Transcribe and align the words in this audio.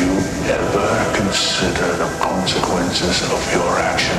you 0.00 0.12
ever 0.48 1.12
consider 1.14 1.88
the 1.96 2.08
consequences 2.20 3.22
of 3.30 3.52
your 3.52 3.78
actions? 3.78 4.16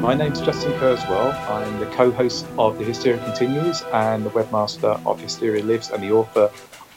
My 0.00 0.14
name's 0.14 0.40
Justin 0.40 0.72
Kurzweil. 0.72 1.32
I'm 1.48 1.78
the 1.78 1.86
co-host 1.94 2.44
of 2.58 2.78
The 2.78 2.84
Hysteria 2.84 3.22
Continues 3.22 3.82
and 3.92 4.26
the 4.26 4.30
webmaster 4.30 5.00
of 5.06 5.20
Hysteria 5.20 5.62
Lives 5.62 5.90
and 5.90 6.02
the 6.02 6.10
author 6.10 6.50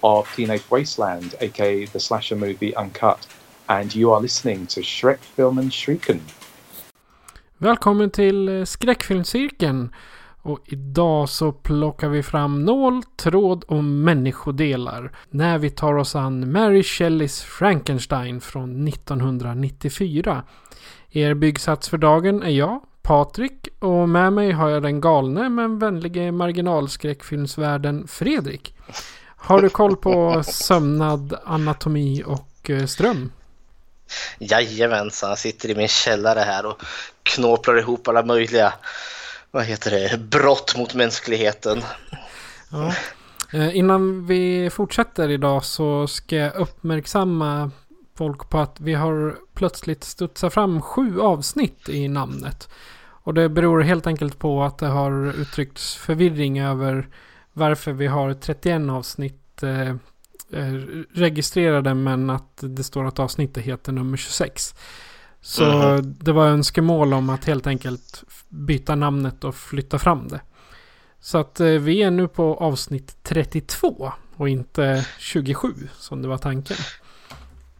of 0.03 0.28
Teenage 0.36 0.64
Wasteland, 0.72 1.36
aka 1.40 1.86
the 1.86 2.00
slasher 2.00 2.36
movie 2.36 2.76
Uncut. 2.76 3.28
And 3.70 3.94
you 3.94 4.12
are 4.12 4.20
listening 4.20 4.66
to 4.67 4.80
Shrek 4.80 5.20
Filmen 5.20 5.70
Shrieken. 5.70 6.22
Välkommen 7.58 8.09
till 8.09 8.50
eh, 8.50 8.64
skräckfilmscirkeln. 8.64 9.89
Och 10.42 10.59
idag 10.66 11.30
så 11.30 11.52
plockar 11.52 12.09
vi 12.09 12.23
fram 12.23 12.66
nål, 12.66 13.03
tråd 13.03 13.64
och 13.64 13.84
människodelar. 13.84 15.12
När 15.30 15.58
vi 15.58 15.70
tar 15.70 15.94
oss 15.94 16.16
an 16.16 16.52
Mary 16.52 16.84
Shelleys 16.84 17.42
Frankenstein 17.42 18.42
från 18.42 18.88
1994. 18.88 20.44
Er 21.09 21.34
byggsats 21.34 21.89
för 21.89 21.97
dagen 21.97 22.44
är 22.44 22.50
jag, 22.50 22.81
Patrik. 23.02 23.67
Och 23.80 24.09
med 24.09 24.34
mig 24.34 24.52
har 24.52 24.69
jag 24.69 24.84
den 24.84 25.02
galne 25.02 25.50
men 25.50 25.80
vänlige 25.80 26.31
marginalskräckfilmsvärden 26.31 28.08
Fredrik. 28.08 28.75
Har 29.36 29.62
du 29.62 29.69
koll 29.69 29.95
på 29.95 30.44
sömnad, 30.44 31.34
anatomi 31.45 32.23
och 32.25 32.69
eh, 32.69 32.86
ström? 32.86 33.31
Jajamensan, 34.39 35.30
jag 35.30 35.39
sitter 35.39 35.70
i 35.70 35.75
min 35.75 35.88
källare 35.88 36.39
här 36.39 36.66
och 36.66 36.81
knåplar 37.23 37.80
ihop 37.80 38.08
alla 38.08 38.25
möjliga 38.25 38.73
vad 39.52 39.64
heter 39.64 39.92
det, 39.92 40.17
brott 40.17 40.78
mot 40.78 40.94
mänskligheten. 40.94 41.81
Ja. 42.72 42.94
Eh, 43.53 43.78
innan 43.78 44.25
vi 44.25 44.70
fortsätter 44.70 45.30
idag 45.30 45.66
så 45.66 46.08
ska 46.08 46.36
jag 46.36 46.56
uppmärksamma 46.56 47.72
folk 48.17 48.50
på 48.50 48.59
att 48.59 48.80
vi 48.80 48.94
har 48.94 49.36
plötsligt 49.53 50.03
studsat 50.03 50.53
fram 50.53 50.81
sju 50.81 51.22
avsnitt 51.22 51.90
i 51.90 52.08
namnet. 52.08 52.69
Och 53.25 53.34
det 53.34 53.50
beror 53.50 53.81
helt 53.81 54.08
enkelt 54.08 54.40
på 54.40 54.64
att 54.64 54.78
det 54.78 54.88
har 54.88 55.42
uttryckts 55.42 55.95
förvirring 55.95 56.59
över 56.59 57.08
varför 57.53 57.92
vi 57.92 58.08
har 58.08 58.34
31 58.34 58.90
avsnitt 58.90 59.64
eh, 59.64 59.95
registrerade 61.13 61.93
men 61.93 62.29
att 62.29 62.57
det 62.61 62.83
står 62.83 63.05
att 63.07 63.19
avsnittet 63.19 63.63
heter 63.63 63.91
nummer 63.91 64.17
26. 64.17 64.75
Så 65.41 65.63
Mhm. 65.65 66.15
det 66.19 66.31
var 66.31 66.47
önskemål 66.47 67.13
om 67.13 67.29
att 67.29 67.45
helt 67.45 67.67
enkelt 67.67 68.23
byta 68.49 68.95
namnet 68.95 69.43
och 69.43 69.55
flytta 69.55 69.99
fram 69.99 70.27
det. 70.27 70.41
Så 71.19 71.38
att 71.38 71.59
eh, 71.59 71.67
vi 71.67 72.01
är 72.03 72.11
nu 72.11 72.28
på 72.28 72.55
avsnitt 72.55 73.17
32 73.23 74.11
och 74.35 74.50
inte 74.50 75.05
27 75.19 75.73
som 76.00 76.22
det 76.22 76.28
var 76.28 76.38
tanken. 76.38 76.78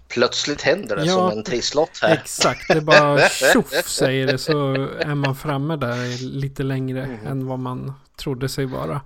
Plötsligt 0.07 0.61
händer 0.61 0.95
det 0.95 1.05
Ja, 1.05 1.13
som 1.13 1.37
en 1.37 1.43
trisslott 1.43 1.99
här. 2.01 2.13
Exakt, 2.13 2.67
det 2.67 2.73
är 2.73 2.81
bara 2.81 3.29
tjoff 3.53 3.87
säger 3.87 4.27
det 4.27 4.37
så 4.37 4.73
är 4.99 5.15
man 5.15 5.35
framme 5.35 5.75
där 5.75 6.23
lite 6.23 6.63
längre 6.63 7.07
Mhm. 7.07 7.27
än 7.27 7.47
vad 7.47 7.59
man 7.59 7.93
trodde 8.15 8.49
sig 8.49 8.65
vara. 8.65 9.01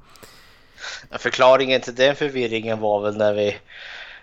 Förklaringen 1.12 1.82
till 1.82 1.96
den 1.96 2.16
förvirringen 2.16 2.80
var 2.80 3.02
väl 3.02 3.18
när 3.18 3.34
vi, 3.34 3.58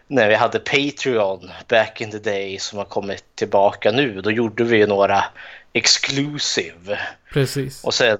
när 0.06 0.28
vi 0.28 0.34
hade 0.34 0.59
Patreon 0.59 1.50
back 1.69 2.00
in 2.00 2.11
the 2.11 2.19
day 2.19 2.59
som 2.59 2.78
har 2.78 2.84
kommit 2.84 3.25
tillbaka 3.34 3.93
nu. 3.93 4.21
Då 4.21 4.31
gjorde 4.31 4.65
vi 4.65 4.77
ju 4.77 4.87
några 4.87 5.25
exclusive. 5.76 6.98
Precis. 7.32 7.84
Och 7.84 7.94
sen 7.94 8.19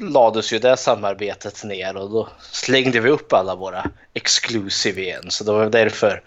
lades 0.00 0.52
ju 0.52 0.58
det 0.58 0.76
samarbetet 0.76 1.64
ner 1.64 1.96
och 1.96 2.10
då 2.10 2.28
slängde 2.40 3.00
vi 3.00 3.10
upp 3.10 3.32
alla 3.32 3.54
våra 3.54 3.90
exclusive 4.14 5.02
igen. 5.02 5.24
Så 5.28 5.44
det 5.44 5.52
var 5.52 5.70
därför 5.70 6.22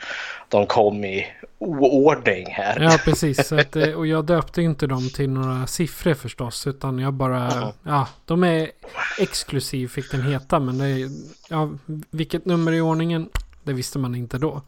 de 0.49 0.67
kom 0.67 1.05
i 1.05 1.27
oordning 1.57 2.47
här. 2.51 2.79
Ja, 2.79 2.97
precis. 3.03 3.47
Så 3.47 3.59
att, 3.59 3.75
eh, 3.75 3.89
och 3.89 4.07
jag 4.07 4.25
döpte 4.25 4.61
inte 4.61 4.87
dem 4.87 5.09
till 5.09 5.29
några 5.29 5.67
siffror 5.67 6.13
förstås. 6.13 6.67
Utan 6.67 6.99
jag 6.99 7.13
bara... 7.13 7.73
Ja, 7.83 8.07
de 8.25 8.43
är 8.43 8.71
exklusiv 9.19 9.87
fick 9.87 10.11
den 10.11 10.21
heta. 10.21 10.59
Men 10.59 10.77
det 10.77 10.85
är, 10.85 11.09
ja, 11.49 11.69
vilket 12.09 12.45
nummer 12.45 12.71
i 12.71 12.81
ordningen? 12.81 13.29
Det 13.63 13.73
visste 13.73 13.99
man 13.99 14.15
inte 14.15 14.37
då. 14.37 14.61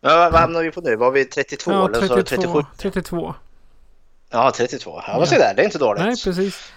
Ja, 0.00 0.30
vad 0.32 0.40
hamnar 0.40 0.62
vi 0.62 0.70
på 0.70 0.80
nu? 0.80 0.96
Var 0.96 1.10
vi 1.10 1.24
32 1.24 1.72
Ja, 1.72 1.88
eller 1.88 2.08
så 2.08 2.14
32. 2.14 2.64
37? 2.76 2.90
32. 2.90 3.34
Ja, 4.30 4.52
32. 4.56 5.02
Ja, 5.06 5.18
vad 5.18 5.28
se 5.28 5.38
där, 5.38 5.54
det 5.54 5.62
är 5.62 5.64
inte 5.64 5.78
dåligt. 5.78 6.04
Nej, 6.04 6.16
precis. 6.24 6.72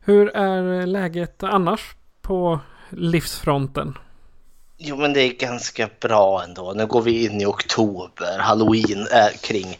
Hur 0.00 0.36
är 0.36 0.86
läget 0.86 1.42
annars 1.42 1.80
på 2.22 2.60
livsfronten? 2.90 3.98
Jo, 4.84 4.96
men 4.96 5.12
det 5.12 5.20
är 5.20 5.32
ganska 5.32 5.88
bra 6.00 6.42
ändå. 6.42 6.72
Nu 6.72 6.86
går 6.86 7.02
vi 7.02 7.24
in 7.24 7.40
i 7.40 7.46
oktober. 7.46 8.38
Halloween 8.38 9.06
är 9.10 9.30
kring 9.30 9.78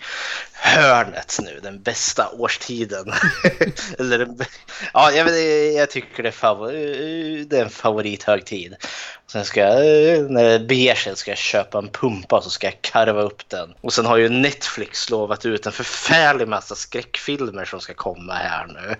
hörnet 0.52 1.38
nu, 1.42 1.60
den 1.62 1.82
bästa 1.82 2.30
årstiden. 2.38 3.12
Eller 3.98 4.18
den, 4.18 4.38
ja, 4.92 5.12
jag, 5.12 5.40
jag 5.72 5.90
tycker 5.90 6.22
det 6.22 6.28
är, 6.28 6.32
favor, 6.32 6.72
det 7.44 7.58
är 7.58 7.64
en 7.64 7.70
favorithögtid. 7.70 8.74
Sen 9.26 9.44
ska 9.44 9.60
jag, 9.60 10.30
när 10.30 10.44
det 10.44 10.58
beger 10.58 10.94
sig 10.94 11.16
ska 11.16 11.30
jag 11.30 11.38
köpa 11.38 11.78
en 11.78 11.88
pumpa 11.88 12.40
så 12.40 12.50
ska 12.50 12.66
jag 12.66 12.82
karva 12.82 13.22
upp 13.22 13.48
den. 13.48 13.74
Och 13.80 13.92
sen 13.92 14.06
har 14.06 14.16
ju 14.16 14.28
Netflix 14.28 15.10
lovat 15.10 15.46
ut 15.46 15.66
en 15.66 15.72
förfärlig 15.72 16.48
massa 16.48 16.74
skräckfilmer 16.74 17.64
som 17.64 17.80
ska 17.80 17.94
komma 17.94 18.34
här 18.34 18.66
nu. 18.66 18.96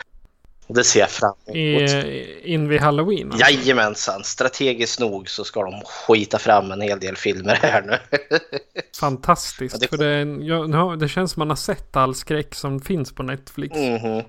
Det 0.75 0.85
ser 0.85 1.01
jag 1.01 1.11
fram 1.11 1.35
emot. 1.47 1.91
In 2.45 2.69
vid 2.69 2.81
halloween? 2.81 3.33
alltså? 3.33 3.51
Jajamensan, 3.51 4.25
strategiskt 4.25 5.01
nog 5.01 5.29
så 5.29 5.45
ska 5.45 5.63
de 5.63 5.83
skita 5.85 6.39
fram 6.39 6.73
en 6.73 6.81
hel 6.81 7.01
del 7.01 7.17
filmer 7.17 7.55
här 7.63 7.83
nu. 7.83 7.99
Fantastiskt. 9.01 9.81
Det- 9.81 9.89
För 9.89 9.97
det, 9.97 10.45
ja, 10.77 10.97
det 10.97 11.09
känns 11.09 11.33
som 11.33 11.41
man 11.41 11.49
har 11.49 11.57
sett 11.57 11.97
all 11.97 12.15
skräck 12.15 12.55
som 12.55 12.81
finns 12.81 13.13
på 13.15 13.23
Netflix. 13.23 13.77
Mhm. 13.77 14.23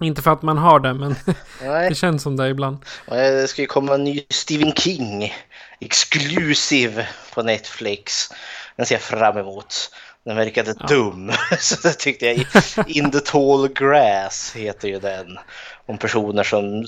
Inte 0.00 0.22
för 0.22 0.30
att 0.30 0.42
man 0.42 0.58
har 0.58 0.80
det, 0.80 0.94
men 0.94 1.14
det 1.88 1.94
känns 1.96 2.22
som 2.22 2.36
det 2.36 2.48
ibland. 2.48 2.76
det 3.06 3.48
ska 3.50 3.62
ju 3.62 3.66
komma 3.68 3.94
en 3.94 4.04
ny 4.04 4.24
Stephen 4.30 4.72
King 4.72 5.32
exclusive 5.80 7.06
på 7.34 7.42
Netflix. 7.42 8.28
Den 8.76 8.86
ser 8.86 8.94
jag 8.94 9.02
fram 9.02 9.36
emot. 9.38 9.90
Den 10.28 10.36
verkade 10.36 10.72
dum. 10.72 11.32
Så 11.58 11.88
det 11.88 11.94
tyckte 11.94 12.26
jag. 12.26 12.44
In 12.86 13.10
the 13.10 13.20
tall 13.20 13.68
grass 13.68 14.52
heter 14.56 14.88
ju 14.88 14.98
den. 14.98 15.38
Om 15.86 15.98
personer 15.98 16.42
som 16.42 16.86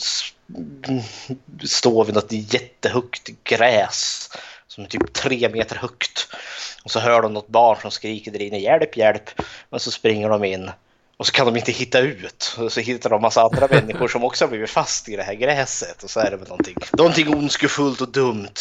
står 1.64 2.04
vid 2.04 2.14
något 2.14 2.32
jättehögt 2.32 3.28
gräs. 3.44 4.30
Som 4.66 4.84
är 4.84 4.88
typ 4.88 5.12
tre 5.12 5.48
meter 5.48 5.76
högt. 5.76 6.28
Och 6.84 6.90
så 6.90 7.00
hör 7.00 7.22
de 7.22 7.32
något 7.32 7.48
barn 7.48 7.78
som 7.82 7.90
skriker 7.90 8.30
där 8.30 8.42
inne 8.42 8.58
hjälp, 8.58 8.96
hjälp. 8.96 9.30
Och 9.70 9.82
så 9.82 9.90
springer 9.90 10.28
de 10.28 10.44
in. 10.44 10.70
Och 11.20 11.26
så 11.26 11.32
kan 11.32 11.46
de 11.46 11.56
inte 11.56 11.72
hitta 11.72 12.00
ut. 12.00 12.56
Och 12.58 12.72
så 12.72 12.80
hittar 12.80 13.10
de 13.10 13.22
massa 13.22 13.42
andra 13.42 13.68
människor 13.70 14.08
som 14.08 14.24
också 14.24 14.44
har 14.44 14.50
blivit 14.50 14.70
fast 14.70 15.08
i 15.08 15.16
det 15.16 15.22
här 15.22 15.34
gräset. 15.34 16.02
Och 16.02 16.10
så 16.10 16.20
är 16.20 16.30
det 16.30 16.36
väl 16.36 16.48
någonting, 16.48 16.76
någonting 16.92 17.34
ondskefullt 17.34 18.00
och 18.00 18.12
dumt 18.12 18.54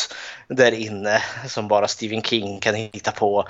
där 0.48 0.72
inne 0.72 1.22
som 1.48 1.68
bara 1.68 1.88
Stephen 1.88 2.22
King 2.22 2.60
kan 2.60 2.76
hitta 2.76 3.12
på. 3.12 3.48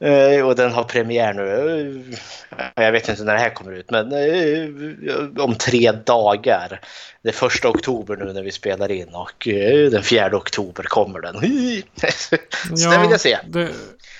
Eh, 0.00 0.46
och 0.46 0.56
den 0.56 0.72
har 0.72 0.84
premiär 0.84 1.34
nu. 1.34 2.16
Eh, 2.58 2.84
jag 2.84 2.92
vet 2.92 3.08
inte 3.08 3.24
när 3.24 3.34
det 3.34 3.40
här 3.40 3.54
kommer 3.54 3.72
ut, 3.72 3.90
men 3.90 4.12
eh, 4.12 5.44
om 5.44 5.54
tre 5.54 5.92
dagar. 5.92 6.80
Det 7.22 7.28
är 7.28 7.32
första 7.32 7.68
oktober 7.68 8.16
nu 8.16 8.32
när 8.32 8.42
vi 8.42 8.52
spelar 8.52 8.90
in 8.90 9.14
och 9.14 9.48
den 9.90 10.02
fjärde 10.02 10.36
oktober 10.36 10.82
kommer 10.82 11.20
den. 11.20 11.34
så 12.76 12.90
det 12.90 12.98
vill 12.98 13.10
jag 13.10 13.20
se. 13.20 13.38
Det, 13.48 13.68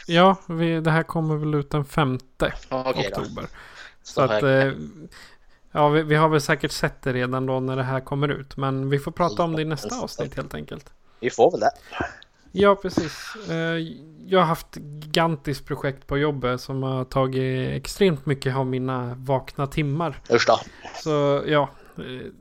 ja, 0.06 0.36
vi, 0.48 0.80
det 0.80 0.90
här 0.90 1.02
kommer 1.02 1.36
väl 1.36 1.54
ut 1.54 1.70
den 1.70 1.84
femte 1.84 2.52
då. 2.68 2.76
oktober. 2.76 3.42
Så 3.42 3.69
Så 4.14 4.20
att, 4.20 4.42
eh, 4.42 4.72
ja, 5.72 5.88
vi, 5.88 6.02
vi 6.02 6.14
har 6.14 6.28
väl 6.28 6.40
säkert 6.40 6.72
sett 6.72 7.02
det 7.02 7.12
redan 7.12 7.46
då 7.46 7.60
när 7.60 7.76
det 7.76 7.82
här 7.82 8.00
kommer 8.00 8.28
ut. 8.28 8.56
Men 8.56 8.90
vi 8.90 8.98
får 8.98 9.12
prata 9.12 9.42
om 9.42 9.56
det 9.56 9.62
i 9.62 9.64
nästa 9.64 10.00
avsnitt 10.00 10.36
helt 10.36 10.54
enkelt. 10.54 10.92
Vi 11.20 11.30
får 11.30 11.50
väl 11.50 11.60
det. 11.60 11.70
Ja, 12.52 12.74
precis. 12.74 13.34
Eh, 13.50 13.54
Jag 14.26 14.38
har 14.38 14.46
haft 14.46 14.76
gigantiskt 14.76 15.66
projekt 15.66 16.06
på 16.06 16.18
jobbet 16.18 16.60
som 16.60 16.82
har 16.82 17.04
tagit 17.04 17.70
extremt 17.76 18.26
mycket 18.26 18.56
av 18.56 18.66
mina 18.66 19.14
vakna 19.18 19.66
timmar. 19.66 20.20
Usch 20.32 20.44
då. 20.46 20.58
Så 21.02 21.42
ja, 21.46 21.68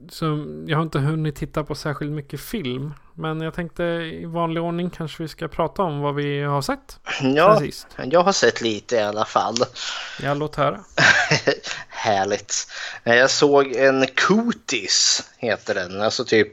så 0.09 0.45
jag 0.67 0.77
har 0.77 0.83
inte 0.83 0.99
hunnit 0.99 1.35
titta 1.35 1.63
på 1.63 1.75
särskilt 1.75 2.11
mycket 2.11 2.41
film. 2.41 2.93
Men 3.13 3.41
jag 3.41 3.53
tänkte 3.53 3.83
i 3.83 4.25
vanlig 4.25 4.63
ordning 4.63 4.89
kanske 4.89 5.23
vi 5.23 5.29
ska 5.29 5.47
prata 5.47 5.81
om 5.81 5.99
vad 5.99 6.15
vi 6.15 6.41
har 6.43 6.61
sett 6.61 6.99
Ja, 7.21 7.61
jag 8.11 8.23
har 8.23 8.31
sett 8.31 8.61
lite 8.61 8.95
i 8.95 8.99
alla 9.01 9.25
fall. 9.25 9.55
Ja, 10.21 10.33
låt 10.33 10.55
höra. 10.55 10.79
Härligt. 11.87 12.67
Eh, 13.03 13.15
Jag 13.15 13.29
såg 13.29 13.71
en 13.75 14.05
Cooties, 14.27 15.29
heter 15.37 15.75
den. 15.75 16.01
Alltså 16.01 16.25
typ... 16.25 16.51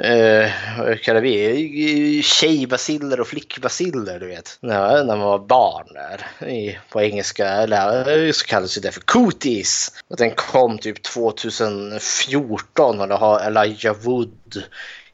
Eh, 0.00 0.50
vad 0.78 1.00
kallar 1.00 1.20
vi? 1.20 2.22
Tjejbaciller 2.22 3.20
och 3.20 3.26
flickbaciller, 3.26 4.20
du 4.20 4.26
vet. 4.26 4.58
När, 4.60 5.04
när 5.04 5.16
man 5.16 5.26
var 5.26 5.38
barn 5.38 5.86
där. 5.94 6.46
I, 6.48 6.78
på 6.88 7.02
engelska 7.02 7.48
eller, 7.48 8.26
eh, 8.26 8.32
så 8.32 8.46
kallas 8.46 8.74
det 8.74 8.92
för 8.92 9.00
Cooties. 9.00 9.92
Och 10.08 10.16
den 10.16 10.30
kom 10.30 10.78
typ 10.78 11.02
2014 11.02 13.00
och 13.00 13.08
då 13.08 13.16
har 13.16 13.40
Elijah 13.40 13.96
Wood 13.96 14.62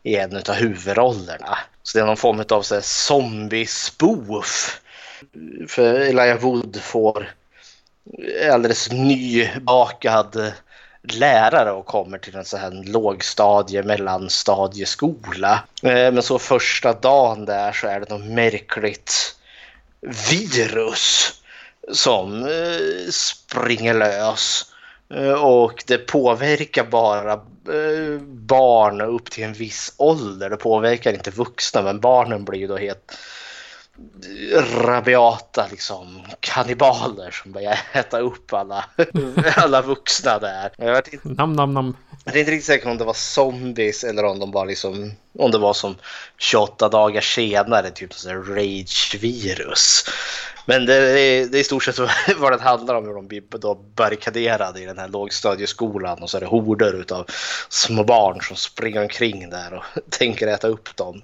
i 0.02 0.16
en 0.16 0.36
av 0.36 0.54
huvudrollerna. 0.54 1.58
Så 1.82 1.98
det 1.98 2.02
är 2.02 2.06
någon 2.06 2.16
form 2.16 2.44
av 2.48 2.62
så 2.62 2.74
här 2.74 2.82
zombie-spoof. 2.82 4.80
För 5.68 6.00
Elijah 6.00 6.38
Wood 6.38 6.76
får 6.82 7.34
alldeles 8.52 8.92
nybakad 8.92 10.52
lärare 11.12 11.72
och 11.72 11.86
kommer 11.86 12.18
till 12.18 12.36
en 12.36 12.44
sån 12.44 12.60
här 12.60 12.70
lågstadie 12.84 13.82
mellanstadieskola. 13.82 15.64
Eh, 15.82 16.12
men 16.12 16.22
så 16.22 16.38
första 16.38 16.92
dagen 16.92 17.44
där 17.44 17.72
så 17.72 17.86
är 17.86 18.00
det 18.00 18.10
något 18.10 18.26
märkligt 18.30 19.36
virus 20.30 21.32
som 21.92 22.42
eh, 22.42 23.10
springer 23.10 23.94
lös. 23.94 24.72
Eh, 25.14 25.44
och 25.44 25.84
det 25.86 25.98
påverkar 25.98 26.84
bara 26.84 27.40
barn 28.26 29.00
upp 29.00 29.30
till 29.30 29.44
en 29.44 29.52
viss 29.52 29.94
ålder. 29.96 30.50
Det 30.50 30.56
påverkar 30.56 31.12
inte 31.12 31.30
vuxna 31.30 31.82
men 31.82 32.00
barnen 32.00 32.44
blir 32.44 32.60
ju 32.60 32.66
då 32.66 32.76
helt 32.76 33.12
rabiata 34.76 35.66
liksom 35.70 36.20
kannibaler 36.40 37.30
som 37.30 37.52
börjar 37.52 37.78
äta 37.92 38.20
upp 38.20 38.52
alla, 38.52 38.84
alla 39.56 39.82
vuxna 39.82 40.38
där. 40.38 40.72
Jag 40.76 40.92
vet, 40.92 41.12
inte, 41.12 41.28
Nam, 41.28 41.52
nam, 41.52 41.74
nam. 41.74 41.96
jag 42.24 42.36
är 42.36 42.40
inte 42.40 42.52
riktigt 42.52 42.66
säker 42.66 42.90
om 42.90 42.98
det 42.98 43.04
var 43.04 43.14
zombies 43.14 44.04
eller 44.04 44.24
om 44.24 44.38
de 44.38 44.50
bara 44.50 44.64
liksom 44.64 45.12
om 45.38 45.50
det 45.50 45.58
var 45.58 45.72
som 45.72 45.96
28 46.38 46.88
dagar 46.88 47.20
senare 47.20 47.90
typ 47.90 48.14
så 48.14 48.28
här 48.28 48.36
rage-virus. 48.36 50.04
Men 50.66 50.86
det 50.86 50.94
är, 50.94 51.46
det 51.46 51.58
är 51.58 51.60
i 51.60 51.64
stort 51.64 51.84
sett 51.84 51.98
vad 52.36 52.52
det 52.52 52.62
handlar 52.62 52.94
om 52.94 53.06
hur 53.06 53.14
de 53.14 53.28
blir 53.28 53.42
då 53.50 53.74
barrikaderade 53.74 54.80
i 54.80 54.86
den 54.86 54.98
här 54.98 55.08
lågstadieskolan 55.08 56.22
och 56.22 56.30
så 56.30 56.36
är 56.36 56.40
det 56.40 56.46
horder 56.46 56.92
utav 56.92 57.26
små 57.68 58.04
barn 58.04 58.40
som 58.42 58.56
springer 58.56 59.02
omkring 59.02 59.50
där 59.50 59.74
och 59.74 59.84
tänker 60.10 60.46
äta 60.46 60.68
upp 60.68 60.96
dem. 60.96 61.22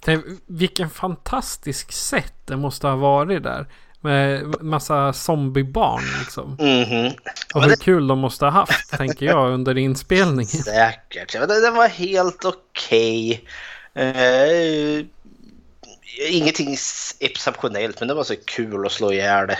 Tänk, 0.00 0.24
vilken 0.46 0.90
fantastisk 0.90 1.92
sätt 1.92 2.34
det 2.44 2.56
måste 2.56 2.86
ha 2.86 2.96
varit 2.96 3.42
där. 3.42 3.66
Med 4.00 4.44
massa 4.60 5.12
zombiebarn 5.12 6.04
liksom. 6.18 6.56
Mhm. 6.60 7.12
Och 7.54 7.64
hur 7.64 7.76
kul 7.76 8.06
de 8.06 8.18
måste 8.18 8.44
ha 8.44 8.52
haft, 8.52 8.90
tänker 8.96 9.26
jag, 9.26 9.52
under 9.52 9.78
inspelningen. 9.78 10.46
Säkert. 10.46 11.34
Ja, 11.34 11.46
det, 11.46 11.60
det 11.60 11.70
var 11.70 11.88
helt 11.88 12.44
okej. 12.44 13.44
Eh, 13.94 15.04
ingenting 16.28 16.76
exceptionellt 17.20 18.00
men 18.00 18.08
det 18.08 18.14
var 18.14 18.24
så 18.24 18.36
kul 18.44 18.86
att 18.86 18.92
slå 18.92 19.12
ihjäl 19.12 19.50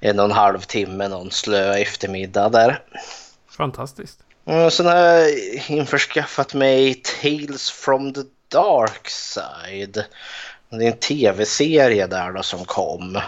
en 0.00 0.18
och 0.18 0.24
en 0.24 0.30
halv 0.30 0.60
timme 0.60 1.08
någon 1.08 1.30
slö 1.30 1.74
eftermiddag 1.74 2.48
där. 2.48 2.82
Fantastiskt. 3.50 4.18
Och 4.44 4.72
sen 4.72 4.86
har 4.86 4.96
jag 4.96 5.30
införskaffat 5.68 6.54
mig 6.54 6.94
Tales 6.94 7.70
from 7.70 8.12
the 8.12 8.20
Darkside. 8.52 10.04
Det 10.70 10.84
är 10.84 10.90
en 10.90 10.98
tv-serie 10.98 12.06
där 12.06 12.32
då 12.32 12.42
som 12.42 12.64
kom. 12.64 13.20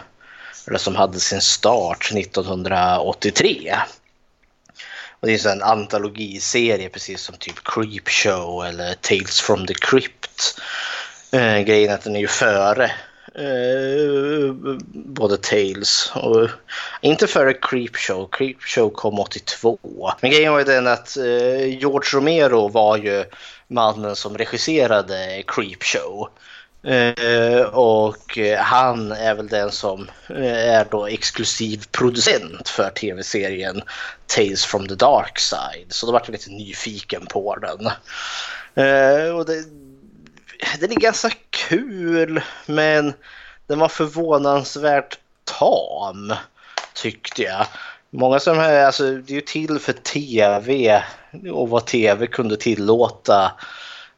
Eller 0.67 0.79
som 0.79 0.97
hade 0.97 1.21
sin 1.21 1.41
start 1.41 2.13
1983. 2.13 3.75
Och 5.21 5.27
det 5.29 5.45
är 5.45 5.53
en 5.53 5.63
antologiserie 5.63 6.89
precis 6.89 7.21
som 7.21 7.37
typ 7.37 7.65
Creepshow 7.65 8.67
eller 8.67 8.95
Tales 8.95 9.41
from 9.41 9.67
the 9.67 9.75
Crypt. 9.75 10.61
Eh, 11.31 11.59
grejen 11.59 11.91
är 11.91 11.95
att 11.95 12.05
den 12.05 12.17
är 12.17 12.21
ju 12.21 12.27
före 12.27 12.85
eh, 13.35 14.53
både 14.93 15.37
Tales 15.37 16.13
och 16.15 16.49
inte 17.01 17.27
före 17.27 17.55
Creepshow. 17.55 18.29
Creepshow 18.33 18.91
kom 18.91 19.19
82. 19.19 19.79
Men 20.21 20.31
grejen 20.31 20.53
var 20.53 20.59
ju 20.59 20.65
den 20.65 20.87
att 20.87 21.17
eh, 21.17 21.79
George 21.79 22.19
Romero 22.19 22.69
var 22.69 22.97
ju 22.97 23.25
mannen 23.69 24.17
som 24.17 24.39
regisserade 24.39 25.43
Creepshow. 25.47 26.29
Eh, 26.85 27.63
och 27.63 28.39
han 28.59 29.13
är 29.13 29.35
väl 29.35 29.49
den 29.49 29.73
som 29.73 30.09
eh, 30.29 30.75
är 30.75 30.87
då 30.91 31.07
exklusiv 31.07 31.85
producent 31.93 32.69
för 32.69 32.91
tv-serien 32.91 33.83
Tales 34.27 34.65
from 34.65 34.89
the 34.89 34.95
Dark 34.95 35.39
Side. 35.39 35.87
Så 35.89 36.07
då 36.07 36.13
vart 36.13 36.29
jag 36.29 36.33
lite 36.33 36.51
nyfiken 36.51 37.27
på 37.27 37.57
den. 37.57 37.87
Eh, 38.87 39.29
och 39.29 39.47
det, 39.47 39.65
den 40.81 40.93
är 40.93 41.01
ganska 41.01 41.31
kul 41.51 42.43
men 42.67 43.13
den 43.67 43.79
var 43.79 43.89
förvånansvärt 43.89 45.19
tam 45.45 46.35
tyckte 46.95 47.43
jag. 47.43 47.67
Många 48.11 48.41
som 48.41 48.59
är, 48.59 48.85
alltså 48.85 49.11
det 49.11 49.33
är 49.33 49.35
ju 49.35 49.41
till 49.41 49.79
för 49.79 49.93
tv 49.93 51.03
och 51.53 51.69
vad 51.69 51.87
tv 51.87 52.27
kunde 52.27 52.57
tillåta 52.57 53.53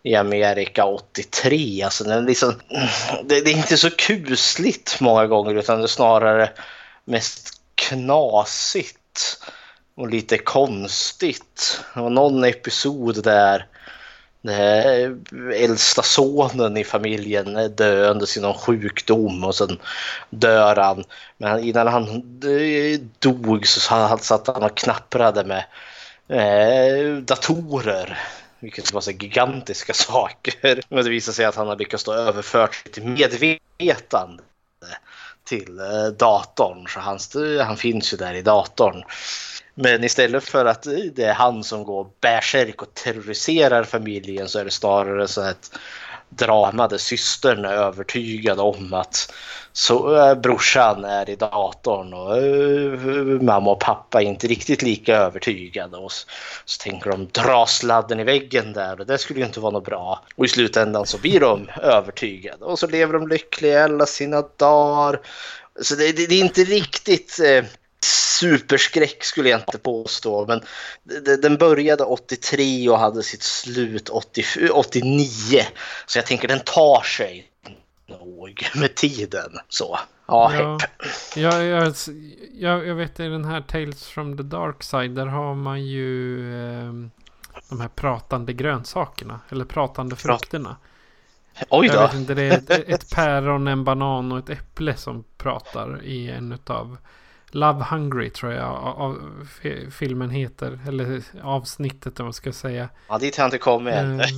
i 0.03 0.15
Amerika 0.15 0.85
83. 0.85 1.83
Alltså 1.83 2.05
den 2.05 2.23
är 2.25 2.27
liksom, 2.27 2.55
det, 3.25 3.41
det 3.41 3.51
är 3.51 3.57
inte 3.57 3.77
så 3.77 3.91
kusligt 3.91 5.01
många 5.01 5.27
gånger 5.27 5.55
utan 5.55 5.79
det 5.79 5.85
är 5.85 5.89
snarare 5.89 6.51
mest 7.05 7.61
knasigt 7.75 9.43
och 9.95 10.11
lite 10.11 10.39
konstigt. 10.39 11.81
Det 11.95 12.01
var 12.01 12.11
någon 12.11 12.45
episod 12.45 13.25
där 13.25 13.67
äldsta 15.55 16.03
sonen 16.03 16.77
i 16.77 16.85
familjen 16.85 17.57
är 17.57 17.69
döende 17.69 18.27
i 18.37 18.41
någon 18.41 18.59
sjukdom 18.59 19.45
och 19.45 19.55
sen 19.55 19.79
dör 20.31 20.77
han. 20.77 21.05
Men 21.39 21.65
innan 21.65 21.87
han 21.87 22.23
dog 23.19 23.67
så 23.67 23.81
satt 24.21 24.47
han 24.47 24.63
och 24.63 24.77
knapprade 24.77 25.45
med 25.45 25.65
eh, 26.29 27.17
datorer. 27.17 28.19
Vilket 28.61 28.93
var 28.93 29.01
så 29.01 29.11
gigantiska 29.11 29.93
saker. 29.95 30.81
Men 30.89 31.05
det 31.05 31.11
visar 31.11 31.33
sig 31.33 31.45
att 31.45 31.55
han 31.55 31.69
har 31.69 31.77
lyckats 31.77 32.05
då 32.05 32.13
överfört 32.13 32.75
sitt 32.75 33.05
medvetande 33.05 34.43
till 35.45 35.79
eh, 35.79 36.07
datorn. 36.19 36.87
Så 36.89 37.01
han, 37.01 37.19
han 37.67 37.77
finns 37.77 38.13
ju 38.13 38.17
där 38.17 38.35
i 38.35 38.43
datorn. 38.43 39.05
Men 39.75 40.05
istället 40.05 40.45
för 40.45 40.65
att 40.65 40.83
det 41.13 41.25
är 41.25 41.35
han 41.35 41.65
som 41.65 41.85
går 41.85 42.09
bärsärk 42.21 42.83
och 42.83 42.95
terroriserar 42.95 43.85
familjen 43.85 44.49
så 44.49 44.59
är 44.59 44.65
det 44.65 44.71
snarare 44.71 45.29
så 45.29 45.41
att 45.41 45.79
drama 46.29 46.89
där 46.89 46.99
systern 46.99 47.65
är 47.65 47.73
övertygad 47.73 48.61
om 48.61 48.95
att 48.95 49.33
så, 49.73 50.17
äh, 50.17 50.35
brorsan 50.35 51.05
är 51.05 51.31
i 51.31 51.37
datorn 51.37 52.15
och 52.15 52.37
äh, 52.37 53.43
mamma 53.43 53.71
och 53.71 53.81
pappa 53.81 54.23
är 54.23 54.27
inte 54.27 54.47
riktigt 54.47 54.83
lika 54.83 55.17
övertygade. 55.17 55.97
Och 55.97 56.13
så, 56.13 56.29
så 56.65 56.83
tänker 56.83 57.11
de 57.11 57.29
dra 57.33 57.67
sladden 57.67 58.21
i 58.21 58.25
väggen 58.25 58.73
där 58.73 59.01
och 59.01 59.07
det 59.07 59.19
skulle 59.19 59.41
ju 59.41 59.47
inte 59.47 59.61
vara 59.61 59.73
något 59.73 59.85
bra. 59.85 60.23
Och 60.37 60.45
i 60.45 60.49
slutändan 60.49 61.07
så 61.07 61.19
blir 61.19 61.41
de 61.41 61.69
övertygade 61.83 62.65
och 62.65 62.79
så 62.79 62.87
lever 62.87 63.13
de 63.13 63.29
lyckliga 63.29 63.85
alla 63.85 64.07
sina 64.07 64.43
dagar. 64.57 65.21
Så 65.83 65.95
det, 65.95 66.13
det, 66.13 66.27
det 66.27 66.35
är 66.35 66.41
inte 66.41 66.65
riktigt 66.65 67.41
eh, 67.45 67.65
superskräck 68.39 69.25
skulle 69.25 69.49
jag 69.49 69.61
inte 69.61 69.79
påstå. 69.79 70.47
Men 70.47 70.61
den 71.43 71.57
började 71.57 72.05
83 72.05 72.89
och 72.89 72.99
hade 72.99 73.23
sitt 73.23 73.43
slut 73.43 74.09
80, 74.09 74.45
89. 74.73 75.63
Så 76.07 76.19
jag 76.19 76.27
tänker 76.27 76.49
den 76.49 76.61
tar 76.61 77.03
sig 77.03 77.51
nog 78.09 78.67
med 78.75 78.95
tiden. 78.95 79.59
Så, 79.69 79.99
ja, 80.27 80.53
Ja. 80.55 80.79
Jag, 81.37 81.65
jag, 81.65 81.95
jag, 82.59 82.87
jag 82.87 82.95
vet 82.95 83.21
i 83.21 83.29
den 83.29 83.45
här 83.45 83.61
Tales 83.61 84.07
from 84.09 84.37
the 84.37 84.43
Dark 84.43 84.83
Side. 84.83 85.11
Där 85.15 85.27
har 85.27 85.55
man 85.55 85.85
ju 85.85 86.39
eh, 86.55 86.93
de 87.69 87.81
här 87.81 87.89
pratande 87.89 88.53
grönsakerna. 88.53 89.41
Eller 89.49 89.65
pratande 89.65 90.17
frukterna. 90.17 90.77
Oj 91.69 91.87
Jag 91.87 91.97
då. 91.97 92.01
vet 92.01 92.15
inte, 92.15 92.35
det 92.35 92.43
är 92.43 92.85
ett, 92.95 93.11
päron, 93.15 93.69
en 93.69 93.85
banan 93.85 94.33
och 94.33 94.39
ett 94.39 94.51
äpple 94.51 94.97
som 94.97 95.25
pratar 95.37 96.05
i 96.05 96.31
en 96.31 96.59
av 96.67 96.97
Love 97.51 97.85
Hungry 97.85 98.31
tror 98.31 98.53
jag 98.53 98.75
av, 98.75 99.47
filmen 99.91 100.31
heter. 100.31 100.79
Eller 100.89 101.23
avsnittet 101.43 102.21
om 102.21 102.27
man 102.27 102.33
ska 102.33 102.53
säga. 102.53 102.89
Ja, 103.09 103.19
dit 103.19 103.37
har 103.37 103.45
jag 103.45 103.49
inte 103.49 103.59
kommit 103.59 103.95
än. 103.95 104.21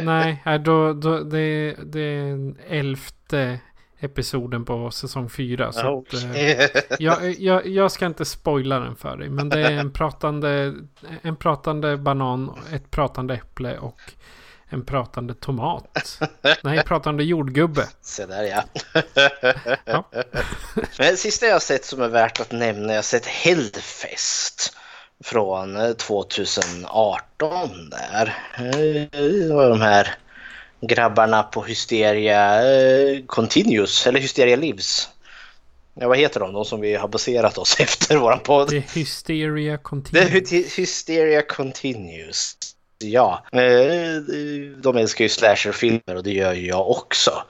Um, 0.00 0.04
nej, 0.04 0.42
då, 0.64 0.92
då, 0.92 1.20
det, 1.20 1.74
det 1.84 2.00
är 2.00 2.54
elfte 2.68 3.60
episoden 3.98 4.64
på 4.64 4.90
säsong 4.90 5.30
fyra. 5.30 5.72
Så 5.72 5.98
att, 5.98 6.14
uh, 6.14 6.36
jag, 6.98 7.40
jag, 7.40 7.66
jag, 7.66 7.92
ska 7.92 8.06
inte 8.06 8.24
spoila 8.24 8.78
den 8.78 8.96
för 8.96 9.16
dig. 9.16 9.28
Men 9.28 9.48
det 9.48 9.60
är 9.60 9.72
en 9.72 9.90
pratande, 9.92 10.74
en 11.22 11.36
pratande 11.36 11.96
banan, 11.96 12.58
ett 12.72 12.90
pratande 12.90 13.34
äpple 13.34 13.78
och 13.78 14.00
en 14.68 14.84
pratande 14.84 15.34
tomat. 15.34 16.20
Nej, 16.62 16.82
pratande 16.82 17.24
jordgubbe. 17.24 17.88
Se 18.02 18.26
där 18.26 18.42
ja. 18.42 18.64
ja. 19.84 20.08
Men 20.98 21.10
det 21.10 21.16
sista 21.16 21.46
jag 21.46 21.52
har 21.52 21.60
sett 21.60 21.84
som 21.84 22.02
är 22.02 22.08
värt 22.08 22.40
att 22.40 22.52
nämna, 22.52 22.88
jag 22.88 22.98
har 22.98 23.02
sett 23.02 23.26
Hellfest 23.26 24.76
från 25.24 25.94
2018 25.96 27.14
eh, 27.42 27.68
där. 27.90 28.34
Det 29.46 29.54
var 29.54 29.70
de 29.70 29.80
här 29.80 30.14
grabbarna 30.80 31.42
på 31.42 31.62
Hysteria 31.62 32.62
eh, 32.72 33.24
Continuous, 33.26 34.06
eller 34.06 34.20
Hysteria 34.20 34.56
Lives. 34.56 35.08
Ja, 35.94 36.08
vad 36.08 36.18
heter 36.18 36.40
de? 36.40 36.52
De 36.52 36.64
som 36.64 36.80
vi 36.80 36.94
har 36.94 37.08
baserat 37.08 37.58
oss 37.58 37.80
efter 37.80 38.16
våran 38.16 38.40
podd. 38.40 38.68
The 38.68 38.78
Hysteria 38.78 39.78
Continuous. 39.78 40.50
The 40.50 40.56
Hysteria 40.56 41.42
Continuous. 41.42 42.56
Ja, 43.10 43.44
eh, 43.52 44.22
de 44.76 44.96
älskar 44.96 45.24
ju 45.24 45.28
slasherfilmer 45.28 46.16
och 46.16 46.22
det 46.22 46.32
gör 46.32 46.52
ju 46.52 46.66
jag 46.66 46.90
också. 46.90 47.42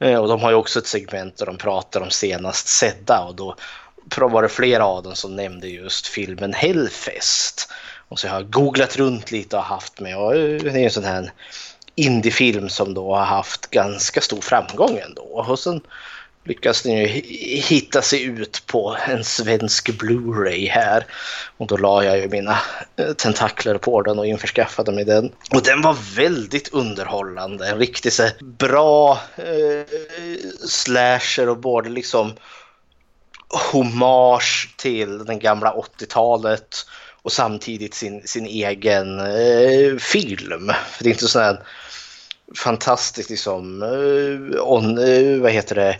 Eh, 0.00 0.20
och 0.20 0.28
de 0.28 0.40
har 0.40 0.50
ju 0.50 0.56
också 0.56 0.78
ett 0.78 0.86
segment 0.86 1.36
där 1.36 1.46
de 1.46 1.56
pratar 1.56 2.00
om 2.00 2.10
senast 2.10 2.68
sedda 2.68 3.20
och 3.20 3.34
då 3.34 3.56
var 4.18 4.42
det 4.42 4.48
flera 4.48 4.84
av 4.84 5.02
dem 5.02 5.14
som 5.14 5.36
nämnde 5.36 5.68
just 5.68 6.06
filmen 6.06 6.52
Hellfest. 6.52 7.72
Och 8.08 8.18
så 8.18 8.26
jag 8.26 8.34
har 8.34 8.42
googlat 8.42 8.96
runt 8.96 9.30
lite 9.30 9.56
och 9.56 9.62
haft 9.62 10.00
med 10.00 10.18
och 10.18 10.36
eh, 10.36 10.60
det 10.60 10.70
är 10.70 10.76
en 10.76 10.90
sån 10.90 11.04
här 11.04 11.32
indiefilm 11.94 12.68
som 12.68 12.94
då 12.94 13.14
har 13.14 13.24
haft 13.24 13.70
ganska 13.70 14.20
stor 14.20 14.40
framgång 14.40 14.98
ändå. 14.98 15.22
Och 15.22 15.58
sen 15.58 15.80
lyckas 16.44 16.82
den 16.82 16.92
ju 16.92 17.06
hitta 17.60 18.02
sig 18.02 18.22
ut 18.22 18.62
på 18.66 18.96
en 19.08 19.24
svensk 19.24 19.88
Blu-ray 19.88 20.70
här. 20.70 21.06
Och 21.56 21.66
då 21.66 21.76
la 21.76 22.04
jag 22.04 22.18
ju 22.18 22.28
mina 22.28 22.58
eh, 22.96 23.12
tentakler 23.12 23.78
på 23.78 24.02
den 24.02 24.18
och 24.18 24.26
införskaffade 24.26 24.92
mig 24.92 25.04
den. 25.04 25.32
Och 25.50 25.62
den 25.62 25.82
var 25.82 25.96
väldigt 26.16 26.68
underhållande. 26.68 27.68
En 27.68 27.78
riktigt 27.78 28.12
så 28.12 28.28
bra 28.40 29.20
eh, 29.36 29.96
slasher 30.68 31.48
och 31.48 31.58
både 31.58 31.88
liksom 31.88 32.32
hommage 33.72 34.74
till 34.76 35.24
den 35.24 35.38
gamla 35.38 35.72
80-talet 35.72 36.86
och 37.22 37.32
samtidigt 37.32 37.94
sin, 37.94 38.22
sin 38.24 38.46
egen 38.46 39.20
eh, 39.20 39.96
film. 39.98 40.72
För 40.90 41.04
det 41.04 41.10
är 41.10 41.12
inte 41.12 41.28
sån 41.28 41.42
här 41.42 41.62
fantastiskt 42.56 43.30
liksom, 43.30 43.82
eh, 43.82 44.62
on, 44.62 44.98
eh, 44.98 45.40
vad 45.40 45.52
heter 45.52 45.74
det, 45.74 45.98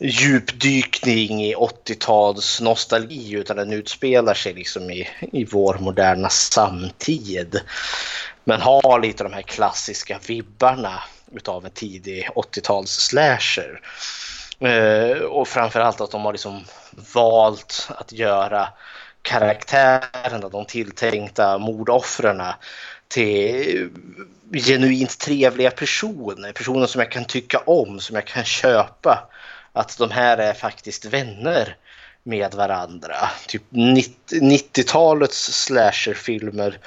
djupdykning 0.00 1.44
i 1.44 1.54
80-tals 1.54 2.60
nostalgi 2.60 3.32
utan 3.32 3.56
den 3.56 3.72
utspelar 3.72 4.34
sig 4.34 4.54
liksom 4.54 4.90
i, 4.90 5.08
i 5.32 5.44
vår 5.44 5.78
moderna 5.80 6.28
samtid. 6.28 7.60
Men 8.44 8.60
har 8.60 9.00
lite 9.00 9.24
de 9.24 9.32
här 9.32 9.42
klassiska 9.42 10.20
vibbarna 10.26 11.02
utav 11.32 11.64
en 11.64 11.70
tidig 11.70 12.28
80-tals 12.34 12.90
slasher. 12.90 13.80
Eh, 14.60 15.22
och 15.22 15.48
framförallt 15.48 16.00
att 16.00 16.10
de 16.10 16.24
har 16.24 16.32
liksom 16.32 16.64
valt 17.14 17.88
att 17.88 18.12
göra 18.12 18.68
karaktärerna, 19.22 20.48
de 20.48 20.64
tilltänkta 20.64 21.58
mordoffren 21.58 22.42
till 23.08 23.90
genuint 24.52 25.18
trevliga 25.18 25.70
personer. 25.70 26.52
Personer 26.52 26.86
som 26.86 27.00
jag 27.00 27.10
kan 27.10 27.24
tycka 27.24 27.58
om, 27.58 28.00
som 28.00 28.14
jag 28.16 28.26
kan 28.26 28.44
köpa 28.44 29.28
att 29.72 29.98
de 29.98 30.10
här 30.10 30.38
är 30.38 30.52
faktiskt 30.52 31.04
vänner 31.04 31.76
med 32.22 32.54
varandra. 32.54 33.16
Typ 33.46 33.62
90-talets 34.30 35.64
slasherfilmer 35.64 36.78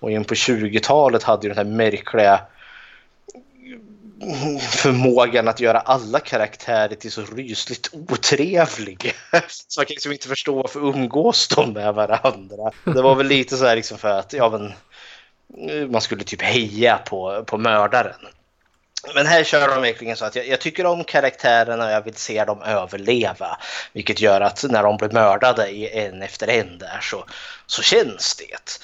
och 0.00 0.10
in 0.10 0.24
på 0.24 0.34
20-talet 0.34 1.22
hade 1.22 1.46
ju 1.46 1.54
den 1.54 1.66
här 1.66 1.74
märkliga 1.74 2.40
förmågan 4.60 5.48
att 5.48 5.60
göra 5.60 5.78
alla 5.80 6.20
karaktärer 6.20 6.94
till 6.94 7.12
så 7.12 7.22
rysligt 7.22 7.90
otrevliga. 7.92 9.12
Så 9.48 9.80
man 9.80 9.86
kan 9.86 9.94
liksom 9.94 10.12
inte 10.12 10.28
förstå 10.28 10.54
varför 10.54 10.80
umgås 10.80 11.48
de 11.48 11.72
med 11.72 11.94
varandra. 11.94 12.70
Det 12.84 13.02
var 13.02 13.14
väl 13.14 13.26
lite 13.26 13.56
så 13.56 13.66
här 13.66 13.76
liksom 13.76 13.98
för 13.98 14.08
att 14.08 14.32
ja, 14.32 14.50
men, 14.50 14.72
eh, 15.70 15.88
man 15.88 16.00
skulle 16.00 16.24
typ 16.24 16.42
heja 16.42 16.98
på, 16.98 17.44
på 17.46 17.58
mördaren. 17.58 18.26
Men 19.14 19.26
här 19.26 19.44
kör 19.44 19.68
de 19.68 19.82
verkligen 19.82 20.16
så 20.16 20.24
att 20.24 20.36
jag, 20.36 20.48
jag, 20.48 20.60
tycker 20.60 20.86
om 20.86 21.04
karaktärerna 21.04 21.84
och 21.84 21.92
jag 21.92 22.04
vill 22.04 22.14
se 22.14 22.44
dem 22.44 22.62
överleva. 22.62 23.58
Vilket 23.92 24.20
gör 24.20 24.40
att 24.40 24.64
när 24.68 24.82
de 24.82 24.96
blir 24.96 25.10
mördade 25.10 25.68
en 25.70 26.22
efter 26.22 26.50
en 26.50 26.78
där 26.78 26.98
så, 27.02 27.24
så 27.66 27.82
känns 27.82 28.36
det. 28.36 28.78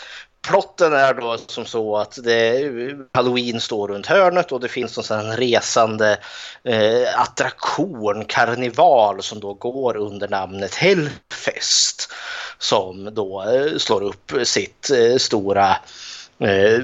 Plotten 0.48 0.92
är 0.92 1.14
då 1.14 1.38
som 1.38 1.66
så 1.66 1.96
att 1.96 2.18
det, 2.22 2.70
Halloween 3.14 3.60
står 3.60 3.88
runt 3.88 4.06
hörnet 4.06 4.52
och 4.52 4.60
det 4.60 4.68
finns 4.68 4.98
en 4.98 5.04
sån 5.04 5.36
resande 5.36 6.18
eh, 6.64 7.20
attraktion, 7.20 8.24
karneval 8.24 9.22
som 9.22 9.40
då 9.40 9.54
går 9.54 9.96
under 9.96 10.28
namnet 10.28 10.74
Hellfest. 10.74 12.12
Som 12.58 13.14
då 13.14 13.42
eh, 13.42 13.76
slår 13.78 14.02
upp 14.02 14.32
sitt 14.44 14.90
eh, 14.90 15.16
stora 15.16 15.76
eh, 16.38 16.80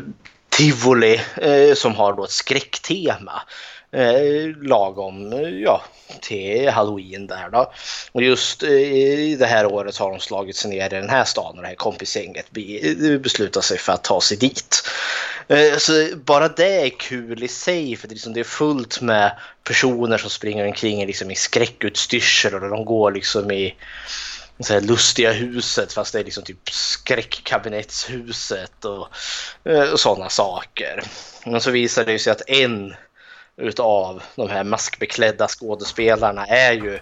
tivoli 0.56 1.20
eh, 1.36 1.75
som 1.75 1.94
har 1.94 2.12
då 2.12 2.25
ett 2.25 2.30
skräcktema. 2.30 3.42
Eh, 3.92 4.56
lagom 4.62 5.32
eh, 5.32 5.48
ja, 5.48 5.82
till 6.20 6.68
halloween 6.68 7.26
där 7.26 7.48
då. 7.50 7.72
Och 8.12 8.22
just 8.22 8.62
eh, 8.62 9.38
det 9.38 9.46
här 9.46 9.66
året 9.66 9.96
har 9.96 10.10
de 10.10 10.20
slagit 10.20 10.56
sig 10.56 10.70
ner 10.70 10.86
i 10.86 11.00
den 11.00 11.10
här 11.10 11.25
staden 11.25 11.56
och 11.56 11.62
det 11.62 11.68
här 11.68 11.75
kompisgänget 11.75 12.50
be, 12.50 12.60
eh, 12.60 13.18
beslutar 13.18 13.60
sig 13.60 13.78
för 13.78 13.92
att 13.92 14.04
ta 14.04 14.20
sig 14.20 14.36
dit. 14.36 14.82
Eh, 15.48 15.76
så 15.78 16.08
bara 16.25 16.48
det 16.48 16.86
är 16.86 16.88
kul 16.88 17.42
i 17.42 17.48
sig 17.48 17.96
för 17.96 18.08
det, 18.08 18.14
liksom, 18.14 18.32
det 18.32 18.40
är 18.40 18.44
fullt 18.44 19.00
med 19.00 19.32
personer 19.64 20.18
som 20.18 20.30
springer 20.30 20.66
omkring 20.66 21.06
liksom, 21.06 21.30
i 21.30 21.34
skräckutstyrsel 21.34 22.54
och 22.54 22.68
de 22.68 22.84
går 22.84 23.12
liksom 23.12 23.50
i 23.50 23.75
så 24.60 24.72
här 24.72 24.80
lustiga 24.80 25.32
huset 25.32 25.92
fast 25.92 26.12
det 26.12 26.20
är 26.20 26.25
liksom 26.25 26.44
typ 26.44 26.70
skräckkabinettshuset 26.70 28.84
och, 28.84 29.08
eh, 29.64 29.92
och 29.92 30.00
sådana 30.00 30.28
saker. 30.28 31.02
Men 31.44 31.60
så 31.60 31.70
visar 31.70 32.04
det 32.04 32.18
sig 32.18 32.32
att 32.32 32.48
en 32.48 32.94
utav 33.56 34.22
de 34.34 34.50
här 34.50 34.64
maskbeklädda 34.64 35.48
skådespelarna 35.48 36.46
är 36.46 36.72
ju 36.72 36.98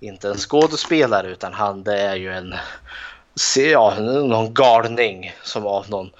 inte 0.00 0.28
en 0.28 0.38
skådespelare 0.38 1.28
utan 1.28 1.52
han 1.52 1.82
det 1.82 2.00
är 2.00 2.16
ju 2.16 2.32
en 2.32 2.54
ja, 3.56 3.94
någon 4.00 4.54
galning 4.54 5.32
som 5.42 5.66
av 5.66 5.90
någon 5.90 6.10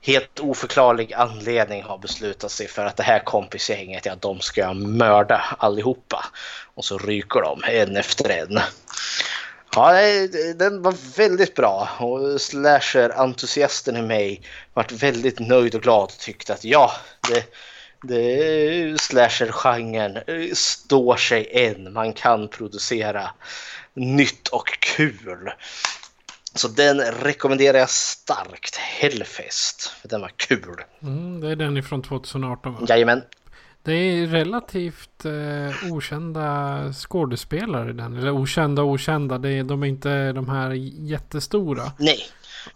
helt 0.00 0.40
oförklarlig 0.40 1.12
anledning 1.12 1.82
har 1.82 1.98
beslutat 1.98 2.50
sig 2.50 2.68
för 2.68 2.86
att 2.86 2.96
det 2.96 3.02
här 3.02 3.18
kompisgänget, 3.18 4.06
ja 4.06 4.14
de 4.20 4.40
ska 4.40 4.74
mörda 4.74 5.44
allihopa. 5.58 6.24
Och 6.74 6.84
så 6.84 6.98
ryker 6.98 7.40
de 7.40 7.62
en 7.64 7.96
efter 7.96 8.30
en. 8.30 8.60
Ja, 9.76 9.92
den 10.54 10.82
var 10.82 11.16
väldigt 11.16 11.54
bra 11.54 11.88
och 11.98 12.40
slasher-entusiasten 12.40 13.96
i 13.96 14.02
mig 14.02 14.42
vart 14.74 14.92
väldigt 14.92 15.38
nöjd 15.38 15.74
och 15.74 15.82
glad 15.82 16.04
och 16.04 16.18
tyckte 16.18 16.54
att 16.54 16.64
ja, 16.64 16.92
det, 17.28 17.44
det 18.02 19.00
slasher-genren 19.00 20.18
står 20.54 21.16
sig 21.16 21.48
än. 21.52 21.92
Man 21.92 22.12
kan 22.12 22.48
producera 22.48 23.30
nytt 23.94 24.48
och 24.48 24.78
kul. 24.80 25.52
Så 26.54 26.68
den 26.68 27.00
rekommenderar 27.00 27.78
jag 27.78 27.90
starkt. 27.90 28.76
Hellfest. 28.76 29.92
Den 30.02 30.20
var 30.20 30.32
kul. 30.36 30.84
Mm, 31.02 31.40
det 31.40 31.48
är 31.48 31.56
den 31.56 31.76
ifrån 31.76 32.02
2018 32.02 32.74
va? 32.74 32.80
Jajamän. 32.88 33.22
Det 33.84 33.92
är 33.92 34.26
relativt 34.26 35.24
eh, 35.24 35.92
okända 35.92 36.92
skådespelare 36.92 37.90
i 37.90 37.92
den. 37.92 38.16
Eller 38.16 38.30
okända 38.30 38.82
och 38.82 38.90
okända. 38.90 39.38
Det 39.38 39.50
är, 39.50 39.64
de 39.64 39.82
är 39.82 39.86
inte 39.86 40.32
de 40.32 40.48
här 40.48 40.70
jättestora. 41.10 41.82
Nej. 41.98 42.18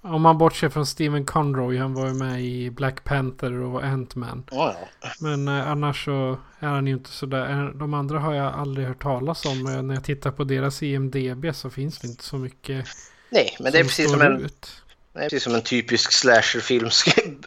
Om 0.01 0.23
man 0.23 0.39
bortser 0.39 0.69
från 0.69 0.87
Steven 0.87 1.25
Conroy. 1.25 1.79
Han 1.79 1.95
var 1.95 2.07
ju 2.07 2.15
med 2.15 2.45
i 2.45 2.71
Black 2.71 3.05
Panther 3.05 3.53
och 3.53 3.83
Ant-Man. 3.85 4.45
Oh, 4.51 4.73
ja. 5.01 5.09
Men 5.21 5.49
eh, 5.49 5.71
annars 5.71 6.05
så 6.05 6.39
är 6.59 6.69
han 6.69 6.87
ju 6.87 6.93
inte 6.93 7.11
sådär. 7.11 7.73
De 7.75 7.95
andra 7.95 8.19
har 8.19 8.35
jag 8.35 8.55
aldrig 8.55 8.87
hört 8.87 9.03
talas 9.03 9.47
om. 9.47 9.67
Eh, 9.67 9.83
när 9.83 9.95
jag 9.95 10.05
tittar 10.05 10.31
på 10.31 10.45
deras 10.45 10.83
IMDB 10.83 11.55
så 11.55 11.71
finns 11.71 11.99
det 11.99 12.09
inte 12.09 12.25
så 12.25 12.37
mycket. 12.37 12.87
Nej, 13.31 13.57
men 13.61 13.73
det 13.73 13.79
är 13.79 13.83
precis 13.83 14.11
som 14.11 14.21
en... 14.21 14.45
Ut. 14.45 14.83
Det 15.17 15.21
är 15.21 15.25
precis 15.25 15.43
som 15.43 15.55
en 15.55 15.63
typisk 15.63 16.13
slasherfilm 16.13 16.91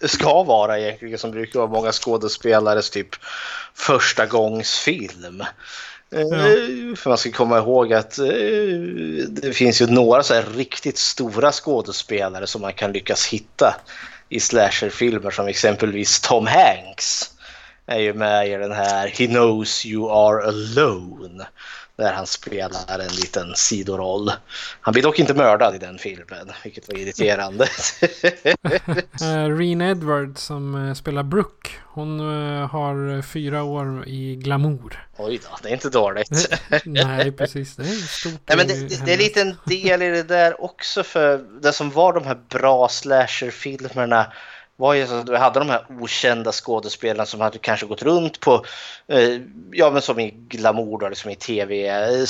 ska, 0.03 0.43
vara 0.43 0.79
egentligen. 0.79 1.17
Som 1.17 1.31
brukar 1.31 1.59
vara 1.59 1.69
många 1.69 1.91
skådespelares 1.91 2.89
typ 2.89 3.15
första 3.73 4.25
gångs 4.25 4.79
film. 4.79 5.41
Eh, 6.11 6.95
För 6.95 7.09
man 7.09 7.17
ska 7.17 7.31
komma 7.31 7.57
ihåg 7.57 7.93
att 7.93 8.19
eh, 8.19 8.25
det 9.27 9.53
finns 9.55 9.81
ju 9.81 9.87
några 9.87 10.23
så 10.23 10.33
här 10.33 10.45
riktigt 10.55 10.97
stora 10.97 11.51
skådespelare 11.51 12.47
som 12.47 12.61
man 12.61 12.73
kan 12.73 12.91
lyckas 12.91 13.27
hitta 13.27 13.75
i 14.29 14.39
slasherfilmer 14.39 15.31
som 15.31 15.47
exempelvis 15.47 16.19
Tom 16.19 16.47
Hanks 16.47 17.31
är 17.85 17.99
ju 17.99 18.13
med 18.13 18.47
i 18.47 18.51
den 18.51 18.71
här 18.71 19.07
He 19.07 19.27
knows 19.27 19.85
you 19.85 20.11
are 20.11 20.47
alone 20.47 21.45
där 21.99 22.13
han 22.13 22.27
spelar 22.27 22.99
en 22.99 23.15
liten 23.15 23.55
sidoroll. 23.55 24.31
Han 24.81 24.91
blir 24.91 25.03
dock 25.03 25.19
inte 25.19 25.33
mördad 25.33 25.75
i 25.75 25.77
den 25.77 25.97
filmen, 25.97 26.51
vilket 26.63 26.87
var 26.87 26.97
irriterande. 26.97 27.67
Eh, 29.21 29.57
Reen 29.57 29.81
Edwards 29.81 30.41
som 30.41 30.87
eh, 30.87 30.93
spelar 30.93 31.23
Brooke. 31.23 31.69
Hon 31.85 32.19
eh, 32.19 32.67
har 32.67 33.21
fyra 33.21 33.63
år 33.63 34.07
i 34.07 34.35
glamour. 34.35 35.07
Oj 35.17 35.39
då, 35.43 35.57
det 35.63 35.69
är 35.69 35.73
inte 35.73 35.89
dåligt. 35.89 36.49
Nej, 36.85 37.31
precis. 37.31 37.75
Det 37.75 37.83
är 37.83 38.07
stort. 38.07 38.41
Nej, 38.45 38.57
men 38.57 38.67
det, 38.67 39.05
det, 39.05 39.13
är 39.13 39.17
lite 39.17 39.41
en 39.41 39.55
del 39.65 40.01
i 40.01 40.09
det 40.09 40.23
där 40.23 40.63
också 40.63 41.03
för 41.03 41.37
det 41.61 41.73
som 41.73 41.89
var 41.89 42.13
de 42.13 42.23
här 42.23 42.37
bra 42.49 42.89
slasherfilmerna 42.89 44.33
var 44.79 44.93
ju 44.93 45.03
att 45.03 45.29
vi 45.29 45.37
hade 45.37 45.59
de 45.59 45.69
här 45.69 45.85
okända 46.01 46.51
skådespelarna 46.51 47.25
som 47.25 47.41
hade 47.41 47.57
kanske 47.57 47.85
gått 47.85 48.03
runt 48.03 48.39
på, 48.39 48.65
eh, 49.07 49.39
ja 49.71 49.91
men 49.91 50.01
som 50.01 50.19
i 50.19 50.31
glamour 50.31 50.99
då, 50.99 51.09
liksom 51.09 51.31
i 51.31 51.35
tv, 51.35 51.87
eh, 51.87 52.09
eh, 52.09 52.25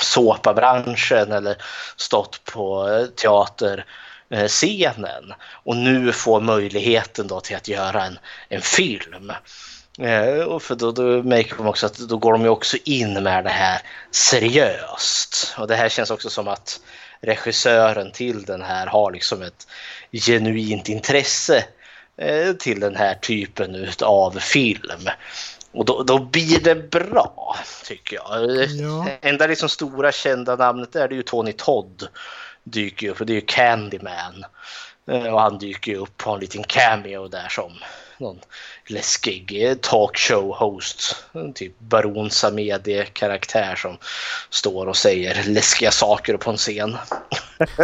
såpabranschen 0.00 1.32
eller 1.32 1.56
stått 1.96 2.44
på 2.44 2.88
eh, 2.88 3.06
teaterscenen 3.06 5.34
och 5.64 5.76
nu 5.76 6.12
får 6.12 6.40
möjligheten 6.40 7.26
då 7.26 7.40
till 7.40 7.56
att 7.56 7.68
göra 7.68 8.04
en, 8.04 8.18
en 8.48 8.62
film. 8.62 9.32
Eh, 9.98 10.44
och 10.44 10.62
för 10.62 10.74
då, 10.74 10.92
då 10.92 11.02
märker 11.02 11.56
de 11.56 11.66
också 11.66 11.86
att 11.86 11.98
då 11.98 12.16
går 12.16 12.32
de 12.32 12.42
ju 12.42 12.48
också 12.48 12.76
in 12.84 13.22
med 13.22 13.44
det 13.44 13.50
här 13.50 13.80
seriöst. 14.10 15.54
Och 15.58 15.68
det 15.68 15.76
här 15.76 15.88
känns 15.88 16.10
också 16.10 16.30
som 16.30 16.48
att 16.48 16.80
regissören 17.20 18.12
till 18.12 18.44
den 18.44 18.62
här 18.62 18.86
har 18.86 19.12
liksom 19.12 19.42
ett 19.42 19.66
genuint 20.12 20.88
intresse 20.88 21.64
eh, 22.16 22.52
till 22.52 22.80
den 22.80 22.96
här 22.96 23.14
typen 23.14 23.88
av 24.02 24.30
film. 24.30 25.08
Och 25.72 25.84
då, 25.84 26.02
då 26.02 26.18
blir 26.18 26.60
det 26.60 26.74
bra, 26.74 27.56
tycker 27.84 28.16
jag. 28.16 28.64
Ja. 28.70 29.08
Enda 29.20 29.46
liksom 29.46 29.68
stora 29.68 30.12
kända 30.12 30.56
namnet 30.56 30.92
där 30.92 31.08
det 31.08 31.14
är 31.14 31.16
ju 31.16 31.22
Tony 31.22 31.52
Todd 31.52 32.08
dyker 32.64 33.08
upp 33.08 33.20
och 33.20 33.26
det 33.26 33.32
är 33.32 33.34
ju 33.34 33.46
Candyman. 33.46 34.44
Eh, 35.10 35.26
Och 35.34 35.40
han 35.40 35.58
dyker 35.58 35.94
upp 35.94 36.16
på 36.16 36.30
en 36.30 36.40
liten 36.40 36.64
cameo 36.64 37.28
där 37.28 37.48
som 37.48 37.72
någon 38.20 38.40
läskig 38.86 39.62
eh, 39.68 39.74
talkshow-host. 39.76 41.16
Typ 41.54 41.78
Baron 41.78 42.30
Samedi-karaktär 42.30 43.74
som 43.76 43.96
står 44.50 44.86
och 44.86 44.96
säger 44.96 45.44
läskiga 45.48 45.90
saker 45.90 46.36
på 46.36 46.50
en 46.50 46.56
scen. 46.56 46.96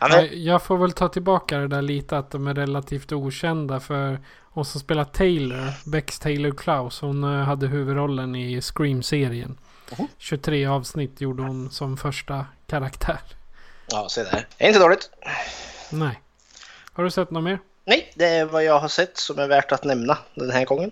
ja, 0.00 0.22
Jag- 0.22 0.62
får 0.62 0.76
väl 0.78 0.92
ta 0.92 1.08
tillbaka 1.08 1.58
det 1.58 1.68
där 1.68 1.82
lite 1.82 2.18
att 2.18 2.30
de 2.30 2.46
är 2.46 2.54
relativt 2.54 3.12
okända 3.12 3.80
för 3.80 4.20
hon 4.54 4.64
som 4.64 4.80
spelar 4.80 5.04
Taylor, 5.04 5.90
Bex 5.90 6.18
Taylor 6.18 6.50
Klaus, 6.50 7.00
hon 7.00 7.24
eh, 7.24 7.30
hade 7.44 7.66
huvudrollen 7.66 8.36
i 8.36 8.60
Scream-serien. 8.60 9.58
23 10.18 10.66
avsnitt 10.66 11.20
gjorde 11.20 11.42
hon 11.42 11.70
som 11.70 11.96
första 11.96 12.46
karaktär. 12.66 13.20
ja, 13.90 14.08
se 14.08 14.22
där. 14.22 14.46
Det 14.58 14.64
är 14.64 14.68
inte 14.68 14.80
dåligt. 14.80 15.10
Nej. 15.90 16.20
Har 16.92 17.04
du 17.04 17.10
sett 17.10 17.30
något 17.30 17.44
mer? 17.44 17.58
Nej, 17.84 18.12
det 18.14 18.24
är 18.26 18.44
vad 18.44 18.64
jag 18.64 18.78
har 18.78 18.88
sett 18.88 19.16
som 19.18 19.38
är 19.38 19.46
värt 19.48 19.72
att 19.72 19.84
nämna 19.84 20.18
den 20.34 20.50
här 20.50 20.64
gången. 20.64 20.90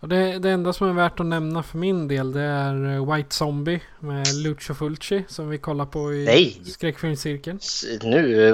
Och 0.00 0.08
det, 0.08 0.38
det 0.38 0.50
enda 0.50 0.72
som 0.72 0.88
är 0.88 0.92
värt 0.92 1.20
att 1.20 1.26
nämna 1.26 1.62
för 1.62 1.78
min 1.78 2.08
del 2.08 2.32
det 2.32 2.40
är 2.40 2.94
eh, 2.94 3.14
White 3.14 3.34
Zombie 3.34 3.80
med 3.98 4.34
Lucio 4.34 4.74
Fulci 4.74 5.24
som 5.28 5.48
vi 5.48 5.58
kollar 5.58 5.86
på 5.86 6.14
i 6.14 6.24
Nej. 6.24 6.62
skräckfilmscirkeln. 6.66 7.58
S- 7.62 7.84
Nu 8.02 8.48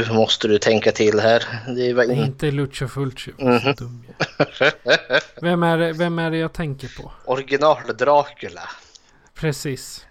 eh, 0.00 0.12
måste 0.14 0.48
du 0.48 0.58
tänka 0.58 0.92
till 0.92 1.20
här. 1.20 1.44
Det 1.76 1.92
var 1.92 2.04
Nej, 2.04 2.16
in... 2.16 2.24
inte 2.24 2.50
Lucio 2.50 2.88
Fulci. 2.88 3.32
Vad 3.38 3.62
så 3.62 3.72
dum 3.72 4.04
vem, 5.42 5.62
är 5.62 5.92
vem 5.92 6.18
är 6.18 6.30
det 6.30 6.36
jag 6.38 6.52
tänker 6.52 7.02
på? 7.02 7.12
original 7.24 7.76
Dracula. 7.98 8.68
Precis. 9.34 10.06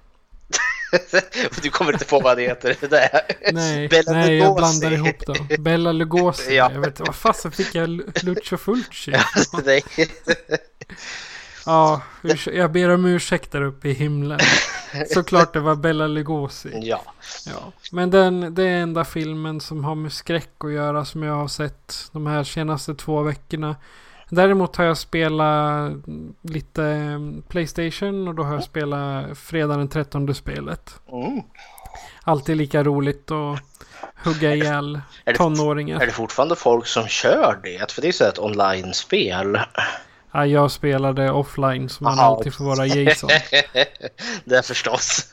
Du 1.61 1.69
kommer 1.69 1.93
inte 1.93 2.05
på 2.05 2.19
vad 2.19 2.37
det 2.37 2.43
heter. 2.43 2.75
Det 2.89 2.97
är. 2.99 3.21
Nej, 3.53 3.87
Bela 3.87 4.11
nej 4.11 4.37
jag 4.37 4.55
blandar 4.55 4.91
ihop 4.91 5.25
dem. 5.25 5.47
Bella 5.59 5.91
Lugosi. 5.91 6.55
Ja. 6.55 6.71
Jag 6.73 6.79
vet 6.79 6.87
inte, 6.87 7.03
vad 7.03 7.15
fasen 7.15 7.51
fick 7.51 7.75
jag 7.75 7.89
Lu- 7.89 8.25
Lucio 8.25 8.57
Fulci? 8.57 9.13
Nej. 9.65 9.83
Ja, 11.65 12.01
jag 12.53 12.71
ber 12.71 12.89
om 12.89 13.05
ursäkt 13.05 13.51
där 13.51 13.61
uppe 13.61 13.89
i 13.89 13.93
himlen. 13.93 14.39
Såklart 15.13 15.53
det 15.53 15.59
var 15.59 15.75
Bella 15.75 16.07
Lugosi. 16.07 16.71
Ja. 16.81 17.01
Ja. 17.45 17.73
Men 17.91 18.11
den, 18.11 18.55
det 18.55 18.63
är 18.63 18.77
enda 18.81 19.05
filmen 19.05 19.61
som 19.61 19.83
har 19.83 19.95
med 19.95 20.13
skräck 20.13 20.49
att 20.59 20.71
göra 20.71 21.05
som 21.05 21.23
jag 21.23 21.33
har 21.33 21.47
sett 21.47 22.09
de 22.11 22.27
här 22.27 22.43
senaste 22.43 22.95
två 22.95 23.21
veckorna. 23.21 23.75
Däremot 24.33 24.75
har 24.75 24.85
jag 24.85 24.97
spelat 24.97 25.91
lite 26.41 26.83
mm, 26.83 27.41
Playstation 27.47 28.27
och 28.27 28.35
då 28.35 28.43
har 28.43 28.53
jag 28.53 28.63
spelat 28.63 29.37
Fredag 29.37 29.77
den 29.77 29.87
13 29.87 30.35
spelet. 30.35 30.99
Mm. 31.11 31.41
Alltid 32.23 32.57
lika 32.57 32.83
roligt 32.83 33.31
att 33.31 33.59
hugga 34.25 34.55
ihjäl 34.55 35.01
Är 35.25 35.31
det- 35.31 35.37
tonåringar. 35.37 35.99
Är 36.01 36.05
det 36.05 36.11
fortfarande 36.11 36.55
folk 36.55 36.87
som 36.87 37.07
kör 37.07 37.59
det? 37.63 37.91
För 37.91 38.01
det 38.01 38.07
är 38.07 38.11
så 38.11 38.23
ett 38.25 38.39
online-spel. 38.39 39.59
Ja, 40.31 40.45
jag 40.45 40.71
spelade 40.71 41.31
offline 41.31 41.89
så 41.89 42.03
man 42.03 42.19
alltid 42.19 42.53
får 42.53 42.65
vara 42.65 42.85
Jason. 42.85 43.29
det 44.45 44.55
är 44.55 44.61
förstås. 44.61 45.31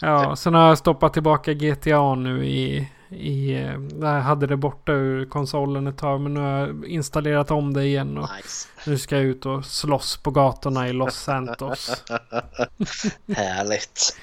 Ja, 0.00 0.36
sen 0.36 0.54
har 0.54 0.68
jag 0.68 0.78
stoppat 0.78 1.12
tillbaka 1.12 1.52
GTA 1.52 2.14
nu 2.14 2.46
i... 2.46 2.88
i 3.10 3.52
jag 4.00 4.20
hade 4.20 4.46
det 4.46 4.56
borta 4.56 4.92
ur 4.92 5.24
konsolen 5.26 5.86
ett 5.86 5.98
tag 5.98 6.20
men 6.20 6.34
nu 6.34 6.40
har 6.40 6.58
jag 6.58 6.84
installerat 6.86 7.50
om 7.50 7.72
det 7.72 7.84
igen. 7.84 8.18
Och 8.18 8.28
nice. 8.36 8.68
nu 8.86 8.98
ska 8.98 9.16
jag 9.16 9.24
ut 9.24 9.46
och 9.46 9.64
slåss 9.64 10.16
på 10.16 10.30
gatorna 10.30 10.88
i 10.88 10.92
Los 10.92 11.14
Santos. 11.14 12.04
Härligt. 13.36 14.16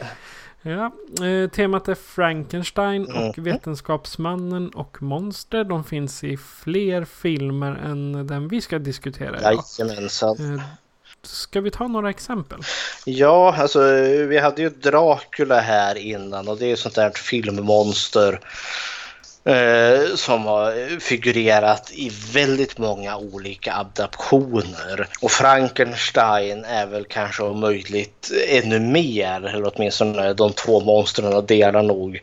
Ja, 0.61 0.91
eh, 1.27 1.49
temat 1.49 1.87
är 1.87 1.95
Frankenstein 1.95 3.05
Mm. 3.09 3.29
och 3.29 3.37
Vetenskapsmannen 3.37 4.69
och 4.69 5.01
Monster. 5.01 5.63
De 5.63 5.83
finns 5.83 6.23
i 6.23 6.37
fler 6.37 7.05
filmer 7.05 7.71
än 7.71 8.27
den 8.27 8.47
vi 8.47 8.61
ska 8.61 8.79
diskutera 8.79 9.39
idag. 9.39 9.63
Jajamensan. 9.79 10.55
Eh, 10.55 10.61
Ska 11.27 11.61
vi 11.61 11.71
ta 11.71 11.87
några 11.87 12.09
exempel? 12.09 12.59
Ja, 13.05 13.55
alltså 13.57 13.81
vi 14.27 14.37
hade 14.37 14.61
ju 14.61 14.69
Dracula 14.69 15.59
här 15.59 15.97
innan 15.97 16.47
och 16.47 16.57
det 16.57 16.65
är 16.65 16.73
ett 16.73 16.79
sånt 16.79 16.95
där 16.95 17.11
filmmonster 17.15 18.39
eh, 19.43 20.15
som 20.15 20.45
har 20.45 20.99
figurerat 20.99 21.91
i 21.93 22.11
väldigt 22.33 22.77
många 22.77 23.17
olika 23.17 23.73
adaptioner. 23.73 25.07
Och 25.21 25.31
Frankenstein 25.31 26.65
är 26.65 26.85
väl 26.85 27.05
kanske 27.05 27.43
om 27.43 27.59
möjligt 27.59 28.31
ännu 28.47 28.79
mer, 28.79 29.45
eller 29.45 29.71
åtminstone 29.75 30.33
de 30.33 30.53
två 30.53 30.79
monstren 30.79 31.45
delar 31.45 31.83
nog 31.83 32.21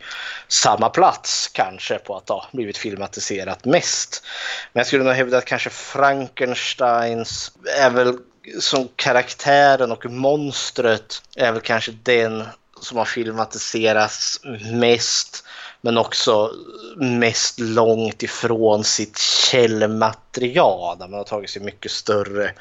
samma 0.49 0.89
plats 0.89 1.49
kanske 1.49 1.99
på 1.99 2.17
att 2.17 2.29
ha 2.29 2.47
blivit 2.53 2.79
filmatiserat 2.79 3.65
mest. 3.65 4.25
Men 4.73 4.81
jag 4.81 4.87
skulle 4.87 5.05
nog 5.05 5.15
hävda 5.15 5.39
att 5.39 5.45
kanske 5.45 5.71
Frankensteins 5.71 7.53
är 7.79 7.91
väl 7.91 8.19
som 8.61 8.89
karaktären 8.97 9.93
och 9.93 10.11
monstret 10.11 11.23
är 11.37 11.53
väl 11.53 11.61
kanske 11.61 11.93
den 12.03 12.45
som 12.81 12.99
har 12.99 13.05
filmatiserats 13.05 14.41
mest 14.73 15.45
men 15.81 15.99
också 15.99 16.53
mest 16.97 17.61
långt 17.61 18.23
ifrån 18.23 18.85
sitt 18.85 19.19
källmaterial 19.19 20.99
där 20.99 21.09
man 21.09 21.19
har 21.19 21.25
tagit 21.25 21.51
sig 21.51 21.63
mycket 21.63 21.91
större 21.91 22.53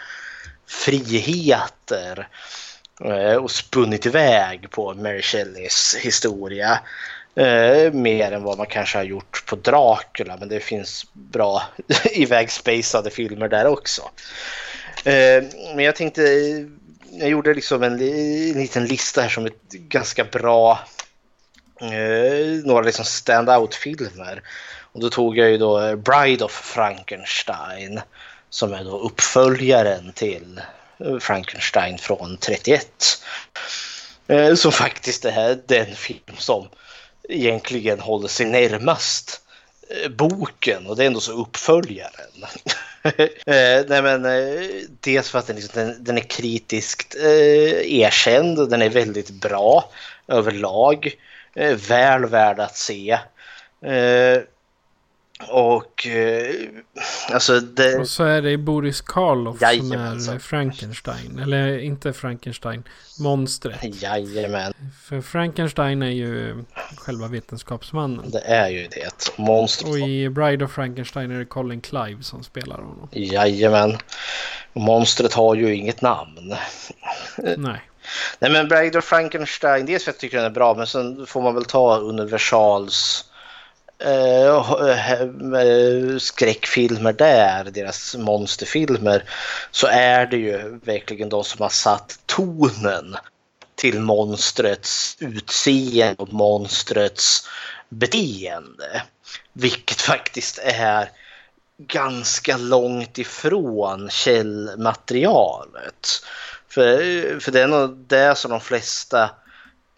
friheter 0.68 2.28
eh, 3.06 3.36
och 3.36 3.52
spunnit 3.52 4.06
iväg 4.06 4.72
på 4.72 4.94
Mary 4.94 5.22
Shelleys 5.22 5.96
historia. 6.00 6.80
Eh, 7.36 7.94
mer 7.94 8.32
än 8.32 8.44
vad 8.44 8.58
man 8.58 8.68
kanske 8.68 8.98
har 8.98 9.04
gjort 9.04 9.44
på 9.46 9.56
Dracula 9.56 10.38
men 10.38 10.50
det 10.50 10.60
finns 10.60 11.06
bra 11.14 11.64
ivägspacade 12.12 13.10
filmer 13.10 13.48
där 13.48 13.68
också. 13.68 14.02
Eh, 15.04 15.44
men 15.76 15.86
jag 15.86 15.96
tänkte, 15.96 16.22
jag 17.12 17.30
gjorde 17.30 17.54
liksom 17.54 17.84
en, 17.84 17.94
en 17.94 18.62
liten 18.62 18.86
lista 18.86 19.22
här 19.22 19.30
som 19.30 19.46
ett 19.46 19.72
ganska 19.72 20.24
bra, 20.24 20.80
eh, 21.82 22.66
några 22.66 22.82
liksom 22.82 23.06
stand-out-filmer. 23.06 24.42
Och 24.92 25.00
då 25.00 25.10
tog 25.10 25.38
jag 25.38 25.50
ju 25.50 25.58
då 25.58 25.82
eh, 25.82 25.96
Bride 25.96 26.46
of 26.46 26.52
Frankenstein 26.52 28.02
som 28.50 28.74
är 28.74 28.84
då 28.84 29.00
uppföljaren 29.00 30.12
till 30.14 30.62
eh, 31.00 31.20
Frankenstein 31.20 31.98
från 31.98 32.38
31. 32.38 32.88
Eh, 34.28 34.56
som 34.56 34.72
faktiskt 34.72 35.26
är 35.26 35.60
den 35.66 35.96
film 35.96 36.36
som 36.38 36.70
egentligen 37.30 38.00
håller 38.00 38.28
sig 38.28 38.46
närmast 38.46 39.42
eh, 39.42 39.49
boken 40.10 40.88
och 40.88 40.96
det 40.96 41.04
är 41.04 41.08
ändå 41.08 41.20
så 41.20 41.32
uppföljaren. 41.42 42.44
eh, 43.46 43.86
nej 43.88 44.02
men, 44.02 44.26
eh, 44.26 44.66
dels 45.00 45.30
för 45.30 45.40
att 45.40 45.48
den, 45.48 45.56
liksom, 45.56 45.82
den, 45.82 46.04
den 46.04 46.18
är 46.18 46.30
kritiskt 46.30 47.16
eh, 47.16 48.00
erkänd 48.00 48.60
och 48.60 48.70
den 48.70 48.82
är 48.82 48.90
väldigt 48.90 49.30
bra 49.30 49.90
överlag. 50.28 51.16
Eh, 51.56 51.76
väl 51.76 52.26
värd 52.26 52.60
att 52.60 52.78
se. 52.78 53.20
Eh, 53.82 54.42
och 55.48 56.08
eh, 56.08 56.56
alltså 57.32 57.60
det... 57.60 57.96
Och 57.96 58.08
så 58.08 58.24
är 58.24 58.42
det 58.42 58.58
Boris 58.58 59.02
Karloff 59.02 59.60
som 59.60 59.92
är 60.36 60.40
Frankenstein. 60.40 61.40
Eller 61.40 61.78
inte 61.80 62.14
Frankenstein, 62.14 62.84
monstret. 63.20 64.02
Jajamän, 64.02 64.74
För 65.04 65.22
Frankenstein 65.22 66.02
är 66.02 66.10
ju 66.10 66.64
själva 66.96 67.28
vetenskapsmannen. 67.28 68.30
det 68.32 68.40
är 68.42 68.70
ju 68.70 68.88
det. 68.88 69.38
Monstret. 69.38 69.90
Och 69.92 70.00
i 70.00 70.30
Bride 70.30 70.66
of 70.66 70.72
Frankenstein 70.72 71.32
är 71.32 71.40
det 71.40 71.46
Colin 71.46 71.82
Clive 71.82 72.24
som 72.24 72.44
spelar 72.44 72.78
honom. 72.78 73.10
Jajamän. 73.12 73.98
Monstret 74.74 75.34
har 75.34 75.56
ju 75.56 75.76
inget 75.76 76.02
namn. 76.02 76.56
Nej. 77.58 77.82
Nej 78.40 78.52
men 78.52 78.68
Bride 78.68 78.98
of 78.98 79.06
Frankenstein, 79.06 79.86
dels 79.86 80.04
för 80.04 80.12
att 80.12 80.16
jag 80.16 80.20
tycker 80.22 80.38
den 80.38 80.46
är 80.46 80.50
bra 80.50 80.74
men 80.76 80.88
sen 80.88 81.26
får 81.26 81.42
man 81.42 81.54
väl 81.56 81.66
ta 81.66 81.98
Universals 81.98 83.26
Eh, 84.04 84.72
eh, 85.62 86.18
skräckfilmer 86.18 87.14
där, 87.14 87.64
deras 87.64 88.16
monsterfilmer, 88.16 89.24
så 89.72 89.88
är 89.88 90.26
det 90.26 90.38
ju 90.38 90.80
verkligen 90.84 91.30
de 91.30 91.44
som 91.44 91.62
har 91.62 91.70
satt 91.70 92.20
tonen 92.26 93.16
till 93.76 94.00
monstrets 94.00 95.18
utseende 95.20 96.16
och 96.18 96.34
monstrets 96.34 97.48
beteende. 97.90 99.04
Vilket 99.54 100.02
faktiskt 100.02 100.60
är 100.64 101.10
ganska 101.78 102.58
långt 102.58 103.18
ifrån 103.18 104.10
källmaterialet. 104.10 106.08
För, 106.70 107.40
för 107.40 107.52
det 107.52 107.62
är 107.62 107.68
nog 107.68 107.98
det 107.98 108.38
som 108.38 108.52
de 108.52 108.62
flesta 108.62 109.30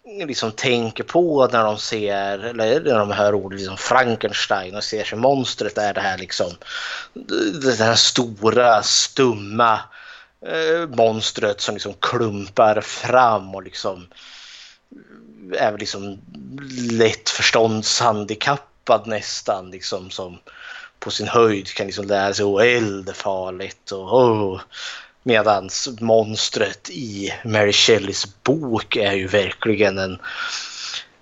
liksom 0.04 0.52
tänker 0.52 1.04
på 1.04 1.48
när 1.52 1.64
de 1.64 1.78
ser, 1.78 2.38
eller 2.38 2.80
när 2.80 2.98
de 2.98 3.10
hör 3.10 3.34
ordet 3.34 3.58
liksom 3.58 3.76
Frankenstein 3.76 4.74
och 4.74 4.84
ser 4.84 5.04
sig 5.04 5.18
monstret 5.18 5.78
är 5.78 5.94
det 5.94 6.00
här 6.00 6.18
liksom 6.18 6.52
det 7.62 7.84
här 7.84 7.94
stora 7.94 8.82
stumma 8.82 9.80
eh, 10.46 10.88
monstret 10.88 11.60
som 11.60 11.74
liksom 11.74 11.94
klumpar 12.00 12.80
fram 12.80 13.54
och 13.54 13.62
liksom 13.62 14.06
eh, 15.54 15.66
är 15.66 15.78
liksom 15.78 16.18
lätt 16.90 17.28
förståndshandikappad 17.28 19.06
nästan 19.06 19.70
liksom 19.70 20.10
som 20.10 20.38
på 20.98 21.10
sin 21.10 21.28
höjd 21.28 21.68
kan 21.68 21.86
liksom 21.86 22.06
lära 22.06 22.34
sig 22.34 22.44
att 22.44 22.62
eld 22.62 23.08
är 23.08 23.12
farligt 23.12 23.90
och 23.90 24.12
oh. 24.12 24.60
Medans 25.22 25.88
monstret 26.00 26.90
i 26.90 27.32
Mary 27.44 27.72
Shelleys 27.72 28.42
bok 28.42 28.96
är 28.96 29.12
ju 29.12 29.26
verkligen 29.26 29.98
en, 29.98 30.18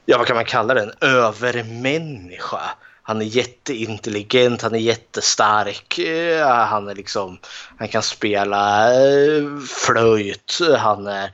ja 0.06 0.18
vad 0.18 0.26
kan 0.26 0.36
man 0.36 0.44
kalla 0.44 0.74
den, 0.74 0.92
övermänniska. 1.00 2.60
Han 3.02 3.20
är 3.20 3.24
jätteintelligent, 3.24 4.62
han 4.62 4.74
är 4.74 4.78
jättestark, 4.78 5.98
eh, 5.98 6.46
han 6.46 6.88
är 6.88 6.94
liksom, 6.94 7.38
han 7.78 7.88
kan 7.88 8.02
spela 8.02 8.94
eh, 8.94 9.58
flöjt, 9.68 10.58
han 10.78 11.06
är 11.06 11.32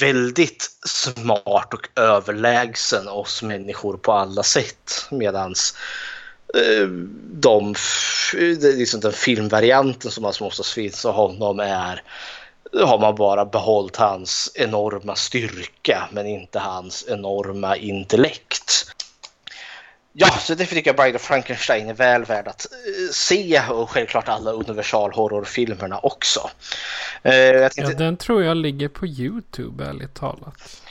väldigt 0.00 0.70
smart 0.86 1.74
och 1.74 2.00
överlägsen 2.00 3.08
oss 3.08 3.42
människor 3.42 3.96
på 3.96 4.12
alla 4.12 4.42
sätt. 4.42 5.06
Medans 5.10 5.76
de, 7.32 7.74
det 8.32 8.68
är 8.68 8.76
liksom 8.76 9.00
den 9.00 9.12
filmvarianten 9.12 10.10
som 10.10 10.24
alltså 10.24 10.44
oftast 10.44 10.72
finns 10.72 11.04
av 11.04 11.12
honom 11.14 11.60
är 11.60 12.02
har 12.72 12.98
man 12.98 13.14
bara 13.14 13.44
behållit 13.44 13.96
hans 13.96 14.52
enorma 14.54 15.16
styrka 15.16 16.08
men 16.12 16.26
inte 16.26 16.58
hans 16.58 17.04
enorma 17.08 17.76
intellekt. 17.76 18.94
Ja, 20.12 20.30
så 20.30 20.56
tycker 20.56 20.82
jag 20.84 20.96
Bride 20.96 21.16
of 21.16 21.22
Frankenstein 21.22 21.88
är 21.88 21.94
väl 21.94 22.24
värd 22.24 22.48
att 22.48 22.66
eh, 22.72 23.12
se 23.12 23.62
och 23.70 23.90
självklart 23.90 24.28
alla 24.28 24.50
universal 24.50 25.12
horrorfilmerna 25.12 25.98
också. 25.98 26.50
Eh, 27.22 27.34
jag 27.34 27.62
Ja, 27.62 27.68
tänkte, 27.68 27.94
den 27.94 28.16
tror 28.16 28.42
jag 28.44 28.56
ligger 28.56 28.88
på 28.88 29.06
YouTube 29.06 29.84
ärligt 29.84 30.14
talat. 30.14 30.82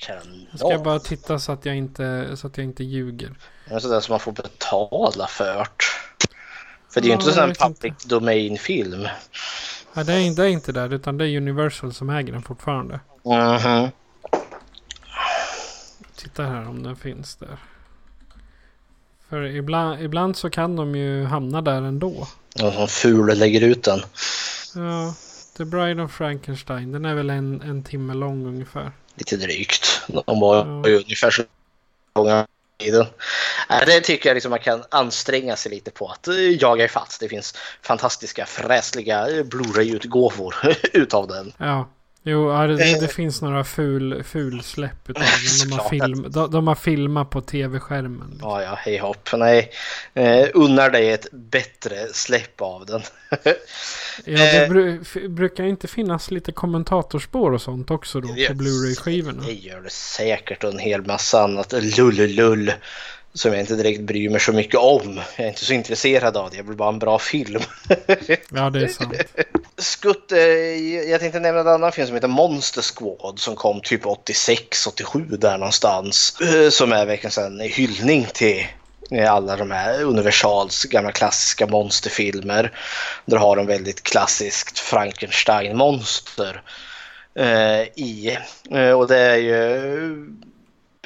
Jag 0.51 0.59
ska 0.59 0.79
bara 0.83 0.99
titta 0.99 1.39
så 1.39 1.51
att 1.51 1.65
jag 1.65 1.75
inte, 1.75 2.37
så 2.37 2.47
att 2.47 2.57
jag 2.57 2.65
inte 2.65 2.83
ljuger. 2.83 3.35
Det 3.69 3.75
är 3.75 3.79
sådär 3.79 3.99
som 3.99 4.13
man 4.13 4.19
får 4.19 4.31
betala 4.31 5.27
för. 5.27 5.67
För 6.89 7.01
det 7.01 7.05
är 7.05 7.09
ju 7.09 7.11
Ja, 7.11 7.15
inte 7.29 7.47
vet 7.47 7.59
public 7.59 8.03
domain-film. 8.05 9.07
Ja, 9.93 10.03
det, 10.03 10.13
är, 10.13 10.35
det 10.35 10.43
är 10.43 10.47
inte 10.47 10.71
där 10.71 10.93
utan 10.93 11.17
det 11.17 11.27
är 11.29 11.37
Universal 11.37 11.93
som 11.93 12.09
äger 12.09 12.33
den 12.33 12.41
fortfarande. 12.41 12.99
Mhm. 13.23 13.89
Titta 16.15 16.43
här 16.43 16.67
om 16.69 16.83
den 16.83 16.95
finns 16.95 17.35
där. 17.35 17.57
För 19.29 19.41
ibland, 19.45 20.01
ibland 20.01 20.37
så 20.37 20.49
kan 20.49 20.75
de 20.75 20.95
ju 20.95 21.23
hamna 21.25 21.61
där 21.61 21.81
ändå. 21.81 22.27
Någon 22.55 22.73
som 22.73 22.87
ful 22.87 23.37
lägger 23.37 23.61
ut 23.61 23.83
den. 23.83 23.99
Ja, 24.75 25.13
The 25.57 25.65
Bride 25.65 26.03
of 26.03 26.11
Frankenstein. 26.11 26.91
Den 26.91 27.05
är 27.05 27.15
väl 27.15 27.29
en, 27.29 27.61
en 27.61 27.83
timme 27.83 28.13
lång 28.13 28.45
ungefär. 28.47 28.91
Lite 29.15 29.37
drygt. 29.37 30.01
De 30.25 30.39
var 30.39 30.55
Ja. 30.57 30.87
ju 30.89 30.95
ungefär 30.95 31.31
så 31.31 31.43
långa. 32.15 32.35
Nej, 32.35 32.45
Eh, 33.69 33.85
det 33.85 34.01
tycker 34.01 34.29
jag 34.29 34.33
liksom 34.35 34.49
man 34.49 34.59
kan 34.59 34.83
anstränga 34.91 35.55
sig 35.55 35.71
lite 35.71 35.91
på 35.91 36.07
att 36.07 36.27
eh, 36.27 36.35
jaga 36.35 36.85
ifatt. 36.85 37.17
Det 37.19 37.29
finns 37.29 37.55
fantastiska 37.81 38.45
fräsliga 38.45 39.29
eh, 39.29 39.43
Blu-ray-utgåvor 39.43 40.55
utav 40.93 41.27
den. 41.27 41.53
Ja. 41.57 41.89
Jo, 42.23 42.49
det, 42.51 42.75
det, 42.75 43.01
det 43.01 43.07
finns 43.07 43.41
några 43.41 43.63
ful, 43.63 44.23
fulsläpp 44.23 45.09
utav 45.09 45.23
den. 45.23 45.69
De 45.69 45.75
har, 45.79 45.89
film, 45.89 46.25
de, 46.31 46.51
de 46.51 46.67
har 46.67 46.75
filmat 46.75 47.29
på 47.29 47.41
tv-skärmen. 47.41 48.27
Liksom. 48.31 48.49
Ja, 48.49 48.63
ja, 48.63 48.75
hej 48.79 48.97
hopp. 48.97 49.29
Nej, 49.37 49.71
eh, 50.13 50.47
unnar 50.53 50.89
dig 50.89 51.09
ett 51.11 51.27
bättre 51.31 51.95
släpp 52.13 52.61
av 52.61 52.85
den. 52.85 53.01
Ja, 54.25 54.37
det 54.37 54.65
Eh. 54.65 55.29
brukar 55.29 55.63
inte 55.63 55.87
finnas 55.87 56.31
lite 56.31 56.51
kommentatorspår 56.51 57.51
och 57.51 57.61
sånt 57.61 57.91
också 57.91 58.19
då 58.21 58.27
på 58.27 58.53
Blu-ray-skivorna. 58.53 59.43
Det 59.45 59.53
gör 59.53 59.81
det 59.81 59.89
säkert 59.91 60.63
och 60.63 60.71
en 60.71 60.79
hel 60.79 61.05
massa 61.05 61.43
annat 61.43 61.73
lull-lull 61.97 62.71
som 63.33 63.51
jag 63.51 63.59
inte 63.59 63.75
direkt 63.75 64.01
bryr 64.01 64.29
mig 64.29 64.39
så 64.39 64.53
mycket 64.53 64.79
om. 64.79 65.21
Jag 65.35 65.45
är 65.45 65.49
inte 65.49 65.65
så 65.65 65.73
intresserad 65.73 66.37
av 66.37 66.49
det, 66.49 66.57
jag 66.57 66.63
vill 66.63 66.77
bara 66.77 66.85
ha 66.85 66.93
en 66.93 66.99
bra 66.99 67.19
film. 67.19 67.61
Ja, 68.51 68.69
det 68.69 68.83
är 68.83 68.87
sant. 68.87 69.13
Skutt, 69.77 70.31
jag 71.09 71.19
tänkte 71.19 71.39
nämna 71.39 71.61
en 71.61 71.67
annan 71.67 71.91
film 71.91 72.07
som 72.07 72.15
heter 72.15 72.27
Monster 72.27 72.81
Squad 72.81 73.39
som 73.39 73.55
kom 73.55 73.81
typ 73.81 74.05
86, 74.05 74.87
87 74.87 75.19
där 75.19 75.57
någonstans. 75.57 76.37
Eh, 76.41 76.69
Som 76.69 76.91
är 76.91 77.05
verkligen 77.05 77.45
en 77.45 77.59
hyllning 77.59 78.27
till 78.33 78.65
eh, 79.11 79.33
alla 79.33 79.55
de 79.55 79.71
här 79.71 80.03
Universals 80.03 80.83
gamla 80.83 81.11
klassiska 81.11 81.67
monsterfilmer. 81.67 82.73
Där 83.25 83.37
har 83.37 83.55
de 83.55 83.65
väldigt 83.65 84.03
klassiskt 84.03 84.79
Frankenstein-monster 84.79 86.61
eh, 87.35 87.81
i. 87.81 88.37
Och 88.95 89.07
det 89.07 89.17
är 89.17 89.35
ju 89.37 90.15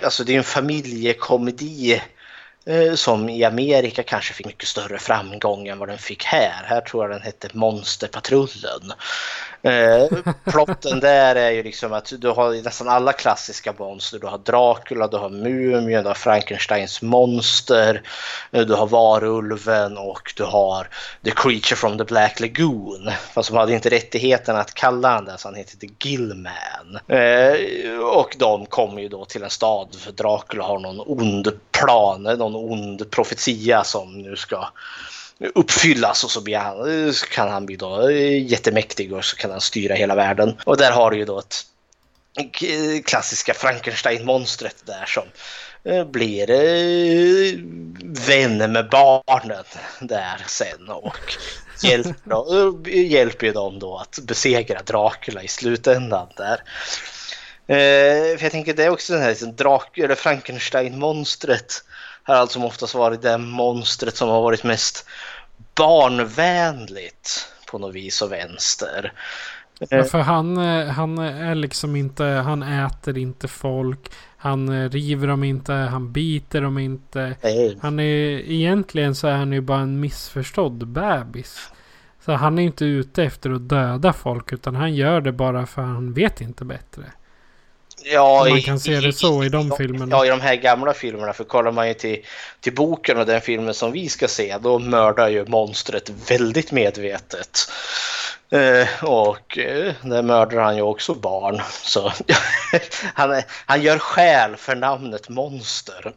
alltså 0.02 0.24
det 0.24 0.34
är 0.34 0.38
en 0.38 0.44
familjekomedi 0.44 2.02
eh, 2.66 2.94
som 2.94 3.30
i 3.30 3.44
Amerika 3.44 4.04
kanske 4.04 4.34
fick 4.34 4.46
mycket 4.46 4.68
större 4.68 5.00
framgång 5.00 5.68
än 5.68 5.80
vad 5.80 5.90
den 5.90 5.98
fick 5.98 6.24
här. 6.24 6.64
Här 6.66 6.82
tror 6.82 7.04
jag 7.04 7.12
den 7.12 7.22
hette 7.22 7.50
Monsterpatrullen. 7.54 8.94
Eh, 9.65 10.08
plotten 10.52 10.99
där 10.99 11.36
är 11.36 11.52
ju 11.52 11.63
liksom 11.63 11.93
att 11.93 12.13
du 12.17 12.30
har 12.30 12.63
nästan 12.63 12.89
alla 12.89 13.13
klassiska 13.13 13.73
monster. 13.80 14.19
Du 14.19 14.28
har 14.28 14.38
Dracula, 14.38 15.08
du 15.08 15.17
har 15.17 15.30
Mumien, 15.30 16.04
du 16.04 16.10
har 16.10 16.13
Frankensteins 16.15 17.02
monster, 17.02 18.02
eh, 18.52 18.62
du 18.62 18.73
har 18.73 18.88
Varulven 18.88 19.97
och 19.97 20.34
du 20.38 20.43
har 20.43 20.88
The 21.23 21.32
Creature 21.32 21.76
from 21.76 21.97
the 21.97 22.04
Black 22.04 22.39
Lagoon. 22.39 23.12
Fast 23.34 23.49
de 23.49 23.58
hade 23.58 23.73
inte 23.73 23.89
rättigheten 23.89 24.56
att 24.56 24.73
kalla 24.73 25.10
han 25.10 25.26
det 25.26 25.38
så 25.38 25.47
han 25.47 25.56
heter 25.56 25.78
The 25.78 25.89
Gillman. 25.99 26.99
Eh, 27.08 27.99
och 27.99 28.36
de 28.39 28.65
kommer 28.65 29.02
ju 29.02 29.10
då 29.10 29.26
till 29.26 29.43
en 29.43 29.49
stad 29.49 29.95
för 29.99 30.12
Dracula 30.12 30.63
har 30.63 30.80
någon 30.80 30.99
ond 30.99 31.47
plan, 31.71 32.23
någon 32.23 32.56
ond 32.56 33.12
profetia 33.12 33.84
som 33.84 34.21
nu 34.21 34.36
ska 34.36 34.67
uppfyllas 35.56 36.24
och 36.24 36.32
så 36.32 36.41
blir 36.41 36.58
han, 36.58 37.13
kan 37.32 37.50
han 37.50 37.65
bli 37.65 37.76
då 37.76 38.10
eh, 38.10 38.52
jättemäktig 38.52 39.13
och 39.13 39.26
så 39.26 39.36
kan 39.36 39.52
han 39.52 39.62
styra 39.62 39.96
hela 39.96 40.15
världen. 40.15 40.62
Och 40.65 40.78
där 40.78 40.91
har 40.91 41.12
du 41.12 41.17
ju 41.17 41.26
då 41.26 41.39
ett 41.39 41.65
klassiska 43.06 43.54
Frankenstein-monstret 43.54 44.86
där 44.86 45.06
som 45.06 45.24
eh, 45.84 46.06
blir 46.06 46.50
eh, 46.52 47.60
vän 48.28 48.72
med 48.72 48.89
barnen 48.89 49.63
där 50.00 50.43
sen 50.48 50.89
och 50.89 51.38
hjälper, 51.84 52.15
då, 52.24 52.78
eh, 52.88 53.12
hjälper 53.12 53.48
ju 53.48 53.54
dem 53.54 53.80
då 53.80 53.98
att 53.98 54.19
besegra 54.19 54.82
Dracula 54.82 55.43
i 55.43 55.48
slutändan 55.48 56.28
där. 56.38 56.63
Eh, 57.67 58.38
för 58.38 58.43
jag 58.43 58.52
tänker 58.52 58.74
det 58.74 58.84
är 58.84 58.89
också 58.89 59.13
den 59.13 59.22
här 59.22 59.30
liksom, 59.30 59.54
Drak- 59.56 60.04
eller 60.04 60.15
Frankenstein-monstret 60.15 61.84
har 62.24 62.36
allt 62.36 62.52
som 62.52 62.66
oftast 62.66 62.96
varit 62.96 63.22
det 63.22 63.38
monstret 63.38 64.18
som 64.18 64.30
har 64.30 64.42
varit 64.42 64.64
mest 64.64 65.06
barnvänligt 65.76 67.48
på 67.72 67.78
något 67.78 67.96
vis 67.96 68.22
och 68.22 68.32
vänster. 68.32 69.14
Ja, 69.90 70.04
för 70.04 70.20
han, 70.20 70.58
eh, 70.58 70.88
han 70.88 71.18
är 71.18 71.56
liksom 71.56 71.96
inte, 71.96 72.24
han 72.24 72.64
äter 72.64 73.18
inte 73.18 73.48
folk. 73.48 74.12
Han 74.38 74.70
eh, 74.70 74.90
river 74.90 75.28
dem 75.28 75.44
inte, 75.44 75.74
han 75.74 76.12
biter 76.12 76.62
dem 76.62 76.78
inte. 76.78 77.36
Nej. 77.42 77.78
Han 77.82 78.00
är, 78.00 78.40
egentligen 78.52 79.16
så 79.16 79.28
är 79.28 79.36
han 79.36 79.54
ju 79.54 79.62
bara 79.62 79.80
en 79.80 80.00
missförstådd 80.00 80.88
bebis. 80.88 81.72
Så 82.26 82.32
han 82.32 82.60
är 82.60 82.64
inte 82.64 82.86
ute 82.86 83.24
efter 83.24 83.52
att 83.52 83.70
döda 83.70 84.14
folk 84.14 84.54
utan 84.54 84.76
han 84.76 84.96
gör 84.96 85.22
det 85.22 85.32
bara 85.32 85.66
för 85.66 85.82
han 85.82 86.14
vet 86.14 86.42
inte 86.42 86.66
bättre. 86.66 87.04
Ja, 88.04 88.46
man 88.50 88.58
i- 88.58 88.62
kan 88.62 88.80
se 88.80 89.00
det 89.00 89.13
så 89.13 89.44
i 89.44 89.50
de 89.50 89.72
filmerna. 89.78 90.16
Ja, 90.16 90.26
i 90.26 90.30
de 90.30 90.42
här 90.42 90.56
gamla 90.56 90.94
filmerna. 90.94 91.34
För 91.34 91.44
kollar 91.44 91.72
man 91.72 91.88
ju 91.88 91.94
till, 91.94 92.26
till 92.62 92.76
boken 92.76 93.18
och 93.18 93.26
den 93.26 93.42
filmen 93.42 93.74
som 93.74 93.92
vi 93.92 94.10
ska 94.10 94.28
se, 94.28 94.58
då 94.62 94.80
mördar 94.80 95.30
ju 95.30 95.46
monstret 95.46 96.10
väldigt 96.30 96.72
medvetet. 96.72 97.60
Eh, 98.52 99.04
och 99.04 99.58
eh, 99.58 99.94
där 100.02 100.22
mördar 100.22 100.62
han 100.62 100.76
ju 100.76 100.82
också 100.82 101.13
barn. 101.13 101.62
Så 101.84 102.12
han, 103.13 103.42
han 103.66 103.82
gör 103.82 103.98
skäl 103.98 104.56
för 104.56 104.76
namnet 104.76 105.30
monster. 105.30 106.13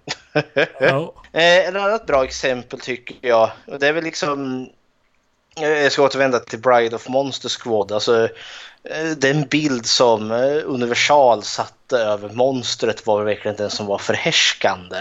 Ja. 0.81 1.13
Eh, 1.33 1.57
ett 1.69 1.77
annat 1.77 2.07
bra 2.07 2.25
exempel 2.25 2.81
tycker 2.81 3.17
jag, 3.29 3.51
och 3.67 3.79
det 3.79 3.89
är 3.89 3.93
väl 3.93 4.05
liksom... 4.05 4.69
eh, 5.61 5.69
Jag 5.69 5.93
ska 5.93 6.03
återvända 6.03 6.39
till 6.39 6.59
Bride 6.59 6.97
of 6.97 7.09
Monster 7.09 7.49
Squad. 7.49 7.93
Alltså, 7.93 8.29
Eh, 8.91 9.11
den 9.11 9.49
bild 9.49 9.87
som 9.87 10.31
eh, 10.31 10.61
Universal 10.65 11.43
satte 11.43 11.99
över 11.99 12.29
monstret 12.29 13.07
var 13.07 13.25
verkligen 13.25 13.57
den 13.57 13.71
som 13.71 13.87
var 13.87 13.99
förhärskande. 13.99 14.97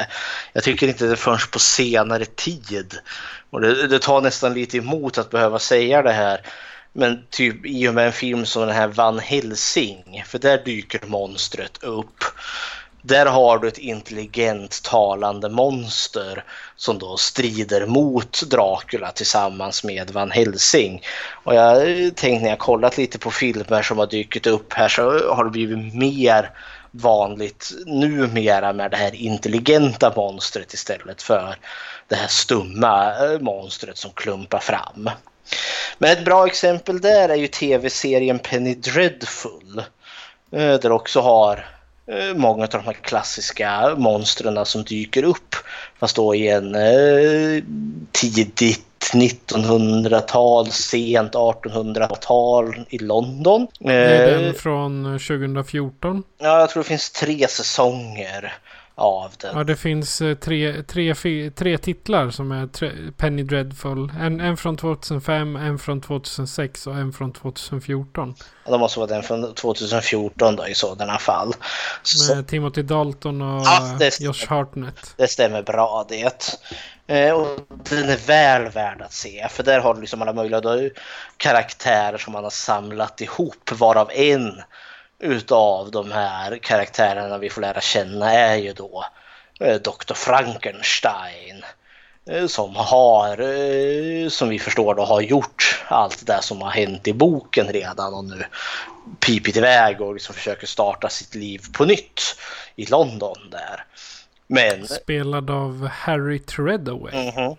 Jag 0.54 0.64
tycker 0.64 0.88
inte 0.88 1.06
det 1.08 1.16
förrän 1.16 1.38
på 1.52 1.60
senare 1.60 2.26
tid. 2.26 2.98
Och 3.50 3.62
det, 3.62 3.88
det 3.88 4.00
tar 4.00 4.22
nästan 4.22 4.54
lite 4.54 4.78
emot 4.78 5.18
att 5.18 5.30
behöva 5.30 5.60
säga 5.60 6.02
det 6.02 6.12
här. 6.12 6.42
Men 6.94 7.24
typ 7.30 7.66
i 7.66 7.88
och 7.88 7.94
med 7.94 8.06
en 8.06 8.14
film 8.14 8.46
som 8.46 8.62
den 8.62 8.76
här 8.76 8.88
Van 8.88 9.20
Helsing, 9.20 10.24
för 10.28 10.40
där 10.40 10.62
dyker 10.66 11.02
monstret 11.06 11.84
upp. 11.84 12.24
Där 13.08 13.26
har 13.26 13.58
du 13.58 13.68
ett 13.68 13.78
intelligent 13.78 14.84
talande 14.84 15.50
monster 15.50 16.44
som 16.76 17.00
då 17.00 17.18
strider 17.18 17.86
mot 17.86 18.42
Dracula 18.50 19.12
tillsammans 19.12 19.84
med 19.84 20.12
Van 20.12 20.32
Helsing. 20.32 21.02
Och 21.44 21.56
jag 21.56 21.76
eh, 21.76 22.10
tänkte 22.10 22.44
när 22.44 22.50
jag 22.50 22.60
kollat 22.60 22.98
lite 22.98 23.20
på 23.20 23.32
filmer 23.32 23.82
som 23.82 23.98
har 23.98 24.08
dykt 24.08 24.48
upp 24.48 24.74
här 24.74 24.88
så 24.88 25.34
har 25.34 25.44
det 25.44 25.50
blivit 25.50 25.94
mer 25.94 26.52
vanligt 26.92 27.72
numera 27.86 28.74
med 28.74 28.92
det 28.92 28.98
här 28.98 29.16
intelligenta 29.16 30.14
monstret 30.16 30.74
istället 30.74 31.22
för 31.22 31.56
det 32.08 32.16
här 32.16 32.28
stumma 32.28 33.14
eh, 33.26 33.40
monstret 33.40 33.98
som 33.98 34.12
klumpar 34.12 34.60
fram. 34.60 35.10
Men 35.98 36.12
ett 36.12 36.26
bra 36.26 36.48
exempel 36.48 37.02
där 37.02 37.30
är 37.30 37.36
ju 37.36 37.48
tv-serien 37.48 38.40
Penny 38.40 38.76
Dreadful. 38.76 39.84
Eh, 40.52 40.74
där 40.74 40.92
också 40.92 41.22
har 41.22 41.66
många 42.36 42.64
av 42.64 42.70
de 42.70 42.84
här 42.86 42.94
klassiska 42.94 43.96
monstren 43.98 44.66
som 44.66 44.84
dyker 44.84 45.24
upp. 45.24 45.56
Fast 46.00 46.16
då 46.16 46.36
i 46.36 46.48
en 46.48 46.76
eh, 46.76 47.64
tidigt 48.12 48.62
1900-tal, 49.14 50.72
sent 50.72 51.34
1800-tal 51.34 52.86
i 52.90 52.98
London. 52.98 53.68
Det 53.80 53.94
är 53.94 54.36
Eh, 54.36 54.42
den 54.42 54.54
från 54.54 55.06
eh, 55.06 55.20
2014. 55.20 56.24
Ja, 56.38 56.60
jag 56.60 56.70
tror 56.70 56.84
det 56.84 56.90
finns 56.90 57.12
tre 57.12 57.48
säsonger 57.48 58.54
av 58.96 59.32
den. 59.38 59.58
Ja, 59.58 59.64
det 59.64 59.76
finns 59.76 60.22
eh, 60.22 60.36
tre, 60.36 60.84
tre, 60.84 61.16
tre 61.56 61.78
titlar 61.78 62.30
som 62.30 62.52
är 62.52 62.68
tre, 62.68 62.92
Penny 63.18 63.44
Dreadful. 63.44 64.12
En, 64.20 64.42
en 64.42 64.58
från 64.58 64.78
2005, 64.78 65.56
en 65.56 65.80
från 65.80 66.02
2006 66.02 66.88
och 66.88 66.96
en 66.96 67.14
från 67.14 67.34
2014. 67.34 68.36
Ja, 68.66 68.72
Det 68.72 68.78
måste 68.78 69.00
vara 69.00 69.10
den 69.10 69.24
från 69.24 69.54
2014 69.54 70.56
då 70.56 70.68
i 70.68 70.76
sådana 70.76 71.18
fall. 71.18 71.54
Så, 72.04 72.36
Med 72.36 72.48
Timothy 72.48 72.82
Dalton 72.82 73.42
och 73.42 73.62
Ja, 73.66 73.98
eh. 74.02 74.10
Josh 74.20 74.48
Hartnett. 74.48 75.14
det 75.18 75.28
stämmer 75.28 75.64
bra 75.64 76.06
det. 76.10 76.58
Eh, 77.08 77.34
och 77.34 77.48
den 77.90 78.10
är 78.10 78.28
väl 78.28 78.72
värd 78.72 79.02
att 79.02 79.14
se 79.14 79.48
för 79.50 79.64
där 79.64 79.80
har 79.80 79.94
du 79.94 80.02
liksom 80.02 80.22
alla 80.22 80.34
möjliga 80.34 80.62
karaktärer 81.38 82.18
som 82.18 82.34
man 82.34 82.44
har 82.44 82.52
samlat 82.52 83.22
ihop 83.22 83.72
varav 83.72 84.12
en 84.14 84.62
utav 85.20 85.92
de 85.92 86.12
här 86.12 86.58
karaktärerna 86.58 87.38
vi 87.38 87.50
får 87.50 87.62
lära 87.62 87.82
känna 87.82 88.34
är 88.34 88.56
ju 88.56 88.74
då 88.74 89.06
eh, 89.60 89.76
Dr. 89.76 90.14
Frankenstein. 90.14 91.64
eh, 92.30 92.48
Som 92.48 92.76
har, 92.76 93.40
eh, 93.40 94.30
som 94.30 94.50
vi 94.50 94.60
förstår 94.60 94.96
då, 94.96 95.06
har 95.06 95.22
gjort 95.22 95.84
allt 95.88 96.28
det 96.28 96.42
som 96.42 96.62
har 96.62 96.70
hänt 96.70 97.08
i 97.08 97.14
boken 97.14 97.68
redan 97.68 98.14
och 98.14 98.26
nu 98.26 98.46
pipit 99.20 99.58
iväg 99.58 100.02
och 100.02 100.14
liksom 100.14 100.36
försöker 100.36 100.68
starta 100.68 101.10
sitt 101.10 101.36
liv 101.36 101.62
på 101.74 101.86
nytt 101.86 102.22
i 102.76 102.86
London 102.86 103.38
där. 103.52 103.86
Men 104.48 104.88
Spelad 104.88 105.50
av 105.50 105.88
Harry 105.88 106.40
Treadaway. 106.40 107.32
Mhm. 107.32 107.56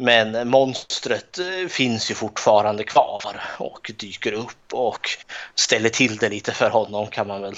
Men 0.00 0.48
monstret 0.48 1.38
eh, 1.38 1.68
finns 1.68 2.10
ju 2.10 2.14
fortfarande 2.14 2.84
kvar 2.84 3.40
och 3.58 3.90
dyker 3.98 4.32
upp 4.32 4.72
och 4.72 5.08
ställer 5.54 5.88
till 5.88 6.16
det 6.16 6.28
lite 6.28 6.52
för 6.52 6.70
honom 6.70 7.06
kan 7.06 7.26
man 7.26 7.42
väl 7.42 7.54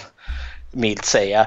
milt 0.73 1.05
säga. 1.05 1.41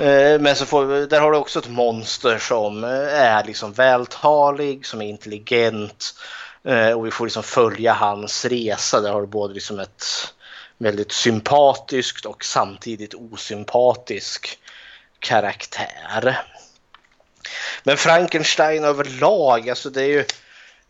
Eh, 0.00 0.40
men 0.40 0.56
så 0.56 0.66
får, 0.66 1.06
där 1.06 1.20
har 1.20 1.32
du 1.32 1.38
också 1.38 1.58
ett 1.58 1.68
monster 1.68 2.38
som 2.38 2.84
eh, 2.84 3.20
är 3.22 3.44
liksom 3.44 3.72
vältalig, 3.72 4.86
som 4.86 5.02
är 5.02 5.06
intelligent 5.06 6.14
och 6.96 7.06
vi 7.06 7.10
får 7.10 7.26
liksom 7.26 7.42
följa 7.42 7.92
hans 7.92 8.44
resa. 8.44 9.00
Där 9.00 9.12
har 9.12 9.20
du 9.20 9.26
både 9.26 9.54
liksom 9.54 9.78
ett 9.78 10.04
väldigt 10.78 11.12
sympatiskt 11.12 12.26
och 12.26 12.44
samtidigt 12.44 13.14
osympatisk 13.14 14.58
karaktär. 15.18 16.38
Men 17.84 17.96
Frankenstein 17.96 18.84
överlag, 18.84 19.70
alltså 19.70 19.90
det 19.90 20.02
är 20.02 20.06
ju... 20.06 20.18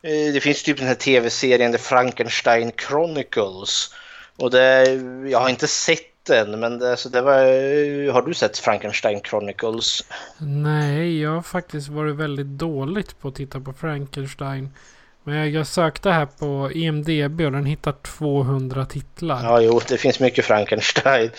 eh, 0.02 0.32
Det 0.32 0.40
finns 0.40 0.62
typ 0.62 0.78
den 0.78 0.86
här 0.86 0.94
tv-serien 0.94 1.72
The 1.72 1.78
Frankenstein 1.78 2.72
Chronicles. 2.88 3.94
Och 4.36 4.50
det, 4.50 4.84
jag 5.30 5.38
har 5.40 5.48
inte 5.48 5.66
sett 5.68 6.00
den, 6.26 6.60
men 6.60 6.78
det, 6.78 6.90
alltså 6.90 7.08
det 7.08 7.20
var, 7.20 8.12
har 8.12 8.22
du 8.22 8.34
sett 8.34 8.58
Frankenstein 8.58 9.20
Chronicles? 9.30 10.04
Nej, 10.38 11.20
jag 11.22 11.30
har 11.30 11.42
faktiskt 11.42 11.88
varit 11.88 12.16
väldigt 12.16 12.46
dåligt 12.46 13.20
på 13.20 13.28
att 13.28 13.34
titta 13.34 13.60
på 13.60 13.72
Frankenstein. 13.72 14.74
Men 15.24 15.36
jag, 15.36 15.48
jag 15.48 15.66
sökte 15.66 16.10
här 16.10 16.26
på 16.26 16.70
IMDB 16.72 17.40
och 17.40 17.52
den 17.52 17.64
hittar 17.66 17.92
200 17.92 18.84
titlar. 18.86 19.40
Ja, 19.44 19.60
jo, 19.60 19.80
det 19.88 19.98
finns 19.98 20.20
mycket 20.20 20.44
Frankenstein. 20.44 21.30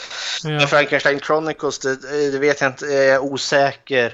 Ja. 0.43 0.49
Men 0.49 0.67
Frankenstein 0.67 1.19
Chronicles, 1.19 1.79
det, 1.79 2.31
det 2.31 2.39
vet 2.39 2.61
jag 2.61 2.69
inte, 2.69 2.85
jag 2.85 3.05
är 3.05 3.19
osäker 3.19 4.13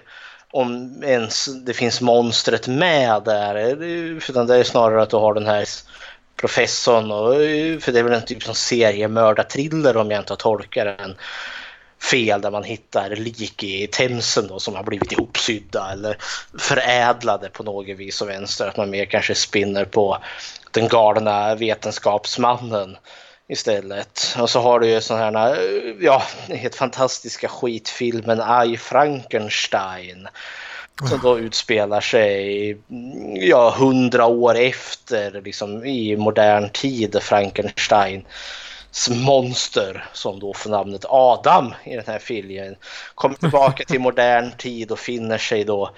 om 0.56 1.04
ens 1.04 1.46
det 1.46 1.74
finns 1.74 2.02
monstret 2.02 2.68
med 2.68 3.24
där. 3.26 3.84
Utan 3.84 4.48
det 4.48 4.56
är 4.56 4.63
snarare 4.63 5.02
att 5.02 5.10
du 5.10 5.15
har 5.15 5.34
den 5.34 5.46
här 5.46 5.65
professorn, 6.36 7.12
och, 7.12 7.34
för 7.84 7.91
det 7.91 8.00
är 8.00 8.04
väl 8.04 8.13
en 8.13 8.26
typ 8.26 8.44
som 8.44 8.56
seriemördarthriller 8.56 9.98
om 9.98 10.12
jag 10.12 10.22
inte 10.22 10.34
har 10.34 10.38
tolkat 10.38 10.98
den 10.98 11.15
fel 12.12 12.41
där 12.41 12.52
man 12.52 12.63
hittar 12.63 13.10
lik 13.10 13.63
i 13.63 13.88
Themsen 13.88 14.48
då 14.48 14.60
som 14.60 14.76
har 14.76 14.84
blivit 14.84 15.12
ihopsydda 15.12 15.91
eller 15.91 16.18
förädlade 16.60 17.50
på 17.50 17.63
något 17.63 17.98
vis 17.98 18.22
och 18.22 18.30
vänster. 18.30 18.68
Att 18.68 18.78
man 18.78 18.89
mer 18.89 19.06
kanske 19.06 19.36
spinner 19.36 19.86
på 19.86 20.18
den 20.72 20.88
galna 20.88 21.56
vetenskapsmannen 21.56 22.98
istället. 23.47 24.36
Och 24.39 24.49
så 24.49 24.60
har 24.60 24.79
du 24.79 24.88
ju 24.88 25.01
sådana 25.01 25.39
här, 25.39 25.58
ja, 25.99 26.23
helt 26.49 26.75
fantastiska 26.75 27.47
skitfilmen 27.47 28.41
I 28.65 28.77
Frankenstein. 28.77 30.27
Som 31.10 31.19
då 31.23 31.39
utspelar 31.39 32.01
sig 32.01 32.77
ja, 33.36 33.75
hundra 33.77 34.25
år 34.25 34.55
efter 34.55 35.41
liksom, 35.41 35.86
i 35.86 36.17
modern 36.17 36.69
tid 36.69 37.17
Frankenstein 37.21 38.25
monster 39.10 40.05
som 40.13 40.39
då 40.39 40.53
får 40.53 40.69
namnet 40.69 41.05
Adam 41.10 41.73
i 41.84 41.95
den 41.95 42.05
här 42.08 42.19
filmen 42.19 42.75
kommer 43.15 43.36
tillbaka 43.36 43.84
till 43.84 43.99
modern 43.99 44.51
tid 44.58 44.91
och 44.91 44.99
finner 44.99 45.38
sig 45.38 45.63
då 45.63 45.84
eh, 45.84 45.89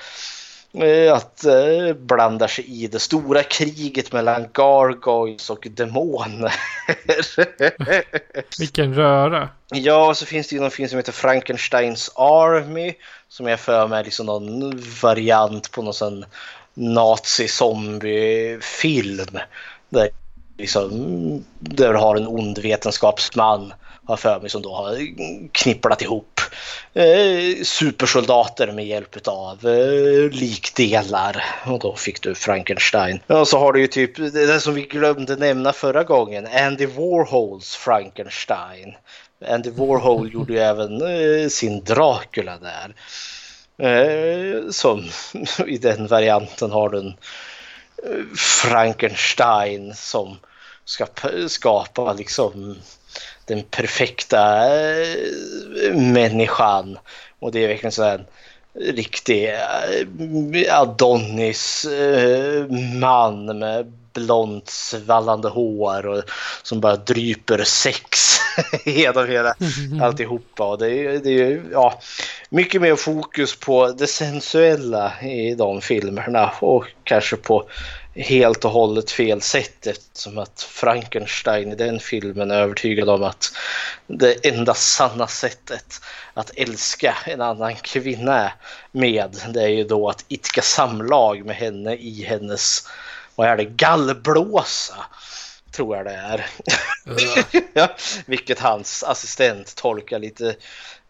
att 1.14 1.46
eh, 1.46 1.94
blanda 1.94 2.48
sig 2.48 2.84
i 2.84 2.88
det 2.88 3.00
stora 3.00 3.44
kriget 3.44 4.14
mellan 4.14 4.48
gargoyles 4.54 5.50
och 5.50 5.68
demoner. 5.72 6.54
Vilken 8.60 8.94
röra. 8.94 9.50
Ja, 9.70 10.08
och 10.08 10.18
så 10.18 10.26
finns 10.26 10.48
det 10.48 10.56
ju 10.56 10.62
någon 10.62 10.72
film 10.72 10.90
som 10.90 10.98
heter 10.98 11.12
Frankensteins 11.12 12.12
Army 12.16 12.94
som 13.28 13.48
jag 13.48 13.60
för 13.60 13.88
mig 13.88 14.00
är 14.00 14.04
liksom 14.04 14.26
någon 14.26 14.82
variant 15.02 15.72
på 15.72 15.82
någon 15.82 15.94
sån 15.94 16.26
nazi-zombie-film. 16.74 19.40
Där, 19.90 20.10
liksom, 20.58 20.90
där 21.60 21.94
du 21.94 22.00
har 22.00 22.16
en 22.16 22.28
ond 22.28 22.60
vetenskapsman 22.60 23.74
har 24.08 24.18
för 24.18 24.40
mig, 24.40 24.50
som 24.50 24.62
då 24.62 24.76
har 24.76 24.98
knipplat 25.52 26.02
ihop 26.02 26.42
eh, 26.94 27.64
supersoldater 27.64 28.72
med 28.72 28.88
hjälp 28.88 29.28
av 29.28 29.68
eh, 29.68 30.32
likdelar. 30.32 31.46
Och 31.66 31.80
då 31.80 31.96
fick 31.96 32.22
du 32.22 32.36
Frankenstein. 32.36 33.20
Och 33.28 33.48
så 33.48 33.60
har 33.60 33.74
du 33.74 33.82
ju 33.82 33.88
typ 33.88 34.16
det 34.34 34.60
som 34.60 34.74
vi 34.74 34.82
glömde 34.82 35.36
nämna 35.36 35.74
förra 35.74 36.04
gången, 36.04 36.48
Andy 36.48 36.86
Warhols 36.86 37.76
Frankenstein. 37.76 38.94
Andy 39.48 39.70
Warhol 39.70 40.30
gjorde 40.34 40.54
ju 40.54 40.60
även 40.60 41.02
eh, 41.02 41.48
sin 41.50 41.84
Dracula 41.84 42.58
där. 42.58 42.96
Eh, 43.80 44.70
som 44.70 45.10
i 45.68 45.78
den 45.78 46.08
varianten 46.08 46.72
har 46.72 46.90
du 46.90 46.98
en 46.98 47.18
eh, 48.04 48.36
Frankenstein 48.36 49.94
som 49.96 50.38
ska 50.86 51.06
skapa 51.48 52.14
liksom 52.14 52.78
den 53.48 53.64
perfekta 53.64 54.66
eh, 54.72 55.96
människan. 55.96 56.98
Och 57.40 57.52
det 57.52 57.64
är 57.64 57.68
verkligen 57.68 57.92
så 57.92 58.04
här 58.04 58.16
en 58.16 58.26
riktig 58.96 59.50
eh, 59.50 60.80
Adonis 60.80 61.86
eh, 61.86 62.68
man 63.00 63.60
med 63.60 63.94
blont 64.14 64.70
svallande 64.70 65.50
hår 65.50 66.06
och 66.06 66.24
som 66.64 66.82
bara 66.82 66.96
dryper 66.96 67.64
sex 67.64 68.38
genom 68.86 69.28
hela 69.28 69.56
alltihopa. 70.02 70.64
Och 70.64 70.78
det 70.78 70.90
är, 70.90 71.20
det 71.20 71.30
är 71.30 71.62
ja, 71.72 72.00
mycket 72.50 72.82
mer 72.82 72.96
fokus 72.96 73.56
på 73.56 73.88
det 73.88 74.08
sensuella 74.08 75.22
i 75.22 75.56
de 75.56 75.82
filmerna 75.82 76.52
och 76.60 76.86
kanske 77.04 77.36
på 77.36 77.70
helt 78.18 78.66
och 78.66 78.72
hållet 78.72 79.12
fel 79.12 79.42
sätt 79.42 79.88
eftersom 79.88 80.38
att 80.38 80.62
Frankenstein 80.62 81.72
i 81.72 81.76
den 81.76 82.00
filmen 82.00 82.52
är 82.52 82.62
övertygad 82.62 83.10
om 83.10 83.24
att 83.24 83.52
det 84.08 84.46
enda 84.46 84.74
sanna 84.74 85.28
sättet 85.28 86.02
att 86.34 86.52
älska 86.56 87.18
en 87.26 87.42
annan 87.42 87.76
kvinna 87.76 88.52
med 88.92 89.38
det 89.54 89.64
är 89.64 89.68
ju 89.68 89.84
då 89.84 90.10
att 90.10 90.26
itka 90.28 90.62
samlag 90.62 91.46
med 91.46 91.56
henne 91.56 91.96
i 91.96 92.24
hennes, 92.24 92.88
vad 93.36 93.48
är 93.48 93.58
det, 93.58 93.66
gallblåsa 93.66 95.06
tror 95.78 95.98
jag 95.98 96.06
det 96.06 96.12
är. 96.12 96.46
ja, 97.74 97.96
vilket 98.26 98.60
hans 98.60 99.04
assistent 99.04 99.76
tolkar 99.76 100.20
lite 100.20 100.56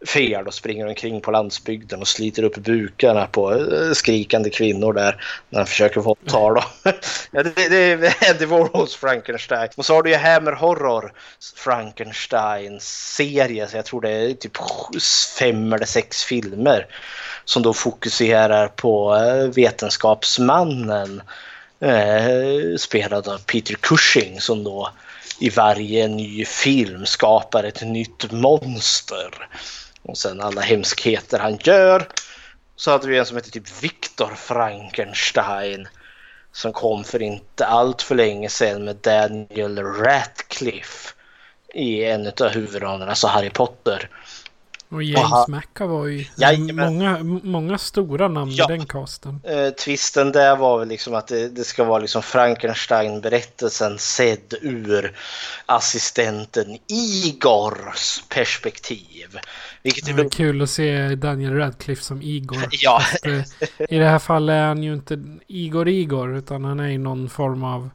fel 0.06 0.48
och 0.48 0.54
springer 0.54 0.88
omkring 0.88 1.22
på 1.22 1.32
landsbygden 1.32 2.02
och 2.02 2.08
sliter 2.08 2.44
upp 2.44 2.58
bukarna 2.58 3.28
på 3.28 3.54
eh, 3.54 3.92
skrikande 3.94 4.50
kvinnor 4.50 4.94
där 4.94 5.24
när 5.50 5.60
han 5.60 5.68
försöker 5.68 6.02
våldta 6.02 6.40
dem. 6.40 6.64
ja, 7.32 7.44
det, 7.44 7.70
det, 7.70 7.78
är 7.78 8.30
Eddie 8.30 8.46
Warhols 8.46 8.96
Frankenstein. 8.96 9.70
Och 9.76 9.86
så 9.86 9.94
har 9.94 10.04
du 10.04 10.10
ju 10.10 10.16
Hammer 10.16 10.52
Horror 10.52 11.14
Frankenstein 11.56 12.78
serie, 12.82 13.68
så 13.68 13.78
jag 13.78 13.86
tror 13.86 14.02
det 14.02 14.10
är 14.10 14.34
typ 14.34 14.58
fem 15.40 15.74
eller 15.74 15.86
sex 15.86 16.24
filmer 16.24 16.88
som 17.46 17.64
då 17.64 17.74
fokuserar 17.74 18.68
på 18.68 19.16
eh, 19.16 19.56
vetenskapsmannen 19.56 21.22
eh, 21.80 22.78
spelad 22.78 23.28
av 23.28 23.38
Peter 23.38 23.76
Cushing 23.76 24.42
som 24.42 24.64
då 24.64 24.90
i 25.40 25.50
varje 25.50 26.08
ny 26.08 26.46
film 26.46 27.06
skapar 27.06 27.64
ett 27.64 27.82
nytt 27.82 28.32
monster. 28.32 29.48
Och 30.02 30.18
sen 30.18 30.42
alla 30.42 30.62
hemskheter 30.62 31.40
han 31.40 31.58
gör. 31.64 32.08
Så 32.76 32.92
hade 32.92 33.08
vi 33.08 33.18
en 33.18 33.26
som 33.26 33.38
heter 33.38 33.52
typ 33.52 33.84
Victor 33.84 34.36
Frankenstein. 34.36 35.88
Som 36.52 36.74
kom 36.74 37.04
för 37.04 37.22
inte 37.22 37.66
allt 37.66 38.02
för 38.02 38.16
länge 38.16 38.50
sedan 38.50 38.86
med 38.86 38.96
Daniel 38.96 39.80
Radcliffe. 39.80 41.14
I 41.74 42.04
en 42.04 42.28
av 42.28 42.48
huvudrollerna, 42.48 43.10
alltså 43.10 43.28
Harry 43.28 43.50
Potter. 43.50 44.10
Och 44.90 45.04
James 45.04 45.32
Aha. 45.34 45.46
McAvoy. 45.48 46.30
Jajamän. 46.38 46.94
Många, 46.94 47.18
många 47.44 47.78
stora 47.78 48.28
namn 48.28 48.52
Ja. 48.52 48.66
i 48.66 48.78
den 48.78 48.86
casten. 48.86 49.42
Eh, 49.44 49.70
twisten 49.70 50.32
där 50.32 50.56
var 50.56 50.80
väl 50.80 50.88
liksom 50.88 51.16
att 51.16 51.28
det, 51.28 51.50
det 51.50 51.64
ska 51.64 51.84
vara 51.84 52.00
liksom 52.00 52.22
Frankenstein-berättelsen 52.22 53.98
sedd 54.00 54.54
ur 54.62 55.16
assistenten 55.66 56.78
Igors 56.88 58.24
perspektiv. 58.30 59.40
Vilket 59.84 60.06
Det 60.06 60.22
är 60.22 60.30
kul 60.30 60.62
att 60.62 60.70
se 60.70 61.16
Daniel 61.16 61.54
Radcliffe 61.54 62.04
som 62.04 62.22
Igor. 62.22 62.64
Ja. 62.72 63.00
Fast, 63.00 63.26
eh, 63.26 63.42
I 63.90 63.98
det 63.98 64.06
här 64.10 64.20
fallet 64.20 64.54
är 64.54 64.68
han 64.68 64.84
ju 64.84 64.94
inte 64.94 65.24
Igor 65.48 65.88
Igor. 65.88 66.36
Utan 66.38 66.66
han 66.66 66.80
är 66.80 66.88
ju 66.90 66.98
någon 66.98 67.30
form 67.30 67.64
av... 67.64 67.90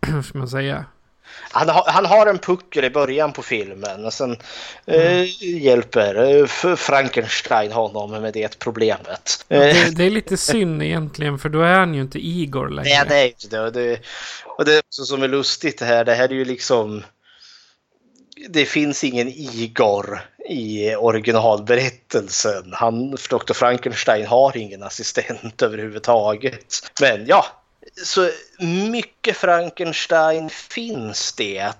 Hur 0.06 0.22
ska 0.22 0.38
man 0.38 0.48
säga? 0.48 0.84
Han, 1.50 1.68
har, 1.68 1.84
han 1.86 2.06
har 2.06 2.26
en 2.26 2.38
puckel 2.38 2.84
i 2.84 2.90
början 2.90 3.32
på 3.32 3.42
filmen 3.42 4.04
och 4.04 4.12
sen 4.12 4.36
eh, 4.86 5.24
hjälper 5.62 6.14
eh, 6.14 6.44
F- 6.44 6.78
Frankenstein 6.80 7.72
honom 7.72 8.10
med 8.10 8.32
det 8.32 8.58
problemet. 8.58 9.44
Eh, 9.48 9.60
Det, 9.60 9.90
det 9.96 10.04
är 10.04 10.10
lite 10.10 10.36
synd 10.36 10.82
egentligen. 10.82 11.38
För 11.38 11.48
då 11.48 11.60
är 11.62 11.78
han 11.78 11.94
ju 11.94 12.00
inte 12.00 12.18
Igor 12.18 12.68
längre. 12.68 12.88
Nej, 12.90 13.04
det 13.08 13.14
är 13.16 13.26
inte 13.26 13.48
det. 13.48 13.60
Och 13.60 13.72
det. 13.72 14.00
Och 14.46 14.64
det 14.64 14.78
också 14.78 15.02
som 15.04 15.22
är 15.22 15.28
lustigt 15.28 15.80
här. 15.80 16.04
Det 16.04 16.14
här 16.14 16.28
är 16.28 16.34
ju 16.34 16.44
liksom... 16.44 17.04
Det 18.48 18.64
finns 18.64 19.04
ingen 19.04 19.28
Igor 19.28 20.20
i 20.48 20.94
originalberättelsen. 20.94 22.72
Han, 22.72 23.10
Dr. 23.10 23.52
Frankenstein 23.52 24.26
har 24.26 24.56
ingen 24.56 24.82
assistent 24.82 25.62
överhuvudtaget. 25.62 26.90
Men 27.00 27.26
ja, 27.26 27.44
så 28.04 28.30
mycket 28.90 29.36
Frankenstein 29.36 30.50
finns 30.50 31.32
det. 31.32 31.72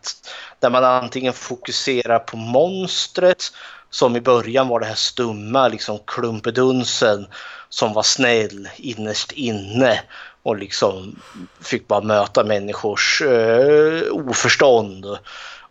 Där 0.60 0.70
man 0.70 0.84
antingen 0.84 1.32
fokuserar 1.32 2.18
på 2.18 2.36
monstret 2.36 3.44
som 3.90 4.16
i 4.16 4.20
början 4.20 4.68
var 4.68 4.80
det 4.80 4.86
här 4.86 4.94
stumma 4.94 5.68
liksom 5.68 5.98
klumpedunsen 6.06 7.26
som 7.68 7.92
var 7.92 8.02
snäll 8.02 8.68
innerst 8.76 9.32
inne 9.32 10.00
och 10.42 10.56
liksom 10.56 11.22
fick 11.60 11.88
bara 11.88 12.00
möta 12.00 12.44
människors 12.44 13.22
eh, 13.22 14.02
oförstånd 14.12 15.06
och, 15.06 15.18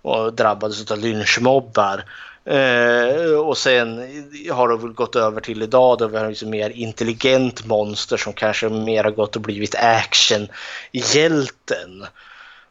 och 0.02 0.34
drabbades 0.34 0.92
av 0.92 0.98
lynchmobbar. 0.98 2.04
Eh, 2.48 3.40
och 3.40 3.58
sen 3.58 3.98
har 4.52 4.70
det 4.70 4.78
väl 4.78 4.94
gått 4.94 5.16
över 5.16 5.42
till 5.42 5.64
idag 5.64 5.98
då 5.98 6.08
vi 6.08 6.18
har 6.18 6.30
liksom 6.30 6.50
mer 6.50 6.70
intelligent 6.70 7.66
monster 7.66 8.18
som 8.18 8.34
kanske 8.34 8.70
mer 8.70 9.04
har 9.04 9.12
gått 9.12 9.36
och 9.36 9.42
blivit 9.42 9.76
actionhjälten 9.76 12.06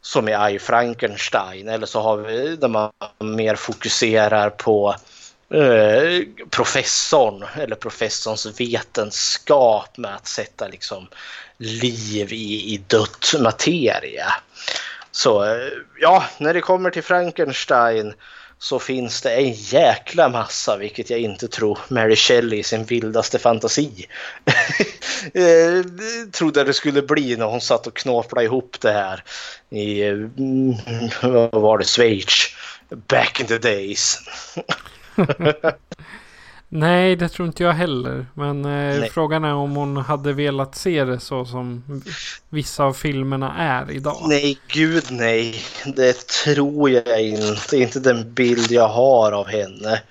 som 0.00 0.28
i 0.28 0.54
I 0.54 0.58
Frankenstein 0.58 1.68
eller 1.68 1.86
så 1.86 2.00
har 2.00 2.16
vi 2.16 2.56
där 2.56 2.68
man 2.68 2.90
mer 3.18 3.54
fokuserar 3.54 4.50
på 4.50 4.94
eh, 5.54 6.22
professorn 6.50 7.44
eller 7.56 7.76
professorns 7.76 8.60
vetenskap 8.60 9.96
med 9.96 10.14
att 10.14 10.26
sätta 10.26 10.68
liksom 10.68 11.08
liv 11.56 12.32
i, 12.32 12.74
i 12.74 12.82
dött 12.86 13.34
materia. 13.40 14.26
Så 15.10 15.44
eh, 15.44 15.68
ja, 16.00 16.24
när 16.38 16.54
det 16.54 16.60
kommer 16.60 16.90
till 16.90 17.02
Frankenstein 17.02 18.14
så 18.58 18.78
finns 18.78 19.22
det 19.22 19.34
en 19.34 19.52
jäkla 19.52 20.28
massa, 20.28 20.76
vilket 20.76 21.10
jag 21.10 21.20
inte 21.20 21.48
tror 21.48 21.78
Mary 21.88 22.16
Shelley 22.16 22.58
i 22.58 22.62
sin 22.62 22.84
vildaste 22.84 23.38
fantasi 23.38 24.06
eh, 25.34 25.84
trodde 26.32 26.64
det 26.64 26.74
skulle 26.74 27.02
bli 27.02 27.36
när 27.36 27.46
hon 27.46 27.60
satt 27.60 27.86
och 27.86 27.96
knåplade 27.96 28.44
ihop 28.44 28.76
det 28.80 28.92
här 28.92 29.24
i, 29.70 30.02
mm, 30.02 30.74
vad 31.22 31.62
var 31.62 31.78
det, 31.78 31.84
Schweiz, 31.84 32.54
back 32.88 33.40
in 33.40 33.46
the 33.46 33.58
days. 33.58 34.18
Nej, 36.68 37.16
det 37.16 37.28
tror 37.28 37.48
inte 37.48 37.62
jag 37.62 37.72
heller. 37.72 38.26
Men 38.34 38.64
eh, 38.64 39.04
frågan 39.04 39.44
är 39.44 39.54
om 39.54 39.76
hon 39.76 39.96
hade 39.96 40.32
velat 40.32 40.74
se 40.74 41.04
det 41.04 41.20
så 41.20 41.44
som 41.44 42.02
vissa 42.48 42.84
av 42.84 42.92
filmerna 42.92 43.54
är 43.58 43.90
idag. 43.90 44.16
Nej, 44.28 44.58
gud 44.66 45.04
nej. 45.10 45.62
Det 45.96 46.26
tror 46.26 46.90
jag 46.90 47.22
inte. 47.22 47.60
Det 47.70 47.76
är 47.76 47.82
inte 47.82 48.00
den 48.00 48.34
bild 48.34 48.72
jag 48.72 48.88
har 48.88 49.32
av 49.32 49.46
henne. 49.46 50.02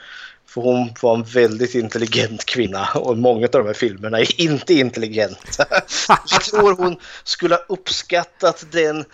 För 0.47 0.61
hon 0.61 0.89
var 1.01 1.15
en 1.15 1.23
väldigt 1.23 1.75
intelligent 1.75 2.45
kvinna 2.45 2.87
och 2.95 3.17
många 3.17 3.45
av 3.45 3.51
de 3.51 3.65
här 3.65 3.73
filmerna 3.73 4.19
är 4.19 4.41
inte 4.41 4.73
intelligenta. 4.73 5.65
Jag 6.07 6.41
tror 6.41 6.75
hon 6.77 6.97
skulle 7.23 7.55
ha 7.55 7.61
uppskattat 7.69 8.65
den 8.71 9.05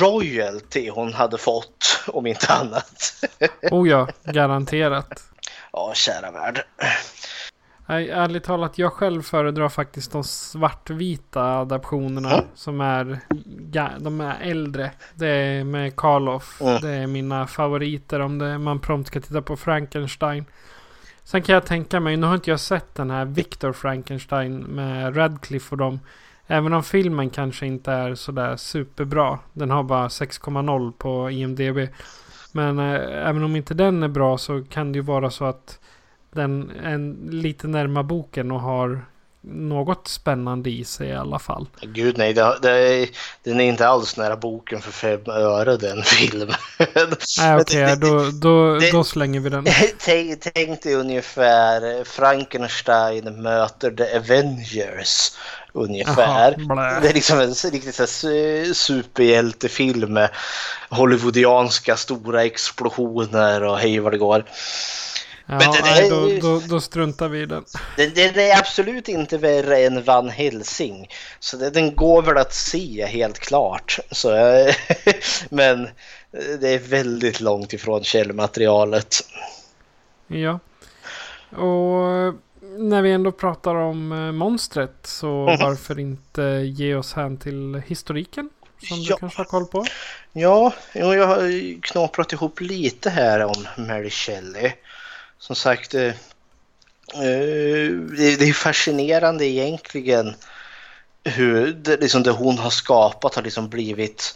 royalty 0.00 0.90
hon 0.90 1.12
hade 1.12 1.38
fått, 1.38 2.04
om 2.06 2.26
inte 2.26 2.52
annat. 2.52 3.24
Oh 3.70 3.88
ja, 3.88 4.08
garanterat. 4.24 5.22
Ja, 5.76 5.92
kära 5.94 6.30
värld. 6.30 6.62
Nej, 7.86 8.10
ärligt 8.10 8.44
talat, 8.44 8.78
jag 8.78 8.92
själv 8.92 9.22
föredrar 9.22 9.68
faktiskt 9.68 10.12
de 10.12 10.24
svartvita 10.24 11.42
adaptionerna 11.58 12.32
Mm. 12.32 12.44
som 12.54 12.80
är, 12.80 13.18
de 13.98 14.20
är 14.20 14.36
äldre. 14.40 14.90
Det 15.14 15.28
är 15.28 15.64
med 15.64 15.96
Karloff. 15.96 16.60
Mm. 16.62 16.80
Det 16.80 16.90
är 16.90 17.06
mina 17.06 17.46
favoriter 17.46 18.20
om 18.20 18.38
det, 18.38 18.58
man 18.58 18.80
prompt 18.80 19.06
ska 19.08 19.20
titta 19.20 19.42
på 19.42 19.56
Frankenstein. 19.56 20.44
Sen 21.24 21.42
kan 21.42 21.54
jag 21.54 21.66
tänka 21.66 22.00
mig, 22.00 22.16
nu 22.16 22.26
har 22.26 22.34
inte 22.34 22.50
jag 22.50 22.60
sett 22.60 22.94
den 22.94 23.10
här 23.10 23.24
Victor 23.24 23.72
Frankenstein 23.72 24.58
med 24.58 25.16
Radcliffe 25.16 25.70
och 25.74 25.78
dem. 25.78 26.00
Även 26.46 26.72
om 26.72 26.82
filmen 26.82 27.30
kanske 27.30 27.66
inte 27.66 27.92
är 27.92 28.14
sådär 28.14 28.56
superbra. 28.56 29.38
Den 29.52 29.70
har 29.70 29.82
bara 29.82 30.08
6,0 30.08 30.92
på 30.92 31.30
IMDB. 31.30 31.78
Men 32.56 32.78
eh, 32.78 33.28
även 33.28 33.42
om 33.42 33.56
inte 33.56 33.74
den 33.74 34.02
är 34.02 34.08
bra 34.08 34.38
så 34.38 34.64
kan 34.64 34.92
det 34.92 34.96
ju 34.96 35.02
vara 35.02 35.30
så 35.30 35.44
att 35.44 35.80
den 36.32 36.70
är 36.82 37.30
lite 37.30 37.68
närmare 37.68 38.04
boken 38.04 38.50
och 38.50 38.60
har 38.60 39.04
något 39.46 40.08
spännande 40.08 40.70
i 40.70 40.84
sig 40.84 41.08
i 41.08 41.14
alla 41.14 41.38
fall. 41.38 41.68
Gud 41.82 42.18
nej, 42.18 42.32
det, 42.32 42.58
det, 42.62 43.08
den 43.42 43.60
är 43.60 43.64
inte 43.64 43.88
alls 43.88 44.16
nära 44.16 44.36
boken 44.36 44.80
för 44.80 44.92
fem 44.92 45.20
öre 45.26 45.76
den 45.76 46.02
filmen. 46.02 46.56
Nej 46.78 47.60
okej, 47.60 47.84
okay, 47.84 47.96
då, 47.96 48.30
då, 48.32 48.78
då 48.92 49.04
slänger 49.04 49.40
vi 49.40 49.50
den. 49.50 49.66
Tänk, 49.98 50.42
tänk 50.54 50.82
dig 50.82 50.94
ungefär 50.94 52.04
Frankenstein 52.04 53.42
möter 53.42 53.90
The 53.90 54.16
Avengers. 54.16 55.32
Ungefär. 55.72 56.56
Aha, 56.70 57.00
det 57.00 57.08
är 57.08 57.14
liksom 57.14 57.40
en 57.40 57.54
riktigt 57.54 57.94
så 57.94 58.06
superhjältefilm 58.74 60.12
med 60.12 60.30
hollywoodianska 60.90 61.96
stora 61.96 62.44
explosioner 62.44 63.62
och 63.62 63.78
hej 63.78 63.98
vad 63.98 64.12
det 64.12 64.18
går. 64.18 64.44
Ja, 65.48 65.58
men 65.58 65.72
det, 65.72 65.80
nej, 65.82 66.10
då, 66.10 66.28
då, 66.40 66.62
då, 66.68 66.80
struntar 66.80 67.28
vi 67.28 67.40
i 67.40 67.46
den. 67.46 67.64
Det, 67.96 68.06
det, 68.06 68.30
det, 68.30 68.50
är 68.50 68.58
absolut 68.58 69.08
inte 69.08 69.38
värre 69.38 69.78
än 69.78 70.04
Van 70.04 70.28
Helsing. 70.28 71.08
Så 71.40 71.56
det, 71.56 71.70
den 71.70 71.94
går 71.94 72.22
väl 72.22 72.36
att 72.36 72.54
se 72.54 73.06
helt 73.06 73.38
klart. 73.38 73.98
Så, 74.10 74.28
men 75.50 75.88
det 76.60 76.68
är 76.68 76.78
väldigt 76.78 77.40
långt 77.40 77.72
ifrån 77.72 78.04
källmaterialet. 78.04 79.16
Ja. 80.26 80.58
Och 81.50 82.34
när 82.78 83.02
vi 83.02 83.12
ändå 83.12 83.32
pratar 83.32 83.74
om 83.74 84.12
eh, 84.12 84.32
monstret 84.32 84.96
så 85.02 85.48
mm. 85.48 85.60
varför 85.60 85.98
inte 85.98 86.42
ge 86.64 86.94
oss 86.94 87.12
hän 87.12 87.36
till 87.36 87.82
historiken? 87.86 88.50
Som 88.88 88.98
ja. 89.00 89.14
du 89.14 89.20
kanske 89.20 89.40
har 89.40 89.44
koll 89.44 89.66
på? 89.66 89.84
Ja, 90.32 90.72
jag 90.92 91.26
har 91.26 91.80
knaprat 91.82 92.32
ihop 92.32 92.60
lite 92.60 93.10
här 93.10 93.44
om 93.44 93.66
Mary 93.76 94.10
Shelley 94.10 94.72
som 95.38 95.56
sagt, 95.56 95.94
eh, 95.94 96.14
eh 97.14 97.90
det, 98.16 98.48
är 98.48 98.52
fascinerande 98.52 99.46
egentligen 99.46 100.34
hur 101.24 101.72
det, 101.72 101.96
liksom 101.96 102.22
det 102.22 102.30
hon 102.30 102.58
har 102.58 102.70
skapat 102.70 103.34
har 103.34 103.42
liksom 103.42 103.68
blivit 103.68 104.34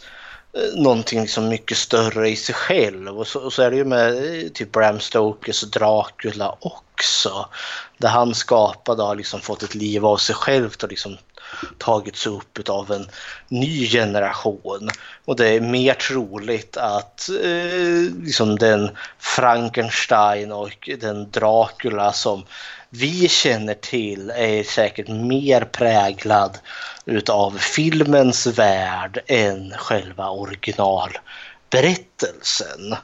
eh, 0.53 0.81
någonting 0.81 1.21
liksom 1.21 1.49
mycket 1.49 1.77
större 1.77 2.29
i 2.29 2.35
sig 2.35 2.55
själv. 2.55 3.19
Och 3.19 3.27
så, 3.27 3.39
och 3.39 3.53
så 3.53 3.61
är 3.61 3.71
det 3.71 3.77
ju 3.77 3.85
med 3.85 4.09
eh, 4.09 4.49
typ 4.49 4.71
Bram 4.71 4.99
Stokers 4.99 5.61
Dracula 5.61 6.57
också. 6.59 7.49
Det 7.97 8.07
han 8.07 8.35
skapade 8.35 9.03
har 9.03 9.15
liksom 9.15 9.41
fått 9.41 9.63
ett 9.63 9.75
liv 9.75 10.05
av 10.05 10.17
sig 10.17 10.35
självt 10.35 10.83
och 10.83 10.89
liksom 10.89 11.17
tagits 11.77 12.27
upp 12.27 12.69
av 12.69 12.91
en 12.91 13.07
ny 13.47 13.87
generation. 13.87 14.89
Och 15.25 15.35
det 15.35 15.49
är 15.49 15.61
mer 15.61 15.93
troligt 15.93 16.77
att 16.77 17.29
eh, 17.29 18.15
liksom 18.23 18.55
den 18.55 18.89
Frankenstein 19.19 20.51
och 20.51 20.89
den 20.99 21.31
Dracula 21.31 22.13
som 22.13 22.45
vi 22.89 23.27
känner 23.27 23.73
till 23.73 24.31
är 24.35 24.63
säkert 24.63 25.07
mer 25.07 25.61
präglad 25.61 26.57
utav 27.05 27.57
filmens 27.57 28.47
värld 28.47 29.19
än 29.27 29.73
själva 29.77 30.29
originalberättelsen. 30.29 32.95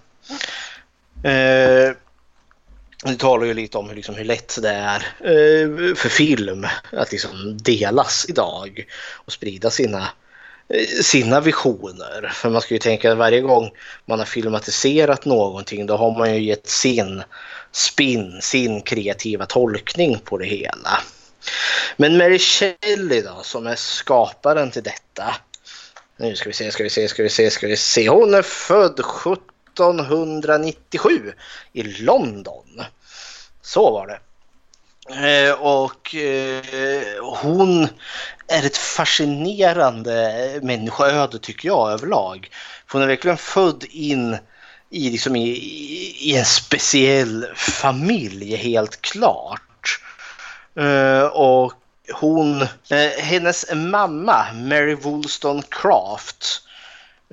Eh, 1.23 1.91
det 3.03 3.15
talar 3.15 3.45
ju 3.45 3.53
lite 3.53 3.77
om 3.77 3.89
hur, 3.89 3.95
liksom, 3.95 4.15
hur 4.15 4.25
lätt 4.25 4.61
det 4.61 4.69
är 4.69 4.97
eh, 5.19 5.95
för 5.95 6.09
film 6.09 6.67
att 6.91 7.11
liksom 7.11 7.57
delas 7.57 8.25
idag 8.29 8.85
och 9.13 9.31
sprida 9.31 9.69
sina, 9.69 10.09
eh, 10.69 11.03
sina 11.03 11.41
visioner. 11.41 12.31
För 12.33 12.49
man 12.49 12.61
ska 12.61 12.73
ju 12.73 12.79
tänka 12.79 13.11
att 13.11 13.17
varje 13.17 13.41
gång 13.41 13.71
man 14.05 14.19
har 14.19 14.25
filmatiserat 14.25 15.25
någonting 15.25 15.85
då 15.85 15.97
har 15.97 16.17
man 16.17 16.35
ju 16.35 16.41
gett 16.43 16.67
sin 16.67 17.23
spin, 17.71 18.39
sin 18.41 18.81
kreativa 18.81 19.45
tolkning 19.45 20.19
på 20.19 20.37
det 20.37 20.45
hela. 20.45 21.01
Men 21.97 22.17
Mary 22.17 22.39
Shelley 22.39 23.21
då 23.21 23.39
som 23.43 23.67
är 23.67 23.75
skaparen 23.75 24.71
till 24.71 24.83
detta. 24.83 25.35
Nu 26.17 26.35
ska 26.35 26.49
vi 26.49 26.53
se, 26.53 26.71
ska 26.71 26.83
vi 26.83 26.89
se, 26.89 27.07
ska 27.07 27.23
vi 27.23 27.29
se, 27.29 27.49
ska 27.49 27.67
vi 27.67 27.77
se. 27.77 28.09
Hon 28.09 28.33
är 28.33 28.41
född 28.41 29.01
17 29.03 29.43
1997 29.83 31.33
i 31.73 31.83
London. 31.83 32.83
Så 33.61 33.91
var 33.91 34.07
det. 34.07 34.19
Eh, 35.09 35.53
och 35.53 36.15
eh, 36.15 36.63
hon 37.23 37.87
är 38.47 38.65
ett 38.65 38.77
fascinerande 38.77 40.59
människoöde 40.63 41.39
tycker 41.39 41.67
jag 41.67 41.91
överlag. 41.91 42.49
För 42.87 42.93
hon 42.93 43.01
är 43.01 43.07
verkligen 43.07 43.37
född 43.37 43.83
in 43.89 44.37
i, 44.89 45.09
liksom 45.09 45.35
i, 45.35 45.49
i 46.19 46.35
en 46.37 46.45
speciell 46.45 47.47
familj 47.55 48.55
helt 48.55 49.01
klart. 49.01 49.99
Eh, 50.79 51.23
och 51.23 51.73
hon, 52.13 52.61
eh, 52.61 53.19
hennes 53.19 53.65
mamma 53.73 54.45
Mary 54.53 54.95
Wollstonecraft 54.95 56.66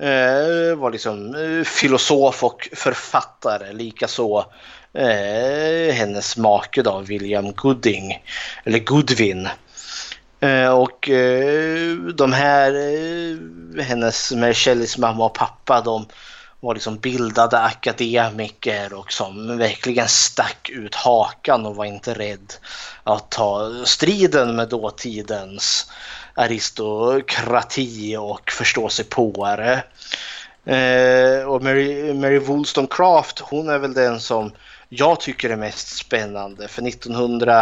Eh, 0.01 0.75
var 0.75 0.91
liksom 0.91 1.35
eh, 1.35 1.63
filosof 1.63 2.43
och 2.43 2.69
författare. 2.73 3.73
Likaså 3.73 4.45
eh, 4.93 5.93
hennes 5.93 6.37
make 6.37 6.81
då, 6.81 6.99
William 6.99 7.53
Gooding, 7.53 8.23
eller 8.63 8.79
Goodwin. 8.79 9.47
Eh, 10.39 10.69
och 10.69 11.09
eh, 11.09 11.95
de 11.95 12.33
här, 12.33 12.73
eh, 12.73 13.83
hennes, 13.83 14.33
Shelleys 14.53 14.97
mamma 14.97 15.25
och 15.25 15.33
pappa, 15.33 15.81
de 15.81 16.05
var 16.59 16.73
liksom 16.73 16.97
bildade 16.97 17.59
akademiker 17.59 18.93
och 18.93 19.13
som 19.13 19.57
verkligen 19.57 20.07
stack 20.07 20.69
ut 20.69 20.95
hakan 20.95 21.65
och 21.65 21.75
var 21.75 21.85
inte 21.85 22.13
rädd 22.13 22.53
att 23.03 23.31
ta 23.31 23.71
striden 23.85 24.55
med 24.55 24.69
dåtidens 24.69 25.91
aristokrati 26.35 28.17
och 28.17 28.51
förståsigpåare. 28.51 29.83
Eh, 30.65 31.43
och 31.47 31.63
Mary, 31.63 32.13
Mary 32.13 32.39
Wollstonecraft 32.39 33.39
hon 33.39 33.69
är 33.69 33.77
väl 33.77 33.93
den 33.93 34.19
som 34.19 34.51
jag 34.89 35.19
tycker 35.19 35.49
är 35.49 35.55
mest 35.55 35.97
spännande. 35.97 36.67
För 36.67 36.87
1900 36.87 37.59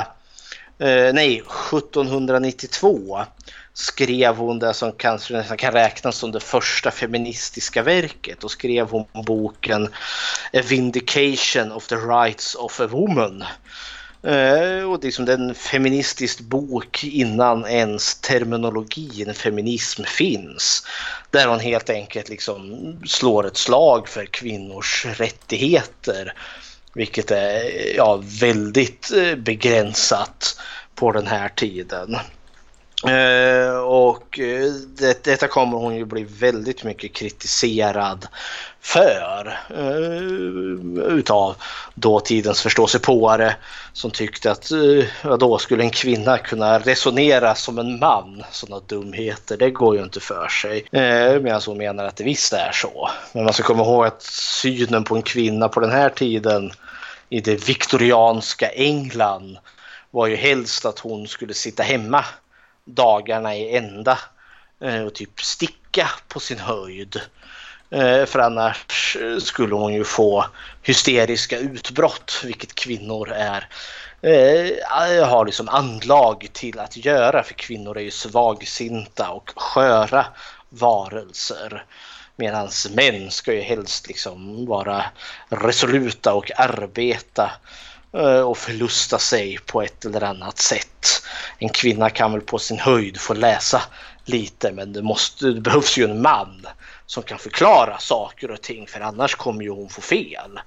eh, 0.79 1.13
nej 1.13 1.37
1792 1.37 3.25
skrev 3.73 4.35
hon 4.35 4.59
det 4.59 4.73
som 4.73 4.91
kanske 4.91 5.33
nästan 5.33 5.57
kan 5.57 5.73
räknas 5.73 6.17
som 6.17 6.31
det 6.31 6.39
första 6.39 6.91
feministiska 6.91 7.83
verket. 7.83 8.43
Och 8.43 8.51
skrev 8.51 8.89
hon 8.89 9.05
boken 9.25 9.85
A 10.53 10.61
Vindication 10.69 11.71
of 11.71 11.87
the 11.87 11.95
Rights 11.95 12.55
of 12.55 12.79
a 12.79 12.87
Woman. 12.87 13.43
Eh, 14.23 14.91
och 14.91 15.03
liksom 15.03 15.25
det 15.25 15.33
är 15.33 15.37
en 15.37 15.55
feministisk 15.55 16.39
bok 16.39 17.03
innan 17.03 17.65
ens 17.65 18.15
terminologin 18.15 19.33
feminism 19.33 20.03
finns. 20.03 20.85
Där 21.31 21.47
hon 21.47 21.59
helt 21.59 21.89
enkelt 21.89 22.29
liksom 22.29 22.77
slår 23.05 23.47
ett 23.47 23.57
slag 23.57 24.07
för 24.07 24.25
kvinnors 24.25 25.05
rättigheter. 25.05 26.33
Vilket 26.93 27.31
är 27.31 27.95
ja, 27.95 28.21
väldigt 28.23 29.11
eh, 29.11 29.35
begränsat 29.35 30.59
på 30.95 31.11
den 31.11 31.27
här 31.27 31.49
tiden. 31.49 32.15
Uh, 33.07 33.77
och 33.77 34.39
eh, 34.39 34.71
det, 34.97 35.23
detta 35.23 35.47
kommer 35.47 35.77
hon 35.77 35.95
ju 35.95 36.05
bli 36.05 36.23
väldigt 36.23 36.83
mycket 36.83 37.13
kritiserad 37.13 38.27
för 38.81 39.59
uh, 39.77 41.17
utav 41.17 41.55
dåtidens 41.95 42.61
förståsigpåare 42.61 43.55
som 43.93 44.11
tyckte 44.11 44.51
att 44.51 44.71
uh, 44.71 45.37
då 45.39 45.57
skulle 45.57 45.83
en 45.83 45.89
kvinna 45.89 46.37
kunna 46.37 46.79
resonera 46.79 47.55
som 47.55 47.79
en 47.79 47.99
man. 47.99 48.43
Sådana 48.51 48.81
dumheter, 48.87 49.57
det 49.57 49.69
går 49.69 49.95
ju 49.95 50.03
inte 50.03 50.19
för 50.19 50.47
sig. 50.47 50.77
Uh, 50.77 51.41
Medan 51.41 51.61
hon 51.65 51.77
menar 51.77 52.05
att 52.05 52.15
det 52.15 52.23
visst 52.23 52.53
är 52.53 52.71
så. 52.71 53.09
Men 53.33 53.43
man 53.43 53.53
ska 53.53 53.63
komma 53.63 53.83
ihåg 53.83 54.05
att 54.05 54.21
synen 54.61 55.03
på 55.03 55.15
en 55.15 55.21
kvinna 55.21 55.69
på 55.69 55.79
den 55.79 55.91
här 55.91 56.09
tiden 56.09 56.71
i 57.29 57.41
det 57.41 57.69
viktorianska 57.69 58.69
England 58.69 59.57
var 60.11 60.27
ju 60.27 60.35
helst 60.35 60.85
att 60.85 60.99
hon 60.99 61.27
skulle 61.27 61.53
sitta 61.53 61.83
hemma 61.83 62.25
dagarna 62.85 63.55
i 63.55 63.77
ända 63.77 64.19
eh, 64.81 65.01
och 65.01 65.13
typ 65.13 65.41
sticka 65.41 66.09
på 66.27 66.39
sin 66.39 66.59
höjd. 66.59 67.21
Eh, 67.89 68.25
för 68.25 68.39
annars 68.39 69.17
eh, 69.21 69.37
skulle 69.37 69.75
hon 69.75 69.93
ju 69.93 70.03
få 70.03 70.45
hysteriska 70.81 71.57
utbrott, 71.57 72.41
vilket 72.43 72.75
kvinnor 72.75 73.31
är 73.31 73.67
eh, 74.21 75.27
har 75.27 75.45
liksom 75.45 75.69
anlag 75.69 76.47
till 76.53 76.79
att 76.79 77.05
göra 77.05 77.43
för 77.43 77.53
kvinnor 77.53 77.97
är 77.97 78.01
ju 78.01 78.11
svagsinta 78.11 79.29
och 79.29 79.51
sköra 79.55 80.25
varelser. 80.69 81.85
Medan 82.35 82.69
män 82.95 83.31
ska 83.31 83.53
ju 83.53 83.61
helst 83.61 84.07
liksom 84.07 84.65
vara 84.65 85.05
resoluta 85.49 86.33
och 86.33 86.51
arbeta 86.59 87.43
eh, 87.43 87.49
Eh, 88.17 88.41
och 88.41 88.57
förlusta 88.57 89.19
sig 89.19 89.57
på 89.65 89.81
ett 89.81 90.05
eller 90.05 90.23
annat 90.23 90.59
sätt. 90.59 91.23
En 91.59 91.69
kvinna 91.69 92.09
kan 92.09 92.31
väl 92.31 92.41
på 92.41 92.59
sin 92.59 92.79
höjd 92.79 93.19
få 93.19 93.33
läsa 93.33 93.81
lite 94.25 94.71
men 94.71 94.93
det, 94.93 95.01
måste, 95.01 95.45
det 95.45 95.61
behövs 95.61 95.97
ju 95.97 96.03
en 96.03 96.21
man 96.21 96.67
som 97.05 97.23
kan 97.23 97.39
förklara 97.39 97.97
saker 97.97 98.51
och 98.51 98.61
ting 98.61 98.87
för 98.87 98.99
annars 98.99 99.35
kommer 99.35 99.63
ju 99.63 99.69
hon 99.69 99.89
få 99.89 100.01
fel. 100.01 100.59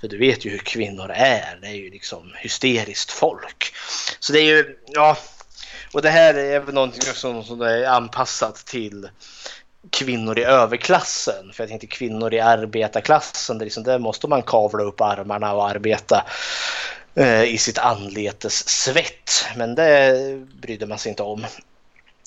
För 0.00 0.08
du 0.08 0.18
vet 0.18 0.44
ju 0.44 0.50
hur 0.50 0.58
kvinnor 0.58 1.10
är, 1.10 1.58
det 1.62 1.66
är 1.66 1.74
ju 1.74 1.90
liksom 1.90 2.32
hysteriskt 2.36 3.10
folk. 3.10 3.74
Så 4.20 4.32
det 4.32 4.38
är 4.40 4.44
ju, 4.44 4.78
ja, 4.86 5.16
och 5.92 6.02
det 6.02 6.10
här 6.10 6.34
är 6.34 6.60
väl 6.60 6.74
någonting 6.74 7.02
som, 7.02 7.44
som 7.44 7.60
är 7.60 7.84
anpassat 7.84 8.56
till 8.56 9.08
kvinnor 9.94 10.38
i 10.38 10.44
överklassen. 10.44 11.52
För 11.52 11.62
jag 11.62 11.68
tänkte 11.68 11.86
kvinnor 11.86 12.34
i 12.34 12.40
arbetarklassen, 12.40 13.58
där, 13.58 13.66
liksom, 13.66 13.82
där 13.82 13.98
måste 13.98 14.28
man 14.28 14.42
kavla 14.42 14.82
upp 14.82 15.00
armarna 15.00 15.52
och 15.52 15.70
arbeta 15.70 16.24
eh, 17.14 17.42
i 17.42 17.58
sitt 17.58 17.78
anletes 17.78 18.68
svett. 18.68 19.44
Men 19.56 19.74
det 19.74 20.16
brydde 20.62 20.86
man 20.86 20.98
sig 20.98 21.10
inte 21.10 21.22
om. 21.22 21.46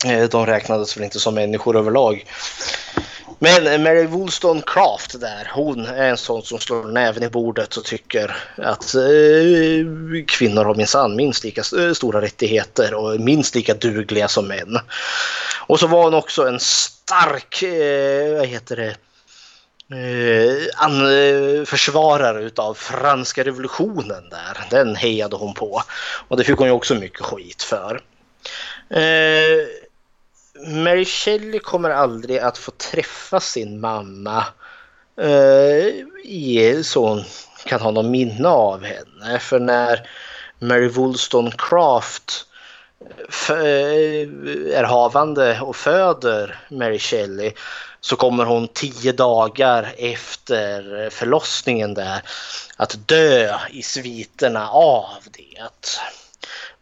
Eh, 0.05 0.23
de 0.23 0.45
räknades 0.45 0.97
väl 0.97 1.03
inte 1.03 1.19
som 1.19 1.35
människor 1.35 1.77
överlag. 1.77 2.25
Men 3.39 3.83
Mary 3.83 4.05
Wollstonecraft 4.05 5.21
där, 5.21 5.51
hon 5.53 5.85
är 5.85 6.09
en 6.09 6.17
sån 6.17 6.43
som 6.43 6.59
slår 6.59 6.83
näven 6.83 7.23
i 7.23 7.29
bordet 7.29 7.77
och 7.77 7.83
tycker 7.83 8.37
att 8.55 8.95
eh, 8.95 10.25
kvinnor 10.27 10.65
har 10.65 10.75
minsann 10.75 11.15
minst 11.15 11.43
lika 11.43 11.61
eh, 11.79 11.93
stora 11.93 12.21
rättigheter 12.21 12.93
och 12.93 13.13
är 13.13 13.19
minst 13.19 13.55
lika 13.55 13.73
dugliga 13.73 14.27
som 14.27 14.47
män. 14.47 14.79
Och 15.67 15.79
så 15.79 15.87
var 15.87 16.03
hon 16.03 16.13
också 16.13 16.47
en 16.47 16.59
stark, 16.59 17.63
eh, 17.63 18.37
vad 18.37 18.47
heter 18.47 18.75
det, 18.75 18.95
eh, 19.95 20.85
an, 20.85 21.01
eh, 21.01 21.65
försvarare 21.65 22.43
utav 22.43 22.73
franska 22.73 23.43
revolutionen 23.43 24.29
där. 24.29 24.67
Den 24.69 24.95
hejade 24.95 25.35
hon 25.35 25.53
på. 25.53 25.83
Och 26.27 26.37
det 26.37 26.43
fick 26.43 26.57
hon 26.57 26.67
ju 26.67 26.73
också 26.73 26.95
mycket 26.95 27.21
skit 27.21 27.63
för. 27.63 28.01
Eh, 28.89 29.86
Mary 30.65 31.05
Shelley 31.05 31.59
kommer 31.59 31.89
aldrig 31.89 32.39
att 32.39 32.57
få 32.57 32.71
träffa 32.71 33.39
sin 33.39 33.79
mamma 33.79 34.45
eh, 35.21 35.87
i, 36.23 36.81
så 36.83 37.07
hon 37.07 37.23
kan 37.65 37.81
ha 37.81 37.91
någon 37.91 38.11
minne 38.11 38.47
av 38.47 38.83
henne. 38.83 39.39
För 39.39 39.59
när 39.59 40.09
Mary 40.59 40.87
Wollstonecraft 40.87 42.45
eh, 43.49 44.29
är 44.77 44.83
havande 44.83 45.61
och 45.61 45.75
föder 45.75 46.59
Mary 46.69 46.99
Shelley 46.99 47.53
så 48.01 48.15
kommer 48.15 48.45
hon 48.45 48.67
tio 48.67 49.11
dagar 49.11 49.93
efter 49.97 51.09
förlossningen 51.09 51.93
där 51.93 52.21
att 52.77 53.07
dö 53.07 53.57
i 53.71 53.81
sviterna 53.81 54.69
av 54.69 55.05
det. 55.31 55.63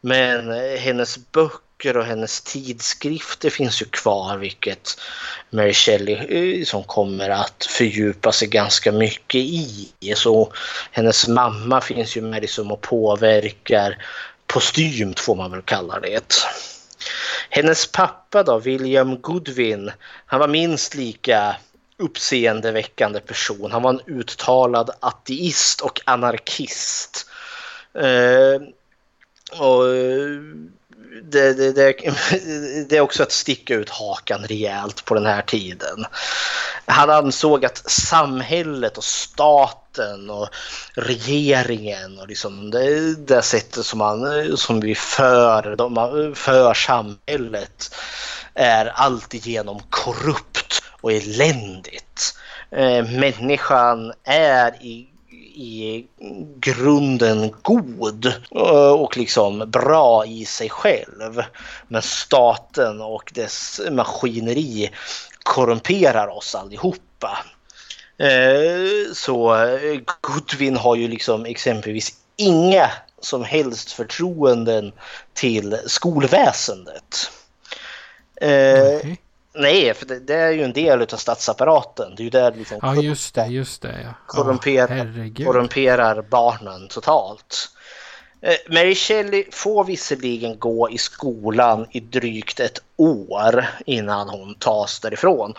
Men 0.02 0.52
eh, 0.52 0.80
hennes 0.80 1.18
böcker 1.32 1.65
böcker 1.86 1.98
och 1.98 2.06
hennes 2.06 2.42
tidskrifter 2.42 3.50
finns 3.50 3.82
ju 3.82 3.86
kvar 3.86 4.38
vilket 4.38 5.00
Mary 5.50 5.74
Shelley 5.74 6.16
eh, 6.16 6.66
som 6.66 6.84
kommer 6.84 7.30
att 7.30 7.66
fördjupa 7.66 8.32
sig 8.32 8.48
ganska 8.48 8.92
mycket 8.92 9.42
i. 9.42 9.92
Så 10.16 10.54
hennes 10.92 11.28
mamma 11.28 11.82
finns 11.82 12.18
ju 12.18 12.22
med 12.22 12.42
liksom 12.42 12.72
och 12.72 12.82
påverkar 12.82 13.98
postymt 14.48 15.20
får 15.20 15.36
man 15.36 15.52
väl 15.52 15.62
kalla 15.62 16.00
det. 16.00 16.34
Hennes 17.50 17.92
pappa 17.92 18.44
då, 18.44 18.60
William 18.60 19.22
Goodwin, 19.22 19.92
han 20.26 20.40
var 20.40 20.48
minst 20.48 20.96
lika 20.96 21.56
uppseendeväckande 21.98 23.20
person. 23.20 23.72
Han 23.72 23.84
var 23.84 23.90
en 23.90 24.20
uttalad 24.20 24.90
ateist 25.00 25.82
och 25.82 26.02
anarkist. 26.06 27.30
Eh, 27.94 28.62
och 29.60 29.96
eh, 29.96 30.40
det, 31.24 31.54
det, 31.54 31.72
det, 31.72 31.94
det, 32.90 32.98
är 32.98 33.02
också 33.02 33.24
att 33.24 33.32
sticka 33.32 33.76
ut 33.76 33.90
hakan 33.90 34.44
rejält 34.44 35.06
på 35.06 35.14
den 35.14 35.26
här 35.26 35.42
tiden. 35.42 36.06
Han 36.86 37.10
ansåg 37.10 37.66
att 37.66 37.92
samhället 37.92 38.98
och 38.98 39.04
staten 39.04 40.30
och 40.30 40.50
regeringen 40.94 42.20
och 42.20 42.28
liksom 42.28 42.72
det, 42.72 43.16
det 43.16 43.42
sättet 43.42 43.86
som, 43.86 44.00
man, 44.00 44.58
som 44.58 44.80
vi 44.80 44.96
för, 44.96 45.76
de, 45.76 46.34
för 46.36 46.74
samhället 46.74 47.96
är 48.54 48.86
alltigenom 48.86 49.82
korrupt 49.90 50.84
och 51.02 51.12
eländigt. 51.12 52.38
Eh, 52.72 53.06
människan 53.06 54.14
är 54.24 54.84
i 54.84 55.10
i 55.56 56.08
grunden 56.60 57.52
god 57.62 58.26
eh, 58.56 58.92
och 58.92 59.18
liksom 59.18 59.72
bra 59.72 60.26
i 60.26 60.46
sig 60.46 60.70
själv. 60.70 61.42
Men 61.88 62.02
staten 62.02 63.02
och 63.02 63.32
dess 63.36 63.82
maskineri 63.92 64.92
korrumperar 65.44 66.28
oss 66.28 66.56
allihopa. 66.56 67.38
Eh, 68.18 69.14
så 69.14 69.56
eh, 69.56 70.00
Goodwin 70.22 70.78
har 70.78 70.96
ju 70.96 71.08
liksom 71.08 71.46
exempelvis 71.46 72.14
inga 72.38 72.92
som 73.20 73.44
helst 73.44 73.92
förtroenden 73.92 74.92
till 75.34 75.78
skolväsendet. 75.86 77.32
Mm. 78.42 79.16
Nej, 79.56 79.94
för 79.94 80.06
det, 80.06 80.20
det, 80.20 80.36
är 80.36 80.52
ju 80.52 80.64
en 80.64 80.74
del 80.74 81.02
av 81.02 81.06
statsapparaten. 81.06 82.16
Det 82.16 82.22
är 82.22 82.24
ju 82.24 82.30
där 82.30 82.52
liksom 82.52 82.80
ja, 82.82 82.96
just 82.96 83.36
det, 83.36 83.46
just 83.46 83.82
det. 83.82 84.02
Ja. 84.04 84.14
Korrumperar, 84.26 85.06
oh, 85.06 85.46
korrumperar 85.46 86.22
barnen 86.22 86.88
totalt. 86.88 87.70
Eh, 88.42 88.74
Mary 88.74 88.96
Shelley 88.96 89.46
får 89.52 89.84
visserligen 89.84 90.60
gå 90.60 90.90
i 90.90 90.98
skolan 90.98 91.88
i 91.92 92.00
drygt 92.00 92.60
ett 92.60 92.80
år 92.98 93.66
innan 93.86 94.30
hon 94.30 94.56
tas 94.56 95.00
därifrån. 95.00 95.54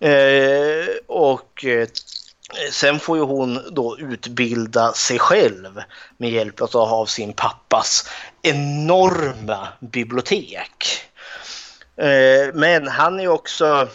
Eh, 0.00 0.86
och 1.06 1.64
eh, 1.64 1.88
sen 2.72 3.00
får 3.00 3.16
ju 3.16 3.22
hon 3.22 3.60
då 3.70 3.98
utbilda 3.98 4.92
sig 4.92 5.18
själv 5.18 5.82
med 6.16 6.30
hjälp 6.30 6.74
av 6.74 7.06
sin 7.06 7.32
pappas 7.32 8.08
enorma 8.42 9.68
bibliotek. 9.80 11.09
Eh, 11.96 12.54
men 12.54 12.88
han 12.88 13.20
är 13.20 13.28
också, 13.28 13.88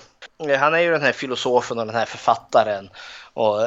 eh, 0.49 0.59
han 0.59 0.73
är 0.73 0.79
ju 0.79 0.91
den 0.91 1.01
här 1.01 1.11
filosofen 1.11 1.79
och 1.79 1.85
den 1.85 1.95
här 1.95 2.05
författaren 2.05 2.89
och 3.33 3.59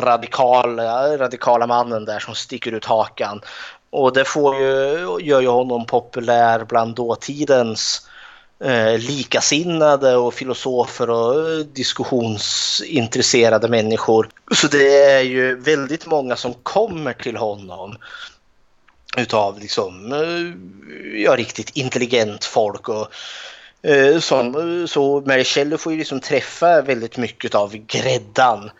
radikala, 0.00 1.18
radikala 1.18 1.66
mannen 1.66 2.04
där 2.04 2.18
som 2.18 2.34
sticker 2.34 2.72
ut 2.72 2.84
hakan. 2.84 3.40
Och 3.90 4.12
det 4.12 4.24
får 4.24 4.56
ju, 4.56 5.18
gör 5.20 5.40
ju 5.40 5.48
honom 5.48 5.86
populär 5.86 6.64
bland 6.64 6.94
dåtidens 6.94 8.08
eh, 8.64 8.98
likasinnade 8.98 10.16
och 10.16 10.34
filosofer 10.34 11.10
och 11.10 11.66
diskussionsintresserade 11.66 13.68
människor. 13.68 14.28
Så 14.54 14.66
det 14.66 15.02
är 15.02 15.20
ju 15.20 15.60
väldigt 15.60 16.06
många 16.06 16.36
som 16.36 16.54
kommer 16.54 17.12
till 17.12 17.36
honom 17.36 17.96
utav 19.16 19.60
liksom, 19.60 20.12
eh, 20.12 20.52
ja, 21.22 21.36
riktigt 21.36 21.76
intelligent 21.76 22.44
folk 22.44 22.88
och 22.88 23.08
Eh, 23.86 24.18
som, 24.20 24.54
eh, 24.54 24.86
så 24.86 25.20
Mary 25.26 25.76
får 25.78 25.92
ju 25.92 25.98
liksom 25.98 26.20
träffa 26.20 26.82
väldigt 26.82 27.16
mycket 27.16 27.54
av 27.54 27.76
gräddan 27.76 28.70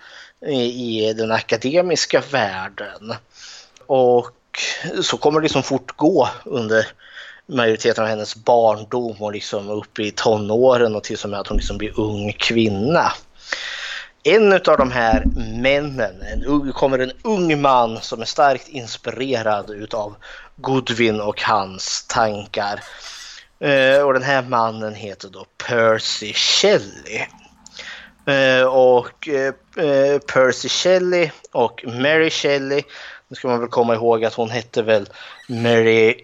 i 0.47 1.13
den 1.17 1.33
akademiska 1.33 2.23
världen. 2.31 3.15
Och 3.87 4.31
så 5.03 5.17
kommer 5.17 5.41
det 5.41 5.45
liksom 5.45 5.63
fortgå 5.63 6.29
under 6.45 6.87
majoriteten 7.47 8.05
av 8.05 8.11
hennes 8.11 8.37
barndom 8.37 9.17
och 9.23 9.33
liksom 9.33 9.71
upp 9.71 9.99
i 9.99 10.11
tonåren 10.11 10.97
och 10.97 11.05
till 11.05 11.19
och 11.25 11.31
med 11.31 11.41
att 11.41 11.49
hon 11.49 11.57
liksom 11.57 11.79
blir 11.79 12.01
ung 12.01 12.33
kvinna. 12.33 13.13
En 14.23 14.53
av 14.53 14.77
de 14.79 14.91
här 14.91 15.25
männen, 15.63 16.23
en, 16.23 16.73
kommer 16.73 16.99
en 16.99 17.13
ung 17.23 17.61
man 17.61 18.01
som 18.01 18.21
är 18.21 18.25
starkt 18.25 18.69
inspirerad 18.69 19.71
utav 19.71 20.15
Goodwin 20.57 21.21
och 21.21 21.43
hans 21.43 22.07
tankar. 22.09 22.81
Eh, 23.61 24.03
och 24.03 24.13
den 24.13 24.23
här 24.23 24.43
mannen 24.43 24.95
heter 24.95 25.29
då 25.29 25.47
Percy 25.67 26.33
Shelley. 26.33 27.27
Eh, 28.27 28.67
och 28.67 29.29
eh, 29.29 30.19
Percy 30.19 30.69
Shelley 30.69 31.31
och 31.53 31.85
Mary 31.87 32.31
Shelley, 32.31 32.83
nu 33.29 33.37
ska 33.37 33.49
man 33.49 33.61
väl 33.61 33.69
komma 33.69 33.95
ihåg 33.95 34.25
att 34.25 34.35
hon 34.35 34.51
hette 34.51 34.83
väl 34.83 35.09
Mary, 35.49 36.15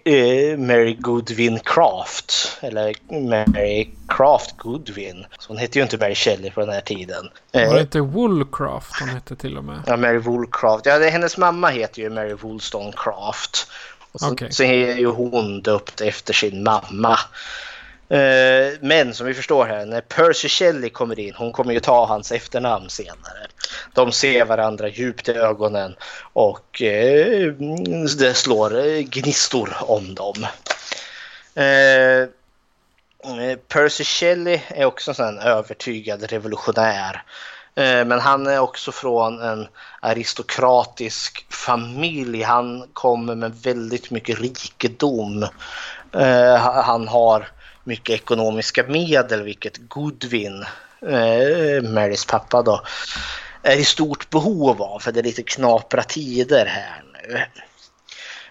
Mary 0.57 0.95
Goodwin 0.99 1.59
Craft. 1.59 2.57
Eller 2.61 2.95
Mary 3.29 3.89
Craft 4.07 4.57
Goodwin. 4.57 5.25
Så 5.39 5.47
hon 5.47 5.57
hette 5.57 5.79
ju 5.79 5.83
inte 5.83 5.97
Mary 5.97 6.15
Shelley 6.15 6.51
på 6.51 6.59
den 6.59 6.69
här 6.69 6.81
tiden. 6.81 7.29
Var 7.51 7.73
det 7.73 7.81
inte 7.81 8.01
Woolcraft 8.01 8.99
hon 8.99 9.09
hette 9.09 9.35
till 9.35 9.57
och 9.57 9.63
med? 9.63 9.83
Ja, 9.87 9.97
Mary 9.97 10.17
Woolcraft. 10.17 10.85
Ja, 10.85 10.99
det, 10.99 11.09
hennes 11.09 11.37
mamma 11.37 11.69
heter 11.69 12.01
ju 12.01 12.09
Mary 12.09 12.33
Wollstonecraft. 12.33 13.67
Och 14.13 14.19
så, 14.19 14.31
okay. 14.31 14.51
så 14.51 14.63
är 14.63 14.95
ju 14.95 15.07
hon 15.07 15.61
döpt 15.61 16.01
efter 16.01 16.33
sin 16.33 16.63
mamma. 16.63 17.19
Eh, 18.09 18.73
men 18.81 19.13
som 19.13 19.27
vi 19.27 19.33
förstår 19.33 19.65
här, 19.65 19.85
när 19.85 20.01
Percy 20.01 20.49
Shelley 20.49 20.89
kommer 20.89 21.19
in, 21.19 21.33
hon 21.35 21.51
kommer 21.51 21.73
ju 21.73 21.79
ta 21.79 22.05
hans 22.05 22.31
efternamn 22.31 22.89
senare. 22.89 23.47
De 23.93 24.11
ser 24.11 24.45
varandra 24.45 24.87
djupt 24.87 25.29
i 25.29 25.31
ögonen 25.31 25.95
och 26.33 26.81
eh, 26.81 27.53
det 28.17 28.33
slår 28.33 29.01
gnistor 29.01 29.73
om 29.79 30.15
dem. 30.15 30.45
Eh, 31.55 32.29
Eh, 33.25 33.57
Percy 33.67 34.03
Shelley 34.03 34.61
är 34.67 34.85
också 34.85 35.23
en 35.23 35.39
övertygad 35.39 36.23
revolutionär. 36.23 37.23
Eh, 37.75 38.05
men 38.05 38.19
han 38.19 38.47
är 38.47 38.59
också 38.59 38.91
från 38.91 39.41
en 39.41 39.67
aristokratisk 39.99 41.45
familj. 41.49 42.41
Han 42.43 42.87
kommer 42.93 43.35
med 43.35 43.55
väldigt 43.63 44.11
mycket 44.11 44.39
rikedom. 44.39 45.43
Eh, 46.13 46.55
han 46.57 47.07
har 47.07 47.47
mycket 47.83 48.15
ekonomiska 48.15 48.83
medel, 48.83 49.43
vilket 49.43 49.77
Goodwin, 49.77 50.65
eh, 51.01 51.83
Marys 51.89 52.25
pappa 52.25 52.61
då, 52.61 52.81
är 53.63 53.77
i 53.77 53.85
stort 53.85 54.29
behov 54.29 54.81
av. 54.81 54.99
För 54.99 55.11
det 55.11 55.19
är 55.19 55.23
lite 55.23 55.43
knapra 55.43 56.03
tider 56.03 56.65
här 56.65 57.03
nu. 57.13 57.41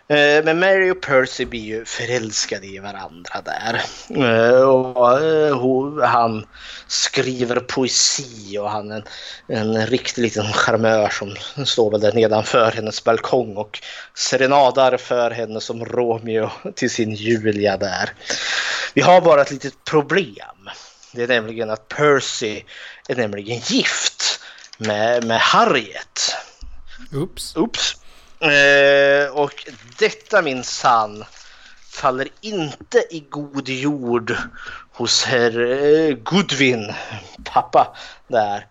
Eh, 0.09 0.45
men 0.45 0.59
Mary 0.59 0.91
och 0.91 1.01
Percy 1.01 1.45
blir 1.45 1.61
ju 1.61 1.85
förälskade 1.85 2.67
i 2.67 2.79
varandra 2.79 3.43
där. 3.45 3.83
Eh, 4.11 4.63
och 4.63 5.21
eh, 5.21 6.09
han 6.09 6.47
skriver 6.87 7.61
poesi 7.61 8.59
och 8.59 8.71
han 8.71 8.91
är 8.91 9.05
en, 9.47 9.77
en 9.77 9.87
riktig 9.87 10.23
liten 10.23 10.53
charmör 10.53 11.09
som 11.09 11.37
står 11.67 11.91
väl 11.91 12.01
där 12.01 12.13
nedanför 12.13 12.73
hennes 12.73 13.05
balkong 13.05 13.57
och 13.57 13.81
serenadar 14.15 14.97
för 14.97 15.31
henne 15.31 15.61
som 15.61 15.85
Romeo 15.85 16.51
till 16.75 16.91
sin 16.91 17.15
Julia 17.15 17.77
där. 17.77 18.13
Vi 18.95 19.01
har 19.01 19.21
bara 19.21 19.43
ett 19.43 19.51
litet 19.51 19.85
problem. 19.85 20.71
Det 21.13 21.23
är 21.23 21.29
nämligen 21.29 21.71
att 21.71 21.89
Percy 21.89 22.63
är 23.09 23.17
nämligen 23.17 23.59
gift 23.59 24.41
med, 24.79 25.25
med 25.25 25.41
Harriet. 25.41 26.37
Oops. 27.13 27.57
Oops. 27.57 28.02
Eh, 28.43 29.31
och 29.31 29.71
detta 29.99 30.43
min 30.43 30.65
sann 30.65 31.25
faller 31.91 32.29
inte 32.41 32.99
i 33.11 33.25
god 33.31 33.69
jord 33.69 34.37
hos 34.93 35.25
herr 35.25 35.61
eh, 35.61 36.15
Goodwin, 36.15 36.93
pappa 37.45 37.97
där. 38.29 38.67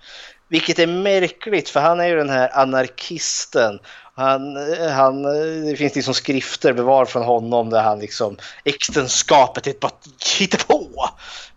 Vilket 0.47 0.79
är 0.79 0.87
märkligt 0.87 1.69
för 1.69 1.79
han 1.79 1.99
är 1.99 2.07
ju 2.07 2.15
den 2.15 2.29
här 2.29 2.49
anarkisten. 2.53 3.79
Han, 4.15 4.73
eh, 4.73 4.89
han, 4.89 5.25
eh, 5.25 5.65
det 5.65 5.75
finns 5.77 5.95
liksom 5.95 6.13
skrifter 6.13 6.73
bevar 6.73 7.05
från 7.05 7.23
honom 7.23 7.69
där 7.69 7.81
han 7.81 7.99
liksom 7.99 8.37
äktenskapet 8.63 9.67
är 9.67 9.75
bara 9.79 10.67
på. 10.67 11.09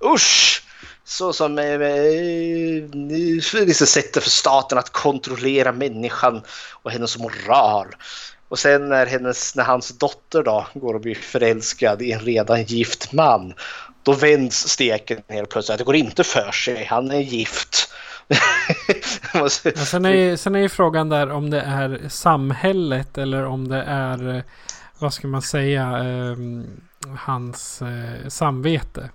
Usch! 0.05 0.63
Så 1.05 1.33
som 1.33 1.59
eh, 1.59 1.65
eh, 1.65 2.77
eh, 2.77 3.67
liksom 3.67 3.87
sättet 3.87 4.23
för 4.23 4.31
staten 4.31 4.79
att 4.79 4.91
kontrollera 4.91 5.73
människan 5.73 6.43
och 6.83 6.91
hennes 6.91 7.19
moral. 7.19 7.87
Och 8.49 8.59
sen 8.59 8.89
när, 8.89 9.07
hennes, 9.07 9.57
när 9.57 9.65
hans 9.65 9.99
dotter 9.99 10.43
då 10.43 10.67
går 10.75 10.95
och 10.95 11.01
blir 11.01 11.15
förälskad 11.15 12.03
i 12.03 12.13
en 12.13 12.21
redan 12.21 12.63
gift 12.63 13.13
man, 13.13 13.55
då 14.03 14.13
vänds 14.13 14.69
steken 14.69 15.23
helt 15.29 15.51
plötsligt. 15.51 15.79
Det 15.79 15.85
går 15.85 15.97
inte 15.97 16.25
för 16.25 16.53
sig, 16.53 16.85
han 16.85 17.11
är 17.11 17.21
gift. 17.21 17.93
ja, 19.35 19.49
sen, 19.49 20.05
är, 20.05 20.37
sen 20.37 20.55
är 20.55 20.61
ju 20.61 20.69
frågan 20.69 21.09
där 21.09 21.31
om 21.31 21.51
det 21.51 21.61
är 21.61 22.09
samhället 22.09 23.19
eller 23.19 23.45
om 23.45 23.69
det 23.69 23.83
är, 23.83 24.37
eh, 24.37 24.43
vad 24.99 25.15
ska 25.15 25.29
man 25.29 25.43
säga, 25.43 25.83
eh, 25.83 26.37
hans 27.19 27.83
eh, 27.83 28.29
samvete. 28.29 29.11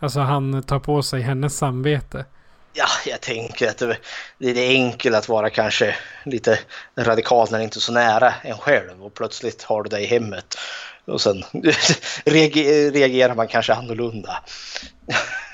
Alltså 0.00 0.20
han 0.20 0.62
tar 0.62 0.78
på 0.78 1.02
sig 1.02 1.20
hennes 1.20 1.56
samvete. 1.56 2.24
Ja, 2.72 2.88
jag 3.06 3.20
tänker 3.20 3.68
att 3.68 3.78
det, 3.78 3.96
det 4.38 4.50
är 4.50 4.70
enkelt 4.70 5.16
att 5.16 5.28
vara 5.28 5.50
kanske 5.50 5.96
lite 6.24 6.58
radikal 6.98 7.48
när 7.50 7.58
det 7.58 7.64
inte 7.64 7.78
är 7.78 7.80
så 7.80 7.92
nära 7.92 8.34
en 8.42 8.58
själv 8.58 9.04
och 9.04 9.14
plötsligt 9.14 9.62
har 9.62 9.82
du 9.82 9.88
det 9.88 10.00
i 10.00 10.06
hemmet. 10.06 10.58
Och 11.04 11.20
sen 11.20 11.44
reagerar 12.24 13.34
man 13.34 13.48
kanske 13.48 13.74
annorlunda. 13.74 14.42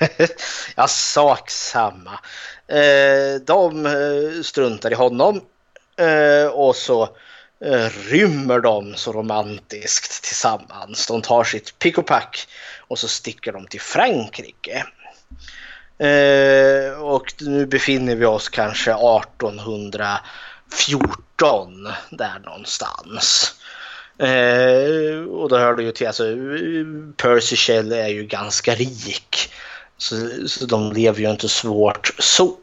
ja, 0.75 0.87
sak 0.87 1.49
samma. 1.49 2.19
Eh, 2.67 3.41
de 3.45 3.85
eh, 3.85 4.41
struntar 4.43 4.91
i 4.91 4.95
honom 4.95 5.41
eh, 5.97 6.47
och 6.47 6.75
så 6.75 7.09
Eh, 7.59 7.89
rymmer 8.09 8.59
de 8.59 8.95
så 8.95 9.11
romantiskt 9.11 10.23
tillsammans. 10.23 11.07
De 11.07 11.21
tar 11.21 11.43
sitt 11.43 11.79
pick 11.79 11.97
och 11.97 12.05
pack 12.05 12.47
och 12.87 12.99
så 12.99 13.07
sticker 13.07 13.51
de 13.51 13.67
till 13.67 13.81
Frankrike. 13.81 14.85
Eh, 15.97 17.01
och 17.01 17.33
nu 17.39 17.65
befinner 17.65 18.15
vi 18.15 18.25
oss 18.25 18.49
kanske 18.49 18.91
1814 18.91 21.87
där 22.09 22.39
någonstans. 22.45 23.53
Eh, 24.19 25.19
och 25.23 25.49
då 25.49 25.57
hör 25.57 25.73
du 25.73 25.83
ju 25.83 25.91
till, 25.91 26.07
alltså 26.07 26.23
Percy 27.17 27.55
Shell 27.55 27.91
är 27.91 28.07
ju 28.07 28.25
ganska 28.25 28.75
rik. 28.75 29.51
Så, 29.97 30.15
så 30.47 30.65
de 30.65 30.91
lever 30.91 31.19
ju 31.19 31.31
inte 31.31 31.49
svårt 31.49 32.11
så. 32.19 32.57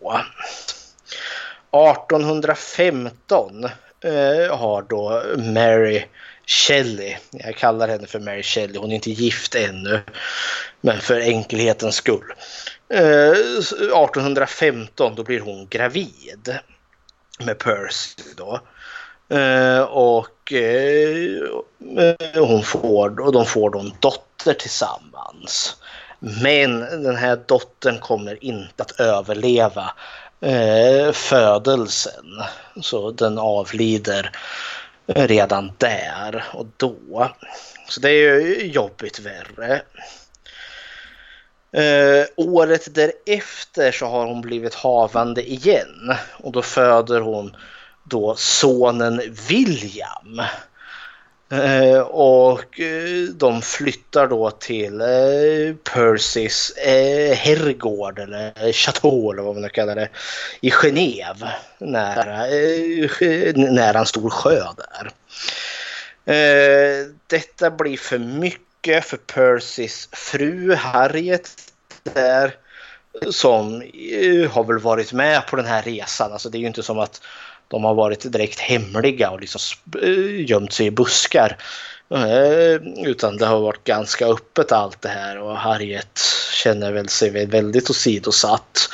1815 1.71 3.69
eh, 4.03 4.57
har 4.57 4.83
då 4.83 5.23
Mary 5.37 6.05
Shelley. 6.47 7.17
Jag 7.31 7.57
kallar 7.57 7.89
henne 7.89 8.07
för 8.07 8.21
Mary 8.21 8.43
Shelley. 8.43 8.79
Hon 8.79 8.91
är 8.91 8.95
inte 8.95 9.11
gift 9.11 9.55
ännu. 9.55 10.01
Men 10.81 11.01
för 11.01 11.21
enkelhetens 11.21 11.97
skull. 11.97 12.33
Eh, 12.89 13.31
1815 13.31 15.15
då 15.15 15.25
blir 15.25 15.41
hon 15.41 15.67
gravid 15.71 16.59
med 17.39 17.59
Percy 17.59 18.23
då. 18.37 18.61
Eh, 19.29 19.77
eh, 19.77 19.83
och 19.83 20.53
hon 22.35 22.63
får, 22.63 23.21
och 23.21 23.33
de 23.33 23.47
får 23.47 23.71
då 23.71 23.79
en 23.79 23.93
dotter 24.01 24.55
tillsammans. 24.55 25.77
Men 26.19 26.81
den 26.81 27.17
här 27.17 27.41
dottern 27.47 27.99
kommer 27.99 28.45
inte 28.45 28.83
att 28.83 29.01
överleva 29.01 29.95
eh, 30.43 31.13
födelsen. 31.13 32.43
Så 32.81 33.11
den 33.11 33.39
avlider 33.39 34.31
redan 35.07 35.73
där 35.79 36.45
och 36.53 36.67
då. 36.77 37.31
Så 37.89 38.01
det 38.01 38.11
är 38.11 38.41
ju 38.41 38.67
jobbigt 38.67 39.19
värre. 39.19 39.83
Eh, 41.73 42.27
året 42.37 42.95
därefter 42.95 43.93
så 43.93 44.07
har 44.07 44.27
hon 44.27 44.41
blivit 44.41 44.75
havande 44.75 45.51
igen 45.51 46.15
och 46.33 46.53
då 46.53 46.63
föder 46.63 47.21
hon 47.21 47.57
då 48.05 48.35
sonen 48.37 49.23
William. 49.49 50.43
Eh, 51.53 52.01
och 52.01 52.81
eh, 52.81 53.29
de 53.35 53.63
flyttar 53.63 54.29
då 54.29 54.51
till 54.51 55.01
eh, 55.01 55.75
Percys 55.93 56.71
eh, 56.71 57.37
herrgård 57.37 58.19
eller 58.19 58.73
chateau 58.73 59.33
eller 59.33 59.43
vad 59.43 59.55
man 59.55 59.63
nu 59.63 59.69
kallar 59.69 59.95
det 59.95 60.09
i 60.61 60.71
Genève 60.71 61.49
nära, 61.79 62.49
eh, 62.49 63.55
nära 63.55 63.99
en 63.99 64.07
stor 64.07 64.31
sjö 64.31 64.63
där. 64.77 65.11
Eh, 66.35 67.07
detta 67.27 67.71
blir 67.71 67.97
för 67.97 68.19
mycket 68.19 69.05
för 69.05 69.17
Percys 69.17 70.09
fru 70.13 70.75
Harriet 70.75 71.51
där 72.03 72.57
som 73.31 73.83
eh, 73.83 74.51
har 74.51 74.65
väl 74.65 74.79
varit 74.79 75.13
med 75.13 75.47
på 75.47 75.57
den 75.57 75.67
här 75.67 75.83
resan. 75.83 76.33
Alltså 76.33 76.49
det 76.49 76.59
är 76.59 76.61
ju 76.61 76.67
inte 76.67 76.83
som 76.83 76.99
att 76.99 77.21
de 77.73 77.85
har 77.85 77.95
varit 77.95 78.33
direkt 78.33 78.61
hemliga 78.61 79.31
och 79.31 79.41
liksom 79.41 79.61
eh, 80.03 80.51
gömt 80.51 80.73
sig 80.73 80.87
i 80.87 80.91
buskar. 80.91 81.57
Eh, 82.11 83.05
utan 83.07 83.37
det 83.37 83.47
har 83.47 83.61
varit 83.61 83.85
ganska 83.85 84.27
öppet 84.27 84.73
allt 84.73 85.03
det 85.03 85.09
här 85.09 85.39
och 85.39 85.57
Harriet 85.57 86.21
känner 86.55 86.93
väl 86.93 87.09
sig 87.09 87.47
väldigt 87.47 87.91
åsidosatt. 87.91 88.89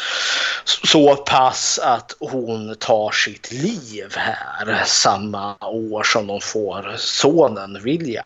Så 0.64 1.16
pass 1.16 1.78
att 1.78 2.16
hon 2.18 2.74
tar 2.78 3.10
sitt 3.10 3.52
liv 3.52 4.14
här 4.16 4.82
samma 4.86 5.56
år 5.66 6.02
som 6.02 6.26
de 6.26 6.40
får 6.40 6.94
sonen 6.96 7.82
William. 7.82 8.24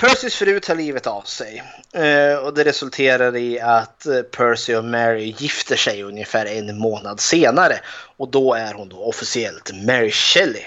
Percys 0.00 0.34
fru 0.34 0.60
tar 0.60 0.74
livet 0.74 1.06
av 1.06 1.22
sig 1.22 1.62
eh, 1.94 2.34
och 2.34 2.54
det 2.54 2.64
resulterar 2.64 3.36
i 3.36 3.60
att 3.60 4.06
eh, 4.06 4.22
Percy 4.22 4.74
och 4.74 4.84
Mary 4.84 5.34
gifter 5.38 5.76
sig 5.76 6.02
ungefär 6.02 6.46
en 6.46 6.78
månad 6.78 7.20
senare 7.20 7.80
och 8.16 8.28
då 8.28 8.54
är 8.54 8.74
hon 8.74 8.88
då 8.88 8.96
officiellt 8.96 9.70
Mary 9.74 10.10
Shelley. 10.10 10.62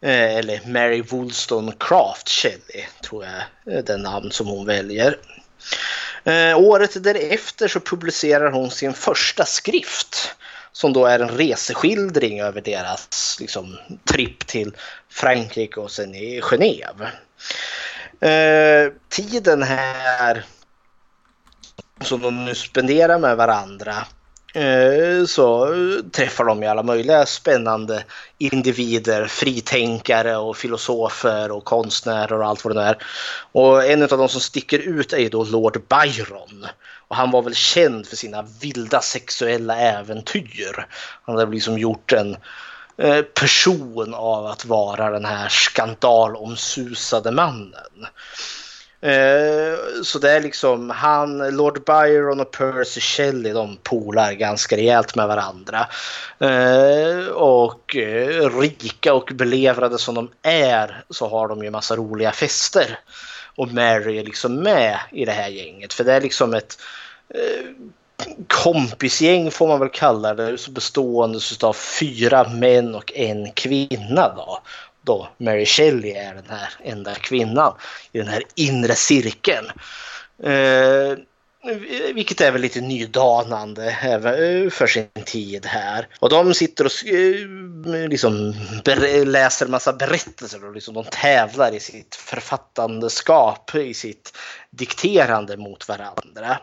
Eh, 0.00 0.36
eller 0.36 0.60
Mary 0.66 1.02
Wollstonecraft 1.02 2.28
Shelley 2.28 2.86
tror 3.02 3.24
jag 3.24 3.76
är 3.76 3.82
det 3.82 3.96
namn 3.96 4.30
som 4.30 4.46
hon 4.46 4.66
väljer. 4.66 5.18
Året 6.56 7.04
därefter 7.04 7.68
så 7.68 7.80
publicerar 7.80 8.50
hon 8.50 8.70
sin 8.70 8.94
första 8.94 9.44
skrift 9.44 10.34
som 10.72 10.92
då 10.92 11.06
är 11.06 11.18
en 11.18 11.28
reseskildring 11.28 12.40
över 12.40 12.60
deras 12.60 13.36
liksom, 13.40 13.78
tripp 14.04 14.46
till 14.46 14.72
Frankrike 15.10 15.80
och 15.80 15.90
sen 15.90 16.14
i 16.14 16.40
Genève. 16.40 17.10
Eh, 18.20 18.92
tiden 19.08 19.62
här 19.62 20.44
som 22.00 22.20
de 22.22 22.44
nu 22.44 22.54
spenderar 22.54 23.18
med 23.18 23.36
varandra 23.36 23.94
eh, 24.54 25.24
så 25.26 25.74
träffar 26.12 26.44
de 26.44 26.62
ju 26.62 26.68
alla 26.68 26.82
möjliga 26.82 27.26
spännande 27.26 28.04
individer, 28.38 29.26
fritänkare 29.26 30.36
och 30.36 30.56
filosofer 30.56 31.50
och 31.50 31.64
konstnärer 31.64 32.32
och 32.32 32.46
allt 32.46 32.64
vad 32.64 32.76
det 32.76 32.82
är. 32.82 32.98
Och 33.52 33.84
en 33.84 34.02
av 34.02 34.08
de 34.08 34.28
som 34.28 34.40
sticker 34.40 34.78
ut 34.78 35.12
är 35.12 35.18
ju 35.18 35.28
då 35.28 35.44
Lord 35.44 35.82
Byron. 35.88 36.66
Och 37.08 37.16
han 37.16 37.30
var 37.30 37.42
väl 37.42 37.54
känd 37.54 38.06
för 38.06 38.16
sina 38.16 38.42
vilda 38.60 39.00
sexuella 39.00 39.76
äventyr. 39.76 40.86
Han 41.24 41.38
hade 41.38 41.52
liksom 41.52 41.78
gjort 41.78 42.12
en 42.12 42.32
eh, 42.32 42.38
Eh, 42.98 43.22
person 43.22 44.14
av 44.14 44.46
att 44.46 44.64
vara 44.64 45.10
den 45.10 45.24
här 45.24 45.48
skandalomsusade 45.48 47.30
mannen. 47.30 48.06
Eh, 49.00 50.02
så 50.04 50.18
det 50.18 50.30
är 50.30 50.40
liksom 50.40 50.90
han, 50.90 51.56
Lord 51.56 51.84
Byron 51.84 52.40
och 52.40 52.50
Percy 52.50 53.00
Shelley 53.00 53.52
de 53.52 53.76
polar 53.82 54.32
ganska 54.32 54.76
rejält 54.76 55.14
med 55.14 55.28
varandra. 55.28 55.86
Eh, 56.38 57.26
och 57.28 57.96
rika 58.62 59.14
och 59.14 59.30
belevrade 59.34 59.98
som 59.98 60.14
de 60.14 60.30
är 60.42 61.04
så 61.10 61.28
har 61.28 61.48
de 61.48 61.64
ju 61.64 61.70
massa 61.70 61.96
roliga 61.96 62.32
fester. 62.32 62.98
Och 63.56 63.72
Mary 63.72 64.18
är 64.18 64.24
liksom 64.24 64.54
med 64.54 64.98
i 65.12 65.24
det 65.24 65.32
här 65.32 65.48
gänget 65.48 65.92
för 65.92 66.04
det 66.04 66.12
är 66.12 66.20
liksom 66.20 66.54
ett 66.54 66.78
kompisgäng 68.46 69.50
får 69.50 69.68
man 69.68 69.80
väl 69.80 69.88
kalla 69.88 70.34
det, 70.34 70.68
bestående 70.70 71.38
av 71.62 71.72
fyra 71.72 72.48
män 72.48 72.94
och 72.94 73.12
en 73.14 73.52
kvinna. 73.52 74.34
Då 74.36 74.60
då 75.08 75.28
Mary 75.38 75.66
Shelley 75.66 76.10
är 76.10 76.34
den 76.34 76.50
här 76.50 76.68
enda 76.82 77.14
kvinnan 77.14 77.74
i 78.12 78.18
den 78.18 78.28
här 78.28 78.42
inre 78.54 78.94
cirkeln. 78.94 79.66
Eh, 80.42 81.18
vilket 82.14 82.40
är 82.40 82.52
väl 82.52 82.60
lite 82.60 82.80
nydanande 82.80 83.98
även 84.02 84.64
eh, 84.64 84.70
för 84.70 84.86
sin 84.86 85.08
tid 85.24 85.66
här. 85.66 86.08
Och 86.20 86.30
de 86.30 86.54
sitter 86.54 86.84
och 86.84 87.06
eh, 87.06 88.08
liksom 88.08 88.54
läser 89.24 89.66
en 89.66 89.70
massa 89.70 89.92
berättelser 89.92 90.64
och 90.64 90.74
liksom 90.74 90.94
de 90.94 91.04
tävlar 91.04 91.74
i 91.74 91.80
sitt 91.80 92.14
författandeskap, 92.14 93.74
i 93.74 93.94
sitt 93.94 94.32
dikterande 94.70 95.56
mot 95.56 95.88
varandra. 95.88 96.58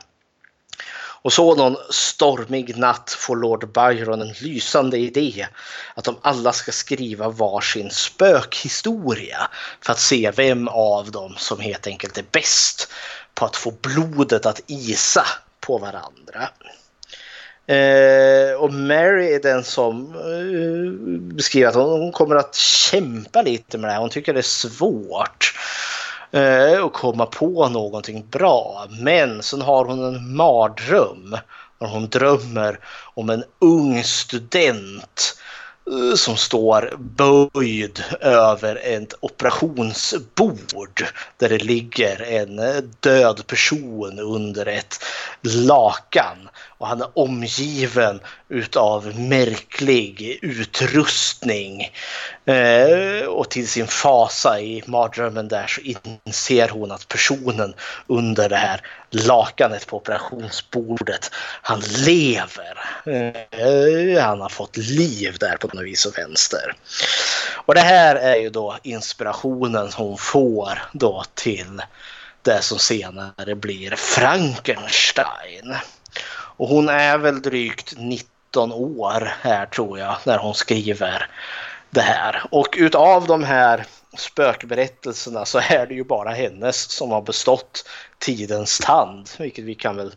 Och 1.26 1.34
så 1.34 1.56
någon 1.56 1.78
stormig 1.90 2.78
natt 2.78 3.16
får 3.20 3.36
Lord 3.36 3.74
Byron 3.74 4.22
en 4.22 4.34
lysande 4.42 4.98
idé 4.98 5.48
att 5.96 6.04
de 6.04 6.16
alla 6.22 6.54
ska 6.54 6.72
skriva 6.72 7.30
varsin 7.30 7.90
spökhistoria 7.92 9.50
för 9.82 9.92
att 9.92 10.00
se 10.00 10.32
vem 10.36 10.68
av 10.68 11.12
dem 11.12 11.36
som 11.38 11.60
helt 11.60 11.88
enkelt 11.88 12.18
är 12.18 12.26
bäst 12.32 12.92
på 13.34 13.46
att 13.46 13.56
få 13.56 13.74
blodet 13.82 14.46
att 14.46 14.62
isa 14.68 15.26
på 15.60 15.78
varandra. 15.78 16.50
Eh, 17.68 18.56
och 18.56 18.74
Mary 18.74 19.34
är 19.34 19.42
den 19.44 19.64
som 19.64 20.16
eh, 20.16 20.92
beskriver 21.36 21.68
att 21.68 21.76
hon, 21.76 22.02
hon 22.02 22.12
kommer 22.12 22.36
att 22.36 22.56
kämpa 22.56 23.42
lite 23.42 23.78
med 23.78 23.90
det 23.90 23.94
här. 23.94 24.00
Hon 24.00 24.10
tycker 24.10 24.34
det 24.34 24.40
är 24.40 24.42
svårt 24.42 25.54
Eh, 26.32 26.80
och 26.80 26.94
komma 26.94 27.26
på 27.26 27.70
någonting 27.70 28.26
bra. 28.32 28.88
Men 29.00 29.44
sen 29.44 29.62
har 29.62 29.86
hon 29.86 30.04
en 30.04 30.36
mardröm 30.36 31.38
när 31.80 31.88
hon 31.88 32.10
drömmer 32.10 32.80
om 33.14 33.30
en 33.30 33.44
ung 33.60 34.04
student 34.04 35.38
eh, 35.92 36.16
som 36.16 36.38
står 36.38 36.94
böjd 36.98 38.04
över 38.22 38.76
ett 38.84 39.14
operationsbord 39.20 41.06
där 41.38 41.50
det 41.50 41.64
ligger 41.64 42.22
en 42.22 42.60
eh, 42.60 42.76
död 43.00 43.48
person 43.48 44.20
under 44.20 44.66
ett 44.66 44.96
lakan 45.42 46.50
och 46.86 46.90
han 46.90 47.02
är 47.02 47.10
omgiven 47.14 48.20
utav 48.50 49.20
märklig 49.20 50.40
utrustning. 50.42 51.92
Eh, 52.46 53.26
och 53.28 53.50
till 53.50 53.68
sin 53.68 53.88
fasa 53.88 54.60
i 54.60 54.84
mardrömmen 54.86 55.48
där 55.48 55.68
så 55.68 55.82
inser 55.82 56.70
hon 56.70 56.92
att 56.92 57.08
personen 57.08 57.74
under 58.08 58.50
det 58.50 58.56
här 58.56 58.82
lakanet 59.10 59.88
på 59.88 59.98
operationsbordet, 59.98 61.30
han 61.62 61.80
lever. 62.06 62.80
Eh, 63.06 64.24
han 64.24 64.42
har 64.42 64.50
fått 64.50 64.78
liv 64.78 65.38
där 65.40 65.58
på 65.58 65.68
något 65.68 65.86
vis 65.86 66.06
och 66.06 66.18
vänster. 66.18 66.76
Och 67.66 67.76
det 67.76 67.82
här 67.82 68.16
är 68.16 68.36
ju 68.36 68.50
då 68.50 68.78
inspirationen 68.84 69.90
hon 69.96 70.18
får 70.18 70.82
då 70.94 71.24
till 71.34 71.82
det 72.42 72.62
som 72.62 72.80
senare 72.80 73.56
blir 73.56 73.96
Frankenstein. 73.96 75.76
Och 76.58 76.68
hon 76.68 76.90
är 76.90 77.18
väl 77.18 77.42
drygt 77.42 77.94
19 77.98 78.74
år 78.74 79.34
här 79.42 79.66
tror 79.66 80.00
jag 80.00 80.16
när 80.24 80.38
hon 80.38 80.54
skriver 80.54 81.30
det 81.90 82.02
här. 82.02 82.44
Och 82.52 82.76
utav 82.78 83.28
de 83.28 83.44
här 83.44 83.86
spökberättelserna 84.18 85.46
så 85.46 85.60
är 85.70 85.88
det 85.88 85.94
ju 85.94 86.04
bara 86.04 86.30
hennes 86.30 86.92
som 86.92 87.12
har 87.12 87.22
bestått 87.22 87.90
tidens 88.20 88.80
tand. 88.80 89.30
Vilket 89.38 89.66
vi 89.66 89.76
kan 89.76 89.96
väl 89.96 90.16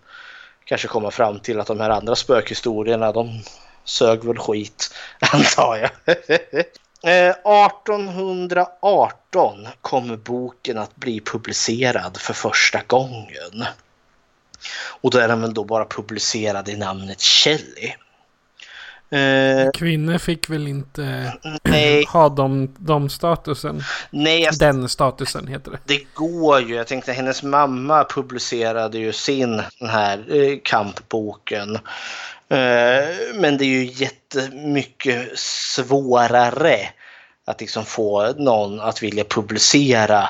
kanske 0.64 0.88
komma 0.88 1.10
fram 1.10 1.40
till 1.40 1.60
att 1.60 1.66
de 1.66 1.80
här 1.80 1.90
andra 1.90 2.16
spökhistorierna 2.16 3.12
de 3.12 3.42
sög 3.84 4.24
väl 4.24 4.38
skit 4.38 4.94
antar 5.32 5.76
jag. 5.76 5.90
Eh, 7.02 7.30
1818 7.30 9.68
kommer 9.80 10.16
boken 10.16 10.78
att 10.78 10.96
bli 10.96 11.20
publicerad 11.20 12.16
för 12.16 12.34
första 12.34 12.80
gången. 12.86 13.64
Och 15.00 15.10
då 15.10 15.18
är 15.18 15.28
den 15.28 15.40
väl 15.40 15.54
då 15.54 15.64
bara 15.64 15.84
publicerad 15.84 16.68
i 16.68 16.76
namnet 16.76 17.22
Shelley. 17.22 17.92
Eh, 19.10 19.70
Kvinnor 19.74 20.18
fick 20.18 20.50
väl 20.50 20.68
inte 20.68 21.32
nej, 21.64 22.04
ha 22.08 22.28
de, 22.28 22.74
de 22.78 23.10
statusen? 23.10 23.82
Nej, 24.10 24.42
jag, 24.42 24.58
den 24.58 24.88
statusen 24.88 25.46
heter 25.46 25.70
det. 25.70 25.78
Det 25.84 26.14
går 26.14 26.60
ju. 26.60 26.74
Jag 26.74 26.86
tänkte 26.86 27.12
hennes 27.12 27.42
mamma 27.42 28.04
publicerade 28.04 28.98
ju 28.98 29.12
sin 29.12 29.62
den 29.80 29.88
här 29.88 30.36
eh, 30.36 30.58
kampboken. 30.64 31.74
Eh, 32.48 33.04
men 33.34 33.58
det 33.58 33.64
är 33.64 33.80
ju 33.80 33.84
jättemycket 33.84 35.38
svårare 35.38 36.78
att 37.44 37.60
liksom 37.60 37.84
få 37.84 38.32
någon 38.32 38.80
att 38.80 39.02
vilja 39.02 39.24
publicera 39.24 40.28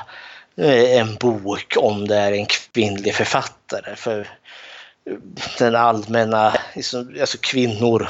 Eh, 0.59 0.99
en 0.99 1.15
bok 1.15 1.77
om 1.77 2.07
det 2.07 2.15
är 2.15 2.31
en 2.31 2.45
kvinnlig 2.45 3.15
författare. 3.15 3.95
För 3.95 4.19
eh, 4.19 5.17
den 5.57 5.75
allmänna, 5.75 6.53
liksom, 6.75 7.15
alltså 7.19 7.37
kvinnor 7.41 8.01
eh, 8.01 8.09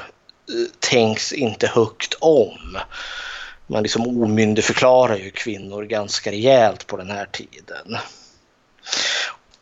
tänks 0.80 1.34
inte 1.34 1.68
högt 1.68 2.14
om. 2.20 2.78
Man 3.68 3.84
liksom 3.84 4.24
omyndigförklarar 4.24 5.16
ju 5.16 5.32
kvinnor 5.32 5.84
ganska 5.84 6.32
rejält 6.32 6.88
på 6.88 6.98
den 6.98 7.12
här 7.12 7.26
tiden. 7.26 7.98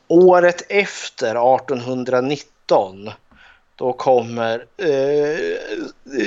Året 0.08 0.64
efter, 0.70 1.56
1819, 1.56 3.12
då 3.76 3.94
kommer 3.94 4.66
eh, 4.78 5.40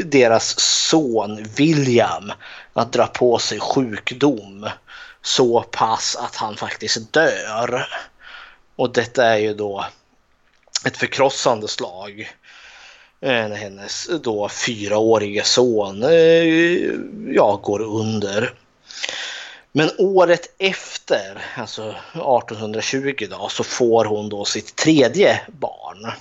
deras 0.04 0.60
son 0.60 1.44
William 1.56 2.32
att 2.72 2.92
dra 2.92 3.06
på 3.06 3.38
sig 3.38 3.60
sjukdom 3.60 4.68
så 5.22 5.62
pass 5.62 6.16
att 6.16 6.36
han 6.36 6.56
faktiskt 6.56 7.12
dör. 7.12 7.86
Och 8.76 8.92
detta 8.92 9.24
är 9.24 9.38
ju 9.38 9.54
då 9.54 9.86
ett 10.86 10.96
förkrossande 10.96 11.68
slag 11.68 12.20
eh, 13.20 13.48
när 13.48 13.56
hennes 13.56 14.08
då 14.22 14.48
fyraårige 14.48 15.44
son 15.44 16.02
eh, 16.02 16.94
ja, 17.34 17.60
går 17.62 17.80
under. 17.80 18.54
Men 19.72 19.90
året 19.98 20.54
efter, 20.58 21.44
alltså 21.56 21.94
1820 22.12 23.26
då, 23.30 23.48
så 23.48 23.64
får 23.64 24.04
hon 24.04 24.28
då 24.28 24.44
sitt 24.44 24.76
tredje 24.76 25.40
barn. 25.48 26.12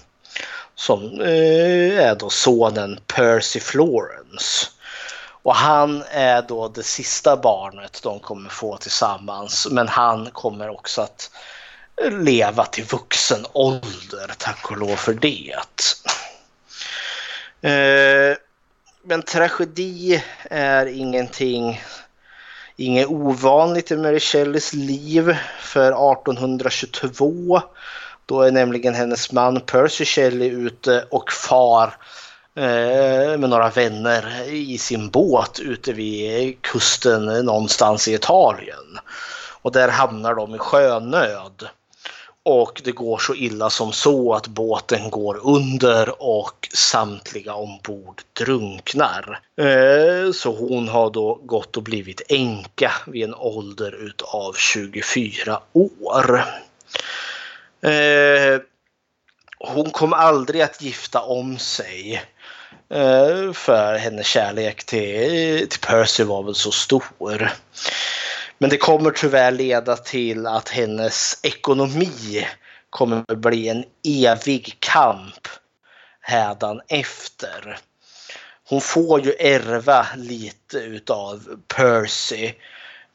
Som 0.76 1.22
eh, 1.22 2.00
är 2.00 2.16
då 2.16 2.30
sonen 2.30 3.00
Percy 3.08 3.60
Florence. 3.60 4.68
Och 5.44 5.56
han 5.56 6.04
är 6.12 6.42
då 6.42 6.68
det 6.68 6.84
sista 6.84 7.38
barnet 7.38 8.00
de 8.04 8.20
kommer 8.20 8.50
få 8.50 8.78
tillsammans. 8.78 9.68
Men 9.72 9.88
han 9.88 10.32
kommer 10.32 10.70
också 10.70 11.02
att 11.02 11.32
leva 12.12 12.66
till 12.66 12.86
vuxen 12.86 13.46
ålder, 13.54 14.32
tack 14.38 14.72
och 14.72 14.78
lov 14.78 14.96
för 14.96 15.14
det. 15.14 15.56
Eh, 17.62 18.38
men 19.04 19.22
tragedi 19.22 20.24
är 20.50 20.86
ingenting 20.86 21.82
inget 22.76 23.08
ovanligt 23.08 23.92
i 23.92 23.98
Mary 23.98 24.20
Shelleys 24.20 24.74
liv. 24.74 25.38
För 25.60 26.14
1822 26.14 27.62
då 28.26 28.42
är 28.42 28.52
nämligen 28.52 28.96
hennes 28.96 29.32
man 29.32 29.62
Percy 29.62 30.06
Shelley 30.06 30.50
ute 30.50 31.06
och 31.10 31.32
far 31.32 31.98
Eh, 32.60 33.38
med 33.38 33.50
några 33.50 33.70
vänner 33.70 34.44
i 34.50 34.78
sin 34.78 35.10
båt 35.10 35.60
ute 35.60 35.94
vid 35.94 36.62
kusten 36.62 37.26
någonstans 37.26 38.08
i 38.08 38.14
Italien. 38.14 39.00
Och 39.62 39.72
där 39.72 39.90
hamnar 39.90 40.36
de 40.36 40.56
i 40.56 40.58
sjönöd. 40.58 41.68
Och 42.44 42.82
det 42.84 42.92
går 42.92 43.18
så 43.18 43.36
illa 43.36 43.70
som 43.70 43.92
så 43.92 44.34
att 44.34 44.48
båten 44.48 45.10
går 45.10 45.40
under 45.48 46.24
och 46.24 46.70
samtliga 46.74 47.54
ombord 47.54 48.22
drunknar. 48.34 49.40
Eh, 49.58 50.32
så 50.32 50.56
hon 50.56 50.88
har 50.88 51.10
då 51.10 51.40
gått 51.44 51.78
och 51.78 51.84
blivit 51.84 52.22
änka 52.30 52.92
vid 53.08 53.24
en 53.24 53.36
ålder 53.36 54.06
utav 54.06 54.54
24 54.54 55.60
år. 55.74 56.44
Eh, 57.82 58.62
hon 59.60 59.92
kom 59.92 60.14
aldrig 60.14 60.62
att 60.62 60.82
gifta 60.82 61.22
om 61.22 61.58
sig. 61.58 62.24
Eh, 62.94 63.54
för 63.54 63.98
hennes 63.98 64.28
kärlek 64.28 64.84
till, 64.84 65.68
till 65.70 65.80
Percy 65.80 66.24
var 66.24 66.44
väl 66.44 66.56
så 66.56 66.72
stor. 66.72 67.52
Men 68.58 68.70
det 68.70 68.78
kommer 68.78 69.12
tyvärr 69.12 69.52
leda 69.52 69.96
till 69.96 70.48
att 70.48 70.70
hennes 70.70 71.40
ekonomi 71.44 72.48
kommer 72.90 73.36
bli 73.36 73.70
en 73.70 73.84
evig 74.04 74.78
kamp 74.80 75.48
hädan 76.22 76.82
efter. 76.88 77.80
Hon 78.70 78.82
får 78.82 79.22
ju 79.22 79.34
ärva 79.40 80.08
lite 80.16 80.78
utav 80.78 81.62
Percy. 81.68 82.46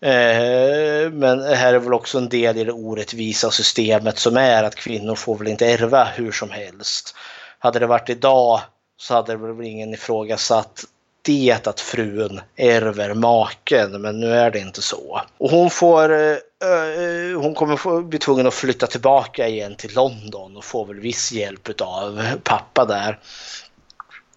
Eh, 0.00 1.10
men 1.12 1.42
här 1.42 1.74
är 1.74 1.78
väl 1.78 1.94
också 1.94 2.18
en 2.18 2.28
del 2.28 2.58
i 2.58 2.64
det 2.64 2.72
orättvisa 2.72 3.50
systemet 3.50 4.18
som 4.18 4.36
är 4.36 4.62
att 4.62 4.74
kvinnor 4.74 5.14
får 5.14 5.38
väl 5.38 5.48
inte 5.48 5.66
ärva 5.66 6.04
hur 6.04 6.32
som 6.32 6.50
helst. 6.50 7.14
Hade 7.58 7.78
det 7.78 7.86
varit 7.86 8.10
idag 8.10 8.60
så 8.96 9.14
hade 9.14 9.32
det 9.32 9.52
väl 9.52 9.66
ingen 9.66 9.94
ifrågasatt 9.94 10.84
det 11.24 11.66
att 11.66 11.80
frun 11.80 12.40
ärver 12.56 13.14
maken, 13.14 14.02
men 14.02 14.20
nu 14.20 14.34
är 14.34 14.50
det 14.50 14.58
inte 14.58 14.82
så. 14.82 15.20
Och 15.38 15.50
hon 15.50 15.70
får 15.70 16.10
uh, 16.12 17.40
hon 17.40 17.54
kommer 17.54 17.76
få, 17.76 18.02
bli 18.02 18.18
tvungen 18.18 18.46
att 18.46 18.54
flytta 18.54 18.86
tillbaka 18.86 19.48
igen 19.48 19.74
till 19.76 19.94
London 19.94 20.56
och 20.56 20.64
får 20.64 20.86
väl 20.86 21.00
viss 21.00 21.32
hjälp 21.32 21.80
av 21.80 22.22
pappa 22.42 22.84
där. 22.84 23.18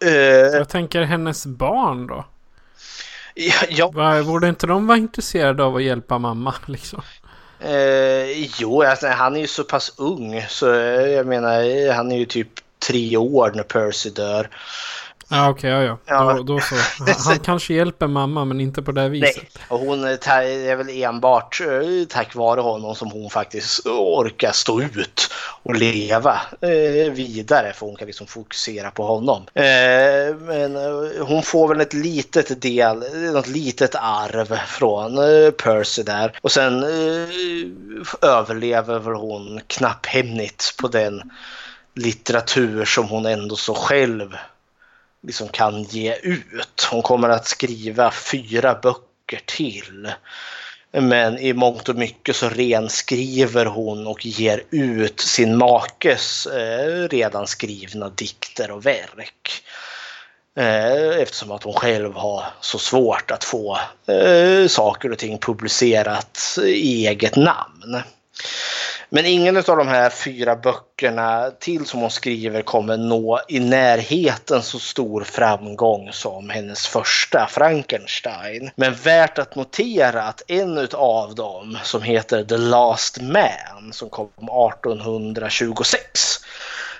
Uh, 0.05 0.11
jag 0.57 0.69
tänker 0.69 1.01
hennes 1.01 1.45
barn 1.45 2.07
då? 2.07 2.25
Ja, 3.35 3.91
ja. 3.95 4.23
Borde 4.23 4.49
inte 4.49 4.67
de 4.67 4.87
vara 4.87 4.97
intresserade 4.97 5.63
av 5.63 5.75
att 5.75 5.83
hjälpa 5.83 6.17
mamma 6.17 6.53
liksom? 6.65 7.01
Uh, 7.65 8.47
jo, 8.59 8.81
alltså, 8.81 9.07
han 9.07 9.35
är 9.35 9.39
ju 9.39 9.47
så 9.47 9.63
pass 9.63 9.93
ung 9.97 10.45
så 10.49 10.65
jag 10.65 11.27
menar 11.27 11.93
han 11.93 12.11
är 12.11 12.17
ju 12.17 12.25
typ 12.25 12.49
tre 12.79 13.17
år 13.17 13.51
när 13.55 13.63
Percy 13.63 14.09
dör. 14.09 14.49
Ja 15.29 15.49
okej, 15.49 15.75
okay, 15.75 15.85
ja, 15.85 15.97
ja. 16.05 16.33
Då, 16.33 16.43
då 16.43 16.59
så. 16.59 16.75
Han, 16.75 17.15
han, 17.25 17.39
kanske 17.39 17.73
hjälper 17.73 18.07
mamma 18.07 18.45
men 18.45 18.61
inte 18.61 18.81
på 18.81 18.91
det 18.91 19.09
viset. 19.09 19.35
Nej, 19.35 19.65
och 19.67 19.79
hon 19.79 20.03
är 20.03 20.75
väl 20.75 20.89
enbart 20.89 21.61
eh, 21.61 22.07
tack 22.09 22.35
vare 22.35 22.61
honom 22.61 22.95
som 22.95 23.11
hon 23.11 23.29
faktiskt 23.29 23.85
orkar 23.87 24.51
stå 24.51 24.81
ut 24.81 25.33
och 25.63 25.75
leva 25.75 26.41
eh, 26.61 27.11
vidare 27.11 27.73
för 27.73 27.85
hon 27.85 27.95
kan 27.95 28.07
liksom 28.07 28.27
fokusera 28.27 28.91
på 28.91 29.03
honom. 29.03 29.43
Eh, 29.53 30.35
men 30.39 30.75
hon 31.21 31.43
får 31.43 31.67
väl 31.67 31.81
ett 31.81 31.93
litet 31.93 32.61
del, 32.61 33.03
något 33.33 33.47
litet 33.47 33.95
arv 33.95 34.55
från 34.67 35.15
Percy 35.63 36.03
där 36.03 36.39
och 36.41 36.51
sen 36.51 36.83
överlever 38.21 38.99
väl 38.99 39.13
hon 39.13 39.61
knapphemligt 39.67 40.77
på 40.77 40.87
den 40.87 41.31
litteratur 41.97 42.85
som 42.85 43.07
hon 43.07 43.25
ändå 43.25 43.55
så 43.55 43.73
själv 43.73 44.35
liksom 45.23 45.47
kan 45.47 45.83
ge 45.83 46.15
ut. 46.15 46.87
Hon 46.91 47.01
kommer 47.01 47.29
att 47.29 47.47
skriva 47.47 48.11
fyra 48.11 48.79
böcker 48.83 49.41
till. 49.45 50.11
Men 50.91 51.37
i 51.37 51.53
mångt 51.53 51.89
och 51.89 51.95
mycket 51.95 52.35
så 52.35 52.49
renskriver 52.49 53.65
hon 53.65 54.07
och 54.07 54.25
ger 54.25 54.63
ut 54.69 55.19
sin 55.19 55.57
makes 55.57 56.45
eh, 56.45 57.07
redan 57.07 57.47
skrivna 57.47 58.09
dikter 58.09 58.71
och 58.71 58.85
verk. 58.85 59.63
Eh, 60.57 61.21
eftersom 61.21 61.51
att 61.51 61.63
hon 61.63 61.73
själv 61.73 62.13
har 62.13 62.43
så 62.61 62.79
svårt 62.79 63.31
att 63.31 63.43
få 63.43 63.79
eh, 64.07 64.67
saker 64.67 65.11
och 65.11 65.17
ting 65.17 65.37
publicerat 65.37 66.57
i 66.63 67.07
eget 67.07 67.35
namn. 67.35 68.01
Men 69.09 69.25
ingen 69.25 69.57
av 69.57 69.63
de 69.63 69.87
här 69.87 70.09
fyra 70.09 70.55
böckerna 70.55 71.51
till 71.59 71.85
som 71.85 71.99
hon 71.99 72.11
skriver 72.11 72.61
kommer 72.61 72.97
nå 72.97 73.41
i 73.47 73.59
närheten 73.59 74.63
så 74.63 74.79
stor 74.79 75.23
framgång 75.23 76.09
som 76.11 76.49
hennes 76.49 76.87
första 76.87 77.47
Frankenstein. 77.47 78.71
Men 78.75 78.95
värt 78.95 79.37
att 79.37 79.55
notera 79.55 80.23
att 80.23 80.41
en 80.47 80.87
av 80.93 81.35
dem 81.35 81.77
som 81.83 82.01
heter 82.01 82.43
The 82.43 82.57
Last 82.57 83.21
Man 83.21 83.93
som 83.93 84.09
kom 84.09 84.27
1826 84.27 85.99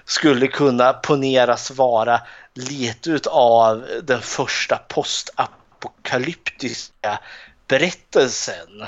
skulle 0.05 0.47
kunna 0.47 0.93
poneras 0.93 1.71
vara 1.71 2.21
lite 2.53 3.19
av 3.29 3.85
den 4.03 4.21
första 4.21 4.77
postapokalyptiska 4.87 7.19
berättelsen. 7.67 8.85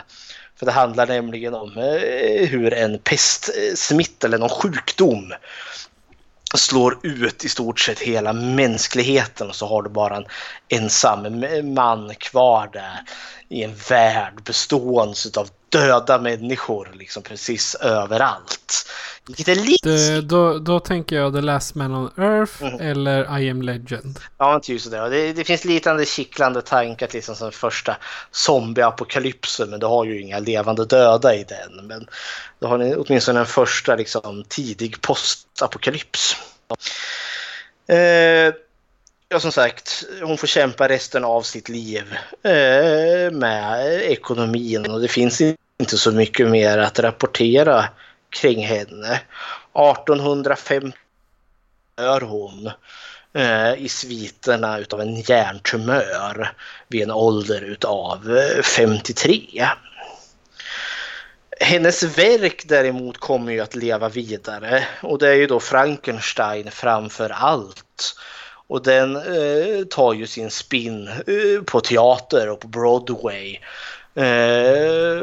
För 0.60 0.66
det 0.66 0.72
handlar 0.72 1.07
nämligen 1.07 1.53
om 1.53 1.78
eh, 1.78 2.47
hur 2.47 2.74
en 2.74 2.99
pestsmitta 2.99 4.28
eller 4.28 4.38
någon 4.38 4.49
sjukdom 4.49 5.34
slår 6.55 6.97
ut 7.03 7.45
i 7.45 7.49
stort 7.49 7.80
sett 7.80 7.99
hela 7.99 8.34
mänskligheten 8.34 9.49
och 9.49 9.55
så 9.55 9.68
har 9.68 9.84
du 9.84 9.89
bara 9.89 10.18
en 10.18 10.26
ensam 10.70 11.45
man 11.74 12.16
kvar 12.16 12.70
där 12.74 12.99
i 13.49 13.64
en 13.64 13.76
värld 13.89 14.43
bestående 14.43 15.16
av 15.38 15.49
döda 15.70 16.20
människor 16.20 16.91
liksom 16.93 17.24
precis 17.24 17.76
överallt. 17.76 18.89
Vilket 19.28 19.47
är 19.47 19.55
lite... 19.55 19.89
Det, 19.89 20.22
då, 20.22 20.59
då 20.59 20.80
tänker 20.80 21.15
jag 21.15 21.34
The 21.34 21.41
Last 21.41 21.76
Man 21.76 21.95
on 21.95 22.11
Earth 22.17 22.63
mm. 22.63 22.82
eller 22.82 23.39
I 23.39 23.49
am 23.49 23.61
Legend. 23.61 24.20
Ja, 24.38 24.59
typ 24.59 24.82
sådär. 24.82 25.09
Det, 25.09 25.34
det 25.34 25.43
finns 25.43 25.65
liknande 25.65 26.05
kittlande 26.05 26.61
tankar 26.61 27.09
liksom 27.13 27.36
som 27.36 27.51
första 27.51 27.97
zombieapokalypsen 28.32 29.70
men 29.70 29.80
du 29.80 29.86
har 29.86 30.05
ju 30.05 30.22
inga 30.22 30.39
levande 30.39 30.86
döda 30.86 31.36
i 31.36 31.43
den. 31.43 31.88
Men 31.88 32.07
då 32.59 32.67
har 32.67 32.78
ni 32.78 32.95
åtminstone 32.95 33.39
en 33.39 33.45
första 33.45 33.95
liksom, 33.95 34.43
tidig 34.47 35.01
postapokalyps. 35.01 36.36
Eh, 37.88 38.53
Ja, 39.32 39.39
som 39.39 39.51
sagt, 39.51 40.03
hon 40.21 40.38
får 40.38 40.47
kämpa 40.47 40.89
resten 40.89 41.23
av 41.23 41.41
sitt 41.41 41.69
liv 41.69 42.15
eh, 42.43 43.32
med 43.32 44.01
ekonomin 44.01 44.91
och 44.91 45.01
det 45.01 45.07
finns 45.07 45.41
inte 45.41 45.97
så 45.97 46.11
mycket 46.11 46.49
mer 46.49 46.77
att 46.77 46.99
rapportera 46.99 47.86
kring 48.30 48.65
henne. 48.65 49.19
1850 49.73 50.97
dör 51.95 52.21
hon 52.21 52.71
eh, 53.34 53.73
i 53.73 53.89
sviterna 53.89 54.80
utav 54.80 55.01
en 55.01 55.15
hjärntumör 55.15 56.53
vid 56.88 57.03
en 57.03 57.11
ålder 57.11 57.61
utav 57.61 58.38
eh, 58.38 58.61
53. 58.61 59.67
Hennes 61.59 62.03
verk 62.03 62.63
däremot 62.67 63.17
kommer 63.17 63.51
ju 63.51 63.59
att 63.59 63.75
leva 63.75 64.09
vidare 64.09 64.88
och 65.01 65.17
det 65.17 65.30
är 65.30 65.36
ju 65.36 65.47
då 65.47 65.59
Frankenstein 65.59 66.71
framför 66.71 67.30
allt. 67.30 68.15
Och 68.70 68.84
den 68.84 69.15
eh, 69.15 69.86
tar 69.89 70.13
ju 70.13 70.28
sin 70.28 70.51
spin 70.51 71.07
eh, 71.07 71.63
på 71.65 71.82
teater 71.82 72.49
och 72.49 72.59
på 72.59 72.67
Broadway. 72.67 73.59
Eh, 74.15 75.20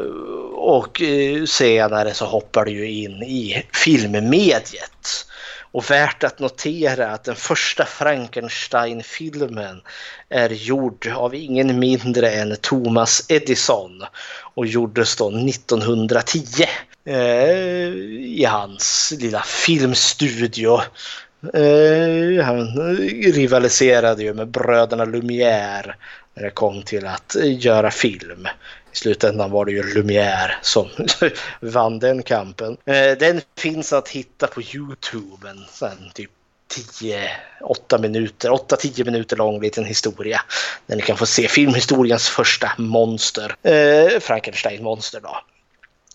och 0.53 1.01
eh, 1.01 1.45
senare 1.45 2.13
så 2.13 2.25
hoppar 2.25 2.65
det 2.65 2.71
ju 2.71 2.91
in 2.91 3.23
i 3.23 3.63
filmmediet. 3.73 5.25
Och 5.71 5.91
värt 5.91 6.23
att 6.23 6.39
notera 6.39 7.11
att 7.11 7.23
den 7.23 7.35
första 7.35 7.85
Frankenstein-filmen 7.85 9.81
är 10.29 10.49
gjord 10.49 11.11
av 11.15 11.35
ingen 11.35 11.79
mindre 11.79 12.31
än 12.31 12.57
Thomas 12.61 13.25
Edison 13.29 14.03
och 14.55 14.67
gjordes 14.67 15.15
då 15.15 15.29
1910 15.29 16.65
eh, 17.05 17.89
i 18.39 18.45
hans 18.49 19.13
lilla 19.19 19.41
filmstudio 19.41 20.79
Eh, 21.53 22.43
han 22.43 22.77
rivaliserade 23.33 24.23
ju 24.23 24.33
med 24.33 24.47
bröderna 24.47 25.05
Lumière 25.05 25.93
när 26.33 26.43
det 26.43 26.49
kom 26.49 26.83
till 26.83 27.05
att 27.05 27.35
göra 27.41 27.91
film. 27.91 28.47
I 28.93 28.95
slutändan 28.95 29.51
var 29.51 29.65
det 29.65 29.71
ju 29.71 29.81
Lumière 29.83 30.51
som 30.61 30.87
vann 31.59 31.99
den 31.99 32.23
kampen. 32.23 32.77
Eh, 32.85 33.17
den 33.19 33.41
finns 33.57 33.93
att 33.93 34.09
hitta 34.09 34.47
på 34.47 34.61
Youtube, 34.61 35.49
en 35.49 35.65
sån 35.69 36.11
typ 36.13 36.31
10-8 37.61 38.01
minuter, 38.01 38.49
8-10 38.49 39.05
minuter 39.05 39.37
lång 39.37 39.61
liten 39.61 39.85
historia. 39.85 40.41
Där 40.87 40.95
ni 40.95 41.01
kan 41.01 41.17
få 41.17 41.25
se 41.25 41.47
filmhistoriens 41.47 42.29
första 42.29 42.71
monster, 42.77 43.55
eh, 43.63 44.19
Frankenstein-monster 44.19 45.19
då. 45.21 45.37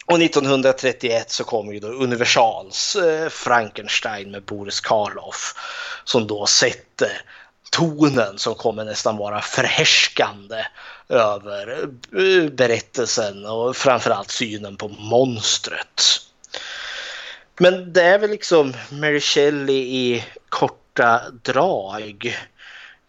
Och 0.07 0.23
1931 0.23 1.31
så 1.31 1.45
kommer 1.45 1.73
ju 1.73 1.81
då 1.81 1.89
Universals 1.89 2.97
eh, 2.97 3.29
Frankenstein 3.29 4.31
med 4.31 4.43
Boris 4.43 4.81
Karloff 4.81 5.55
som 6.05 6.27
då 6.27 6.47
sätter 6.47 7.23
tonen 7.71 8.39
som 8.39 8.55
kommer 8.55 8.85
nästan 8.85 9.17
vara 9.17 9.41
förhärskande 9.41 10.65
över 11.09 11.83
eh, 12.19 12.51
berättelsen 12.51 13.47
och 13.47 13.77
framförallt 13.77 14.31
synen 14.31 14.77
på 14.77 14.89
monstret. 14.89 16.03
Men 17.59 17.93
det 17.93 18.03
är 18.03 18.19
väl 18.19 18.31
liksom 18.31 18.75
Mary 18.91 19.21
Shelley 19.21 19.77
i 19.77 20.25
korta 20.49 21.21
drag. 21.43 22.39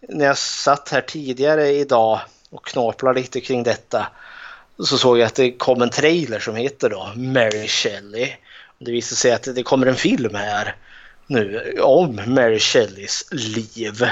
När 0.10 0.26
jag 0.26 0.38
satt 0.38 0.90
här 0.90 1.02
tidigare 1.02 1.70
idag 1.70 2.20
och 2.50 2.66
knåplade 2.66 3.20
lite 3.20 3.42
kring 3.42 3.64
detta 3.64 4.08
så 4.86 4.98
såg 4.98 5.18
jag 5.18 5.26
att 5.26 5.36
det 5.36 5.52
kom 5.52 5.82
en 5.82 5.90
trailer 5.90 6.40
som 6.40 6.56
heter 6.56 6.90
då 6.90 7.12
Mary 7.16 7.68
Shelley. 7.68 8.30
Det 8.80 8.92
visade 8.92 9.16
sig 9.16 9.32
att 9.32 9.56
det 9.56 9.64
kommer 9.64 9.88
en 9.88 9.96
film 9.96 10.36
här 10.36 10.76
nu 11.28 11.74
om 11.82 12.22
Mary 12.28 12.60
Shelleys 12.60 13.28
liv. 13.32 14.06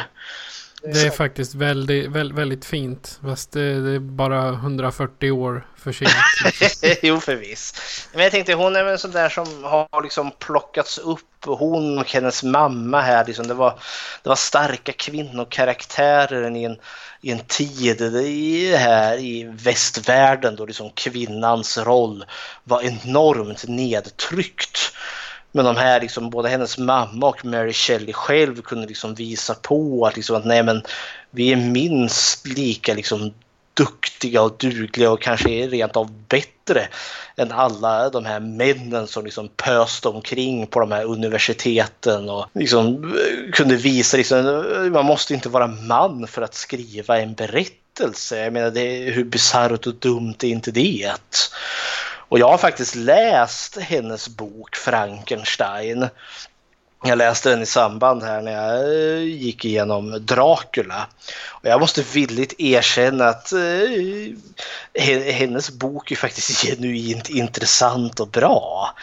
Det 0.83 1.01
är 1.01 1.09
faktiskt 1.09 1.55
väldigt, 1.55 2.11
väldigt, 2.11 2.37
väldigt 2.37 2.65
fint. 2.65 3.19
Fast 3.23 3.51
det, 3.51 3.81
det 3.81 3.95
är 3.95 3.99
bara 3.99 4.49
140 4.49 5.31
år 5.31 5.67
för 5.77 5.91
sent. 5.91 6.11
jo, 7.01 7.19
förvis. 7.19 7.73
Men 8.13 8.23
jag 8.23 8.31
tänkte 8.31 8.53
hon 8.53 8.75
är 8.75 8.83
väl 8.83 8.93
en 8.93 8.99
sån 8.99 9.11
där 9.11 9.29
som 9.29 9.63
har 9.63 10.03
liksom 10.03 10.31
plockats 10.39 10.97
upp. 10.97 11.19
Hon 11.45 11.97
och 11.97 12.11
hennes 12.11 12.43
mamma 12.43 13.01
här, 13.01 13.25
liksom, 13.25 13.47
det, 13.47 13.53
var, 13.53 13.79
det 14.23 14.29
var 14.29 14.35
starka 14.35 14.91
kvinnokaraktärer 14.91 16.55
i 16.55 16.63
en, 16.63 16.77
i 17.21 17.31
en 17.31 17.39
tid 17.39 18.01
i, 18.01 18.75
här 18.75 19.17
i 19.17 19.43
västvärlden 19.43 20.55
då 20.55 20.65
liksom 20.65 20.89
kvinnans 20.89 21.77
roll 21.77 22.25
var 22.63 22.81
enormt 22.81 23.67
nedtryckt. 23.67 24.93
Men 25.51 25.65
de 25.65 25.77
här, 25.77 26.01
liksom, 26.01 26.29
både 26.29 26.49
hennes 26.49 26.77
mamma 26.77 27.27
och 27.27 27.45
Mary 27.45 27.73
Shelley 27.73 28.13
själv 28.13 28.61
kunde 28.61 28.87
liksom 28.87 29.15
visa 29.15 29.55
på 29.55 30.05
att, 30.05 30.15
liksom, 30.15 30.35
att 30.35 30.45
nej, 30.45 30.63
men 30.63 30.83
vi 31.31 31.51
är 31.51 31.55
minst 31.55 32.47
lika 32.47 32.93
liksom, 32.93 33.33
duktiga 33.73 34.41
och 34.41 34.57
dugliga 34.57 35.11
och 35.11 35.21
kanske 35.21 35.67
rent 35.67 35.95
av 35.95 36.11
bättre 36.11 36.87
än 37.35 37.51
alla 37.51 38.09
de 38.09 38.25
här 38.25 38.39
männen 38.39 39.07
som 39.07 39.25
liksom 39.25 39.47
pöste 39.47 40.07
omkring 40.07 40.67
på 40.67 40.79
de 40.79 40.91
här 40.91 41.05
universiteten 41.05 42.29
och 42.29 42.45
liksom 42.53 43.03
eh, 43.03 43.51
kunde 43.51 43.75
visa 43.75 44.17
liksom, 44.17 44.37
eh, 44.37 44.91
man 44.91 45.05
måste 45.05 45.33
inte 45.33 45.49
vara 45.49 45.67
man 45.67 46.27
för 46.27 46.41
att 46.41 46.53
skriva 46.53 47.19
en 47.19 47.33
berättelse. 47.33 48.43
Jag 48.43 48.53
menar, 48.53 48.71
det, 48.71 49.11
hur 49.11 49.23
bisarrt 49.23 49.87
och 49.87 49.95
dumt 49.95 50.35
är 50.41 50.47
inte 50.47 50.71
det? 50.71 51.11
Och 52.31 52.39
jag 52.39 52.47
har 52.47 52.57
faktiskt 52.57 52.95
läst 52.95 53.77
hennes 53.77 54.29
bok 54.29 54.75
Frankenstein. 54.75 56.07
Jag 57.03 57.17
läste 57.17 57.49
den 57.49 57.61
i 57.61 57.65
samband 57.65 58.23
här 58.23 58.41
när 58.41 58.51
jag 58.51 58.93
eh, 58.93 59.23
gick 59.23 59.65
igenom 59.65 60.25
Dracula. 60.25 61.07
Och 61.47 61.65
jag 61.65 61.79
måste 61.79 62.03
villigt 62.13 62.59
erkänna 62.59 63.25
att 63.25 63.51
eh, 63.53 65.11
hennes 65.33 65.71
bok 65.71 66.11
är 66.11 66.15
faktiskt 66.15 66.63
genuint 66.65 67.29
intressant 67.29 68.19
och 68.19 68.27
bra. 68.27 68.95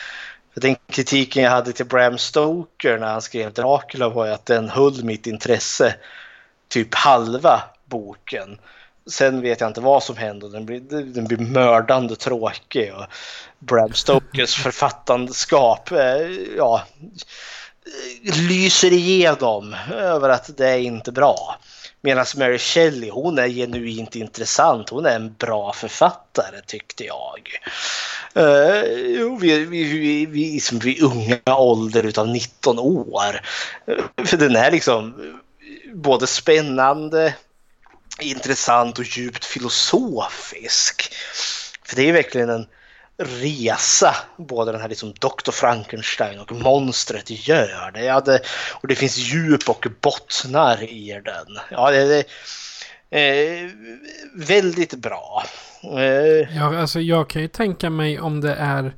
För 0.55 0.61
den 0.61 0.77
kritiken 0.93 1.43
jag 1.43 1.51
hade 1.51 1.73
till 1.73 1.87
Bram 1.87 2.19
Stoker 2.19 2.99
när 2.99 3.07
han 3.07 3.23
skrev 3.23 3.53
Dracula 3.53 4.09
var 4.09 4.27
ju 4.27 4.33
att 4.33 4.47
den 4.47 4.69
höll 4.69 5.05
mitt 5.05 5.27
intresse 5.27 5.95
typ 6.69 6.95
halva 6.95 7.63
boken. 7.85 8.59
Sen 9.11 9.41
vet 9.41 9.61
jag 9.61 9.71
inte 9.71 9.81
vad 9.81 10.03
som 10.03 10.17
händer. 10.17 10.49
Den 10.49 10.67
blir, 10.67 10.81
den 11.03 11.25
blir 11.25 11.39
mördande 11.39 12.17
tråkig. 12.17 12.95
Och 12.95 13.05
Bram 13.59 13.93
Stokers 13.93 14.55
författandeskap 14.63 15.91
ja, 16.57 16.83
lyser 18.23 18.93
igenom 18.93 19.77
över 19.93 20.29
att 20.29 20.57
det 20.57 20.69
är 20.69 20.79
inte 20.79 21.13
bra. 21.13 21.57
Medan 22.01 22.25
Mary 22.37 22.59
Shelley, 22.59 23.11
hon 23.11 23.39
är 23.39 23.49
genuint 23.49 24.17
intressant. 24.17 24.89
Hon 24.89 25.07
är 25.07 25.17
en 25.17 25.35
bra 25.35 25.73
författare 25.73 26.61
tyckte 26.67 27.05
jag. 27.05 27.41
Uh, 28.37 29.39
vi, 29.41 29.65
vi, 29.65 29.85
vi, 29.85 30.27
vi, 30.27 30.61
som 30.61 30.79
vid 30.79 31.03
unga 31.03 31.57
ålder 31.57 32.03
utav 32.03 32.29
19 32.29 32.79
år. 32.79 33.41
För 34.25 34.37
den 34.37 34.57
är 34.57 34.71
liksom 34.71 35.15
både 35.95 36.27
spännande, 36.27 37.35
intressant 38.21 38.99
och 38.99 39.05
djupt 39.05 39.45
filosofisk. 39.45 41.13
För 41.85 41.97
det 41.97 42.09
är 42.09 42.13
verkligen 42.13 42.51
en 42.51 42.67
resa 43.19 44.15
både 44.37 44.73
den 44.73 44.81
här 44.81 44.89
liksom 44.89 45.13
Dr. 45.13 45.51
Frankenstein 45.51 46.39
och 46.39 46.53
monstret 46.53 47.49
gör. 47.49 47.91
Det, 47.95 48.05
ja, 48.05 48.21
det, 48.21 48.41
och 48.81 48.89
det 48.89 48.95
finns 48.95 49.17
djup 49.17 49.69
och 49.69 49.87
bottnar 50.01 50.83
i 50.83 51.21
den. 51.25 51.59
Ja, 51.71 51.91
det, 51.91 52.05
det 52.05 52.25
eh, 53.11 53.71
väldigt 54.35 54.95
bra. 54.95 55.45
Eh. 55.83 56.57
Ja, 56.57 56.81
alltså 56.81 57.01
jag 57.01 57.31
kan 57.31 57.43
ju 57.43 57.49
tänka 57.49 57.91
mig 57.91 58.21
om 58.21 58.41
det 58.41 58.55
är 58.55 58.93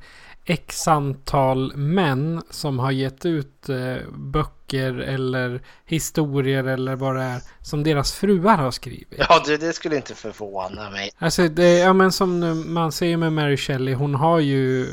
x 0.45 0.87
antal 0.87 1.75
män 1.75 2.41
som 2.49 2.79
har 2.79 2.91
gett 2.91 3.25
ut 3.25 3.69
eh, 3.69 3.95
böcker 4.13 4.93
eller 4.93 5.61
historier 5.85 6.63
eller 6.63 6.95
vad 6.95 7.15
det 7.15 7.21
är 7.21 7.41
som 7.61 7.83
deras 7.83 8.13
fruar 8.13 8.57
har 8.57 8.71
skrivit. 8.71 9.13
Ja, 9.17 9.43
det, 9.45 9.57
det 9.57 9.73
skulle 9.73 9.95
inte 9.95 10.15
förvåna 10.15 10.89
mig. 10.89 11.11
Alltså, 11.17 11.47
det, 11.47 11.79
ja 11.79 11.93
men 11.93 12.11
som 12.11 12.63
man 12.73 12.91
ser 12.91 13.17
med 13.17 13.33
Mary 13.33 13.57
Shelley, 13.57 13.93
hon 13.93 14.15
har 14.15 14.39
ju... 14.39 14.87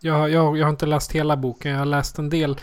Jag, 0.00 0.30
jag, 0.30 0.58
jag 0.58 0.66
har 0.66 0.70
inte 0.70 0.86
läst 0.86 1.12
hela 1.12 1.36
boken, 1.36 1.72
jag 1.72 1.78
har 1.78 1.86
läst 1.86 2.18
en 2.18 2.30
del. 2.30 2.56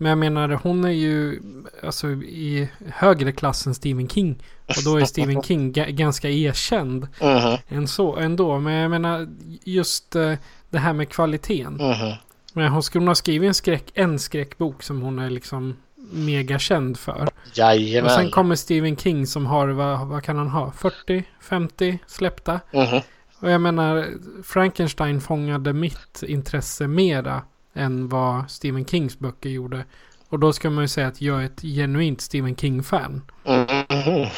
Men 0.00 0.08
jag 0.08 0.18
menar, 0.18 0.48
hon 0.48 0.84
är 0.84 0.90
ju 0.90 1.40
alltså, 1.82 2.08
i 2.08 2.68
högre 2.94 3.32
klass 3.32 3.66
än 3.66 3.74
Stephen 3.74 4.08
King. 4.08 4.42
Och 4.66 4.84
då 4.84 4.96
är 4.96 5.04
Stephen 5.04 5.42
King 5.42 5.72
ganska 5.72 6.28
erkänd. 6.28 7.08
Mm 7.20 7.38
-hmm. 7.38 7.58
än 7.68 7.88
så, 7.88 8.16
ändå. 8.16 8.58
Men 8.58 8.74
jag 8.74 8.90
menar, 8.90 9.28
just... 9.64 10.16
Eh, 10.16 10.34
det 10.70 10.78
här 10.78 10.92
med 10.92 11.08
kvaliteten. 11.08 11.80
Mm. 11.80 12.16
Men 12.52 12.72
hon 12.72 12.82
skulle 12.82 13.06
ha 13.06 13.14
skrivit 13.14 13.48
en, 13.48 13.54
skräck, 13.54 13.90
en 13.94 14.18
skräckbok 14.18 14.82
som 14.82 15.02
hon 15.02 15.18
är 15.18 15.30
liksom 15.30 15.76
mega 16.10 16.58
känd 16.58 16.98
för. 16.98 17.28
Jajamän. 17.54 18.04
Och 18.04 18.10
sen 18.10 18.30
kommer 18.30 18.54
Stephen 18.56 18.96
King 18.96 19.26
som 19.26 19.46
har, 19.46 19.68
vad, 19.68 20.06
vad 20.06 20.22
kan 20.22 20.36
han 20.38 20.48
ha? 20.48 20.72
40, 20.72 21.24
50 21.40 21.98
släppta. 22.06 22.60
Mm. 22.72 23.00
Och 23.40 23.50
jag 23.50 23.60
menar, 23.60 24.06
Frankenstein 24.42 25.20
fångade 25.20 25.72
mitt 25.72 26.22
intresse 26.22 26.86
mera 26.86 27.42
än 27.74 28.08
vad 28.08 28.50
Stephen 28.50 28.86
Kings 28.86 29.18
böcker 29.18 29.48
gjorde. 29.48 29.84
Och 30.28 30.38
då 30.38 30.52
ska 30.52 30.70
man 30.70 30.84
ju 30.84 30.88
säga 30.88 31.06
att 31.06 31.20
jag 31.20 31.40
är 31.40 31.46
ett 31.46 31.60
genuint 31.60 32.20
Stephen 32.20 32.56
King-fan. 32.56 33.22
Mm. 33.44 34.28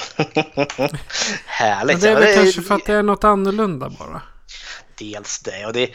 Härligt. 1.46 1.94
Men 1.94 2.00
det 2.00 2.08
är 2.08 2.20
väl 2.20 2.34
kanske 2.34 2.62
för 2.62 2.74
att 2.74 2.86
det 2.86 2.92
är 2.92 3.02
något 3.02 3.24
annorlunda 3.24 3.90
bara 3.98 4.22
dels 5.00 5.38
det. 5.38 5.66
Och 5.66 5.72
det, 5.72 5.82
är 5.82 5.90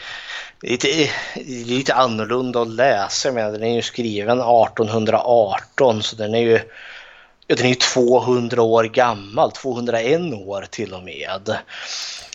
lite, 0.60 0.88
det 1.34 1.60
är 1.60 1.64
lite 1.64 1.94
annorlunda 1.94 2.62
att 2.62 2.68
läsa. 2.68 3.32
Men 3.32 3.52
den 3.52 3.62
är 3.62 3.74
ju 3.74 3.82
skriven 3.82 4.38
1818 4.38 6.02
så 6.02 6.16
den 6.16 6.34
är 6.34 6.42
ju 6.42 6.60
den 7.46 7.66
är 7.66 7.74
200 7.74 8.62
år 8.62 8.84
gammal, 8.84 9.52
201 9.52 10.20
år 10.34 10.66
till 10.70 10.94
och 10.94 11.02
med. 11.02 11.56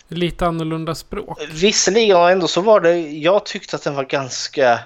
Lite 0.08 0.46
annorlunda 0.46 0.94
språk. 0.94 1.38
Visserligen, 1.50 2.16
ändå 2.16 2.48
så 2.48 2.60
var 2.60 2.80
det, 2.80 2.96
jag 2.98 3.46
tyckte 3.46 3.76
att 3.76 3.82
den 3.82 3.94
var 3.94 4.04
ganska 4.04 4.78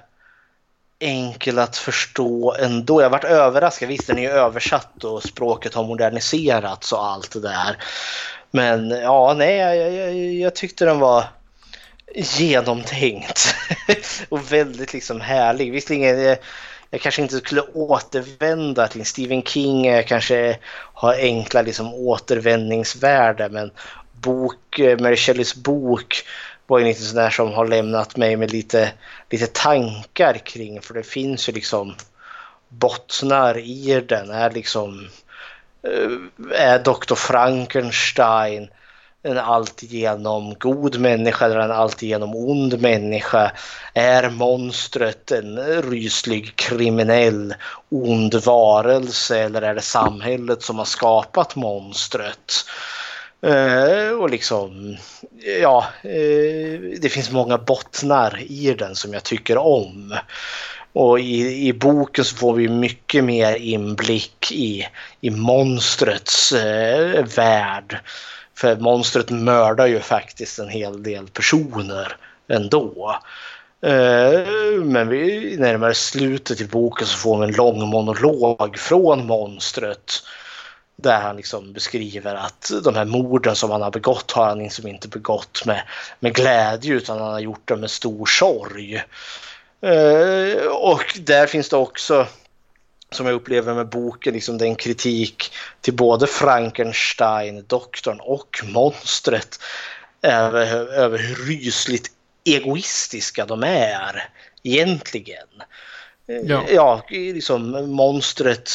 enkel 0.99 1.59
att 1.59 1.77
förstå 1.77 2.55
ändå. 2.61 3.03
Jag 3.03 3.11
varit 3.11 3.25
överraskad. 3.25 3.89
Visst, 3.89 4.07
den 4.07 4.19
är 4.19 4.23
ju 4.23 4.31
översatt 4.31 5.05
och 5.05 5.23
språket 5.23 5.75
har 5.75 5.85
moderniserats 5.85 6.93
och 6.93 7.07
allt 7.07 7.33
det 7.33 7.41
där. 7.41 7.77
Men 8.51 8.91
ja, 8.91 9.35
nej, 9.37 9.57
jag, 9.57 9.93
jag, 9.93 10.15
jag 10.35 10.55
tyckte 10.55 10.85
den 10.85 10.99
var 10.99 11.25
genomtänkt 12.15 13.55
och 14.29 14.53
väldigt 14.53 14.93
liksom 14.93 15.21
härlig. 15.21 15.73
Visserligen 15.73 16.19
eh, 16.19 16.37
jag, 16.91 17.01
kanske 17.01 17.23
inte 17.23 17.37
skulle 17.37 17.63
återvända 17.63 18.89
till 18.89 19.07
Stephen 19.07 19.43
King, 19.43 19.87
jag 19.87 20.07
kanske 20.07 20.59
har 20.73 21.15
enkla 21.15 21.63
liksom 21.63 21.95
återvändningsvärde 21.95 23.49
men 23.49 23.71
bok, 24.13 24.79
eh, 24.79 24.99
Mary 24.99 25.17
Shelleys 25.17 25.55
bok 25.55 26.23
var 26.67 26.79
ju 26.79 26.85
lite 26.85 27.03
sådär 27.03 27.31
som 27.31 27.53
har 27.53 27.67
lämnat 27.67 28.17
mig 28.17 28.37
med 28.37 28.53
lite, 28.53 28.93
lite 29.31 29.47
tankar 29.47 30.35
kring 30.35 30.81
för 30.81 30.95
det 30.95 31.03
finns 31.03 31.49
ju 31.49 31.53
liksom 31.53 31.95
bottnar 32.69 33.59
i 33.59 34.05
den. 34.09 34.31
Är 34.31 34.51
liksom 34.51 35.09
är 36.55 36.79
Dr. 36.79 37.15
Frankenstein 37.15 38.69
en 39.27 39.39
alltigenom 39.39 40.55
god 40.59 41.01
människa 41.01 41.45
eller 41.45 41.59
en 41.59 41.71
alltigenom 41.71 42.35
ond 42.35 42.81
människa? 42.81 43.53
Är 43.95 44.31
monstret 44.31 45.31
en 45.31 45.59
ryslig 45.83 46.57
kriminell 46.57 47.55
ond 47.89 48.35
varelse 48.35 49.39
eller 49.39 49.63
är 49.63 49.75
det 49.75 49.81
samhället 49.81 50.63
som 50.63 50.79
har 50.79 50.85
skapat 50.85 51.57
monstret? 51.57 52.65
Uh, 53.47 54.11
och 54.11 54.31
liksom, 54.31 54.97
ja, 55.61 55.87
uh, 56.05 56.81
det 57.01 57.13
finns 57.13 57.31
många 57.31 57.59
bottnar 57.59 58.43
i 58.49 58.75
den 58.79 58.95
som 58.95 59.15
jag 59.15 59.23
tycker 59.23 59.59
om. 59.59 60.15
Och 60.93 61.21
i, 61.21 61.69
i 61.69 61.73
boken 61.73 62.25
så 62.25 62.37
får 62.37 62.55
vi 62.55 62.69
mycket 62.69 63.25
mer 63.25 63.57
inblick 63.57 64.53
i, 64.53 64.89
i 65.21 65.31
monstrets 65.31 66.53
uh, 66.53 67.25
värld. 67.37 68.01
För 68.57 68.77
monstret 68.77 69.31
mördar 69.31 69.87
ju 69.87 70.01
faktiskt 70.01 70.59
en 70.59 70.69
hel 70.69 71.03
del 71.03 71.27
personer 71.27 72.17
ändå. 72.49 73.17
Eh, 73.81 74.81
men 74.85 75.09
vi 75.09 75.57
närmare 75.59 75.95
slutet 75.95 76.61
i 76.61 76.65
boken 76.65 77.07
så 77.07 77.19
får 77.19 77.39
vi 77.39 77.45
en 77.45 77.55
lång 77.55 77.89
monolog 77.89 78.79
från 78.79 79.27
monstret. 79.27 80.13
Där 80.97 81.21
han 81.21 81.37
liksom 81.37 81.73
beskriver 81.73 82.35
att 82.35 82.71
de 82.85 82.95
här 82.95 83.05
morden 83.05 83.57
som 83.57 83.71
han 83.71 83.83
har 83.83 83.91
begått 83.91 84.33
har 84.33 84.47
han 84.47 84.59
liksom 84.59 84.87
inte 84.87 85.09
begått 85.09 85.63
med, 85.67 85.83
med 86.21 86.35
glädje 86.35 86.95
utan 86.95 87.21
han 87.21 87.33
har 87.33 87.41
gjort 87.41 87.69
det 87.69 87.77
med 87.77 87.91
stor 87.91 88.27
sorg. 88.27 88.95
Eh, 89.81 90.67
och 90.67 91.19
där 91.21 91.47
finns 91.47 91.69
det 91.69 91.77
också 91.77 92.27
som 93.11 93.27
jag 93.27 93.35
upplever 93.35 93.75
med 93.75 93.89
boken, 93.89 94.35
liksom 94.35 94.59
den 94.59 94.77
kritik 94.77 95.53
till 95.81 95.95
både 95.95 96.27
Frankenstein, 96.27 97.65
doktorn 97.67 98.21
och 98.21 98.61
monstret 98.65 99.59
över, 100.23 100.67
över 100.93 101.19
hur 101.19 101.35
rysligt 101.35 102.11
egoistiska 102.45 103.47
de 103.47 103.63
är 103.63 104.29
egentligen. 104.63 105.47
Ja. 106.27 106.65
ja, 106.71 107.03
liksom 107.11 107.91
monstret 107.91 108.71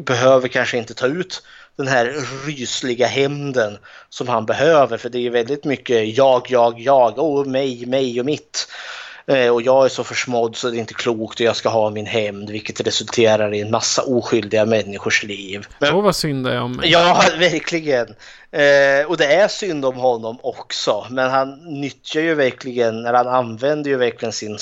behöver 0.00 0.48
kanske 0.48 0.78
inte 0.78 0.94
ta 0.94 1.06
ut 1.06 1.42
den 1.76 1.86
här 1.86 2.14
rysliga 2.46 3.06
hämnden 3.06 3.78
som 4.08 4.28
han 4.28 4.46
behöver 4.46 4.96
för 4.96 5.08
det 5.08 5.26
är 5.26 5.30
väldigt 5.30 5.64
mycket 5.64 6.16
jag, 6.16 6.46
jag, 6.48 6.80
jag, 6.80 7.18
oh, 7.18 7.46
mig, 7.46 7.86
mig 7.86 8.20
och 8.20 8.26
mitt. 8.26 8.68
Eh, 9.26 9.48
Och 9.48 9.62
jag 9.62 9.84
är 9.84 9.88
så 9.88 10.04
försmådd 10.04 10.56
så 10.56 10.70
det 10.70 10.76
är 10.76 10.78
inte 10.80 10.94
klokt 10.94 11.40
och 11.40 11.46
jag 11.46 11.56
ska 11.56 11.68
ha 11.68 11.90
min 11.90 12.06
hämnd 12.06 12.50
vilket 12.50 12.80
resulterar 12.80 13.54
i 13.54 13.60
en 13.60 13.70
massa 13.70 14.02
oskyldiga 14.02 14.64
människors 14.64 15.22
liv. 15.22 15.66
Men, 15.78 15.94
Åh 15.94 16.02
vad 16.02 16.16
synd 16.16 16.46
det 16.46 16.52
är 16.52 16.60
om 16.60 16.72
mig. 16.72 16.90
Ja, 16.90 17.24
verkligen. 17.38 18.06
Eh, 18.50 19.06
och 19.06 19.16
det 19.16 19.34
är 19.34 19.48
synd 19.48 19.84
om 19.84 19.96
honom 19.96 20.38
också. 20.42 21.06
Men 21.10 21.30
han 21.30 21.80
nyttjar 21.80 22.20
ju 22.20 22.34
verkligen, 22.34 23.06
eller 23.06 23.24
han 23.24 23.28
använder 23.28 23.90
ju 23.90 23.96
verkligen 23.96 24.32
sin, 24.32 24.58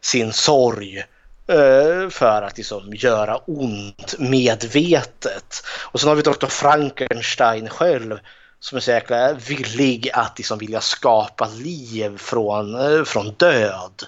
sin 0.00 0.32
sorg 0.32 0.98
eh, 1.46 2.08
för 2.10 2.42
att 2.42 2.56
liksom 2.56 2.92
göra 2.94 3.36
ont 3.36 4.14
medvetet. 4.18 5.64
Och 5.92 6.00
sen 6.00 6.08
har 6.08 6.16
vi 6.16 6.22
Dr. 6.22 6.46
Frankenstein 6.46 7.68
själv 7.68 8.18
som 8.62 8.76
är 8.76 8.80
så 8.80 8.90
jäkla 8.90 9.32
villig 9.32 10.10
att 10.12 10.38
liksom 10.38 10.58
vilja 10.58 10.80
skapa 10.80 11.46
liv 11.46 12.18
från, 12.18 12.74
eh, 12.74 13.04
från 13.04 13.30
död. 13.30 14.02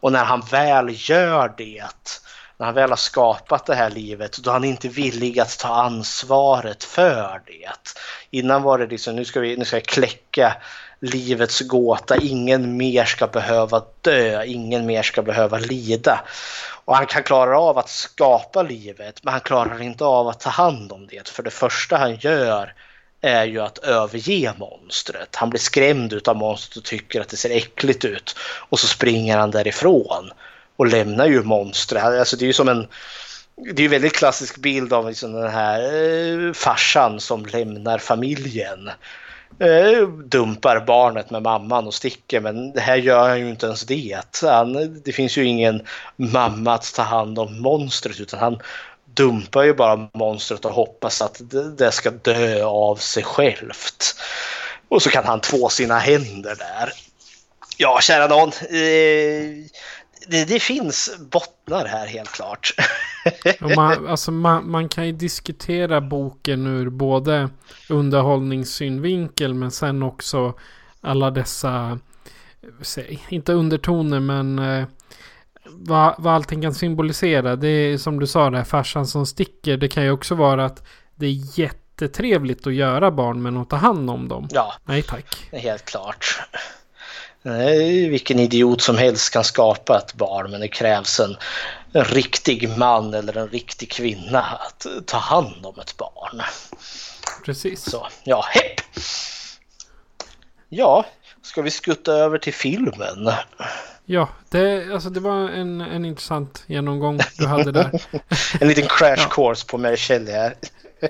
Och 0.00 0.12
när 0.12 0.24
han 0.24 0.40
väl 0.50 0.86
gör 0.90 1.54
det, 1.56 1.84
när 2.56 2.66
han 2.66 2.74
väl 2.74 2.90
har 2.90 2.96
skapat 2.96 3.66
det 3.66 3.74
här 3.74 3.90
livet, 3.90 4.38
då 4.38 4.50
är 4.50 4.52
han 4.52 4.64
inte 4.64 4.88
villig 4.88 5.40
att 5.40 5.58
ta 5.58 5.68
ansvaret 5.68 6.84
för 6.84 7.42
det. 7.46 7.90
Innan 8.30 8.62
var 8.62 8.78
det 8.78 8.86
liksom, 8.86 9.16
nu 9.16 9.24
ska 9.24 9.40
vi, 9.40 9.56
nu 9.56 9.64
ska 9.64 9.76
jag 9.76 9.84
kläcka 9.84 10.56
livets 11.00 11.60
gåta, 11.60 12.16
ingen 12.16 12.76
mer 12.76 13.04
ska 13.04 13.26
behöva 13.26 13.82
dö, 14.00 14.44
ingen 14.44 14.86
mer 14.86 15.02
ska 15.02 15.22
behöva 15.22 15.58
lida. 15.58 16.20
Och 16.84 16.96
han 16.96 17.06
kan 17.06 17.22
klara 17.22 17.58
av 17.60 17.78
att 17.78 17.88
skapa 17.88 18.62
livet, 18.62 19.24
men 19.24 19.32
han 19.32 19.40
klarar 19.40 19.82
inte 19.82 20.04
av 20.04 20.28
att 20.28 20.40
ta 20.40 20.50
hand 20.50 20.92
om 20.92 21.06
det. 21.06 21.28
För 21.28 21.42
det 21.42 21.50
första 21.50 21.96
han 21.96 22.16
gör 22.16 22.74
är 23.22 23.44
ju 23.44 23.60
att 23.60 23.78
överge 23.78 24.52
monstret. 24.58 25.36
Han 25.36 25.50
blir 25.50 25.60
skrämd 25.60 26.12
utav 26.12 26.36
monstret 26.36 26.76
och 26.76 26.84
tycker 26.84 27.20
att 27.20 27.28
det 27.28 27.36
ser 27.36 27.50
äckligt 27.50 28.04
ut. 28.04 28.36
Och 28.68 28.78
så 28.78 28.86
springer 28.86 29.36
han 29.38 29.50
därifrån 29.50 30.30
och 30.76 30.86
lämnar 30.86 31.26
ju 31.26 31.42
monstret. 31.42 32.04
Alltså 32.04 32.36
det 32.36 32.44
är 32.44 32.46
ju 32.46 32.52
som 32.52 32.68
en 32.68 32.86
det 33.56 33.70
är 33.70 33.80
ju 33.80 33.84
en 33.84 33.90
väldigt 33.90 34.16
klassisk 34.16 34.56
bild 34.56 34.92
av 34.92 35.08
liksom 35.08 35.32
den 35.32 35.50
här 35.50 35.80
eh, 35.80 36.52
farsan 36.52 37.20
som 37.20 37.46
lämnar 37.46 37.98
familjen. 37.98 38.90
Eh, 39.58 40.08
dumpar 40.08 40.84
barnet 40.86 41.30
med 41.30 41.42
mamman 41.42 41.86
och 41.86 41.94
sticker 41.94 42.40
men 42.40 42.72
det 42.72 42.80
här 42.80 42.96
gör 42.96 43.28
han 43.28 43.40
ju 43.40 43.48
inte 43.48 43.66
ens 43.66 43.82
det. 43.82 44.20
Han, 44.42 45.02
det 45.04 45.12
finns 45.12 45.38
ju 45.38 45.44
ingen 45.44 45.82
mamma 46.16 46.74
att 46.74 46.94
ta 46.94 47.02
hand 47.02 47.38
om 47.38 47.60
monstret 47.60 48.20
utan 48.20 48.40
han 48.40 48.58
dumpar 49.14 49.62
ju 49.62 49.74
bara 49.74 50.08
monstret 50.14 50.64
och 50.64 50.72
hoppas 50.72 51.22
att 51.22 51.40
det, 51.78 51.92
ska 51.92 52.10
dö 52.10 52.64
av 52.64 52.96
sig 52.96 53.22
självt. 53.22 54.14
Och 54.88 55.02
så 55.02 55.10
kan 55.10 55.24
han 55.24 55.40
två 55.40 55.68
sina 55.68 55.98
händer 55.98 56.56
där. 56.56 56.92
Ja, 57.76 58.00
kära 58.00 58.26
någon. 58.26 58.48
Eh, 58.48 59.66
det, 60.26 60.44
det 60.44 60.60
finns 60.62 61.16
bottnar 61.30 61.86
här 61.86 62.06
helt 62.06 62.32
klart. 62.32 62.74
Man, 63.76 64.08
alltså 64.08 64.30
man, 64.30 64.70
man 64.70 64.88
kan 64.88 65.06
ju 65.06 65.12
diskutera 65.12 66.00
boken 66.00 66.66
ur 66.66 66.90
både 66.90 67.48
underhållningssynvinkel 67.88 69.54
men 69.54 69.70
sen 69.70 70.02
också 70.02 70.54
alla 71.00 71.30
dessa, 71.30 71.98
säg, 72.80 73.22
inte 73.28 73.52
undertoner 73.52 74.20
men 74.20 74.58
eh, 74.58 74.86
vad, 75.64 76.14
vad 76.18 76.34
allting 76.34 76.62
kan 76.62 76.74
symbolisera. 76.74 77.56
Det 77.56 77.68
är 77.68 77.98
som 77.98 78.20
du 78.20 78.26
sa, 78.26 78.50
det 78.50 78.56
här 78.56 78.64
farsan 78.64 79.06
som 79.06 79.26
sticker. 79.26 79.76
Det 79.76 79.88
kan 79.88 80.04
ju 80.04 80.10
också 80.10 80.34
vara 80.34 80.64
att 80.64 80.82
det 81.14 81.26
är 81.26 81.58
jättetrevligt 81.60 82.66
att 82.66 82.74
göra 82.74 83.10
barn 83.10 83.42
men 83.42 83.56
att 83.56 83.70
ta 83.70 83.76
hand 83.76 84.10
om 84.10 84.28
dem. 84.28 84.48
ja, 84.52 84.74
Nej 84.84 85.02
tack. 85.02 85.36
helt 85.52 85.84
klart. 85.84 86.40
Nej, 87.42 88.08
vilken 88.08 88.38
idiot 88.38 88.82
som 88.82 88.96
helst 88.98 89.32
kan 89.32 89.44
skapa 89.44 89.98
ett 89.98 90.14
barn 90.14 90.50
men 90.50 90.60
det 90.60 90.68
krävs 90.68 91.20
en, 91.20 91.36
en 91.92 92.04
riktig 92.04 92.78
man 92.78 93.14
eller 93.14 93.36
en 93.36 93.48
riktig 93.48 93.90
kvinna 93.90 94.40
att 94.42 94.86
ta 95.06 95.18
hand 95.18 95.66
om 95.66 95.80
ett 95.80 95.96
barn. 95.96 96.42
Precis. 97.44 97.90
Så, 97.90 98.06
ja, 98.24 98.44
hepp! 98.50 98.80
Ja, 100.68 101.04
ska 101.42 101.62
vi 101.62 101.70
skutta 101.70 102.12
över 102.12 102.38
till 102.38 102.54
filmen? 102.54 103.30
Ja, 104.12 104.28
det, 104.48 104.92
alltså 104.92 105.10
det 105.10 105.20
var 105.20 105.48
en, 105.48 105.80
en 105.80 106.04
intressant 106.04 106.64
genomgång 106.66 107.20
du 107.38 107.46
hade 107.46 107.72
där. 107.72 107.90
En 108.60 108.68
liten 108.68 108.86
crash 108.88 109.28
course 109.30 109.66
på 109.66 109.78
Mary 109.78 109.96
Shelley 109.96 110.32
här. 110.32 110.54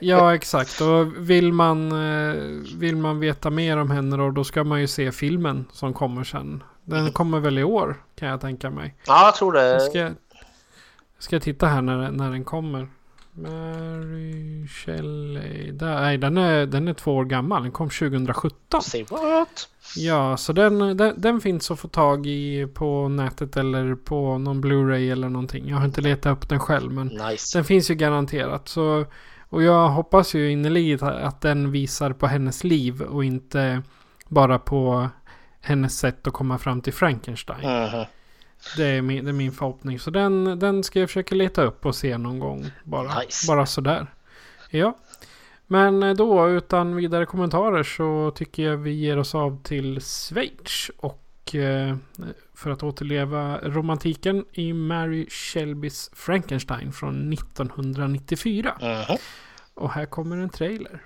Ja, 0.01 0.35
exakt. 0.35 0.81
Och 0.81 1.31
vill 1.31 1.53
man, 1.53 1.93
eh, 1.93 2.35
vill 2.77 2.97
man 2.97 3.21
veta 3.21 3.51
mer 3.51 3.77
om 3.77 3.91
henne 3.91 4.17
då, 4.17 4.31
då 4.31 4.45
ska 4.45 4.65
man 4.65 4.81
ju 4.81 4.87
se 4.87 5.13
filmen 5.13 5.65
som 5.73 5.93
kommer 5.93 6.25
sen. 6.25 6.63
Den 6.85 7.13
kommer 7.13 7.41
väl 7.41 7.59
i 7.59 7.65
år, 7.65 8.03
kan 8.19 8.29
jag 8.29 8.41
tänka 8.41 8.71
mig. 8.71 8.95
Ja, 9.07 9.25
jag 9.25 9.35
tror 9.35 9.53
det. 9.53 9.69
Jag 9.69 9.83
ska, 9.83 10.11
ska 11.19 11.37
jag 11.37 11.43
titta 11.43 11.67
här 11.67 11.83
när, 11.83 12.11
när 12.11 12.31
den 12.31 12.45
kommer. 12.45 12.89
Mary 13.35 14.67
Shelley. 14.69 15.71
Där, 15.73 16.01
nej, 16.01 16.19
den 16.19 16.39
är, 16.39 16.67
den 16.67 16.89
är 16.89 16.95
två 16.95 17.15
år 17.17 17.25
gammal. 17.25 17.63
Den 17.63 17.73
kom 17.73 17.91
2017. 17.91 18.83
Say 18.83 19.05
what? 19.05 19.69
Ja, 19.97 20.37
så 20.37 20.53
den, 20.53 20.97
den, 20.97 21.15
den 21.21 21.41
finns 21.41 21.71
att 21.71 21.79
få 21.81 21.89
tag 21.89 22.27
i 22.27 22.67
på 22.75 23.09
nätet 23.09 23.57
eller 23.57 23.95
på 23.95 24.39
någon 24.39 24.65
Blu-ray 24.65 25.13
eller 25.13 25.29
någonting. 25.29 25.69
Jag 25.69 25.77
har 25.77 25.85
inte 25.85 26.01
letat 26.01 26.33
upp 26.39 26.49
den 26.49 26.61
själv, 26.61 26.93
men 26.93 27.07
Nice. 27.07 27.59
den 27.59 27.65
finns 27.65 27.91
ju 27.91 27.95
garanterat. 27.95 28.69
Så, 28.69 29.05
och 29.49 29.63
jag 29.63 29.89
hoppas 29.89 30.35
ju 30.35 30.51
innerligt 30.51 31.03
att 31.03 31.41
den 31.41 31.71
visar 31.71 32.13
på 32.13 32.27
hennes 32.27 32.65
liv 32.65 33.03
och 33.03 33.25
inte 33.25 33.83
bara 34.29 34.59
på 34.59 35.09
hennes 35.61 35.99
sätt 35.99 36.27
att 36.27 36.33
komma 36.33 36.59
fram 36.59 36.81
till 36.81 36.93
Frankenstein. 36.93 37.61
Mhm. 37.91 38.05
Det, 38.77 38.85
är 38.85 39.03
min, 39.03 39.25
det 39.25 39.31
är 39.31 39.33
min 39.33 39.53
förhoppning. 39.53 39.99
Så 39.99 40.11
den, 40.11 40.59
den 40.59 40.83
ska 40.85 41.01
jag 41.01 41.09
försöka 41.09 41.35
leta 41.35 41.63
upp 41.63 41.87
och 41.87 41.95
se 41.95 42.19
någon 42.19 42.39
gång. 42.39 42.67
Bara, 42.85 43.19
Nice. 43.21 43.47
bara 43.47 43.67
sådär. 43.67 44.07
Ja. 44.71 44.99
Men 45.67 46.17
då 46.17 46.49
utan 46.49 46.97
vidare 46.97 47.27
kommentarer 47.27 47.83
så 47.83 48.33
tycker 48.35 48.63
jag 48.63 48.77
vi 48.77 48.91
ger 48.93 49.19
oss 49.19 49.35
av 49.35 49.63
till 49.63 50.01
Schweiz. 50.01 50.91
Och 50.97 51.55
eh, 51.55 51.97
för 52.55 52.71
att 52.71 52.83
återleva 52.83 53.59
romantiken 53.63 54.45
i 54.53 54.73
Mary 54.73 55.27
Shelbys 55.31 56.11
Frankenstein 56.15 56.93
från 56.93 57.33
1994. 57.33 58.75
Mhm. 58.81 59.17
Och 59.75 59.91
här 59.91 60.07
kommer 60.07 60.37
en 60.37 60.49
trailer. 60.51 61.01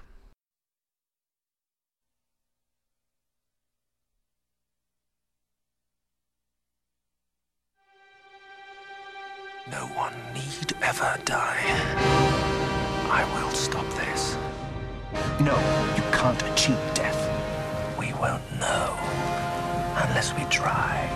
No 9.69 9.87
one 9.97 10.15
need 10.33 10.75
ever 10.81 11.19
die. 11.25 11.59
I 13.11 13.25
will 13.35 13.51
stop 13.51 13.85
this. 13.97 14.37
No, 15.41 15.57
you 15.97 16.03
can't 16.13 16.41
achieve 16.53 16.79
death. 16.95 17.19
We 17.99 18.13
won't 18.13 18.45
know 18.61 18.97
unless 20.05 20.33
we 20.35 20.45
try. 20.45 21.09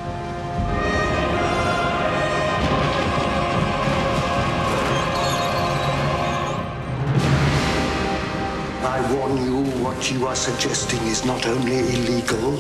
I 8.83 9.15
warn 9.15 9.37
you, 9.45 9.63
what 9.81 10.11
you 10.11 10.27
are 10.27 10.35
suggesting 10.35 11.01
is 11.03 11.25
not 11.25 11.47
only 11.47 11.79
illegal, 11.79 12.59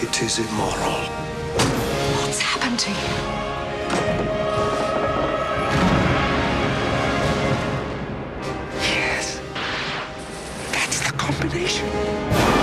it 0.00 0.22
is 0.22 0.38
immoral. 0.38 1.00
What's 2.22 2.38
happened 2.38 2.78
to 2.78 2.90
you? 2.92 4.35
Combination. 11.38 12.55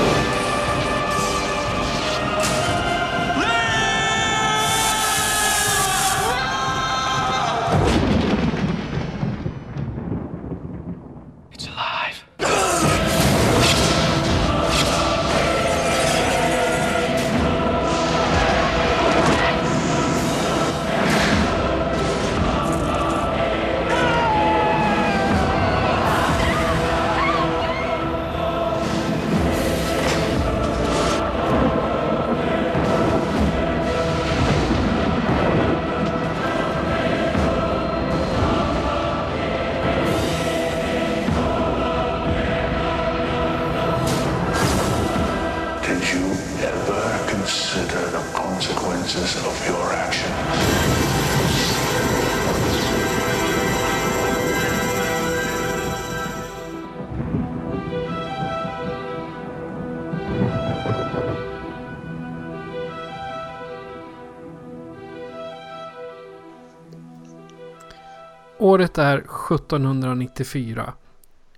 Året 68.74 68.98
är 68.98 69.18
1794. 69.18 70.94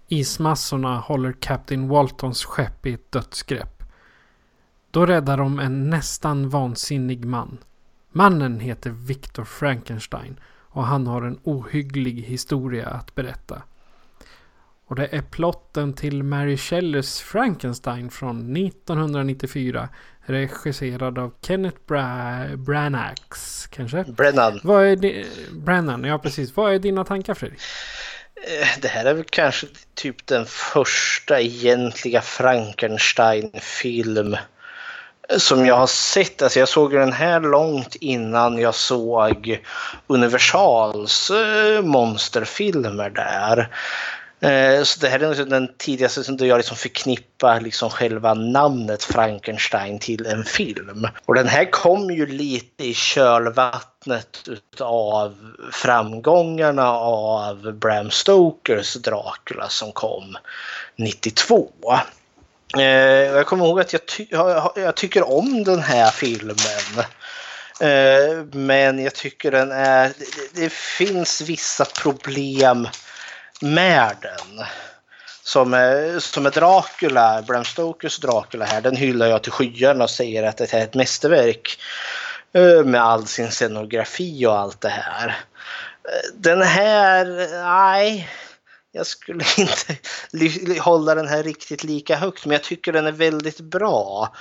Ismassorna 0.07 0.99
håller 0.99 1.31
Captain 1.31 1.87
Waltons 1.87 2.45
skepp 2.45 2.85
i 2.85 2.93
ett 2.93 3.11
dödsgrepp. 3.11 3.83
Då 4.91 5.05
räddar 5.05 5.37
de 5.37 5.59
en 5.59 5.89
nästan 5.89 6.49
vansinnig 6.49 7.25
man. 7.25 7.57
Mannen 8.11 8.59
heter 8.59 8.89
Victor 8.89 9.43
Frankenstein 9.43 10.39
och 10.45 10.83
han 10.83 11.07
har 11.07 11.21
en 11.21 11.39
ohygglig 11.43 12.21
historia 12.21 12.89
att 12.89 13.15
berätta. 13.15 13.61
Och 14.85 14.95
det 14.95 15.07
är 15.07 15.21
plotten 15.21 15.93
till 15.93 16.23
Mary 16.23 16.57
Shelleys 16.57 17.19
Frankenstein 17.19 18.09
från 18.09 18.57
1994. 18.57 19.89
Regisserad 20.25 21.17
av 21.17 21.33
Kenneth 21.47 21.77
Bra 21.87 22.37
Branax, 22.57 23.67
kanske? 23.67 24.03
Brennan. 24.03 24.59
Vad 24.63 24.85
är 24.85 24.95
di- 24.95 25.25
Brennan, 25.51 26.03
ja 26.03 26.17
precis. 26.19 26.55
Vad 26.55 26.73
är 26.73 26.79
dina 26.79 27.03
tankar 27.03 27.33
Fredrik? 27.33 27.59
Eh, 28.61 28.67
Det 28.81 28.87
här 28.87 29.05
är 29.05 29.13
väl 29.13 29.25
kanske 29.29 29.67
typ 29.93 30.25
den 30.27 30.45
första 30.45 31.41
egentliga 31.41 32.21
Frankenstein-film 32.21 34.37
som 35.37 35.65
jag 35.65 35.75
har 35.77 35.87
sett. 35.87 36.41
Alltså 36.41 36.59
jag 36.59 36.69
såg 36.69 36.91
den 36.91 37.13
här 37.13 37.39
långt 37.39 37.95
innan 37.95 38.57
jag 38.59 38.75
såg 38.75 39.59
Universals 40.07 41.31
eh, 41.31 41.81
monsterfilmer 41.81 43.09
där. 43.09 43.69
Eh, 44.45 44.83
Så 44.83 44.99
det 44.99 45.09
här 45.09 45.19
är 45.19 45.29
liksom 45.29 45.49
den 45.49 45.73
tidigaste 45.77 46.23
som 46.23 46.37
jag 46.39 46.57
liksom 46.57 46.77
förknippar 46.77 47.61
liksom 47.61 47.89
själva 47.89 48.33
namnet 48.33 49.03
Frankenstein 49.03 49.99
till 49.99 50.25
en 50.25 50.43
film. 50.45 51.07
Och 51.25 51.35
den 51.35 51.47
här 51.47 51.71
kom 51.71 52.11
ju 52.11 52.25
lite 52.25 52.85
i 52.85 52.93
kölvattnet 52.93 54.47
av 54.79 55.35
framgångarna 55.71 56.89
av 56.99 57.73
Bram 57.73 58.11
Stokers 58.11 58.93
Dracula 58.93 59.69
som 59.69 59.91
kom 59.91 60.37
92. 60.95 61.69
Eh, 62.77 62.83
Jag 62.83 63.45
kommer 63.45 63.65
ihåg 63.65 63.79
att 63.79 63.93
jag, 63.93 64.05
ty- 64.05 64.27
jag, 64.29 64.71
jag 64.75 64.95
tycker 64.95 65.29
om 65.37 65.63
den 65.63 65.79
här 65.79 66.11
filmen. 66.11 66.55
Eh, 67.81 68.45
men 68.51 68.99
jag 69.03 69.15
tycker 69.15 69.51
den 69.51 69.71
är... 69.71 70.07
Det, 70.07 70.61
det 70.61 70.71
finns 70.71 71.41
vissa 71.41 71.85
problem 71.85 72.87
med 73.61 74.15
den. 74.21 74.65
Som 75.43 75.73
är, 75.73 76.19
som 76.19 76.45
är 76.45 76.51
Dracula, 76.51 77.41
Bram 77.41 77.65
Stokers 77.65 78.17
Dracula 78.17 78.65
här, 78.65 78.81
den 78.81 78.95
hyllar 78.95 79.27
jag 79.27 79.43
till 79.43 79.51
skyarna 79.51 80.03
och 80.03 80.09
säger 80.09 80.43
att 80.43 80.57
det 80.57 80.73
är 80.73 80.83
ett 80.83 80.93
mästerverk. 80.93 81.79
Eh, 82.53 82.83
med 82.83 83.01
all 83.01 83.27
sin 83.27 83.51
scenografi 83.51 84.45
och 84.45 84.57
allt 84.57 84.81
det 84.81 84.89
här. 84.89 85.27
Eh, 85.27 86.33
den 86.35 86.61
här, 86.61 87.25
nej. 87.63 88.29
Jag 88.91 89.05
skulle 89.05 89.43
inte 89.57 90.81
hålla 90.81 91.15
den 91.15 91.27
här 91.27 91.43
riktigt 91.43 91.83
lika 91.83 92.15
högt 92.15 92.45
men 92.45 92.53
jag 92.53 92.63
tycker 92.63 92.91
den 92.91 93.05
är 93.05 93.11
väldigt 93.11 93.59
bra. 93.59 94.33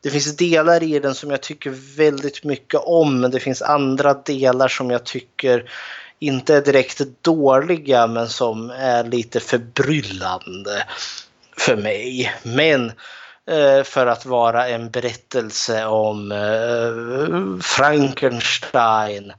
Det 0.00 0.10
finns 0.10 0.36
delar 0.36 0.82
i 0.82 0.98
den 0.98 1.14
som 1.14 1.30
jag 1.30 1.40
tycker 1.40 1.70
väldigt 1.96 2.44
mycket 2.44 2.80
om 2.80 3.20
men 3.20 3.30
det 3.30 3.40
finns 3.40 3.62
andra 3.62 4.14
delar 4.14 4.68
som 4.68 4.90
jag 4.90 5.04
tycker 5.04 5.70
inte 6.22 6.54
är 6.56 6.60
direkt 6.60 7.00
dåliga 7.22 8.06
men 8.06 8.28
som 8.28 8.70
är 8.70 9.04
lite 9.04 9.40
förbryllande 9.40 10.84
för 11.56 11.76
mig. 11.76 12.34
Men 12.42 12.92
eh, 13.50 13.82
för 13.84 14.06
att 14.06 14.26
vara 14.26 14.68
en 14.68 14.90
berättelse 14.90 15.86
om 15.86 16.32
eh, 16.32 17.62
Frankenstein 17.62 19.32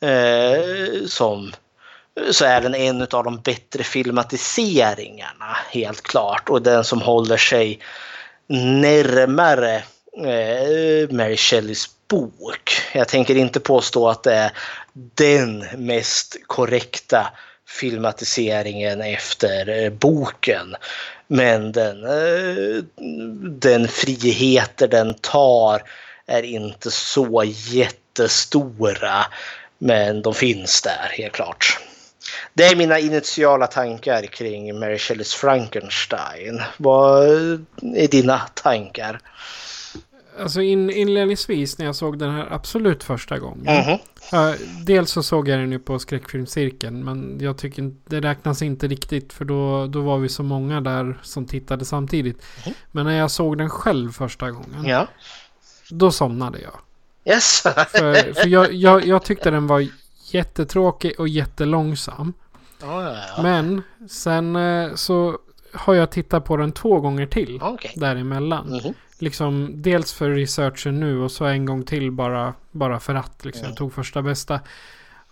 eh, 0.00 1.06
som 1.06 1.52
så 2.30 2.44
är 2.44 2.60
den 2.60 2.74
en 2.74 3.02
av 3.02 3.24
de 3.24 3.40
bättre 3.40 3.82
filmatiseringarna 3.82 5.56
helt 5.70 6.02
klart 6.02 6.48
och 6.48 6.62
den 6.62 6.84
som 6.84 7.00
håller 7.00 7.36
sig 7.36 7.80
närmare 8.48 9.82
Mary 11.10 11.36
Shelleys 11.36 11.90
bok. 12.14 12.70
Jag 12.92 13.08
tänker 13.08 13.34
inte 13.34 13.60
påstå 13.60 14.08
att 14.08 14.22
det 14.22 14.34
är 14.34 14.50
den 14.92 15.66
mest 15.76 16.36
korrekta 16.46 17.26
filmatiseringen 17.68 19.00
efter 19.00 19.68
eh, 19.68 19.90
boken. 19.90 20.76
Men 21.26 21.72
den, 21.72 22.04
eh, 22.04 22.82
den 23.40 23.88
friheter 23.88 24.88
den 24.88 25.14
tar 25.14 25.82
är 26.26 26.42
inte 26.42 26.90
så 26.90 27.42
jättestora. 27.46 29.26
Men 29.78 30.22
de 30.22 30.34
finns 30.34 30.82
där 30.82 31.08
helt 31.12 31.32
klart. 31.32 31.78
Det 32.54 32.64
är 32.64 32.76
mina 32.76 32.98
initiala 32.98 33.66
tankar 33.66 34.22
kring 34.22 34.78
Mary 34.78 34.98
Shelleys 34.98 35.34
Frankenstein. 35.34 36.62
Vad 36.76 37.28
är 37.96 38.08
dina 38.08 38.38
tankar? 38.38 39.20
Alltså 40.40 40.60
in, 40.60 40.90
inledningsvis 40.90 41.78
när 41.78 41.86
jag 41.86 41.96
såg 41.96 42.18
den 42.18 42.30
här 42.30 42.48
absolut 42.52 43.04
första 43.04 43.38
gången. 43.38 43.84
Mhm. 43.84 43.98
Ja, 44.32 44.54
dels 44.86 45.10
så 45.10 45.22
såg 45.22 45.48
jag 45.48 45.58
den 45.58 45.72
ju 45.72 45.78
på 45.78 45.98
skräckfilmscirkeln. 45.98 47.04
Men 47.04 47.38
jag 47.40 47.58
tycker 47.58 47.94
det 48.06 48.20
räknas 48.20 48.62
inte 48.62 48.88
riktigt. 48.88 49.32
För 49.32 49.44
då, 49.44 49.86
då 49.86 50.00
var 50.00 50.18
vi 50.18 50.28
så 50.28 50.42
många 50.42 50.80
där 50.80 51.18
som 51.22 51.46
tittade 51.46 51.84
samtidigt. 51.84 52.42
Men 52.92 53.06
när 53.06 53.18
jag 53.18 53.30
såg 53.30 53.58
den 53.58 53.70
själv 53.70 54.12
första 54.12 54.50
gången. 54.50 54.84
Ja. 54.84 55.06
Då 55.90 56.10
somnade 56.10 56.58
jag. 56.60 56.80
Yes. 57.34 57.62
För, 57.62 58.32
för 58.34 58.48
jag, 58.48 58.72
jag, 58.72 59.06
jag 59.06 59.24
tyckte 59.24 59.50
den 59.50 59.66
var 59.66 59.86
jättetråkig 60.32 61.20
och 61.20 61.28
jättelångsam. 61.28 62.32
Ja, 62.80 63.02
ja, 63.02 63.16
ja. 63.36 63.42
Men 63.42 63.82
sen 64.08 64.56
eh, 64.56 64.94
så 64.94 65.38
har 65.72 65.94
jag 65.94 66.10
tittat 66.10 66.44
på 66.44 66.56
den 66.56 66.72
två 66.72 67.00
gånger 67.00 67.26
till. 67.26 67.60
Okej. 67.62 67.92
Däremellan. 67.96 68.68
Mhm. 68.68 68.94
Liksom 69.18 69.82
dels 69.82 70.12
för 70.12 70.30
researchen 70.30 71.00
nu 71.00 71.20
och 71.20 71.30
så 71.30 71.44
en 71.44 71.66
gång 71.66 71.84
till 71.84 72.12
bara, 72.12 72.54
bara 72.70 73.00
för 73.00 73.14
att. 73.14 73.44
Liksom. 73.44 73.64
Jag 73.68 73.76
tog 73.76 73.92
första 73.92 74.22
bästa. 74.22 74.60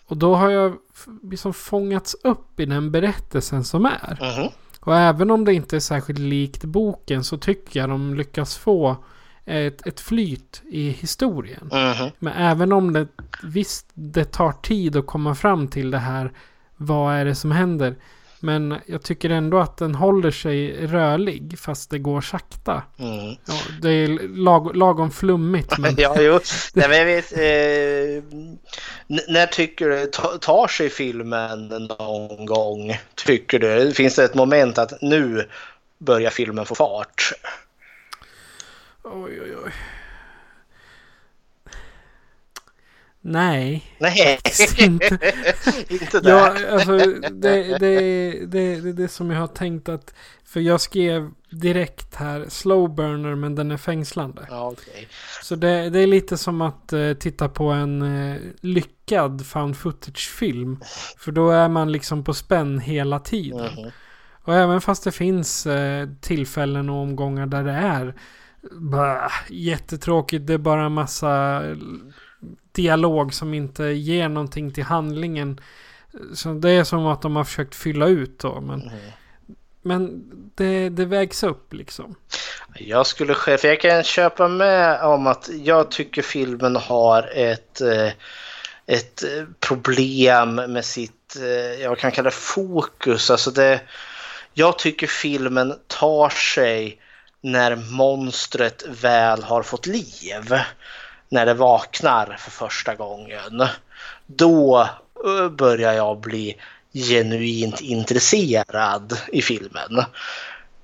Och 0.06 0.16
då 0.16 0.34
har 0.34 0.50
jag 0.50 0.76
liksom 1.22 1.54
fångats 1.54 2.16
upp 2.24 2.60
i 2.60 2.64
den 2.64 2.90
berättelsen 2.90 3.64
som 3.64 3.86
är. 3.86 4.18
Mhm. 4.20 4.50
Och 4.80 4.96
även 4.96 5.30
om 5.30 5.44
det 5.44 5.54
inte 5.54 5.76
är 5.76 5.80
särskilt 5.80 6.18
likt 6.18 6.64
boken 6.64 7.24
så 7.24 7.38
tycker 7.38 7.80
jag 7.80 7.88
de 7.88 8.14
lyckas 8.14 8.56
få 8.56 8.96
ett, 9.44 9.86
ett 9.86 10.00
flyt 10.00 10.62
i 10.64 10.90
historien. 10.90 11.70
Mhm. 11.72 12.10
Men 12.18 12.32
även 12.32 12.72
om 12.72 12.92
det 12.92 13.08
visst 13.42 13.90
det 13.94 14.24
tar 14.24 14.52
tid 14.52 14.96
att 14.96 15.06
komma 15.06 15.34
fram 15.34 15.68
till 15.68 15.90
det 15.90 15.98
här. 15.98 16.32
Vad 16.76 17.14
är 17.14 17.24
det 17.24 17.34
som 17.34 17.50
händer? 17.50 17.96
Men 18.44 18.74
jag 18.86 19.02
tycker 19.02 19.30
ändå 19.30 19.58
att 19.58 19.76
den 19.76 19.94
håller 19.94 20.30
sig 20.30 20.86
rörlig 20.86 21.58
fast 21.58 21.90
det 21.90 21.98
går 21.98 22.20
sakta. 22.20 22.82
Mm. 22.98 23.36
Ja, 23.46 23.54
det 23.82 23.88
är 23.90 24.28
lag, 24.36 24.76
lagom 24.76 25.10
flummigt. 25.10 25.78
Men 25.78 25.94
Ja, 25.98 26.14
jo. 26.20 26.40
Nej, 26.74 26.88
men 26.88 26.98
jag 26.98 27.06
vet, 27.06 27.32
eh, 27.32 28.24
när 29.28 29.46
tycker 29.46 29.88
du, 29.88 30.06
ta- 30.06 30.38
tar 30.38 30.66
sig 30.68 30.90
filmen 30.90 31.68
någon 31.68 32.46
gång? 32.46 32.98
Tycker 33.14 33.58
du? 33.58 33.92
Finns 33.92 34.14
det 34.14 34.24
ett 34.24 34.34
moment 34.34 34.78
att 34.78 34.92
nu 35.02 35.48
börjar 35.98 36.30
filmen 36.30 36.66
få 36.66 36.74
fart? 36.74 37.32
Oj, 39.04 39.40
oj, 39.42 39.56
oj. 39.64 39.72
Nej, 43.24 43.84
Nej, 43.98 44.38
inte. 44.78 45.18
inte 45.88 46.20
där. 46.20 46.30
Ja, 46.30 46.72
alltså 46.72 46.96
det, 46.96 47.28
det, 47.30 47.78
det, 47.78 47.78
det, 47.78 48.40
det 48.46 48.88
är 48.88 48.92
det 48.92 49.08
som 49.08 49.30
jag 49.30 49.40
har 49.40 49.46
tänkt 49.46 49.88
att... 49.88 50.14
För 50.44 50.60
jag 50.60 50.80
skrev 50.80 51.30
direkt 51.50 52.14
här 52.14 52.46
slow 52.48 52.94
burner 52.94 53.34
men 53.34 53.54
den 53.54 53.70
är 53.70 53.76
fängslande. 53.76 54.46
Ja, 54.50 54.70
okej. 54.72 55.08
Så 55.42 55.54
det, 55.54 55.90
det 55.90 55.98
är 55.98 56.06
lite 56.06 56.36
som 56.36 56.60
att 56.60 56.92
eh, 56.92 57.12
titta 57.12 57.48
på 57.48 57.64
en 57.64 58.02
eh, 58.02 58.40
lyckad 58.60 59.46
found 59.46 59.76
footage-film. 59.76 60.80
För 61.18 61.32
då 61.32 61.50
är 61.50 61.68
man 61.68 61.92
liksom 61.92 62.24
på 62.24 62.34
spänn 62.34 62.78
hela 62.78 63.18
tiden. 63.18 63.74
Mhm. 63.74 63.90
Och 64.44 64.54
även 64.54 64.80
fast 64.80 65.04
det 65.04 65.12
finns 65.12 65.66
eh, 65.66 66.08
tillfällen 66.20 66.90
och 66.90 66.96
omgångar 66.96 67.46
där 67.46 67.64
det 67.64 67.72
är 67.72 68.14
bah, 68.72 69.30
jättetråkigt. 69.48 70.46
Det 70.46 70.54
är 70.54 70.58
bara 70.58 70.84
en 70.84 70.92
massa 70.92 71.62
dialog 72.72 73.34
som 73.34 73.54
inte 73.54 73.84
ger 73.84 74.28
någonting 74.28 74.72
till 74.72 74.84
handlingen. 74.84 75.60
Så 76.34 76.52
det 76.52 76.70
är 76.70 76.84
som 76.84 77.06
att 77.06 77.22
de 77.22 77.36
har 77.36 77.44
försökt 77.44 77.74
fylla 77.74 78.06
ut 78.06 78.38
då. 78.38 78.60
Men, 78.60 78.90
men 79.82 80.30
det, 80.54 80.88
det 80.88 81.04
vägs 81.04 81.42
upp 81.42 81.72
liksom. 81.72 82.14
Jag 82.74 83.06
skulle 83.06 83.34
själv, 83.34 83.58
jag 83.62 83.80
kan 83.80 84.02
köpa 84.02 84.48
med 84.48 85.00
om 85.02 85.26
att 85.26 85.50
jag 85.52 85.90
tycker 85.90 86.22
filmen 86.22 86.76
har 86.76 87.30
ett, 87.34 87.80
eh, 87.80 88.10
ett 88.86 89.24
problem 89.60 90.54
med 90.54 90.84
sitt, 90.84 91.36
eh, 91.36 91.82
jag 91.82 91.98
kan 91.98 92.12
kalla 92.12 92.30
det 92.30 92.36
fokus. 92.36 93.30
Alltså 93.30 93.50
det, 93.50 93.80
jag 94.54 94.78
tycker 94.78 95.06
filmen 95.06 95.74
tar 95.86 96.28
sig 96.28 96.98
när 97.40 97.76
monstret 97.76 98.84
väl 98.88 99.42
har 99.42 99.62
fått 99.62 99.86
liv. 99.86 100.54
När 101.32 101.46
det 101.46 101.54
vaknar 101.54 102.36
för 102.38 102.50
första 102.50 102.94
gången. 102.94 103.66
Då 104.26 104.88
eh, 105.24 105.48
börjar 105.48 105.92
jag 105.92 106.20
bli 106.20 106.56
genuint 106.92 107.80
intresserad 107.80 109.18
i 109.28 109.42
filmen. 109.42 109.98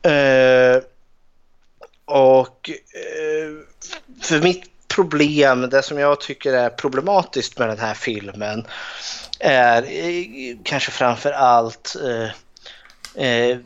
Eh, 0.03 0.83
och 2.05 2.71
eh, 2.71 3.51
för 4.23 4.43
mitt 4.43 4.89
problem, 4.89 5.71
det 5.71 5.83
som 5.83 5.99
jag 5.99 6.21
tycker 6.21 6.53
är 6.53 6.71
problematiskt 6.71 7.59
med 7.59 7.69
den 7.69 7.79
här 7.79 7.95
filmen 7.95 8.67
är 9.41 9.83
eh, 9.83 10.57
kanske 10.65 10.91
framför 10.91 11.33
allt 11.33 11.97
eh, 12.05 12.31
eh, 13.25 13.59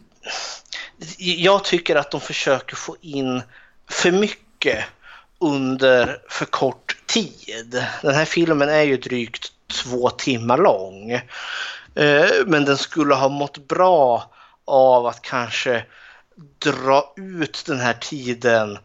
jag 1.19 1.65
tycker 1.65 1.97
att 1.97 2.11
de 2.11 2.21
försöker 2.21 2.77
få 2.77 2.97
in 3.01 3.43
för 3.91 4.11
mycket 4.11 4.85
under 5.43 6.19
för 6.29 6.45
kort 6.45 6.97
tid. 7.07 7.85
Den 8.03 8.15
här 8.15 8.25
filmen 8.25 8.69
är 8.69 8.83
ju 8.83 8.97
drygt 8.97 9.53
två 9.73 10.11
timmar 10.11 10.59
lång. 10.59 11.11
Eh, 11.95 12.31
men 12.47 12.65
den 12.65 12.77
skulle 12.77 13.15
ha 13.15 13.29
mått 13.29 13.69
bra 13.69 14.31
av 14.65 15.07
att 15.07 15.23
kanske 15.23 15.85
dra 16.59 17.15
ut 17.17 17.65
den 17.67 17.81
här 17.81 17.93
tiden 17.93 18.79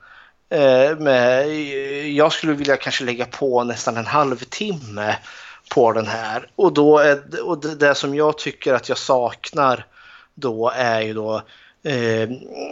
eh, 0.50 0.98
med, 0.98 1.50
jag 2.06 2.34
skulle 2.34 2.54
vilja 2.54 2.78
kanske 2.78 3.04
lägga 3.04 3.26
på 3.26 3.64
nästan 3.64 3.98
en 3.98 4.06
halvtimme 4.06 5.16
på 5.70 5.92
den 5.92 6.08
här. 6.08 6.50
Och, 6.56 6.74
då 6.74 6.98
är, 6.98 7.42
och 7.44 7.62
det, 7.62 7.76
det 7.76 7.96
som 7.96 8.16
jag 8.16 8.38
tycker 8.38 8.74
att 8.74 8.90
jag 8.90 8.98
saknar 8.98 9.86
då 10.36 10.72
är 10.76 11.02
ju 11.02 11.14
då 11.14 11.42
eh, 11.84 12.30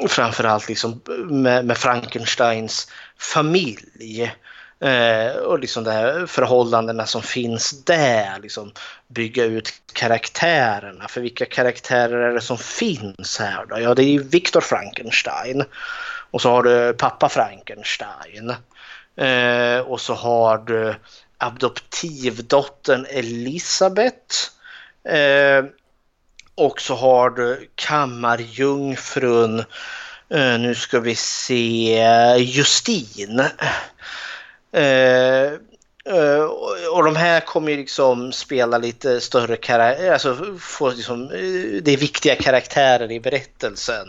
framförallt 0.07 0.69
liksom 0.69 1.01
med, 1.25 1.65
med 1.65 1.77
Frankensteins 1.77 2.91
familj. 3.19 4.33
Eh, 4.79 5.35
och 5.35 5.59
liksom 5.59 5.83
de 5.83 5.91
här 5.91 6.25
förhållandena 6.25 7.05
som 7.05 7.21
finns 7.21 7.83
där. 7.83 8.39
Liksom 8.39 8.71
bygga 9.07 9.43
ut 9.43 9.73
karaktärerna. 9.93 11.07
För 11.07 11.21
vilka 11.21 11.45
karaktärer 11.45 12.29
är 12.29 12.33
det 12.33 12.41
som 12.41 12.57
finns 12.57 13.39
här 13.39 13.65
då? 13.65 13.79
Ja, 13.79 13.95
det 13.95 14.03
är 14.03 14.09
ju 14.09 14.23
Viktor 14.23 14.61
Frankenstein. 14.61 15.63
Och 16.31 16.41
så 16.41 16.49
har 16.49 16.63
du 16.63 16.93
pappa 16.93 17.29
Frankenstein. 17.29 18.53
Eh, 19.17 19.79
och 19.79 20.01
så 20.01 20.13
har 20.13 20.57
du 20.57 20.95
adoptivdottern 21.37 23.05
Elisabeth. 23.09 24.35
Eh, 25.09 25.65
och 26.55 26.81
så 26.81 26.95
har 26.95 27.29
du 27.29 27.69
kammarjungfrun, 27.75 29.59
eh, 29.59 29.65
Eh, 30.30 30.60
nu 30.60 30.76
ska 30.76 30.99
vi 30.99 31.15
se, 31.15 32.35
Justin. 32.38 33.39
Uh, 34.77 35.53
och 36.91 37.03
de 37.03 37.15
här 37.15 37.39
kommer 37.39 37.72
ju 37.72 37.77
liksom 37.77 38.31
spela 38.31 38.77
lite 38.77 39.22
större 39.22 39.57
karaktärer, 39.57 40.14
alltså 40.14 40.57
få 40.60 40.91
liksom, 40.91 41.27
det 41.81 41.91
är 41.91 41.97
viktiga 41.97 42.35
karaktärer 42.35 43.11
i 43.11 43.19
berättelsen. 43.19 44.07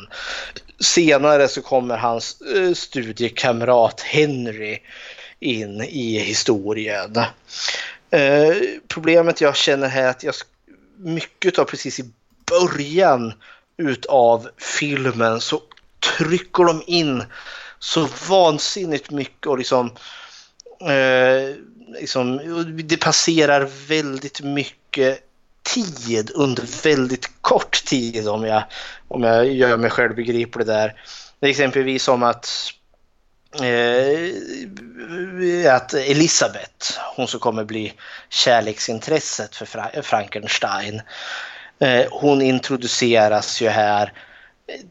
Senare 0.80 1.48
så 1.48 1.62
kommer 1.62 1.96
hans 1.96 2.42
studiekamrat 2.74 4.00
Henry 4.00 4.78
in 5.40 5.80
i 5.80 6.18
historien. 6.18 7.18
problemet 8.88 9.40
jag 9.40 9.56
känner 9.56 9.88
här 9.88 10.02
är 10.02 10.08
att 10.08 10.22
jag, 10.22 10.34
mycket 10.96 11.58
av 11.58 11.64
precis 11.64 12.00
i 12.00 12.10
början 12.50 13.32
utav 13.76 14.48
filmen 14.58 15.40
så 15.40 15.62
trycker 16.18 16.64
de 16.64 16.82
in 16.86 17.24
så 17.78 18.08
vansinnigt 18.28 19.10
mycket 19.10 19.46
och 19.46 19.58
liksom 19.58 19.86
eh, 20.80 21.56
liksom, 22.00 22.40
det 22.84 22.96
passerar 22.96 23.68
väldigt 23.88 24.40
mycket 24.40 25.20
tid 25.62 26.30
under 26.34 26.82
väldigt 26.82 27.30
kort 27.40 27.84
tid 27.84 28.28
om 28.28 28.44
jag, 28.44 28.62
om 29.08 29.22
jag 29.22 29.52
gör 29.52 29.76
mig 29.76 29.90
själv 29.90 30.14
begriplig 30.14 30.66
där. 30.66 31.00
Exempelvis 31.40 32.02
som 32.02 32.22
att 32.22 32.72
eh, 33.62 34.32
att 35.74 35.94
Elisabeth, 35.94 36.98
hon 37.16 37.28
som 37.28 37.40
kommer 37.40 37.64
bli 37.64 37.92
kärleksintresset 38.28 39.56
för 39.56 39.66
Fra 39.66 39.90
Frankenstein, 40.02 41.02
eh, 41.78 42.04
hon 42.10 42.42
introduceras 42.42 43.60
ju 43.60 43.68
här 43.68 44.12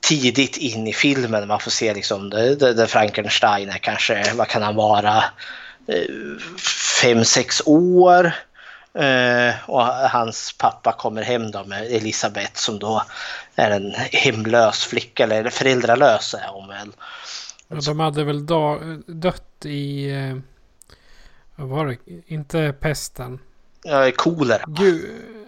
tidigt 0.02 0.58
in 0.58 0.88
i 0.88 0.94
filmen. 0.94 1.48
Man 1.48 1.60
får 1.60 1.72
se 1.72 1.94
liksom 1.94 2.32
eh, 2.32 2.52
där 2.52 2.86
Frankenstein 2.86 3.70
är 3.70 3.78
kanske, 3.78 4.34
vad 4.34 4.48
kan 4.48 4.62
han 4.62 4.76
vara, 4.76 5.24
eh, 5.88 6.38
fem, 7.02 7.26
sex 7.26 7.62
år. 7.66 8.34
Eh, 8.94 9.54
och 9.70 9.86
hans 9.86 10.56
pappa 10.58 10.92
kommer 10.92 11.22
hem 11.22 11.52
då 11.52 11.64
med 11.64 11.84
Elisabeth 11.92 12.54
som 12.54 12.80
då 12.80 13.04
är 13.56 13.72
en 13.72 13.94
hemlös 14.12 14.86
flicka, 14.86 15.24
eller 15.24 15.50
föräldralös 15.50 16.34
är 16.34 16.48
hon 16.48 16.68
väl. 16.68 16.92
Ja, 17.68 17.76
de 17.76 18.00
hade 18.00 18.24
väl 18.24 18.46
dött 19.08 19.66
i... 19.66 20.12
Vad 21.56 21.68
var 21.68 21.86
det? 21.86 21.98
Inte 22.28 22.74
pesten. 22.80 23.40
Ja, 23.86 24.12
kolera. 24.16 24.62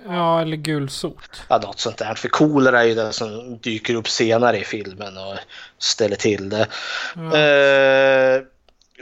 Ja, 0.07 0.41
eller 0.41 0.57
gulsot. 0.57 1.43
Ja, 1.47 1.57
något 1.57 1.80
sånt 1.80 1.97
där. 1.97 2.14
För 2.14 2.30
kolera 2.30 2.81
är 2.81 2.85
ju 2.85 2.95
det 2.95 3.14
som 3.14 3.57
dyker 3.57 3.95
upp 3.95 4.09
senare 4.09 4.59
i 4.59 4.64
filmen 4.64 5.18
och 5.18 5.38
ställer 5.77 6.15
till 6.15 6.49
det. 6.49 6.68
Ja. 7.15 7.22
Eh, 7.22 8.41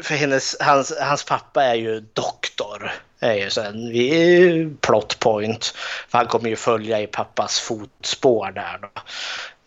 för 0.03 0.15
hennes, 0.15 0.55
hans, 0.59 0.93
hans 1.01 1.23
pappa 1.23 1.63
är 1.63 1.75
ju 1.75 1.99
doktor. 1.99 2.91
är 3.19 3.33
ju 3.33 3.49
så 3.49 3.61
en 3.61 4.77
plot 4.81 5.19
point. 5.19 5.73
För 6.09 6.17
han 6.17 6.27
kommer 6.27 6.49
ju 6.49 6.55
följa 6.55 7.01
i 7.01 7.07
pappas 7.07 7.59
fotspår 7.59 8.51
där. 8.51 8.79
Då. 8.81 8.87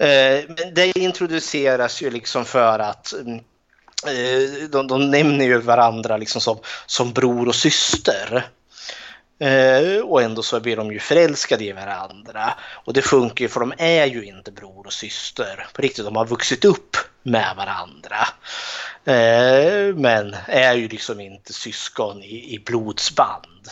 Eh, 0.05 0.45
men 0.49 0.75
det 0.75 0.99
introduceras 0.99 2.03
ju 2.03 2.11
liksom 2.11 2.45
för 2.45 2.79
att 2.79 3.15
eh, 4.07 4.69
de, 4.71 4.87
de 4.87 5.11
nämner 5.11 5.45
ju 5.45 5.59
varandra 5.59 6.17
liksom 6.17 6.41
som, 6.41 6.59
som 6.87 7.13
bror 7.13 7.49
och 7.49 7.55
syster. 7.55 8.51
Eh, 9.41 10.01
och 10.05 10.23
ändå 10.23 10.43
så 10.43 10.61
blir 10.61 10.77
de 10.77 10.93
ju 10.93 10.99
förälskade 10.99 11.65
i 11.65 11.73
varandra. 11.73 12.55
Och 12.85 12.93
det 12.93 13.03
funkar 13.03 13.43
ju 13.43 13.49
för 13.49 13.61
de 13.61 13.73
är 13.79 14.07
ju 14.07 14.25
inte 14.25 14.53
bror 14.53 14.87
och 14.87 14.93
syster 14.93 15.67
på 15.75 15.83
riktigt. 15.83 16.05
De 16.05 16.17
har 16.17 16.27
vuxit 16.27 16.65
upp 16.65 16.97
med 17.23 17.55
varandra. 17.57 18.29
Eh, 19.05 19.95
men 19.95 20.37
är 20.47 20.75
ju 20.75 20.89
liksom 20.89 21.21
inte 21.21 21.53
syskon 21.53 22.23
i, 22.23 22.55
i 22.55 22.59
blodsband. 22.67 23.69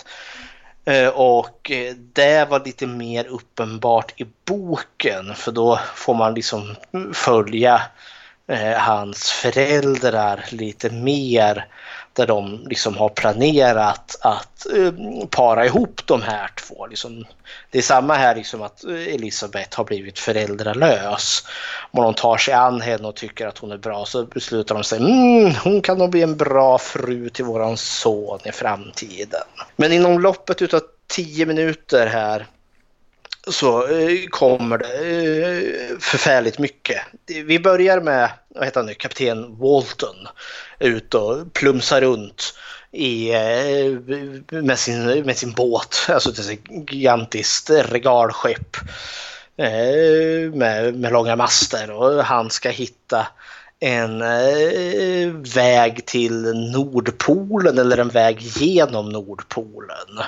Eh, 0.85 1.09
och 1.09 1.71
eh, 1.71 1.95
det 1.95 2.51
var 2.51 2.65
lite 2.65 2.87
mer 2.87 3.27
uppenbart 3.27 4.21
i 4.21 4.27
boken 4.45 5.35
för 5.35 5.53
då 5.53 5.81
får 5.95 6.15
man 6.15 6.35
liksom 6.35 6.77
följa 7.13 7.83
eh, 8.47 8.79
hans 8.79 9.31
föräldrar 9.31 10.45
lite 10.51 10.91
mer 10.91 11.67
där 12.17 12.27
de 12.27 12.67
liksom 12.69 12.97
har 12.97 13.09
planerat 13.09 14.17
att 14.21 14.67
eh, 14.67 14.93
para 15.31 15.67
ihop 15.67 16.01
de 16.07 16.23
här 16.23 16.51
två. 16.55 16.87
Liksom, 16.87 17.25
det 17.71 17.79
är 17.79 17.83
samma 17.83 18.15
här 18.15 18.35
liksom 18.35 18.63
att 18.63 18.85
eh, 18.85 19.15
Elisabeth 19.15 19.77
har 19.77 19.85
blivit 19.85 20.19
föräldralös. 20.19 21.45
Om 21.91 22.03
de 22.03 22.15
tar 22.15 22.37
sig 22.37 22.55
an 22.55 22.81
henne 22.81 23.09
och 23.09 23.17
tycker 23.17 23.47
att 23.47 23.59
hon 23.59 23.73
är 23.73 23.77
bra 23.77 24.05
så 24.05 24.25
beslutar 24.25 24.75
de 24.75 24.85
sig 24.85 24.99
mm, 24.99 25.55
hon 25.65 25.83
kan 25.83 25.99
nog 25.99 26.11
bli 26.11 26.23
en 26.23 26.37
bra 26.37 26.79
fru 26.79 27.29
till 27.29 27.45
våran 27.45 27.77
son 27.77 28.39
i 28.45 28.53
framtiden. 28.53 29.43
Men 29.77 29.93
inom 29.93 30.21
loppet 30.21 30.75
av 30.75 30.81
tio 31.07 31.47
minuter 31.47 32.07
här 32.07 32.47
så 33.51 33.89
eh, 33.89 34.27
kommer 34.31 34.79
det 34.79 36.03
förfärligt 36.03 36.59
mycket. 36.59 37.01
Vi 37.27 37.59
börjar 37.59 38.01
med 38.01 38.31
vad 38.57 38.65
heter 38.65 38.81
han 38.81 38.87
nu, 38.87 38.95
kapten 38.95 39.57
Walton 39.59 40.29
ut 40.79 41.15
och 41.15 41.53
plumsar 41.53 42.01
runt 42.01 42.55
i, 42.93 43.35
eh, 43.35 44.01
med, 44.63 44.79
sin, 44.79 45.07
med 45.07 45.37
sin 45.37 45.53
båt, 45.53 45.97
alltså 46.09 46.53
ett 46.53 46.61
gigantiskt 46.91 47.71
regalskepp 47.71 48.77
eh, 49.57 50.53
med, 50.53 50.95
med 50.95 51.13
långa 51.13 51.37
master. 51.37 51.91
Och 51.91 52.25
han 52.25 52.51
ska 52.51 52.71
hitta 52.71 53.27
en 53.81 54.23
eh, 54.23 55.33
väg 55.55 56.07
till 56.07 56.43
Nordpolen 56.73 57.79
eller 57.79 57.99
en 57.99 58.09
väg 58.09 58.41
genom 58.41 59.09
Nordpolen. 59.09 60.19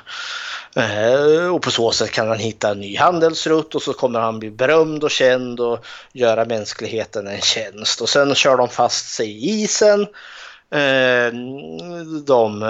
Eh, 0.77 1.55
och 1.55 1.63
på 1.63 1.71
så 1.71 1.93
sätt 1.93 2.11
kan 2.11 2.29
han 2.29 2.39
hitta 2.39 2.71
en 2.71 2.81
ny 2.81 2.97
handelsrutt 2.97 3.75
och 3.75 3.83
så 3.83 3.93
kommer 3.93 4.21
han 4.21 4.39
bli 4.39 4.51
berömd 4.51 5.05
och 5.05 5.11
känd 5.11 5.61
och 5.61 5.87
göra 6.13 6.45
mänskligheten 6.45 7.27
en 7.27 7.41
tjänst. 7.41 8.01
Och 8.01 8.09
sen 8.09 8.35
kör 8.35 8.57
de 8.57 8.69
fast 8.69 9.09
sig 9.09 9.31
i 9.31 9.63
isen. 9.63 10.01
Eh, 10.71 11.33
de, 12.27 12.63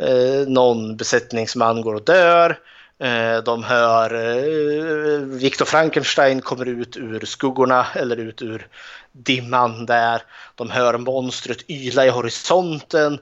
eh, 0.00 0.46
någon 0.46 0.96
besättningsman 0.96 1.80
går 1.80 1.94
och 1.94 2.04
dör. 2.04 2.58
Eh, 3.02 3.42
de 3.42 3.64
hör 3.64 4.14
eh, 4.14 5.20
Viktor 5.20 5.64
Frankenstein 5.64 6.40
kommer 6.40 6.68
ut 6.68 6.96
ur 6.96 7.24
skuggorna 7.24 7.86
eller 7.94 8.16
ut 8.16 8.42
ur 8.42 8.68
dimman 9.12 9.86
där. 9.86 10.22
De 10.54 10.70
hör 10.70 10.98
monstret 10.98 11.70
yla 11.70 12.06
i 12.06 12.08
horisonten. 12.08 13.18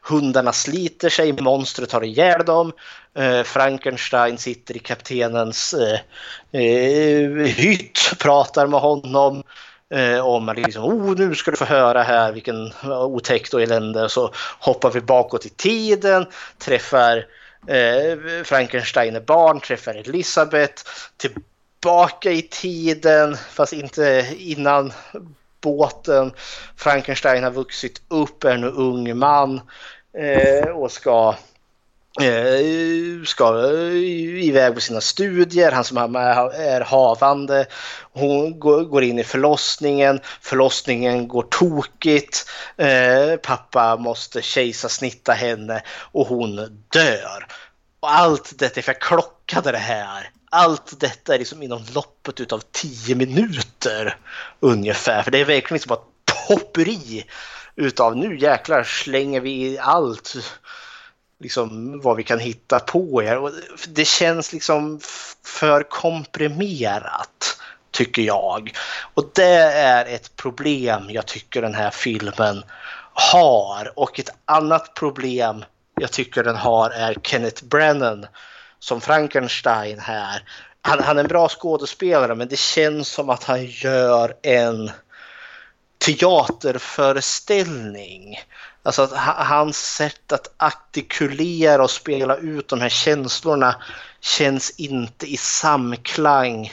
hundarna 0.00 0.52
sliter 0.52 1.08
sig, 1.08 1.32
monstret 1.32 1.90
tar 1.90 2.04
ihjäl 2.04 2.44
dem. 2.44 2.72
Eh, 3.14 3.42
Frankenstein 3.42 4.38
sitter 4.38 4.76
i 4.76 4.78
kaptenens 4.78 5.74
eh, 5.74 6.00
eh, 6.60 7.46
hytt, 7.46 7.98
pratar 8.18 8.66
med 8.66 8.80
honom. 8.80 9.42
Eh, 9.94 10.26
om 10.26 10.48
att 10.48 10.56
liksom, 10.56 10.84
oh, 10.84 11.16
nu 11.16 11.34
ska 11.34 11.50
du 11.50 11.56
få 11.56 11.64
höra 11.64 12.02
här 12.02 12.32
vilken 12.32 12.72
otäckt 12.84 13.54
och 13.54 13.62
elände. 13.62 14.08
Så 14.08 14.32
hoppar 14.60 14.90
vi 14.90 15.00
bakåt 15.00 15.46
i 15.46 15.48
tiden, 15.48 16.26
träffar 16.58 17.26
eh, 17.66 18.42
Frankenstein 18.44 19.16
är 19.16 19.20
barn, 19.20 19.60
träffar 19.60 19.94
Elisabeth, 19.94 20.82
tillbaka 21.80 22.30
i 22.30 22.42
tiden, 22.42 23.36
fast 23.36 23.72
inte 23.72 24.34
innan 24.38 24.92
båten. 25.60 26.32
Frankenstein 26.76 27.44
har 27.44 27.50
vuxit 27.50 28.02
upp, 28.08 28.44
är 28.44 28.56
nu 28.56 28.66
ung 28.66 29.18
man 29.18 29.60
eh, 30.18 30.68
och 30.68 30.92
ska 30.92 31.34
eh, 32.20 33.24
ska 33.24 33.70
iväg 34.40 34.74
på 34.74 34.80
sina 34.80 35.00
studier. 35.00 35.72
Han 35.72 35.84
som 35.84 36.16
är 36.16 36.80
havande. 36.80 37.66
Hon 38.12 38.60
går 38.60 39.02
in 39.02 39.18
i 39.18 39.24
förlossningen. 39.24 40.20
Förlossningen 40.40 41.28
går 41.28 41.42
tokigt. 41.42 42.50
Eh, 42.76 43.36
pappa 43.42 43.96
måste 43.96 44.42
kejsarsnitta 44.42 45.32
henne 45.32 45.82
och 46.12 46.26
hon 46.26 46.56
dör. 46.92 47.46
Och 48.00 48.10
allt 48.10 48.58
detta, 48.58 48.82
för 48.82 48.92
jag 48.92 49.00
klockade 49.00 49.72
det 49.72 49.78
här 49.78 50.30
allt 50.50 51.00
detta 51.00 51.34
är 51.34 51.38
liksom 51.38 51.62
inom 51.62 51.82
loppet 51.94 52.52
av 52.52 52.62
tio 52.72 53.14
minuter 53.14 54.16
ungefär. 54.60 55.22
För 55.22 55.30
det 55.30 55.38
är 55.38 55.44
verkligen 55.44 55.74
liksom 55.74 55.92
ett 55.92 56.34
popperi 56.48 57.26
utav 57.76 58.16
nu 58.16 58.38
jäklar 58.38 58.82
slänger 58.82 59.40
vi 59.40 59.78
allt 59.78 60.36
liksom 61.40 62.00
vad 62.00 62.16
vi 62.16 62.22
kan 62.24 62.38
hitta 62.38 62.80
på 62.80 63.22
er. 63.22 63.38
Och 63.38 63.50
det 63.88 64.04
känns 64.04 64.52
liksom 64.52 65.00
för 65.44 65.82
komprimerat 65.82 67.60
tycker 67.90 68.22
jag. 68.22 68.72
Och 69.14 69.30
det 69.34 69.62
är 69.72 70.06
ett 70.06 70.36
problem 70.36 71.10
jag 71.10 71.26
tycker 71.26 71.62
den 71.62 71.74
här 71.74 71.90
filmen 71.90 72.62
har. 73.12 73.92
Och 73.96 74.18
ett 74.18 74.30
annat 74.44 74.94
problem 74.94 75.64
jag 76.00 76.10
tycker 76.10 76.44
den 76.44 76.56
har 76.56 76.90
är 76.90 77.14
Kenneth 77.22 77.64
Brennan 77.64 78.26
som 78.78 79.00
Frankenstein 79.00 79.98
här. 79.98 80.42
Han, 80.82 81.02
han 81.02 81.18
är 81.18 81.22
en 81.22 81.28
bra 81.28 81.48
skådespelare 81.48 82.34
men 82.34 82.48
det 82.48 82.58
känns 82.58 83.08
som 83.08 83.30
att 83.30 83.44
han 83.44 83.66
gör 83.66 84.34
en 84.42 84.90
teaterföreställning. 85.98 88.38
Alltså 88.82 89.02
att 89.02 89.12
hans 89.46 89.94
sätt 89.94 90.32
att 90.32 90.54
artikulera 90.56 91.82
och 91.82 91.90
spela 91.90 92.36
ut 92.36 92.68
de 92.68 92.80
här 92.80 92.88
känslorna 92.88 93.82
känns 94.20 94.70
inte 94.70 95.26
i 95.26 95.36
samklang 95.36 96.72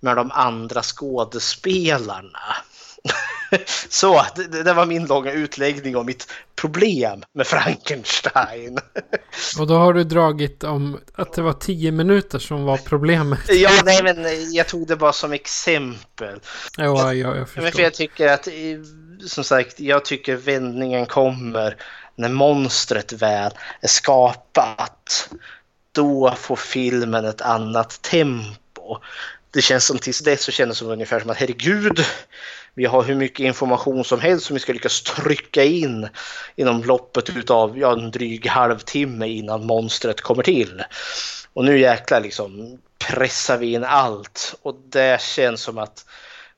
med 0.00 0.16
de 0.16 0.30
andra 0.30 0.82
skådespelarna. 0.82 2.56
Så, 3.88 4.26
det, 4.36 4.62
det, 4.62 4.72
var 4.72 4.86
min 4.86 5.06
långa 5.06 5.32
utläggning 5.32 5.96
om 5.96 6.06
mitt 6.06 6.32
problem 6.56 7.22
med 7.32 7.46
Frankenstein. 7.46 8.78
Och 9.58 9.66
då 9.66 9.74
har 9.74 9.92
du 9.92 10.04
dragit 10.04 10.64
om 10.64 11.00
att 11.14 11.32
det 11.32 11.42
var 11.42 11.52
tio 11.52 11.92
minuter 11.92 12.38
som 12.38 12.64
var 12.64 12.76
problemet. 12.76 13.40
Ja, 13.48 13.70
nej 13.84 14.02
men 14.02 14.26
jag 14.52 14.68
tog 14.68 14.86
det 14.86 14.96
bara 14.96 15.12
som 15.12 15.32
exempel. 15.32 16.40
Ja, 16.76 17.12
ja 17.12 17.36
jag 17.36 17.48
förstår. 17.48 17.62
Men 17.62 17.72
för 17.72 17.82
jag 17.82 17.94
tycker 17.94 18.28
att, 18.28 18.48
som 19.26 19.44
sagt, 19.44 19.80
jag 19.80 20.04
tycker 20.04 20.36
vändningen 20.36 21.06
kommer 21.06 21.76
när 22.14 22.28
monstret 22.28 23.12
väl 23.12 23.52
är 23.80 23.88
skapat. 23.88 25.28
Då 25.92 26.34
får 26.38 26.56
filmen 26.56 27.24
ett 27.24 27.40
annat 27.40 28.02
tempo. 28.02 28.98
Det 29.50 29.62
känns 29.62 29.86
som 29.86 29.98
tills 29.98 30.18
dess 30.18 30.42
så 30.42 30.52
känns 30.52 30.68
det 30.68 30.74
som 30.74 30.88
ungefär 30.88 31.20
som 31.20 31.30
att 31.30 31.36
herregud, 31.36 32.04
vi 32.76 32.84
har 32.84 33.02
hur 33.02 33.14
mycket 33.14 33.44
information 33.44 34.04
som 34.04 34.20
helst 34.20 34.46
som 34.46 34.54
vi 34.54 34.60
ska 34.60 34.72
lyckas 34.72 35.02
trycka 35.02 35.64
in 35.64 36.08
inom 36.56 36.84
loppet 36.84 37.50
av 37.50 37.78
ja, 37.78 37.92
en 37.92 38.10
dryg 38.10 38.46
halvtimme 38.46 39.28
innan 39.28 39.66
monstret 39.66 40.20
kommer 40.20 40.42
till. 40.42 40.82
Och 41.52 41.64
nu 41.64 41.78
jäklar 41.78 42.20
liksom 42.20 42.78
pressar 42.98 43.56
vi 43.56 43.72
in 43.72 43.84
allt 43.84 44.54
och 44.62 44.76
det 44.88 45.22
känns 45.22 45.60
som 45.60 45.78
att 45.78 46.04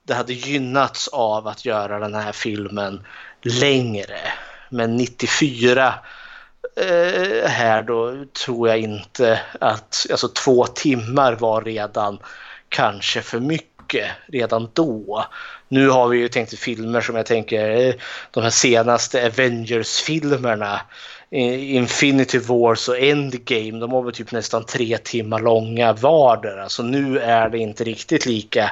det 0.06 0.14
hade 0.14 0.32
gynnats 0.32 1.08
av 1.08 1.46
att 1.46 1.64
göra 1.64 1.98
den 1.98 2.14
här 2.14 2.32
filmen 2.32 3.06
längre. 3.42 4.18
Men 4.70 4.96
94 4.96 5.94
eh, 6.76 7.48
här 7.50 7.82
då 7.82 8.24
tror 8.44 8.68
jag 8.68 8.78
inte 8.78 9.40
att, 9.60 10.06
alltså 10.10 10.28
två 10.28 10.66
timmar 10.66 11.32
var 11.32 11.62
redan 11.62 12.18
kanske 12.68 13.22
för 13.22 13.40
mycket 13.40 14.10
redan 14.26 14.70
då. 14.72 15.24
Nu 15.68 15.88
har 15.88 16.08
vi 16.08 16.18
ju 16.18 16.28
tänkt 16.28 16.58
filmer 16.58 17.00
som 17.00 17.16
jag 17.16 17.26
tänker, 17.26 17.70
eh, 17.70 17.94
de 18.30 18.42
här 18.42 18.50
senaste 18.50 19.26
Avengers-filmerna. 19.26 20.80
Infinity 21.30 22.38
Wars 22.38 22.88
och 22.88 22.98
Endgame, 22.98 23.80
de 23.80 23.90
var 23.90 24.02
väl 24.02 24.12
typ 24.12 24.32
nästan 24.32 24.64
tre 24.64 24.98
timmar 24.98 25.40
långa 25.40 25.92
vardera. 25.92 26.68
Så 26.68 26.82
nu 26.82 27.18
är 27.18 27.48
det 27.48 27.58
inte 27.58 27.84
riktigt 27.84 28.26
lika 28.26 28.70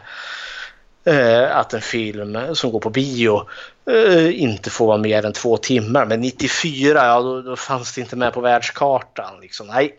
eh, 1.04 1.56
att 1.56 1.74
en 1.74 1.80
film 1.80 2.38
som 2.52 2.72
går 2.72 2.80
på 2.80 2.90
bio 2.90 3.48
eh, 3.90 4.42
inte 4.42 4.70
får 4.70 4.86
vara 4.86 4.98
mer 4.98 5.24
än 5.26 5.32
två 5.32 5.56
timmar. 5.56 6.06
Men 6.06 6.20
94, 6.20 7.06
ja 7.06 7.20
då, 7.20 7.42
då 7.42 7.56
fanns 7.56 7.94
det 7.94 8.00
inte 8.00 8.16
med 8.16 8.32
på 8.32 8.40
världskartan. 8.40 9.40
Liksom. 9.40 9.66
Nej. 9.66 9.96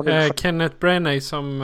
Mm. 0.00 0.32
Kenneth 0.36 0.76
Branagh 0.76 1.20
som 1.20 1.62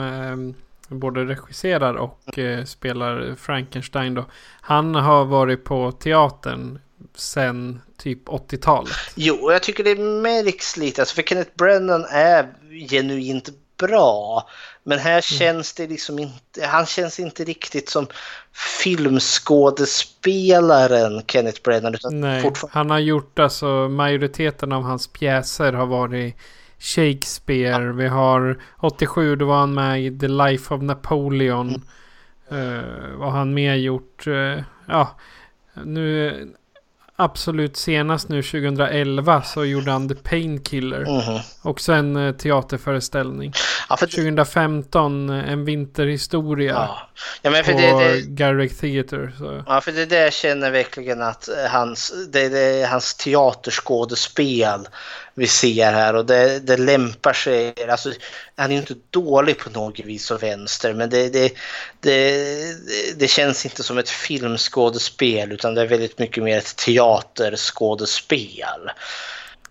både 0.99 1.25
regisserar 1.25 1.93
och 1.93 2.39
eh, 2.39 2.63
spelar 2.63 3.35
Frankenstein 3.35 4.13
då. 4.13 4.25
Han 4.61 4.95
har 4.95 5.25
varit 5.25 5.63
på 5.63 5.91
teatern 5.91 6.79
sen 7.15 7.81
typ 7.97 8.27
80-talet. 8.27 8.93
Jo, 9.15 9.51
jag 9.51 9.63
tycker 9.63 9.83
det 9.83 9.95
märks 9.95 10.77
lite. 10.77 11.01
Alltså 11.01 11.15
för 11.15 11.23
Kenneth 11.23 11.51
Brennan 11.57 12.05
är 12.09 12.47
genuint 12.89 13.49
bra. 13.77 14.47
Men 14.83 14.99
här 14.99 15.11
mm. 15.11 15.21
känns 15.21 15.73
det 15.73 15.87
liksom 15.87 16.19
inte, 16.19 16.65
han 16.65 16.85
känns 16.85 17.19
inte 17.19 17.43
riktigt 17.43 17.89
som 17.89 18.07
filmskådespelaren 18.83 21.21
Kenneth 21.27 21.61
Brennan. 21.61 21.95
Nej, 22.03 22.51
han 22.69 22.89
har 22.89 22.99
gjort 22.99 23.39
alltså 23.39 23.89
majoriteten 23.89 24.71
av 24.71 24.83
hans 24.83 25.07
pjäser 25.07 25.73
har 25.73 25.85
varit 25.85 26.35
Shakespeare. 26.79 27.91
Vi 27.91 28.07
har 28.07 28.57
87 28.77 29.35
då 29.35 29.45
var 29.45 29.59
han 29.59 29.73
med 29.73 30.03
i 30.05 30.19
The 30.19 30.27
Life 30.27 30.73
of 30.73 30.81
Napoleon. 30.81 31.69
Mm. 31.69 31.81
Uh, 32.51 33.17
vad 33.17 33.31
har 33.31 33.37
han 33.37 33.53
mer 33.53 33.75
gjort? 33.75 34.27
Uh, 34.27 34.59
ja, 34.87 35.17
nu 35.83 36.33
absolut 37.15 37.77
senast 37.77 38.29
nu 38.29 38.41
2011 38.41 39.41
så 39.41 39.65
gjorde 39.65 39.91
han 39.91 40.09
The 40.09 40.15
Painkiller. 40.15 41.01
Mm. 41.01 41.41
Också 41.61 41.93
en 41.93 42.15
uh, 42.15 42.35
teaterföreställning. 42.35 43.53
Ja, 43.89 43.97
2015 43.97 45.29
En 45.29 45.65
vinterhistoria. 45.65 46.73
Ja. 46.73 47.09
Ja, 47.41 47.51
men 47.51 47.63
för 47.63 47.71
på 47.71 47.79
det, 47.79 47.93
det, 47.93 48.21
Garrick 48.21 48.77
Theatre. 48.77 49.31
Så. 49.37 49.63
Ja, 49.67 49.81
för 49.81 49.91
det 49.91 50.05
där 50.05 50.31
känner 50.31 50.71
verkligen 50.71 51.21
att 51.21 51.49
hans, 51.69 52.13
det, 52.29 52.49
det 52.49 52.59
är 52.59 52.87
hans 52.87 53.13
teaterskådespel 53.13 54.87
vi 55.33 55.47
ser 55.47 55.91
här 55.91 56.15
och 56.15 56.25
det, 56.25 56.59
det 56.59 56.77
lämpar 56.77 57.33
sig. 57.33 57.73
Alltså, 57.89 58.11
han 58.55 58.71
är 58.71 58.73
ju 58.73 58.79
inte 58.79 58.95
dålig 59.09 59.57
på 59.57 59.69
något 59.69 59.99
vis 59.99 60.31
och 60.31 60.43
vänster 60.43 60.93
men 60.93 61.09
det, 61.09 61.29
det, 61.29 61.53
det, 61.99 62.55
det 63.17 63.27
känns 63.27 63.65
inte 63.65 63.83
som 63.83 63.97
ett 63.97 64.09
filmskådespel 64.09 65.51
utan 65.51 65.75
det 65.75 65.81
är 65.81 65.87
väldigt 65.87 66.19
mycket 66.19 66.43
mer 66.43 66.57
ett 66.57 66.75
teaterskådespel. 66.75 68.89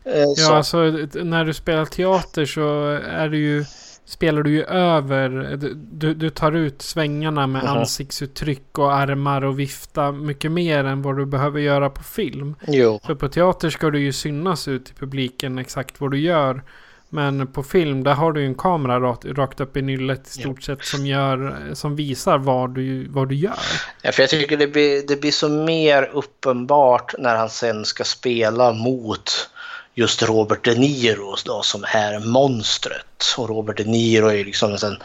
Eh, 0.05 0.21
ja, 0.21 0.35
så. 0.37 0.55
alltså 0.55 0.79
när 1.13 1.45
du 1.45 1.55
spelar 1.55 1.85
teater 1.85 2.47
så 2.47 2.91
är 3.09 3.29
det 3.29 3.37
ju 3.37 3.65
spelar 4.05 4.43
du 4.43 4.51
ju 4.51 4.65
över. 4.65 5.59
Du, 5.75 6.15
du 6.15 6.31
tar 6.31 6.53
ut 6.53 6.83
svängarna 6.83 7.47
med 7.47 7.63
mm. 7.63 7.77
ansiktsuttryck 7.77 8.79
och 8.79 8.95
armar 8.95 9.45
och 9.45 9.59
vifta 9.59 10.13
mycket 10.13 10.53
mer 10.53 10.85
än 10.85 11.03
vad 11.03 11.17
du 11.17 11.27
behöver 11.27 11.61
göra 11.61 11.91
på 11.91 12.03
film. 12.03 12.57
Jo. 12.69 13.01
För 13.07 13.15
på 13.15 13.29
teater 13.29 13.71
ska 13.71 13.91
du 13.91 14.01
ju 14.01 14.13
synas 14.13 14.69
ut 14.69 14.91
i 14.91 14.93
publiken 14.95 15.59
exakt 15.59 16.01
vad 16.01 16.11
du 16.11 16.19
gör. 16.19 16.63
Men 17.09 17.47
på 17.47 17.63
film 17.63 18.05
där 18.05 18.15
har 18.15 18.33
du 18.33 18.41
ju 18.41 18.47
en 18.47 18.55
kamera 18.55 19.01
rakt, 19.01 19.25
rakt 19.25 19.61
upp 19.61 19.77
i 19.77 19.83
nyllet 19.83 20.27
i 20.27 20.31
stort 20.31 20.63
sett 20.63 20.85
som, 20.85 21.07
gör, 21.07 21.71
som 21.73 21.97
visar 21.97 22.39
vad 22.39 22.75
du, 22.75 23.09
vad 23.09 23.29
du 23.29 23.35
gör. 23.35 23.59
Ja, 24.03 24.13
för 24.13 24.23
jag 24.23 24.31
tycker 24.31 24.57
det 24.57 24.67
blir, 24.67 25.07
det 25.07 25.21
blir 25.21 25.31
så 25.31 25.49
mer 25.49 26.11
uppenbart 26.13 27.15
när 27.19 27.37
han 27.37 27.51
sen 27.51 27.85
ska 27.85 28.05
spela 28.05 28.73
mot 28.73 29.51
just 29.95 30.23
Robert 30.23 30.65
De 30.65 30.75
Niro 30.75 31.37
då, 31.45 31.63
som 31.63 31.85
är 31.89 32.19
monstret. 32.19 33.25
Och 33.37 33.49
Robert 33.49 33.77
De 33.77 33.85
Niro 33.85 34.29
är 34.29 34.45
liksom 34.45 34.73
en 34.73 34.99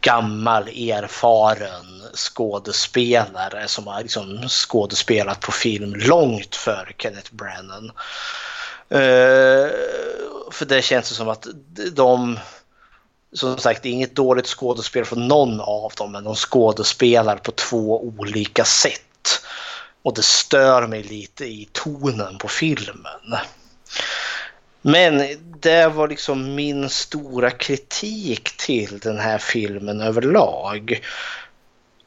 gammal 0.00 0.68
erfaren 0.68 2.02
skådespelare 2.14 3.68
som 3.68 3.86
har 3.86 4.02
liksom 4.02 4.48
skådespelat 4.48 5.40
på 5.40 5.52
film 5.52 5.94
långt 5.94 6.56
före 6.56 6.92
Kenneth 6.98 7.34
Branagh. 7.34 7.92
Uh, 8.92 9.70
för 10.50 10.64
det 10.64 10.82
känns 10.82 11.06
som 11.06 11.28
att 11.28 11.46
de, 11.92 12.38
som 13.32 13.58
sagt, 13.58 13.82
det 13.82 13.88
är 13.88 13.92
inget 13.92 14.16
dåligt 14.16 14.46
skådespel 14.46 15.04
från 15.04 15.28
någon 15.28 15.60
av 15.60 15.92
dem, 15.96 16.12
men 16.12 16.24
de 16.24 16.34
skådespelar 16.34 17.36
på 17.36 17.52
två 17.52 18.04
olika 18.04 18.64
sätt. 18.64 19.42
Och 20.02 20.14
det 20.14 20.22
stör 20.22 20.86
mig 20.86 21.02
lite 21.02 21.44
i 21.44 21.68
tonen 21.72 22.38
på 22.38 22.48
filmen. 22.48 23.36
Men 24.82 25.22
det 25.60 25.86
var 25.86 26.08
liksom 26.08 26.54
min 26.54 26.88
stora 26.88 27.50
kritik 27.50 28.56
till 28.56 28.98
den 28.98 29.18
här 29.18 29.38
filmen 29.38 30.00
överlag. 30.00 31.00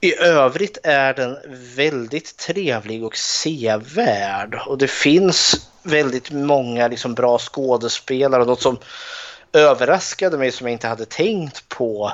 I 0.01 0.15
övrigt 0.15 0.77
är 0.83 1.13
den 1.13 1.37
väldigt 1.75 2.37
trevlig 2.37 3.03
och 3.03 3.17
sevärd 3.17 4.61
och 4.65 4.77
det 4.77 4.87
finns 4.87 5.69
väldigt 5.83 6.31
många 6.31 6.87
liksom 6.87 7.13
bra 7.13 7.37
skådespelare 7.37 8.45
något 8.45 8.61
som 8.61 8.77
överraskade 9.53 10.37
mig 10.37 10.51
som 10.51 10.67
jag 10.67 10.73
inte 10.73 10.87
hade 10.87 11.05
tänkt 11.05 11.69
på 11.69 12.11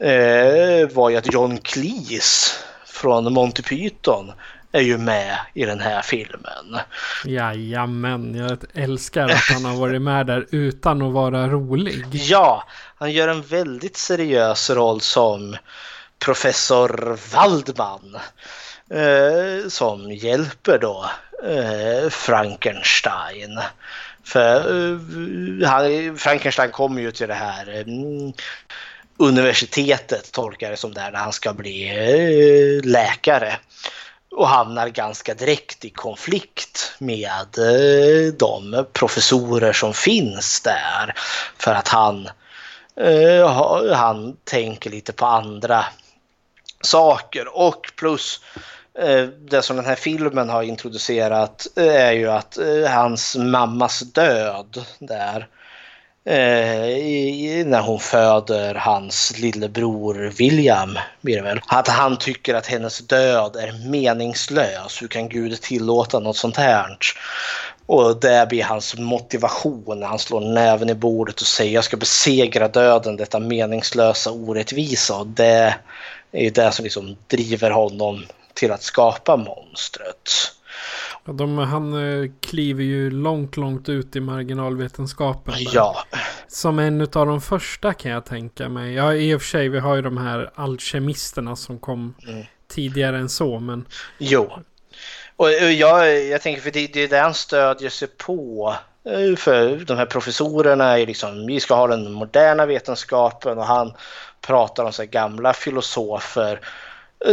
eh, 0.00 0.88
var 0.92 1.10
ju 1.10 1.16
att 1.16 1.32
John 1.32 1.58
Cleese 1.58 2.58
från 2.86 3.32
Monty 3.32 3.62
Python 3.62 4.32
är 4.74 4.80
ju 4.80 4.98
med 4.98 5.38
i 5.54 5.64
den 5.64 5.80
här 5.80 6.02
filmen. 6.02 6.78
Jajamän, 7.24 8.34
jag 8.34 8.58
älskar 8.74 9.28
att 9.28 9.48
han 9.52 9.64
har 9.64 9.76
varit 9.76 10.02
med 10.02 10.26
där 10.26 10.46
utan 10.50 11.02
att 11.02 11.12
vara 11.12 11.48
rolig. 11.48 12.06
Ja, 12.12 12.64
han 12.96 13.12
gör 13.12 13.28
en 13.28 13.42
väldigt 13.42 13.96
seriös 13.96 14.70
roll 14.70 15.00
som 15.00 15.56
professor 16.18 17.18
Waldman. 17.34 18.16
Eh, 18.90 19.68
som 19.68 20.12
hjälper 20.12 20.78
då 20.78 21.10
eh, 21.44 22.10
Frankenstein. 22.10 23.60
För 24.24 24.56
eh, 24.56 25.68
han, 25.68 26.16
Frankenstein 26.18 26.70
kommer 26.70 27.02
ju 27.02 27.10
till 27.10 27.28
det 27.28 27.34
här 27.34 27.68
mm, 27.68 28.32
universitetet, 29.16 30.32
tolkar 30.32 30.70
det 30.70 30.76
som 30.76 30.94
där, 30.94 31.10
där 31.10 31.18
han 31.18 31.32
ska 31.32 31.52
bli 31.52 31.88
eh, 31.88 32.90
läkare 32.90 33.56
och 34.34 34.48
hamnar 34.48 34.88
ganska 34.88 35.34
direkt 35.34 35.84
i 35.84 35.90
konflikt 35.90 36.92
med 36.98 37.58
eh, 37.58 38.32
de 38.32 38.86
professorer 38.92 39.72
som 39.72 39.94
finns 39.94 40.60
där. 40.60 41.14
För 41.58 41.74
att 41.74 41.88
han, 41.88 42.28
eh, 43.00 43.94
han 43.94 44.36
tänker 44.44 44.90
lite 44.90 45.12
på 45.12 45.26
andra 45.26 45.84
saker. 46.80 47.56
Och 47.56 47.92
plus 47.96 48.40
eh, 48.98 49.22
det 49.24 49.62
som 49.62 49.76
den 49.76 49.86
här 49.86 49.94
filmen 49.94 50.48
har 50.48 50.62
introducerat 50.62 51.66
är 51.76 52.12
ju 52.12 52.30
att 52.30 52.58
hans 52.88 53.36
mammas 53.36 54.00
död 54.00 54.84
där 54.98 55.48
eh, 56.26 57.66
när 57.66 57.80
hon 57.80 58.00
föder 58.00 58.74
hans 58.74 59.38
lillebror 59.38 60.32
William, 60.38 60.98
blir 61.20 61.36
det 61.36 61.42
väl. 61.42 61.60
Att 61.66 61.88
han 61.88 62.16
tycker 62.16 62.54
att 62.54 62.66
hennes 62.66 62.98
död 62.98 63.56
är 63.56 63.88
meningslös. 63.90 65.02
Hur 65.02 65.08
kan 65.08 65.28
Gud 65.28 65.60
tillåta 65.60 66.18
något 66.18 66.36
sånt 66.36 66.56
här? 66.56 66.98
Och 67.86 68.20
det 68.20 68.48
blir 68.48 68.64
hans 68.64 68.98
motivation 68.98 70.00
när 70.00 70.06
han 70.06 70.18
slår 70.18 70.40
näven 70.40 70.90
i 70.90 70.94
bordet 70.94 71.40
och 71.40 71.46
säger 71.46 71.74
jag 71.74 71.84
ska 71.84 71.96
besegra 71.96 72.68
döden, 72.68 73.16
detta 73.16 73.38
meningslösa 73.38 74.30
orättvisa. 74.30 75.16
Och 75.16 75.26
det 75.26 75.74
är 76.32 76.50
det 76.50 76.72
som 76.72 76.84
liksom 76.84 77.16
driver 77.26 77.70
honom 77.70 78.26
till 78.54 78.72
att 78.72 78.82
skapa 78.82 79.36
monstret. 79.36 80.30
De, 81.24 81.58
han 81.58 81.92
eh, 81.92 82.30
kliver 82.40 82.84
ju 82.84 83.10
långt, 83.10 83.56
långt 83.56 83.88
ut 83.88 84.16
i 84.16 84.20
marginalvetenskapen. 84.20 85.54
Där. 85.54 85.70
Ja. 85.74 86.04
Som 86.48 86.78
en 86.78 87.00
av 87.00 87.26
de 87.26 87.40
första 87.40 87.92
kan 87.92 88.10
jag 88.10 88.24
tänka 88.24 88.68
mig. 88.68 88.94
Ja, 88.94 89.14
i 89.14 89.34
och 89.34 89.42
för 89.42 89.48
sig, 89.48 89.68
vi 89.68 89.78
har 89.78 89.96
ju 89.96 90.02
de 90.02 90.16
här 90.16 90.50
alkemisterna 90.54 91.56
som 91.56 91.78
kom 91.78 92.14
mm. 92.28 92.44
tidigare 92.68 93.18
än 93.18 93.28
så, 93.28 93.60
men... 93.60 93.86
Jo. 94.18 94.52
Och 95.36 95.50
jag, 95.50 96.24
jag 96.24 96.42
tänker, 96.42 96.62
för 96.62 96.70
det, 96.70 96.86
det 96.86 97.00
är 97.00 97.08
det 97.08 97.18
han 97.18 97.34
stödjer 97.34 97.90
sig 97.90 98.08
på. 98.08 98.74
Eh, 99.04 99.36
för 99.36 99.76
de 99.76 99.96
här 99.96 100.06
professorerna 100.06 100.98
är 100.98 101.06
liksom, 101.06 101.46
vi 101.46 101.60
ska 101.60 101.74
ha 101.74 101.86
den 101.86 102.12
moderna 102.12 102.66
vetenskapen 102.66 103.58
och 103.58 103.66
han 103.66 103.92
pratar 104.40 104.84
om 104.84 104.92
så 104.92 105.04
gamla 105.04 105.52
filosofer 105.52 106.60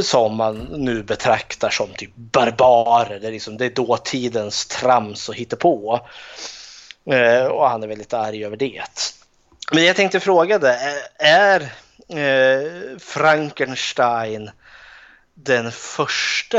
som 0.02 0.36
man 0.36 0.58
nu 0.58 1.04
betraktar 1.04 1.70
som 1.70 1.88
typ 1.98 2.16
barbarer. 2.16 3.20
Det 3.20 3.28
är, 3.28 3.32
liksom, 3.32 3.58
det 3.58 3.66
är 3.66 3.70
dåtidens 3.70 4.68
trams 4.68 5.30
och 5.30 5.36
hittepå. 5.36 6.00
Eh, 7.06 7.44
och 7.44 7.70
han 7.70 7.84
är 7.84 7.88
väldigt 7.88 8.14
arg 8.14 8.46
över 8.46 8.58
det. 8.58 8.82
Men 9.72 9.86
jag 9.86 9.96
tänkte 9.96 10.20
fråga 10.20 10.60
dig, 10.60 10.78
eh, 11.20 11.28
är 11.28 11.62
eh, 12.08 12.98
Frankenstein 13.00 14.52
den 15.34 15.72
första, 15.72 16.58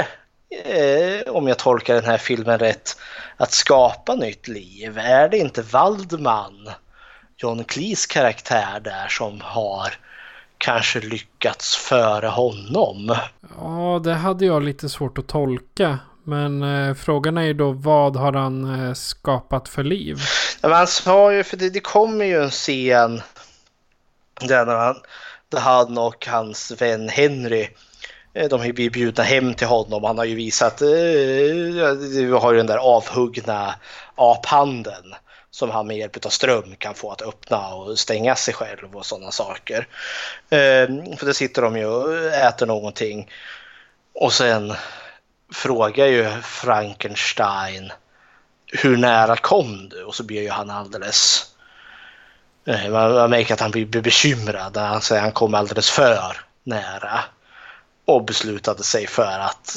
eh, 0.65 1.20
om 1.27 1.49
jag 1.49 1.59
tolkar 1.59 1.94
den 1.94 2.05
här 2.05 2.19
filmen 2.19 2.59
rätt, 2.59 2.97
att 3.36 3.53
skapa 3.53 4.15
nytt 4.15 4.49
liv? 4.49 4.99
Är 4.99 5.28
det 5.28 5.39
inte 5.39 5.62
Waldman, 5.62 6.70
John 7.36 7.65
Cleese 7.65 8.07
karaktär 8.07 8.81
där 8.81 9.09
som 9.09 9.40
har 9.40 9.94
kanske 10.62 11.01
lyckats 11.01 11.76
före 11.76 12.26
honom. 12.26 13.16
Ja, 13.59 14.01
det 14.05 14.14
hade 14.14 14.44
jag 14.44 14.62
lite 14.62 14.89
svårt 14.89 15.18
att 15.18 15.26
tolka. 15.26 15.98
Men 16.24 16.62
eh, 16.62 16.94
frågan 16.94 17.39
är 17.39 17.43
ju 17.43 17.55
då 17.55 17.72
vad 17.72 18.16
har 18.16 18.32
han 18.32 18.86
eh, 18.86 18.94
skapat 18.94 19.68
för 19.68 19.84
liv? 19.84 20.16
Ja, 20.60 20.68
men 20.68 20.78
han 20.78 20.86
sa 20.86 21.32
ju, 21.32 21.44
för 21.44 21.56
det, 21.56 21.70
det 21.70 21.80
kommer 21.80 22.24
ju 22.24 22.43
en 22.43 22.51
scen 22.51 23.22
där, 24.40 24.66
han, 24.66 24.97
där 25.48 25.60
han 25.60 25.98
och 25.98 26.26
hans 26.26 26.72
vän 26.80 27.09
Henry 27.09 27.68
eh, 28.34 28.48
de 28.48 28.60
har 28.60 28.72
blivit 28.72 28.93
bjudna 28.93 29.24
hem 29.24 29.55
till 29.55 29.66
honom. 29.66 30.05
Han 30.05 30.18
har 30.18 30.24
ju 30.24 30.34
visat, 30.34 30.82
eh, 30.82 30.89
vi 30.89 32.30
har 32.40 32.52
ju 32.52 32.56
den 32.56 32.66
där 32.66 32.78
avhuggna 32.78 33.74
aphandeln 34.14 35.14
som 35.53 35.70
han 35.70 35.87
med 35.87 35.97
hjälp 35.97 36.27
av 36.27 36.31
ström 36.31 36.77
kan 36.77 36.95
få 36.95 37.11
att 37.11 37.23
öppna 37.23 37.74
och 37.74 37.99
stänga 37.99 38.37
sig 38.37 38.55
själv 38.55 38.97
och 38.97 39.07
sådana 39.07 39.31
saker. 39.31 39.89
Ehm, 40.51 41.16
för 41.16 41.27
det 41.27 41.35
sitter 41.35 41.62
de 41.62 41.77
ju 41.77 41.87
och 41.87 42.15
äter 42.33 42.66
någonting 42.66 43.31
och 44.15 44.33
sen 44.33 44.74
frågar 45.55 46.07
ju 46.07 46.31
Frankenstein 46.43 47.93
hur 48.66 48.97
nära 48.97 49.37
kom 49.37 49.89
du? 49.89 50.05
Och 50.05 50.15
så 50.15 50.23
blir 50.23 50.43
ju 50.43 50.51
han 50.51 50.70
alldeles... 50.70 51.47
Eh, 52.66 52.91
man, 52.91 53.15
man 53.15 53.31
märker 53.31 53.55
att 53.55 53.61
han 53.61 53.70
blir 53.70 53.87
bekymrad 53.87 54.77
han 54.77 55.01
säger 55.01 55.20
att 55.20 55.24
han 55.24 55.33
kom 55.33 55.55
alldeles 55.55 55.91
för 55.91 56.41
nära. 56.65 57.20
Och 58.05 58.24
beslutade 58.24 58.83
sig 58.83 59.07
för 59.07 59.39
att 59.39 59.77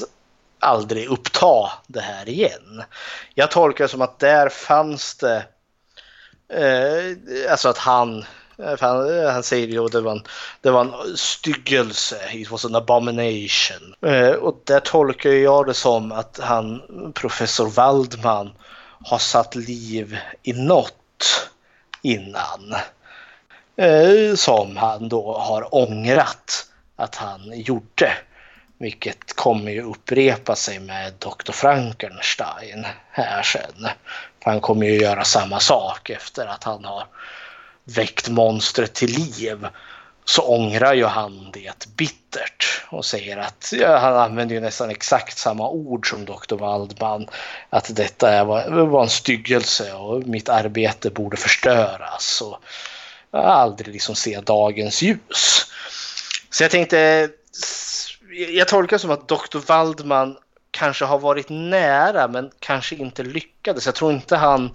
aldrig 0.59 1.07
uppta 1.07 1.71
det 1.87 2.01
här 2.01 2.29
igen. 2.29 2.83
Jag 3.33 3.51
tolkar 3.51 3.83
det 3.83 3.89
som 3.89 4.01
att 4.01 4.19
där 4.19 4.49
fanns 4.49 5.15
det 5.15 5.45
Eh, 6.55 7.51
alltså 7.51 7.69
att 7.69 7.77
han, 7.77 8.25
eh, 8.57 8.75
han, 8.79 9.19
eh, 9.19 9.31
han 9.31 9.43
säger 9.43 9.67
ju 9.67 9.85
att 9.85 9.91
det 9.91 10.01
var 10.01 10.11
en, 10.11 10.23
det 10.61 10.71
var 10.71 10.81
en 10.81 11.17
styggelse, 11.17 12.15
it 12.33 12.51
was 12.51 12.65
an 12.65 12.75
abomination. 12.75 13.95
Eh, 14.05 14.31
och 14.31 14.61
där 14.63 14.79
tolkar 14.79 15.29
jag 15.29 15.65
det 15.65 15.73
som 15.73 16.11
att 16.11 16.39
han, 16.43 16.81
professor 17.13 17.69
Waldman, 17.69 18.51
har 19.05 19.17
satt 19.17 19.55
liv 19.55 20.17
i 20.43 20.53
något 20.53 21.49
innan. 22.01 22.75
Eh, 23.77 24.35
som 24.35 24.77
han 24.77 25.09
då 25.09 25.37
har 25.37 25.75
ångrat 25.75 26.65
att 26.95 27.15
han 27.15 27.61
gjorde. 27.61 28.17
Vilket 28.85 29.35
kommer 29.35 29.71
ju 29.71 29.81
upprepa 29.81 30.55
sig 30.55 30.79
med 30.79 31.13
Dr. 31.19 31.51
Frankenstein 31.51 32.85
här 33.11 33.43
sen. 33.43 33.87
Han 34.43 34.61
kommer 34.61 34.85
ju 34.85 35.01
göra 35.01 35.23
samma 35.23 35.59
sak 35.59 36.09
efter 36.09 36.47
att 36.47 36.63
han 36.63 36.85
har 36.85 37.07
väckt 37.83 38.29
monstret 38.29 38.93
till 38.93 39.11
liv. 39.11 39.67
Så 40.25 40.41
ångrar 40.41 40.93
ju 40.93 41.05
han 41.05 41.51
det 41.53 41.87
bittert 41.97 42.83
och 42.89 43.05
säger 43.05 43.37
att 43.37 43.73
ja, 43.75 43.97
han 43.97 44.15
använder 44.15 44.55
ju 44.55 44.61
nästan 44.61 44.89
exakt 44.89 45.37
samma 45.37 45.69
ord 45.69 46.09
som 46.09 46.25
Dr. 46.25 46.55
Waldman. 46.55 47.27
Att 47.69 47.95
detta 47.95 48.43
var, 48.43 48.69
var 48.69 49.03
en 49.03 49.09
styggelse 49.09 49.93
och 49.93 50.27
mitt 50.27 50.49
arbete 50.49 51.09
borde 51.09 51.37
förstöras. 51.37 52.41
Och 52.41 52.61
aldrig 53.39 53.93
liksom 53.93 54.15
se 54.15 54.41
dagens 54.41 55.01
ljus. 55.01 55.65
Så 56.49 56.63
jag 56.63 56.71
tänkte, 56.71 57.29
jag 58.53 58.67
tolkar 58.67 58.97
som 58.97 59.11
att 59.11 59.27
Dr. 59.27 59.57
Waldman 59.67 60.37
kanske 60.71 61.05
har 61.05 61.19
varit 61.19 61.49
nära 61.49 62.27
men 62.27 62.51
kanske 62.59 62.95
inte 62.95 63.23
lyckades. 63.23 63.85
Jag 63.85 63.95
tror 63.95 64.11
inte 64.13 64.35
han 64.35 64.69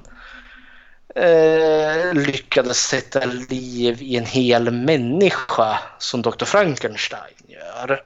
eh, 1.15 2.15
lyckades 2.15 2.87
sätta 2.87 3.21
liv 3.51 4.03
i 4.03 4.17
en 4.17 4.25
hel 4.27 4.71
människa 4.71 5.79
som 5.99 6.23
Dr. 6.23 6.45
Frankenstein 6.45 7.35
gör. 7.49 8.01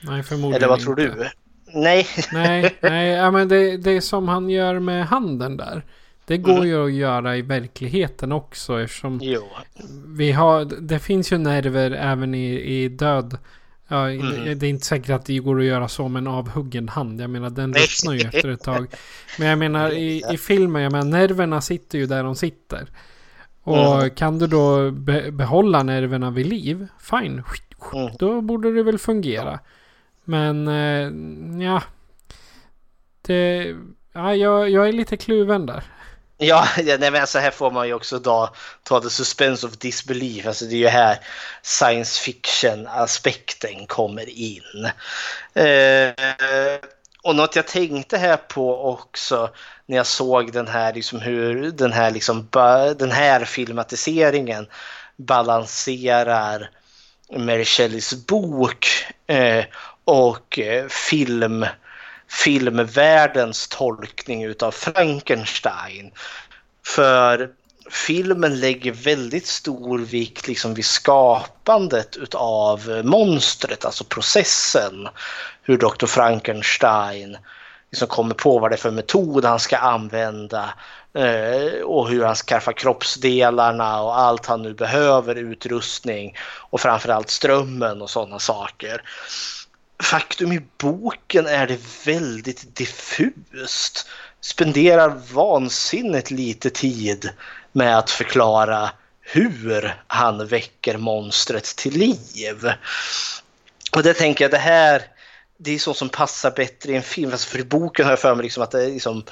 Nej, 0.00 0.22
förmodligen 0.22 0.56
Eller 0.56 0.68
vad 0.68 0.78
inte. 0.78 0.84
tror 0.84 0.96
du? 0.96 1.30
nej. 1.74 2.06
nej, 2.32 2.76
nej, 2.80 3.08
ja, 3.10 3.30
men 3.30 3.48
det, 3.48 3.76
det 3.76 3.90
är 3.90 4.00
som 4.00 4.28
han 4.28 4.50
gör 4.50 4.78
med 4.78 5.06
handen 5.06 5.56
där. 5.56 5.82
Det 6.24 6.36
går 6.38 6.52
Mm. 6.56 6.66
ju 6.68 6.84
att 6.86 6.92
göra 6.92 7.36
i 7.36 7.42
verkligheten 7.42 8.32
också 8.32 8.80
eftersom 8.82 9.18
Jo. 9.22 9.48
vi 10.06 10.32
har, 10.32 10.64
det 10.64 10.98
finns 10.98 11.32
ju 11.32 11.38
nerver 11.38 11.90
även 11.90 12.34
i, 12.34 12.60
i 12.60 12.88
död. 12.88 13.38
Ja, 13.88 14.10
Mm. 14.10 14.58
det, 14.58 14.66
är 14.66 14.70
inte 14.70 14.86
säkert 14.86 15.10
att 15.10 15.24
det 15.26 15.38
går 15.38 15.58
att 15.58 15.64
göra 15.66 15.88
så 15.88 16.08
med 16.08 16.20
en 16.20 16.26
avhuggen 16.26 16.88
hand. 16.88 17.20
Jag 17.20 17.30
menar 17.30 17.50
den 17.50 17.74
ruttnar 17.74 18.12
ju 18.14 18.20
efter 18.20 18.48
ett 18.48 18.62
tag. 18.62 18.86
Men 19.38 19.48
jag 19.48 19.58
menar 19.58 19.90
i, 19.90 20.22
i 20.32 20.36
filmen, 20.36 20.82
jag 20.82 20.92
menar 20.92 21.04
nerverna 21.10 21.60
sitter 21.60 21.98
ju 21.98 22.06
där 22.06 22.22
de 22.22 22.36
sitter. 22.36 22.88
Och 23.62 23.96
Mm. 23.96 24.10
kan 24.10 24.38
du 24.38 24.46
då 24.46 24.90
be, 24.90 25.30
behålla 25.32 25.82
nerverna 25.82 26.30
vid 26.30 26.46
liv, 26.46 26.86
fine. 27.00 27.42
Mm. 27.94 28.10
Då 28.18 28.40
borde 28.40 28.72
det 28.72 28.82
väl 28.82 28.98
fungera. 28.98 29.58
Men 30.24 30.68
eh, 30.68 31.10
ja. 31.66 31.82
Det, 33.22 33.74
ja 34.12 34.34
jag, 34.34 34.70
jag 34.70 34.88
är 34.88 34.92
lite 34.92 35.16
kluven 35.16 35.66
där. 35.66 35.82
Ja, 36.38 36.68
ja 36.76 36.96
nej, 36.98 37.10
men 37.10 37.26
så 37.26 37.38
här 37.38 37.50
får 37.50 37.70
man 37.70 37.86
ju 37.86 37.94
också 37.94 38.18
då 38.18 38.54
ta 38.82 39.00
the 39.00 39.10
suspense 39.10 39.66
of 39.66 39.72
disbelief. 39.72 40.46
Alltså 40.46 40.64
det 40.64 40.74
är 40.74 40.78
ju 40.78 40.88
här 40.88 41.18
science 41.62 42.20
fiction-aspekten 42.20 43.86
kommer 43.86 44.28
in. 44.28 44.90
Eh, 45.54 46.12
och 47.22 47.36
något 47.36 47.56
jag 47.56 47.66
tänkte 47.66 48.18
här 48.18 48.36
på 48.36 48.90
också 48.92 49.50
när 49.86 49.96
jag 49.96 50.06
såg 50.06 50.52
den 50.52 50.68
här, 50.68 50.94
liksom 50.94 51.20
hur 51.20 51.70
den 51.70 51.92
här, 51.92 52.10
liksom, 52.10 52.48
ba- 52.50 52.94
den 52.94 53.10
här 53.10 53.44
filmatiseringen 53.44 54.66
balanserar 55.16 56.70
Mary 57.36 57.64
Shelleys 57.64 58.26
bok 58.26 58.86
eh, 59.26 59.64
och 60.04 60.58
eh, 60.58 60.88
film 60.88 61.66
filmvärldens 62.28 63.68
tolkning 63.68 64.44
utav 64.44 64.70
Frankenstein. 64.70 66.12
För 66.86 67.50
filmen 67.90 68.60
lägger 68.60 68.92
väldigt 68.92 69.46
stor 69.46 69.98
vikt 69.98 70.48
liksom 70.48 70.74
vid 70.74 70.84
skapandet 70.84 72.16
utav 72.16 73.02
monstret, 73.04 73.84
alltså 73.84 74.04
processen. 74.04 75.08
Hur 75.62 75.78
Dr. 75.78 76.06
Frankenstein 76.06 77.36
liksom 77.90 78.08
kommer 78.08 78.34
på 78.34 78.58
vad 78.58 78.70
det 78.70 78.74
är 78.74 78.78
för 78.78 78.90
metod 78.90 79.44
han 79.44 79.60
ska 79.60 79.76
använda 79.76 80.74
eh, 81.14 81.80
och 81.84 82.08
hur 82.08 82.24
han 82.24 82.34
skaffar 82.34 82.72
kroppsdelarna 82.72 84.02
och 84.02 84.18
allt 84.18 84.46
han 84.46 84.62
nu 84.62 84.74
behöver, 84.74 85.34
utrustning 85.34 86.36
och 86.70 86.80
framförallt 86.80 87.30
strömmen 87.30 88.02
och 88.02 88.10
sådana 88.10 88.38
saker 88.38 89.02
faktum 90.02 90.52
i 90.52 90.60
boken 90.78 91.46
är 91.46 91.66
det 91.66 92.06
väldigt 92.06 92.76
diffust. 92.76 94.08
Spenderar 94.40 95.08
vansinnigt 95.32 96.30
lite 96.30 96.70
tid 96.70 97.30
med 97.72 97.98
att 97.98 98.10
förklara 98.10 98.90
hur 99.20 100.02
han 100.06 100.46
väcker 100.46 100.98
monstret 100.98 101.64
till 101.64 101.98
liv. 101.98 102.72
Och 103.92 104.02
det 104.02 104.14
tänker 104.14 104.44
jag, 104.44 104.50
det 104.50 104.58
här 104.58 105.02
det 105.58 105.74
är 105.74 105.78
så 105.78 105.94
som 105.94 106.08
passar 106.08 106.50
bättre 106.50 106.92
i 106.92 106.96
en 106.96 107.02
film. 107.02 107.32
Alltså 107.32 107.48
för 107.48 107.58
i 107.58 107.64
boken 107.64 108.04
har 108.04 108.12
jag 108.12 108.18
för 108.18 108.34
mig 108.34 108.42
liksom 108.42 108.62
att 108.62 108.70
det 108.70 108.86
liksom 108.88 109.24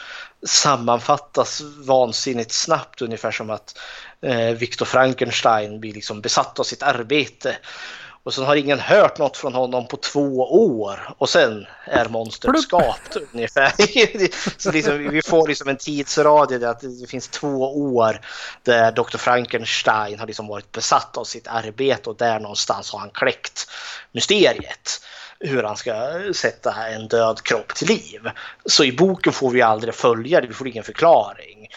sammanfattas 0.46 1.60
vansinnigt 1.86 2.52
snabbt. 2.52 3.02
Ungefär 3.02 3.30
som 3.30 3.50
att 3.50 3.78
eh, 4.20 4.50
Viktor 4.50 4.86
Frankenstein 4.86 5.80
blir 5.80 5.92
liksom 5.92 6.20
besatt 6.20 6.60
av 6.60 6.64
sitt 6.64 6.82
arbete. 6.82 7.56
Och 8.24 8.34
sen 8.34 8.44
har 8.44 8.56
ingen 8.56 8.80
hört 8.80 9.18
något 9.18 9.36
från 9.36 9.54
honom 9.54 9.86
på 9.86 9.96
två 9.96 10.36
år 10.80 11.14
och 11.18 11.28
sen 11.28 11.66
är 11.84 12.08
monstret 12.08 12.60
skapt 12.60 13.16
ungefär. 13.32 13.72
Så 14.60 14.72
liksom, 14.72 15.08
vi 15.10 15.22
får 15.22 15.48
liksom 15.48 15.68
en 15.68 15.76
tidsradie 15.76 16.58
där 16.58 17.00
det 17.00 17.06
finns 17.06 17.28
två 17.28 17.76
år 17.94 18.20
där 18.62 18.92
Dr. 18.92 19.16
Frankenstein 19.16 20.18
har 20.18 20.26
liksom 20.26 20.46
varit 20.46 20.72
besatt 20.72 21.16
av 21.16 21.24
sitt 21.24 21.46
arbete 21.46 22.10
och 22.10 22.16
där 22.16 22.40
någonstans 22.40 22.92
har 22.92 22.98
han 22.98 23.10
kläckt 23.10 23.70
mysteriet 24.12 25.00
hur 25.40 25.62
han 25.62 25.76
ska 25.76 26.20
sätta 26.34 26.88
en 26.88 27.08
död 27.08 27.42
kropp 27.42 27.74
till 27.74 27.88
liv. 27.88 28.30
Så 28.64 28.84
i 28.84 28.92
boken 28.92 29.32
får 29.32 29.50
vi 29.50 29.62
aldrig 29.62 29.94
följa 29.94 30.40
det, 30.40 30.46
vi 30.46 30.54
får 30.54 30.68
ingen 30.68 30.84
förklaring. 30.84 31.68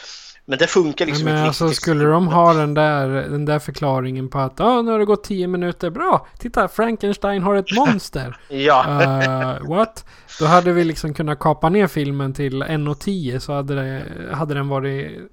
Men 0.49 0.59
det 0.59 0.67
funkar 0.67 1.05
liksom 1.05 1.25
Men 1.25 1.33
inte 1.33 1.47
alltså 1.47 1.65
riktigt. 1.65 1.81
skulle 1.81 2.05
de 2.05 2.27
ha 2.27 2.53
den 2.53 2.73
där, 2.73 3.07
den 3.07 3.45
där 3.45 3.59
förklaringen 3.59 4.29
på 4.29 4.39
att 4.39 4.59
ah, 4.59 4.81
nu 4.81 4.91
har 4.91 4.99
det 4.99 5.05
gått 5.05 5.23
tio 5.23 5.47
minuter. 5.47 5.89
Bra! 5.89 6.27
Titta, 6.39 6.67
Frankenstein 6.67 7.43
har 7.43 7.55
ett 7.55 7.75
monster. 7.75 8.37
Ja. 8.49 9.01
Eh, 9.01 9.67
what? 9.69 10.05
Då 10.39 10.45
hade 10.45 10.71
vi 10.73 10.83
liksom 10.83 11.13
kunnat 11.13 11.39
kapa 11.39 11.69
ner 11.69 11.87
filmen 11.87 12.33
till 12.33 12.63
1.10 12.63 13.39
så 13.39 13.53
hade, 13.53 13.75
det, 13.75 14.03
hade 14.35 14.53
den 14.53 14.67
varit 14.67 15.29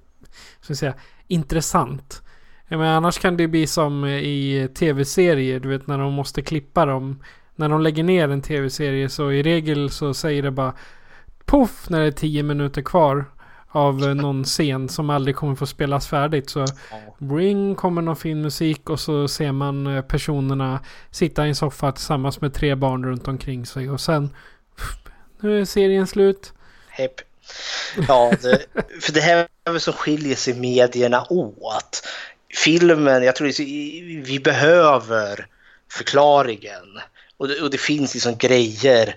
vi 0.67 0.75
säga, 0.75 0.93
intressant. 1.27 2.21
Menar, 2.67 2.85
annars 2.85 3.19
kan 3.19 3.37
det 3.37 3.47
bli 3.47 3.67
som 3.67 4.05
i 4.05 4.69
tv-serier, 4.75 5.59
du 5.59 5.69
vet 5.69 5.87
när 5.87 5.97
de 5.97 6.13
måste 6.13 6.41
klippa 6.41 6.85
dem. 6.85 7.23
När 7.55 7.69
de 7.69 7.81
lägger 7.81 8.03
ner 8.03 8.29
en 8.29 8.41
tv-serie 8.41 9.09
så 9.09 9.31
i 9.31 9.43
regel 9.43 9.89
så 9.89 10.13
säger 10.13 10.43
det 10.43 10.51
bara 10.51 10.73
poff 11.45 11.89
när 11.89 11.99
det 11.99 12.07
är 12.07 12.11
10 12.11 12.43
minuter 12.43 12.81
kvar 12.81 13.25
av 13.75 14.03
eh, 14.03 14.15
någon 14.15 14.43
scen 14.43 14.89
som 14.89 15.09
aldrig 15.09 15.35
kommer 15.35 15.55
få 15.55 15.65
spelas 15.65 16.07
färdigt. 16.07 16.49
Så 16.49 16.65
ring 17.19 17.75
kommer 17.75 18.01
någon 18.01 18.15
fin 18.15 18.41
musik 18.41 18.89
och 18.89 18.99
så 18.99 19.27
ser 19.27 19.51
man 19.51 19.87
eh, 19.87 20.01
personerna 20.01 20.79
sitta 21.11 21.45
i 21.45 21.49
en 21.49 21.55
soffa 21.55 21.91
tillsammans 21.91 22.41
med 22.41 22.53
tre 22.53 22.75
barn 22.75 23.05
runt 23.05 23.27
omkring 23.27 23.65
sig 23.65 23.89
och 23.89 24.01
sen 24.01 24.29
nu 25.39 25.61
är 25.61 25.65
serien 25.65 26.07
slut. 26.07 26.53
Hepp. 26.89 27.21
Ja, 28.07 28.33
det, 28.41 28.65
för 29.01 29.13
det 29.13 29.21
här 29.21 29.47
är 29.65 29.71
väl 29.71 29.81
som 29.81 29.93
skiljer 29.93 30.35
sig 30.35 30.53
medierna 30.53 31.25
åt. 31.29 32.07
Filmen, 32.65 33.23
jag 33.23 33.35
tror 33.35 33.47
vi 34.23 34.39
behöver 34.39 35.47
förklaringen. 35.91 36.99
Och 37.37 37.47
det, 37.47 37.61
och 37.61 37.69
det 37.69 37.77
finns 37.77 38.13
liksom 38.13 38.35
grejer 38.37 39.15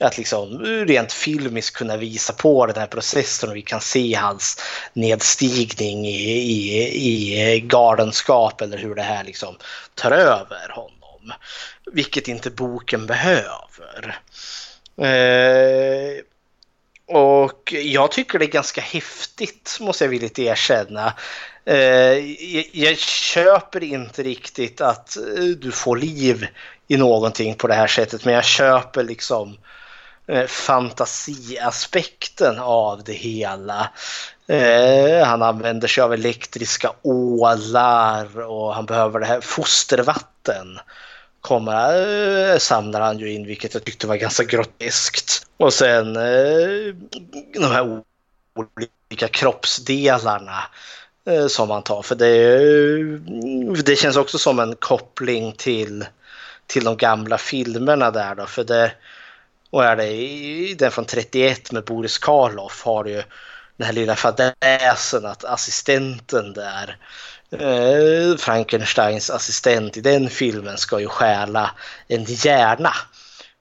att 0.00 0.18
liksom 0.18 0.58
rent 0.64 1.12
filmiskt 1.12 1.76
kunna 1.76 1.96
visa 1.96 2.32
på 2.32 2.66
den 2.66 2.76
här 2.76 2.86
processen 2.86 3.50
och 3.50 3.56
vi 3.56 3.62
kan 3.62 3.80
se 3.80 4.14
hans 4.14 4.62
nedstigning 4.92 6.06
i, 6.06 6.38
i, 6.90 7.54
i 7.54 7.60
galenskap 7.60 8.60
eller 8.60 8.78
hur 8.78 8.94
det 8.94 9.02
här 9.02 9.24
liksom 9.24 9.56
tar 9.94 10.10
över 10.10 10.68
honom. 10.70 11.32
Vilket 11.92 12.28
inte 12.28 12.50
boken 12.50 13.06
behöver. 13.06 14.20
Eh, 15.00 16.22
och 17.06 17.72
jag 17.72 18.12
tycker 18.12 18.38
det 18.38 18.44
är 18.44 18.50
ganska 18.50 18.80
häftigt 18.80 19.78
måste 19.80 20.04
jag 20.04 20.10
villigt 20.10 20.38
erkänna. 20.38 21.14
Eh, 21.64 21.76
jag, 22.54 22.68
jag 22.72 22.98
köper 22.98 23.82
inte 23.82 24.22
riktigt 24.22 24.80
att 24.80 25.16
eh, 25.16 25.44
du 25.44 25.72
får 25.72 25.96
liv 25.96 26.46
i 26.88 26.96
någonting 26.96 27.54
på 27.54 27.66
det 27.66 27.74
här 27.74 27.86
sättet 27.86 28.24
men 28.24 28.34
jag 28.34 28.44
köper 28.44 29.04
liksom 29.04 29.48
eh, 29.50 29.77
Eh, 30.28 30.46
fantasiaspekten 30.46 32.58
av 32.58 33.04
det 33.04 33.12
hela. 33.12 33.90
Eh, 34.46 35.26
han 35.26 35.42
använder 35.42 35.88
sig 35.88 36.04
av 36.04 36.12
elektriska 36.12 36.92
ålar 37.02 38.40
och 38.40 38.74
han 38.74 38.86
behöver 38.86 39.20
det 39.20 39.26
här 39.26 39.40
fostervatten. 39.40 40.78
Kommer, 41.40 42.52
eh, 42.52 42.58
samlar 42.58 43.00
han 43.00 43.18
ju 43.18 43.32
in 43.32 43.46
vilket 43.46 43.74
jag 43.74 43.84
tyckte 43.84 44.06
var 44.06 44.16
ganska 44.16 44.44
groteskt. 44.44 45.46
Och 45.56 45.72
sen 45.72 46.16
eh, 46.16 46.94
de 47.54 47.64
här 47.64 48.02
olika 48.54 49.28
kroppsdelarna 49.28 50.62
eh, 51.24 51.46
som 51.46 51.70
han 51.70 51.82
tar. 51.82 52.02
För 52.02 52.14
det, 52.14 53.82
det 53.82 53.96
känns 53.96 54.16
också 54.16 54.38
som 54.38 54.58
en 54.58 54.76
koppling 54.76 55.52
till, 55.52 56.06
till 56.66 56.84
de 56.84 56.96
gamla 56.96 57.38
filmerna 57.38 58.10
där 58.10 58.34
då. 58.34 58.46
För 58.46 58.64
det, 58.64 58.92
och 59.70 59.84
är 59.84 59.96
det 59.96 60.06
i 60.06 60.74
den 60.78 60.90
från 60.90 61.04
31 61.04 61.72
med 61.72 61.84
Boris 61.84 62.18
Karloff 62.18 62.82
har 62.84 63.04
du 63.04 63.10
ju 63.10 63.22
den 63.76 63.86
här 63.86 63.92
lilla 63.92 64.16
fadäsen 64.16 65.26
att 65.26 65.44
assistenten 65.44 66.52
där 66.52 66.96
eh, 67.50 68.36
Frankensteins 68.36 69.30
assistent 69.30 69.96
i 69.96 70.00
den 70.00 70.30
filmen 70.30 70.78
ska 70.78 71.00
ju 71.00 71.08
stjäla 71.08 71.70
en 72.08 72.24
hjärna. 72.24 72.92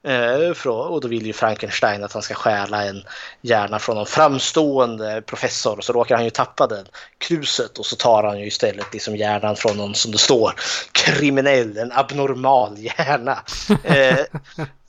Eh, 0.08 0.68
och 0.68 1.02
då 1.02 1.08
vill 1.08 1.26
ju 1.26 1.34
Frankenstein 1.34 2.04
att 2.04 2.14
han 2.14 2.22
ska 2.22 2.34
stjäla 2.34 2.84
en 2.84 3.04
hjärna 3.42 3.80
från 3.80 3.98
en 3.98 4.06
framstående 4.06 5.22
professor 5.22 5.78
och 5.78 5.84
så 5.84 5.94
råkar 5.94 6.16
han 6.16 6.24
ju 6.24 6.30
tappa 6.30 6.68
den 6.68 6.86
kruset 7.18 7.78
och 7.78 7.86
så 7.86 7.96
tar 7.96 8.24
han 8.24 8.40
ju 8.40 8.46
istället 8.46 8.94
liksom 8.94 9.16
hjärnan 9.16 9.56
från 9.56 9.78
någon 9.78 9.96
som 9.96 10.12
det 10.12 10.18
står 10.18 10.54
kriminell, 10.92 11.78
en 11.78 11.92
abnormal 11.92 12.78
hjärna. 12.78 13.40
Eh, 13.84 14.26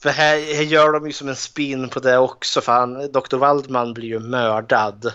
för 0.03 0.11
här, 0.11 0.55
här 0.55 0.63
gör 0.63 0.93
de 0.93 1.07
ju 1.07 1.13
som 1.13 1.29
en 1.29 1.37
spin 1.37 1.89
på 1.89 2.01
det 2.01 2.19
också 2.19 2.61
för 2.61 2.73
han, 2.73 3.13
Dr. 3.13 3.37
Waldman 3.37 3.95
blir 3.95 4.09
ju 4.09 4.19
mördad. 4.19 5.13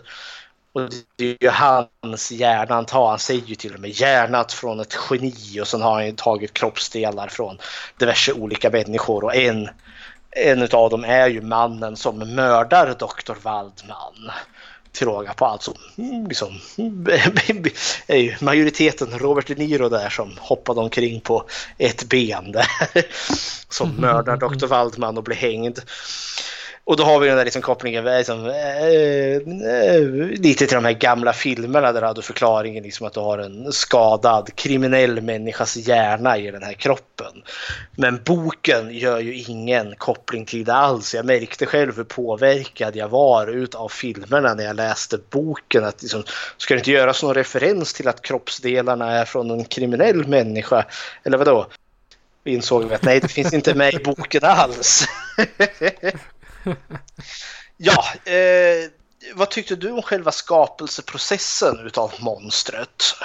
Och 0.73 0.89
det 1.15 1.25
är 1.25 1.37
ju 1.41 1.49
hans 1.49 2.31
hjärna 2.31 2.75
han 2.75 2.85
tar. 2.85 3.09
Han 3.09 3.19
säger 3.19 3.45
ju 3.45 3.55
till 3.55 3.73
och 3.73 3.79
med 3.79 3.89
hjärnat 3.89 4.53
från 4.53 4.79
ett 4.79 4.97
geni 5.09 5.61
och 5.61 5.67
sen 5.67 5.81
har 5.81 5.93
han 5.93 6.05
ju 6.05 6.11
tagit 6.11 6.53
kroppsdelar 6.53 7.27
från 7.27 7.57
diverse 7.97 8.33
olika 8.33 8.69
människor 8.69 9.23
och 9.23 9.35
en 9.35 9.69
en 10.35 10.61
av 10.71 10.89
dem 10.89 11.03
är 11.03 11.29
ju 11.29 11.41
mannen 11.41 11.95
som 11.95 12.35
mördar 12.35 12.95
Dr. 12.99 13.33
Waldman. 13.41 14.31
Till 14.91 15.07
råga 15.07 15.33
på 15.33 15.45
allt 15.45 15.63
så 15.63 15.73
mm, 15.97 16.27
liksom, 16.27 16.59
är 18.07 18.17
ju 18.17 18.35
majoriteten 18.41 19.19
Robert 19.19 19.47
De 19.47 19.55
Niro 19.55 19.89
där 19.89 20.09
som 20.09 20.37
hoppade 20.39 20.79
omkring 20.79 21.21
på 21.21 21.45
ett 21.77 22.03
ben 22.03 22.51
där. 22.51 22.67
Som 23.69 23.95
mördar 23.95 24.37
Dr. 24.37 24.67
Waldman 24.67 25.17
och 25.17 25.23
blir 25.23 25.35
hängd. 25.35 25.79
Och 26.85 26.97
då 26.97 27.03
har 27.03 27.19
vi 27.19 27.27
den 27.27 27.37
där 27.37 27.43
liksom 27.45 27.61
kopplingen 27.61 28.05
liksom, 28.05 28.45
äh, 28.45 29.41
lite 30.39 30.67
till 30.67 30.75
de 30.75 30.85
här 30.85 30.93
gamla 30.93 31.33
filmerna 31.33 31.91
där 31.91 32.01
du 32.01 32.07
hade 32.07 32.21
förklaringen 32.21 32.83
liksom 32.83 33.07
att 33.07 33.13
du 33.13 33.19
har 33.19 33.37
en 33.37 33.73
skadad 33.73 34.55
kriminell 34.55 35.21
människas 35.21 35.75
hjärna 35.75 36.37
i 36.37 36.51
den 36.51 36.63
här 36.63 36.73
kroppen. 36.73 37.43
Men 37.91 38.23
boken 38.23 38.91
gör 38.91 39.19
ju 39.19 39.33
ingen 39.33 39.95
koppling 39.97 40.45
till 40.45 40.63
det 40.63 40.73
alls. 40.73 41.15
Jag 41.15 41.25
märkte 41.25 41.65
själv 41.65 41.97
hur 41.97 42.03
påverkad 42.03 42.95
jag 42.95 43.09
var 43.09 43.67
av 43.75 43.89
filmerna 43.89 44.53
när 44.53 44.63
jag 44.63 44.75
läste 44.75 45.19
boken. 45.29 45.83
Att 45.83 46.01
liksom, 46.01 46.23
ska 46.57 46.73
det 46.73 46.77
inte 46.77 46.91
göras 46.91 47.23
någon 47.23 47.35
referens 47.35 47.93
till 47.93 48.07
att 48.07 48.21
kroppsdelarna 48.21 49.11
är 49.11 49.25
från 49.25 49.51
en 49.51 49.65
kriminell 49.65 50.27
människa? 50.27 50.85
Eller 51.23 51.37
vadå? 51.37 51.67
Vi 52.43 52.53
insåg 52.53 52.93
att 52.93 53.03
nej, 53.03 53.19
det 53.19 53.27
finns 53.27 53.53
inte 53.53 53.73
med 53.73 53.93
i 53.93 53.99
boken 53.99 54.43
alls. 54.43 55.05
ja, 57.77 58.05
eh, 58.31 58.89
vad 59.33 59.49
tyckte 59.49 59.75
du 59.75 59.91
om 59.91 60.01
själva 60.01 60.31
skapelseprocessen 60.31 61.79
utav 61.79 62.13
monstret? 62.19 63.15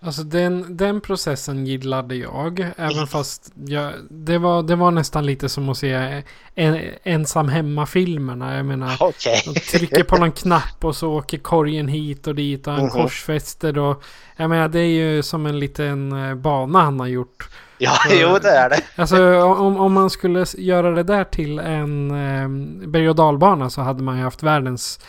Alltså 0.00 0.22
den, 0.22 0.76
den 0.76 1.00
processen 1.00 1.66
gillade 1.66 2.14
jag. 2.14 2.72
Även 2.76 3.06
fast 3.06 3.52
jag, 3.54 3.92
det, 4.10 4.38
var, 4.38 4.62
det 4.62 4.76
var 4.76 4.90
nästan 4.90 5.26
lite 5.26 5.48
som 5.48 5.68
att 5.68 5.78
se 5.78 6.22
en, 6.54 6.80
ensam 7.02 7.48
hemma-filmerna. 7.48 8.56
Jag 8.56 8.66
menar, 8.66 9.02
okay. 9.02 9.40
de 9.44 9.60
trycker 9.60 10.02
på 10.02 10.16
någon 10.16 10.32
knapp 10.32 10.84
och 10.84 10.96
så 10.96 11.12
åker 11.12 11.38
korgen 11.38 11.88
hit 11.88 12.26
och 12.26 12.34
dit 12.34 12.66
och 12.66 12.72
han 12.72 12.84
uh 12.84 12.90
-huh. 12.90 13.02
korsfäster. 13.02 13.78
Och, 13.78 14.02
jag 14.36 14.50
menar, 14.50 14.68
det 14.68 14.80
är 14.80 15.14
ju 15.14 15.22
som 15.22 15.46
en 15.46 15.58
liten 15.58 16.12
eh, 16.12 16.34
bana 16.34 16.80
han 16.80 17.00
har 17.00 17.06
gjort. 17.06 17.48
Ja, 17.78 17.92
så, 18.08 18.14
jo 18.14 18.38
det 18.42 18.50
är 18.50 18.70
det. 18.70 18.80
Alltså 18.96 19.42
om, 19.42 19.76
om 19.76 19.92
man 19.92 20.10
skulle 20.10 20.46
göra 20.58 20.90
det 20.90 21.02
där 21.02 21.24
till 21.24 21.58
en 21.58 22.10
eh, 22.10 22.48
berg 22.88 23.08
och 23.08 23.16
dalbana 23.16 23.70
så 23.70 23.80
hade 23.80 24.02
man 24.02 24.16
ju 24.16 24.22
haft 24.22 24.42
världens 24.42 25.00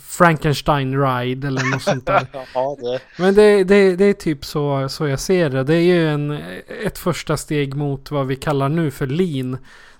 Frankenstein 0.00 1.00
Ride 1.02 1.46
eller 1.48 1.70
något 1.70 1.82
sånt 1.82 2.06
där. 2.06 2.26
ja, 2.54 2.76
det. 2.80 3.22
Men 3.22 3.34
det, 3.34 3.64
det, 3.64 3.96
det 3.96 4.04
är 4.04 4.12
typ 4.12 4.44
så, 4.44 4.88
så 4.88 5.06
jag 5.06 5.20
ser 5.20 5.50
det. 5.50 5.64
Det 5.64 5.74
är 5.74 5.80
ju 5.80 6.08
en, 6.08 6.38
ett 6.84 6.98
första 6.98 7.36
steg 7.36 7.74
mot 7.74 8.10
vad 8.10 8.26
vi 8.26 8.36
kallar 8.36 8.68
nu 8.68 8.90
för 8.90 9.06
lean. 9.06 9.58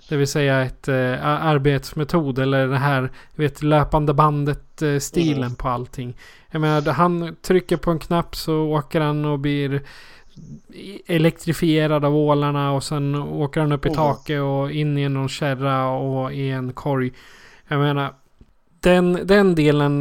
Det 0.09 0.17
vill 0.17 0.27
säga 0.27 0.61
ett 0.61 0.87
eh, 0.87 1.25
arbetsmetod 1.25 2.39
eller 2.39 2.67
det 2.67 2.77
här 2.77 3.11
vet, 3.35 3.63
löpande 3.63 4.13
bandet 4.13 4.81
eh, 4.81 4.97
stilen 4.97 5.43
mm. 5.43 5.55
på 5.55 5.69
allting. 5.69 6.17
Jag 6.51 6.61
menar, 6.61 6.91
han 6.91 7.35
trycker 7.41 7.77
på 7.77 7.91
en 7.91 7.99
knapp 7.99 8.35
så 8.35 8.61
åker 8.61 9.01
han 9.01 9.25
och 9.25 9.39
blir 9.39 9.81
elektrifierad 11.07 12.05
av 12.05 12.15
ålarna 12.15 12.71
och 12.71 12.83
sen 12.83 13.15
åker 13.15 13.61
han 13.61 13.71
upp 13.71 13.85
i 13.85 13.93
taket 13.93 14.41
och 14.41 14.71
in 14.71 14.97
i 14.97 15.09
någon 15.09 15.29
kärra 15.29 15.89
och 15.89 16.33
i 16.33 16.49
en 16.49 16.73
korg. 16.73 17.11
Jag 17.67 17.79
menar, 17.79 18.13
den, 18.79 19.27
den 19.27 19.55
delen 19.55 19.99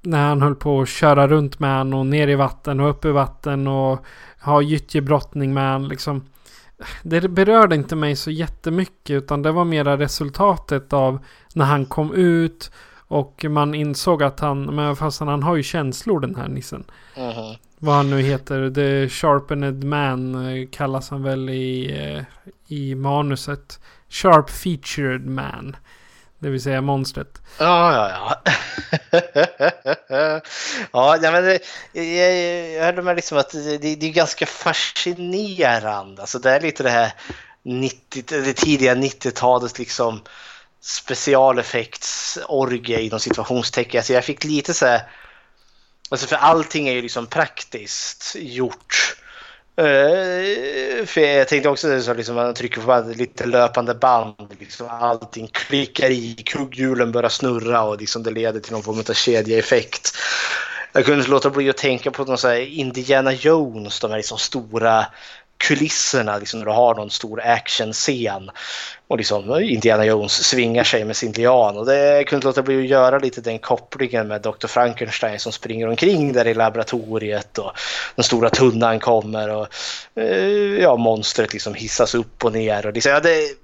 när 0.00 0.28
han 0.28 0.42
höll 0.42 0.54
på 0.54 0.80
att 0.80 0.88
köra 0.88 1.28
runt 1.28 1.58
med 1.58 1.70
han 1.70 1.94
och 1.94 2.06
ner 2.06 2.28
i 2.28 2.34
vatten 2.34 2.80
och 2.80 2.90
upp 2.90 3.04
i 3.04 3.10
vatten 3.10 3.66
och 3.66 4.04
ha 4.40 4.62
gyttjebrottning 4.62 5.54
med 5.54 5.72
han 5.72 5.88
liksom. 5.88 6.24
Det 7.02 7.28
berörde 7.28 7.74
inte 7.74 7.96
mig 7.96 8.16
så 8.16 8.30
jättemycket 8.30 9.10
utan 9.10 9.42
det 9.42 9.52
var 9.52 9.64
mera 9.64 9.98
resultatet 9.98 10.92
av 10.92 11.18
när 11.54 11.64
han 11.64 11.86
kom 11.86 12.14
ut 12.14 12.70
och 12.96 13.44
man 13.48 13.74
insåg 13.74 14.22
att 14.22 14.40
han, 14.40 14.74
men 14.74 14.96
fast 14.96 15.20
han 15.20 15.42
har 15.42 15.56
ju 15.56 15.62
känslor 15.62 16.20
den 16.20 16.34
här 16.34 16.48
nissen. 16.48 16.84
Mm 17.16 17.32
-hmm 17.32 17.56
vad 17.84 17.94
han 17.94 18.10
nu 18.10 18.20
heter. 18.20 18.70
The 18.70 19.08
Sharpened 19.08 19.84
Man 19.84 20.34
eh, 20.34 20.68
kallas 20.70 21.10
han 21.10 21.22
väl 21.22 21.50
i, 21.50 21.98
eh, 22.00 22.24
i 22.66 22.94
manuset. 22.94 23.80
Sharp 24.08 24.50
Featured 24.50 25.26
Man. 25.26 25.76
Det 26.42 26.50
vill 26.50 26.62
säga 26.62 26.80
monstret. 26.80 27.42
Ja, 27.58 27.94
ja, 27.94 28.10
ja. 28.10 28.42
ja, 30.92 31.18
men 31.32 31.44
det, 31.44 31.58
jag, 31.92 32.36
jag 32.72 32.84
hörde 32.84 33.02
med 33.02 33.16
liksom 33.16 33.38
att 33.38 33.50
det, 33.50 33.78
det, 33.78 34.06
är 34.06 34.12
ganska 34.12 34.46
fascinerande. 34.46 36.22
Alltså 36.22 36.38
det 36.38 36.50
är 36.50 36.60
lite 36.60 36.82
det 36.82 36.90
här 36.90 37.12
90, 37.62 38.24
det 38.26 38.52
tidiga 38.52 38.94
90-talets 38.94 39.78
liksom 39.78 40.20
specialeffektsorgie 40.80 43.00
inom 43.00 43.20
situationstecken. 43.20 43.98
Alltså 43.98 44.12
jag 44.12 44.24
fick 44.24 44.44
lite 44.44 44.74
så 44.74 44.86
här 44.86 45.02
Alltså 46.10 46.26
för 46.26 46.36
allting 46.36 46.88
är 46.88 46.92
ju 46.92 47.02
liksom 47.02 47.26
praktiskt 47.26 48.36
gjort. 48.38 49.16
Uh, 49.80 51.06
för 51.06 51.20
jag 51.20 51.48
tänkte 51.48 51.68
också 51.68 52.02
så 52.02 52.14
liksom 52.14 52.34
man 52.34 52.54
trycker 52.54 52.80
på 52.80 53.12
lite 53.16 53.46
löpande 53.46 53.94
band. 53.94 54.56
Liksom 54.60 54.88
allting 54.90 55.48
klickar 55.52 56.10
i, 56.10 56.34
kugghjulen 56.34 57.12
börjar 57.12 57.28
snurra 57.28 57.82
och 57.82 58.00
liksom 58.00 58.22
det 58.22 58.30
leder 58.30 58.60
till 58.60 58.72
någon 58.72 58.82
form 58.82 58.98
av 58.98 59.12
kedjeeffekt. 59.14 60.16
Jag 60.92 61.04
kunde 61.04 61.18
inte 61.18 61.30
låta 61.30 61.50
bli 61.50 61.70
att 61.70 61.76
tänka 61.76 62.10
på 62.10 62.24
någon 62.24 62.38
så 62.38 62.54
Indiana 62.54 63.32
Jones, 63.32 64.00
de 64.00 64.10
här 64.10 64.16
liksom 64.16 64.38
stora 64.38 65.06
kulisserna 65.62 66.38
liksom 66.38 66.58
när 66.60 66.66
du 66.66 66.72
har 66.72 66.94
någon 66.94 67.10
stor 67.10 67.40
actionscen 67.40 68.50
och 69.08 69.18
liksom 69.18 69.50
eh, 69.50 69.72
Indiana 69.72 70.04
Jones 70.04 70.32
svingar 70.32 70.84
sig 70.84 71.04
med 71.04 71.16
sin 71.16 71.32
lian 71.32 71.76
och 71.76 71.86
det 71.86 72.24
kunde 72.24 72.36
inte 72.36 72.46
låta 72.46 72.62
bli 72.62 72.78
att 72.78 72.88
göra 72.88 73.18
lite 73.18 73.40
den 73.40 73.58
kopplingen 73.58 74.28
med 74.28 74.42
Dr. 74.42 74.66
Frankenstein 74.66 75.40
som 75.40 75.52
springer 75.52 75.88
omkring 75.88 76.32
där 76.32 76.46
i 76.46 76.54
laboratoriet 76.54 77.58
och 77.58 77.72
den 78.14 78.24
stora 78.24 78.50
tunnan 78.50 79.00
kommer 79.00 79.48
och 79.48 79.68
eh, 80.14 80.80
ja, 80.80 80.96
monstret 80.96 81.52
liksom 81.52 81.74
hissas 81.74 82.14
upp 82.14 82.44
och 82.44 82.52
ner 82.52 82.86
och 82.86 82.92
liksom, 82.92 83.12
ja, 83.12 83.20
det, 83.20 83.56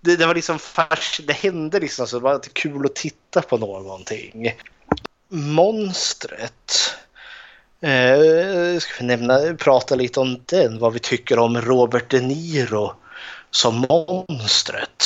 det, 0.00 0.16
det 0.16 0.26
var 0.26 0.34
liksom 0.34 0.58
fars, 0.58 1.20
det 1.24 1.32
hände 1.32 1.80
liksom 1.80 2.06
så 2.06 2.18
det 2.18 2.24
var 2.24 2.40
kul 2.52 2.86
att 2.86 2.94
titta 2.94 3.42
på 3.42 3.58
någonting. 3.58 4.54
Monstret 5.28 6.96
Eh, 7.80 8.78
ska 8.78 8.92
vi 9.00 9.06
nämna, 9.06 9.38
prata 9.58 9.94
lite 9.94 10.20
om 10.20 10.40
den, 10.46 10.78
vad 10.78 10.92
vi 10.92 10.98
tycker 10.98 11.38
om 11.38 11.60
Robert 11.60 12.10
De 12.10 12.20
Niro 12.20 12.92
som 13.50 13.86
monstret. 13.88 15.04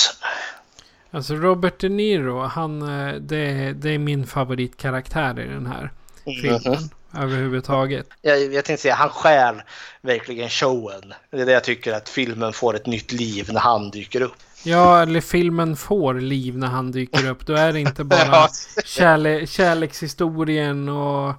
Alltså 1.11 1.35
Robert 1.35 1.79
De 1.79 1.89
Niro, 1.89 2.41
han, 2.41 2.83
eh, 2.83 3.15
det, 3.15 3.73
det 3.73 3.91
är 3.91 3.99
min 3.99 4.27
favoritkaraktär 4.27 5.41
i 5.41 5.47
den 5.47 5.67
här 5.67 5.91
filmen. 6.25 6.61
Mm 6.65 6.79
-hmm. 6.79 6.91
Överhuvudtaget. 7.19 8.07
Jag, 8.23 8.55
jag 8.55 8.65
tänkte 8.65 8.83
säga, 8.83 8.95
han 8.95 9.09
skär 9.09 9.65
verkligen 10.01 10.49
showen. 10.49 11.15
Det 11.31 11.41
är 11.41 11.47
det 11.47 11.53
jag 11.53 11.65
tycker 11.65 11.93
att 11.93 12.09
filmen 12.09 12.53
får 12.53 12.77
ett 12.77 12.87
nytt 12.87 13.13
liv 13.13 13.49
när 13.53 13.61
han 13.61 13.91
dyker 13.91 14.21
upp. 14.21 14.37
Ja, 14.63 15.03
eller 15.03 15.21
filmen 15.21 15.77
får 15.77 16.15
liv 16.15 16.59
när 16.59 16.67
han 16.67 16.93
dyker 16.93 17.31
upp. 17.31 17.47
Då 17.47 17.55
är 17.55 17.73
det 17.73 17.81
inte 17.81 18.05
bara 18.05 18.49
kärle 18.85 19.47
kärlekshistorien 19.47 20.89
och 20.89 21.35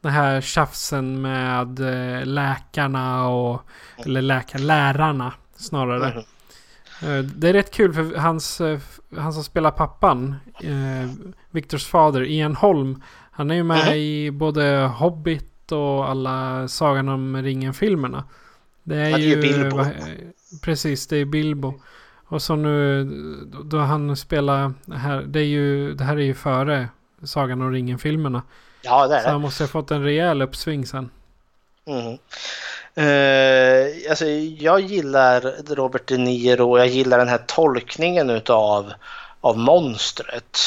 den 0.00 0.12
här 0.12 0.40
tjafsen 0.40 1.22
med 1.22 1.80
eh, 1.80 2.26
läkarna 2.26 3.28
och... 3.28 3.60
Eller 3.96 4.22
läkar, 4.22 4.58
lärarna 4.58 5.32
snarare. 5.56 6.24
Mm. 7.02 7.30
Det 7.36 7.48
är 7.48 7.52
rätt 7.52 7.70
kul 7.70 7.92
för 7.92 8.16
hans, 8.16 8.60
eh, 8.60 8.78
han 9.16 9.32
som 9.32 9.44
spelar 9.44 9.70
pappan, 9.70 10.34
eh, 10.60 11.10
Viktors 11.50 11.86
fader, 11.86 12.22
Ian 12.22 12.56
Holm. 12.56 13.02
Han 13.30 13.50
är 13.50 13.54
ju 13.54 13.62
med 13.62 13.80
mm. 13.80 13.94
i 13.94 14.30
både 14.30 14.90
Hobbit 14.94 15.72
och 15.72 16.10
alla 16.10 16.68
Sagan 16.68 17.08
om 17.08 17.42
ringen-filmerna. 17.42 18.24
Det 18.82 18.96
är, 18.96 19.18
ju... 19.18 19.40
Bilbo. 19.40 19.84
precis, 20.62 21.06
det 21.06 21.16
är 21.16 21.24
Bilbo. 21.24 21.74
Och 22.28 22.42
så 22.42 22.56
nu 22.56 23.04
då 23.64 23.78
han 23.78 24.16
spelar 24.16 24.72
här, 24.92 25.22
det 25.22 25.40
är 25.40 25.44
ju, 25.44 25.94
det 25.94 26.04
här 26.04 26.16
är 26.16 26.22
ju 26.22 26.34
före 26.34 26.88
Sagan 27.22 27.62
om 27.62 27.72
ringen-filmerna. 27.72 28.42
Ja, 28.86 29.06
det 29.06 29.14
är 29.14 29.18
det. 29.18 29.24
Så 29.24 29.30
han 29.30 29.40
måste 29.40 29.62
ha 29.62 29.68
fått 29.68 29.90
en 29.90 30.02
rejäl 30.02 30.42
uppsving 30.42 30.86
sen. 30.86 31.10
Mm. 31.86 32.18
Uh, 32.98 34.10
alltså, 34.10 34.26
jag 34.58 34.80
gillar 34.80 35.40
Robert 35.74 36.06
De 36.06 36.16
Niro 36.16 36.70
och 36.70 36.78
jag 36.78 36.86
gillar 36.86 37.18
den 37.18 37.28
här 37.28 37.42
tolkningen 37.46 38.30
utav 38.30 38.92
av 39.40 39.58
monstret. 39.58 40.58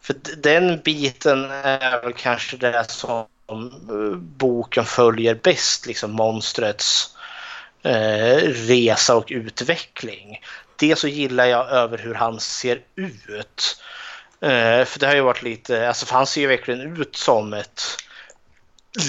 För 0.00 0.14
den 0.36 0.80
biten 0.84 1.50
är 1.50 2.02
väl 2.02 2.12
kanske 2.12 2.56
det 2.56 2.84
som 2.90 3.26
eh, 3.48 4.16
boken 4.16 4.84
följer 4.84 5.34
bäst, 5.34 5.86
liksom 5.86 6.12
monstrets 6.12 7.16
uh, 7.86 8.36
resa 8.68 9.16
och 9.16 9.26
utveckling. 9.28 10.40
Det 10.76 10.98
så 10.98 11.08
gillar 11.08 11.44
jag 11.44 11.70
över 11.70 11.98
hur 11.98 12.14
han 12.14 12.40
ser 12.40 12.80
ut. 12.94 13.82
Eh, 14.40 14.84
för 14.84 14.98
det 14.98 15.06
har 15.06 15.14
ju 15.14 15.20
varit 15.20 15.42
lite, 15.42 15.88
alltså 15.88 16.06
för 16.06 16.14
han 16.14 16.26
ser 16.26 16.40
ju 16.40 16.46
verkligen 16.46 16.96
ut 16.96 17.16
som 17.16 17.52
ett 17.52 17.82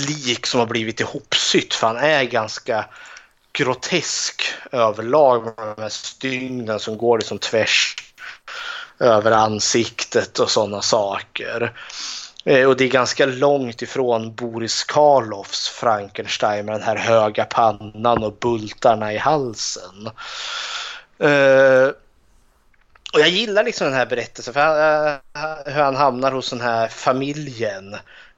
lik 0.07 0.45
som 0.45 0.60
har 0.60 0.68
blivit 0.68 0.99
ihopsytt 0.99 1.73
för 1.73 1.88
han 1.88 1.97
är 1.97 2.23
ganska 2.23 2.85
grotesk 3.51 4.43
överlag 4.72 5.45
med 5.45 5.53
de 5.77 5.81
här 5.81 5.89
stygnen 5.89 6.80
som 6.80 6.97
går 6.97 7.18
liksom 7.18 7.39
tvärs 7.39 7.95
över 8.99 9.31
ansiktet 9.31 10.39
och 10.39 10.51
sådana 10.51 10.81
saker. 10.81 11.73
Eh, 12.45 12.68
och 12.68 12.77
det 12.77 12.84
är 12.84 12.89
ganska 12.89 13.26
långt 13.26 13.81
ifrån 13.81 14.35
Boris 14.35 14.84
Karloffs 14.84 15.69
Frankenstein 15.69 16.65
med 16.65 16.76
den 16.76 16.84
här 16.84 16.95
höga 16.95 17.45
pannan 17.45 18.23
och 18.23 18.34
bultarna 18.34 19.14
i 19.14 19.18
halsen. 19.18 20.10
Eh, 21.19 21.89
och 23.14 23.19
jag 23.19 23.30
gillar 23.30 23.64
liksom 23.64 23.88
den 23.88 23.94
här 23.94 24.06
berättelsen 24.06 24.53
för 24.53 24.61
han, 24.61 24.77
eh, 24.77 25.73
hur 25.73 25.81
han 25.81 25.95
hamnar 25.95 26.31
hos 26.31 26.49
den 26.49 26.61
här 26.61 26.88
familjen. 26.88 27.95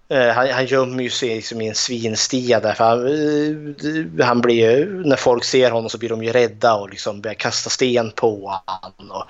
Eh, 0.09 0.27
han, 0.27 0.49
han 0.49 0.65
gömmer 0.65 1.03
ju 1.03 1.09
sig 1.09 1.35
liksom 1.35 1.61
i 1.61 1.67
en 1.67 1.75
svinstia 1.75 2.59
där 2.59 2.73
för 2.73 2.83
han, 2.83 3.07
eh, 4.19 4.25
han 4.25 4.41
blir 4.41 4.85
när 4.85 5.15
folk 5.15 5.43
ser 5.43 5.71
honom 5.71 5.89
så 5.89 5.97
blir 5.97 6.09
de 6.09 6.23
ju 6.23 6.31
rädda 6.31 6.73
och 6.75 6.89
liksom 6.89 7.21
börjar 7.21 7.35
kasta 7.35 7.69
sten 7.69 8.11
på 8.11 8.61
honom. 8.65 9.23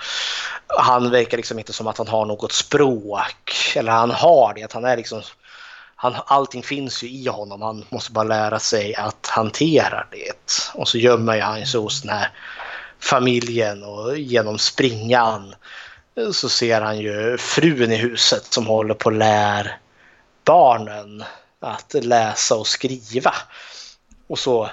han 0.67 1.11
verkar 1.11 1.37
liksom 1.37 1.59
inte 1.59 1.73
som 1.73 1.87
att 1.87 1.97
han 1.97 2.07
har 2.07 2.25
något 2.25 2.51
språk 2.51 3.73
eller 3.75 3.91
han 3.91 4.11
har 4.11 4.53
det, 4.53 4.63
att 4.63 4.73
han 4.73 4.85
är 4.85 4.97
liksom 4.97 5.21
han, 5.95 6.15
allting 6.25 6.63
finns 6.63 7.03
ju 7.03 7.07
i 7.07 7.27
honom, 7.27 7.61
han 7.61 7.85
måste 7.89 8.11
bara 8.11 8.23
lära 8.23 8.59
sig 8.59 8.95
att 8.95 9.27
hantera 9.27 10.05
det. 10.11 10.71
Och 10.73 10.87
så 10.87 10.97
gömmer 10.97 11.41
han 11.41 11.65
sig 11.65 11.79
hos 11.79 12.01
den 12.01 12.11
här 12.11 12.29
familjen 13.01 13.83
och 13.83 14.17
genom 14.17 14.59
springan 14.59 15.55
så 16.33 16.49
ser 16.49 16.81
han 16.81 16.99
ju 16.99 17.37
frun 17.37 17.91
i 17.91 17.95
huset 17.95 18.43
som 18.49 18.67
håller 18.67 18.93
på 18.93 19.09
att 19.09 19.15
lära 19.15 19.69
barnen 20.43 21.23
att 21.59 21.93
läsa 21.93 22.55
och 22.55 22.67
skriva. 22.67 23.33
Och 24.27 24.39
så 24.39 24.69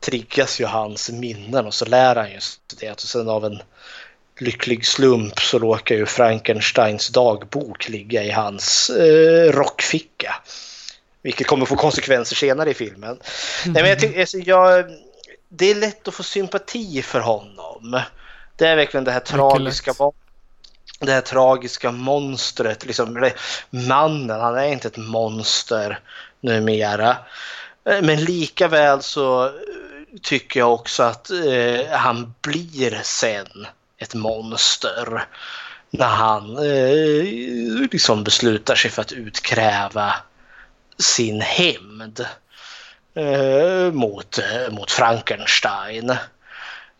triggas 0.00 0.60
ju 0.60 0.66
hans 0.66 1.10
minnen 1.10 1.66
och 1.66 1.74
så 1.74 1.84
lär 1.84 2.16
han 2.16 2.32
just 2.32 2.60
det. 2.80 2.90
Och 2.90 3.00
sen 3.00 3.28
av 3.28 3.44
en 3.44 3.62
lycklig 4.38 4.86
slump 4.86 5.40
så 5.40 5.58
råkar 5.58 5.94
ju 5.94 6.06
Frankensteins 6.06 7.08
dagbok 7.08 7.88
ligga 7.88 8.22
i 8.22 8.30
hans 8.30 8.90
eh, 8.90 9.52
rockficka. 9.52 10.34
Vilket 11.22 11.46
kommer 11.46 11.66
få 11.66 11.76
konsekvenser 11.76 12.36
senare 12.36 12.70
i 12.70 12.74
filmen. 12.74 13.10
Mm. 13.10 13.72
Nej, 13.72 13.82
men 13.82 13.90
jag, 13.90 14.00
tycker, 14.00 14.20
alltså, 14.20 14.38
jag, 14.38 14.84
det 15.54 15.70
är 15.70 15.74
lätt 15.74 16.08
att 16.08 16.14
få 16.14 16.22
sympati 16.22 17.02
för 17.02 17.20
honom. 17.20 18.00
Det 18.56 18.66
är 18.66 18.76
verkligen 18.76 19.04
det 19.04 19.12
här 19.12 19.20
tragiska 19.20 19.94
det 21.00 21.12
här 21.12 21.20
tragiska 21.20 21.92
monstret, 21.92 22.86
liksom, 22.86 23.30
mannen, 23.70 24.40
han 24.40 24.56
är 24.56 24.66
inte 24.66 24.88
ett 24.88 24.96
monster 24.96 26.00
numera. 26.40 27.16
Eh, 27.84 28.02
men 28.02 28.24
lika 28.24 28.68
väl 28.68 29.02
så 29.02 29.52
tycker 30.22 30.60
jag 30.60 30.72
också 30.72 31.02
att 31.02 31.30
eh, 31.30 31.90
han 31.90 32.34
blir 32.40 33.00
sen 33.02 33.66
ett 33.98 34.14
monster 34.14 35.26
när 35.90 36.06
han 36.06 36.58
eh, 36.58 37.24
liksom 37.92 38.24
beslutar 38.24 38.74
sig 38.74 38.90
för 38.90 39.02
att 39.02 39.12
utkräva 39.12 40.14
sin 40.98 41.40
hämnd 41.40 42.26
eh, 43.14 43.92
mot, 43.92 44.38
eh, 44.38 44.72
mot 44.72 44.90
Frankenstein. 44.90 46.10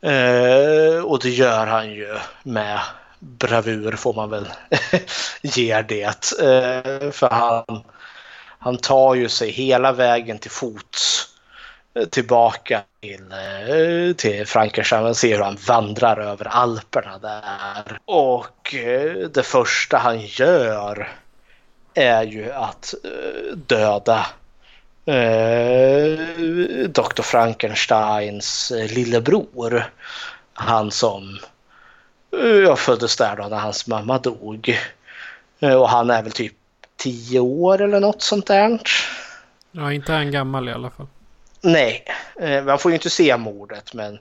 Eh, 0.02 1.05
och 1.05 1.18
det 1.18 1.30
gör 1.30 1.66
han 1.66 1.90
ju 1.90 2.18
med 2.43 2.80
bravur 3.18 3.93
får 3.93 4.14
man 4.14 4.30
väl 4.30 4.48
ge 5.43 5.82
det. 5.82 6.32
Eh, 6.40 7.10
för 7.10 7.30
han, 7.30 7.82
han 8.59 8.78
tar 8.78 9.14
ju 9.14 9.28
sig 9.28 9.51
hela 9.51 9.93
vägen 9.93 10.39
till 10.39 10.51
fots 10.51 11.28
eh, 11.94 12.05
tillbaka 12.05 12.82
till, 13.01 13.32
eh, 13.32 14.14
till 14.16 14.47
Frankenstein. 14.47 15.02
Man 15.02 15.14
ser 15.14 15.36
hur 15.36 15.44
han 15.44 15.59
vandrar 15.66 16.20
över 16.20 16.44
Alperna 16.44 17.18
där. 17.18 17.98
Och 18.05 18.74
eh, 18.74 19.28
det 19.28 19.43
första 19.43 19.98
han 19.98 20.20
gör 20.20 21.09
är 21.94 22.22
ju 22.22 22.52
att 22.52 22.94
döda 23.55 24.26
eh, 25.05 26.19
Dr. 26.89 27.23
Frankensteins 27.23 28.70
eh, 28.70 28.95
lillebror. 28.95 29.91
Han 30.55 30.91
som 30.91 31.39
eh, 32.41 32.49
jag 32.49 32.79
föddes 32.79 33.16
där 33.16 33.37
då 33.37 33.49
när 33.49 33.59
hans 33.59 33.87
mamma 33.87 34.19
dog. 34.19 34.79
Och 35.61 35.89
han 35.89 36.11
är 36.11 36.23
väl 36.23 36.33
typ 36.33 36.55
tio 36.97 37.41
år 37.41 37.81
eller 37.81 38.01
något 38.01 38.23
sånt 38.23 38.47
där. 38.47 38.81
Ja, 39.73 39.93
inte 39.93 40.12
han 40.12 40.31
gammal 40.31 40.69
i 40.69 40.73
alla 40.73 40.91
fall. 40.91 41.07
Nej, 41.61 42.05
man 42.66 42.79
får 42.79 42.91
ju 42.91 42.95
inte 42.95 43.11
se 43.11 43.37
mordet 43.37 43.95
men 43.95 44.19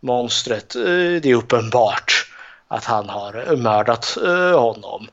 monstret, 0.00 0.68
det 1.22 1.26
är 1.26 1.34
uppenbart 1.34 2.26
att 2.74 2.84
han 2.84 3.08
har 3.08 3.56
mördat 3.56 4.16
eh, 4.24 4.60
honom. 4.60 5.08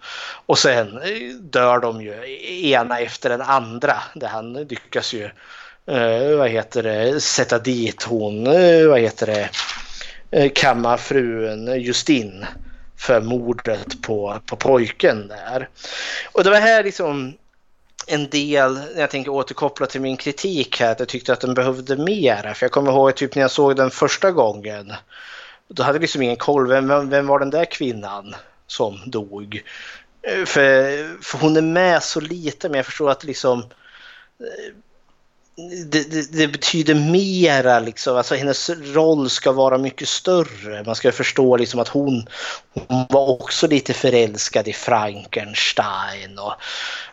Och 0.45 0.57
sen 0.57 0.97
eh, 0.97 1.35
dör 1.35 1.79
de 1.79 2.01
ju 2.01 2.39
ena 2.71 2.99
efter 2.99 3.29
den 3.29 3.41
andra 3.41 3.93
där 4.13 4.27
han 4.27 4.53
lyckas 4.53 5.13
ju 5.13 5.23
eh, 5.85 6.37
vad 6.37 6.49
heter 6.49 6.83
det, 6.83 7.21
sätta 7.21 7.59
dit 7.59 8.03
hon, 8.03 8.43
vad 8.89 8.99
heter 8.99 9.49
det, 10.31 10.49
kammarfrun 10.49 11.81
Justin 11.81 12.45
för 12.97 13.21
mordet 13.21 14.01
på, 14.01 14.39
på 14.45 14.55
pojken 14.55 15.27
där. 15.27 15.69
Och 16.31 16.43
det 16.43 16.49
var 16.49 16.59
här 16.59 16.83
liksom 16.83 17.33
en 18.07 18.29
del, 18.29 18.79
jag 18.95 19.09
tänker 19.09 19.31
återkoppla 19.31 19.85
till 19.85 20.01
min 20.01 20.17
kritik 20.17 20.79
här, 20.79 20.91
att 20.91 20.99
jag 20.99 21.09
tyckte 21.09 21.33
att 21.33 21.41
den 21.41 21.53
behövde 21.53 21.97
mera. 21.97 22.53
För 22.53 22.65
jag 22.65 22.71
kommer 22.71 22.91
ihåg 22.91 23.15
typ 23.15 23.35
när 23.35 23.41
jag 23.41 23.51
såg 23.51 23.75
den 23.75 23.91
första 23.91 24.31
gången 24.31 24.93
då 25.73 25.83
hade 25.83 25.95
jag 25.95 26.01
liksom 26.01 26.21
ingen 26.21 26.37
koll. 26.37 26.67
Vem, 26.67 27.09
vem 27.09 27.27
var 27.27 27.39
den 27.39 27.49
där 27.49 27.65
kvinnan 27.65 28.35
som 28.67 28.99
dog? 29.05 29.63
Eh, 30.21 30.45
för, 30.45 31.23
för 31.23 31.37
hon 31.37 31.57
är 31.57 31.61
med 31.61 32.03
så 32.03 32.19
lite, 32.19 32.69
men 32.69 32.77
jag 32.77 32.85
förstår 32.85 33.11
att 33.11 33.23
liksom 33.23 33.59
eh, 34.39 34.73
det, 35.69 36.11
det, 36.11 36.31
det, 36.31 36.47
betyder 36.47 36.95
mera 36.95 37.79
liksom, 37.79 38.17
alltså 38.17 38.35
hennes 38.35 38.69
roll 38.69 39.29
ska 39.29 39.51
vara 39.51 39.77
mycket 39.77 40.07
större. 40.07 40.83
Man 40.83 40.95
ska 40.95 41.11
förstå 41.11 41.57
liksom 41.57 41.79
att 41.79 41.87
hon, 41.87 42.27
hon 42.87 43.05
var 43.09 43.29
också 43.29 43.67
lite 43.67 43.93
förälskad 43.93 44.67
i 44.67 44.73
Frankenstein. 44.73 46.39
Och, 46.39 46.53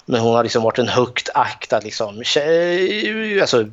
men 0.04 0.20
hon 0.20 0.34
har 0.34 0.42
liksom 0.42 0.62
varit 0.62 0.78
en 0.78 0.88
högt 0.88 1.28
aktad 1.34 1.80
liksom, 1.80 2.22
alltså, 3.40 3.66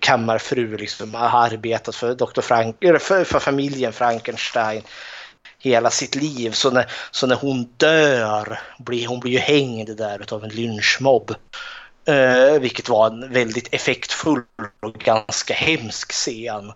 kammarfru, 0.00 0.76
liksom, 0.76 1.14
har 1.14 1.46
arbetat 1.46 1.94
för, 1.94 2.14
Dr. 2.14 2.40
Frank, 2.40 2.76
för, 3.00 3.24
för 3.24 3.38
familjen 3.38 3.92
Frankenstein 3.92 4.82
hela 5.64 5.90
sitt 5.90 6.14
liv. 6.14 6.50
Så 6.50 6.70
när, 6.70 6.86
så 7.10 7.26
när 7.26 7.36
hon 7.36 7.68
dör, 7.76 8.60
blir, 8.78 9.06
hon 9.06 9.20
blir 9.20 9.32
ju 9.32 9.38
hängd 9.38 9.96
där 9.96 10.34
av 10.34 10.44
en 10.44 10.50
lynchmobb. 10.50 11.34
Eh, 12.06 12.60
vilket 12.60 12.88
var 12.88 13.06
en 13.06 13.32
väldigt 13.32 13.74
effektfull 13.74 14.42
och 14.82 14.94
ganska 14.94 15.54
hemsk 15.54 16.12
scen. 16.12 16.72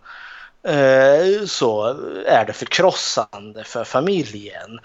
Eh, 0.62 1.46
så 1.46 1.96
är 2.26 2.44
det 2.46 2.52
förkrossande 2.52 3.64
för 3.64 3.84
familjen. 3.84 4.80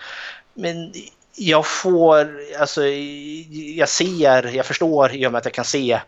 Men 0.54 0.94
jag 1.36 1.68
får, 1.68 2.40
alltså 2.60 2.88
jag 3.76 3.90
ser, 3.90 4.56
jag 4.56 4.66
förstår 4.66 5.16
i 5.16 5.28
och 5.28 5.32
med 5.32 5.40
att 5.40 5.46
jag 5.46 5.54
kan 5.54 5.66
se 5.66 6.00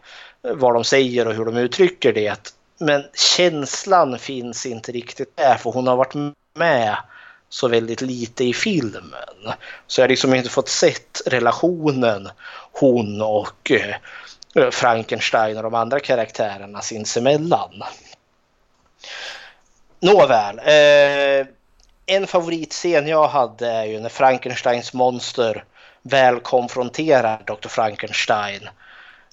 vad 0.41 0.73
de 0.73 0.83
säger 0.83 1.27
och 1.27 1.33
hur 1.33 1.45
de 1.45 1.57
uttrycker 1.57 2.13
det. 2.13 2.53
Men 2.77 3.03
känslan 3.13 4.19
finns 4.19 4.65
inte 4.65 4.91
riktigt 4.91 5.37
där 5.37 5.55
för 5.55 5.71
hon 5.71 5.87
har 5.87 5.95
varit 5.95 6.35
med 6.53 6.97
så 7.55 7.67
väldigt 7.67 8.01
lite 8.01 8.43
i 8.43 8.53
filmen. 8.53 9.53
Så 9.87 10.01
jag 10.01 10.03
har 10.03 10.09
liksom 10.09 10.33
inte 10.33 10.49
fått 10.49 10.69
sett 10.69 11.21
relationen 11.25 12.29
hon 12.71 13.21
och 13.21 13.71
eh, 13.71 14.69
Frankenstein 14.71 15.57
och 15.57 15.63
de 15.63 15.75
andra 15.75 15.99
karaktärerna 15.99 16.81
sinsemellan. 16.81 17.83
Nåväl. 19.99 20.59
Eh, 20.59 21.47
en 22.05 22.27
favoritscen 22.27 23.07
jag 23.07 23.27
hade 23.27 23.67
är 23.67 23.85
ju 23.85 23.99
när 23.99 24.09
Frankensteins 24.09 24.93
monster 24.93 25.63
väl 26.01 26.39
konfronterar 26.39 27.41
Dr. 27.45 27.67
Frankenstein. 27.67 28.69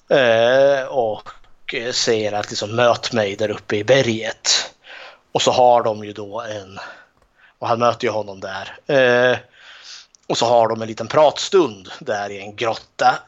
Eh, 0.09 0.83
och 0.83 1.29
eh, 1.73 1.91
säger 1.91 2.31
att 2.31 2.49
liksom 2.49 2.75
möt 2.75 3.13
mig 3.13 3.35
där 3.35 3.51
uppe 3.51 3.75
i 3.75 3.83
berget. 3.83 4.73
Och 5.31 5.41
så 5.41 5.51
har 5.51 5.83
de 5.83 6.03
ju 6.03 6.13
då 6.13 6.41
en, 6.41 6.79
och 7.63 7.69
han 7.69 7.79
möter 7.79 8.07
ju 8.07 8.11
honom 8.11 8.39
där. 8.39 8.77
Eh, 8.87 9.37
och 10.27 10.37
så 10.37 10.45
har 10.45 10.67
de 10.67 10.81
en 10.81 10.87
liten 10.87 11.07
pratstund 11.07 11.89
där 11.99 12.29
i 12.29 12.39
en 12.39 12.55
grotta. 12.55 13.19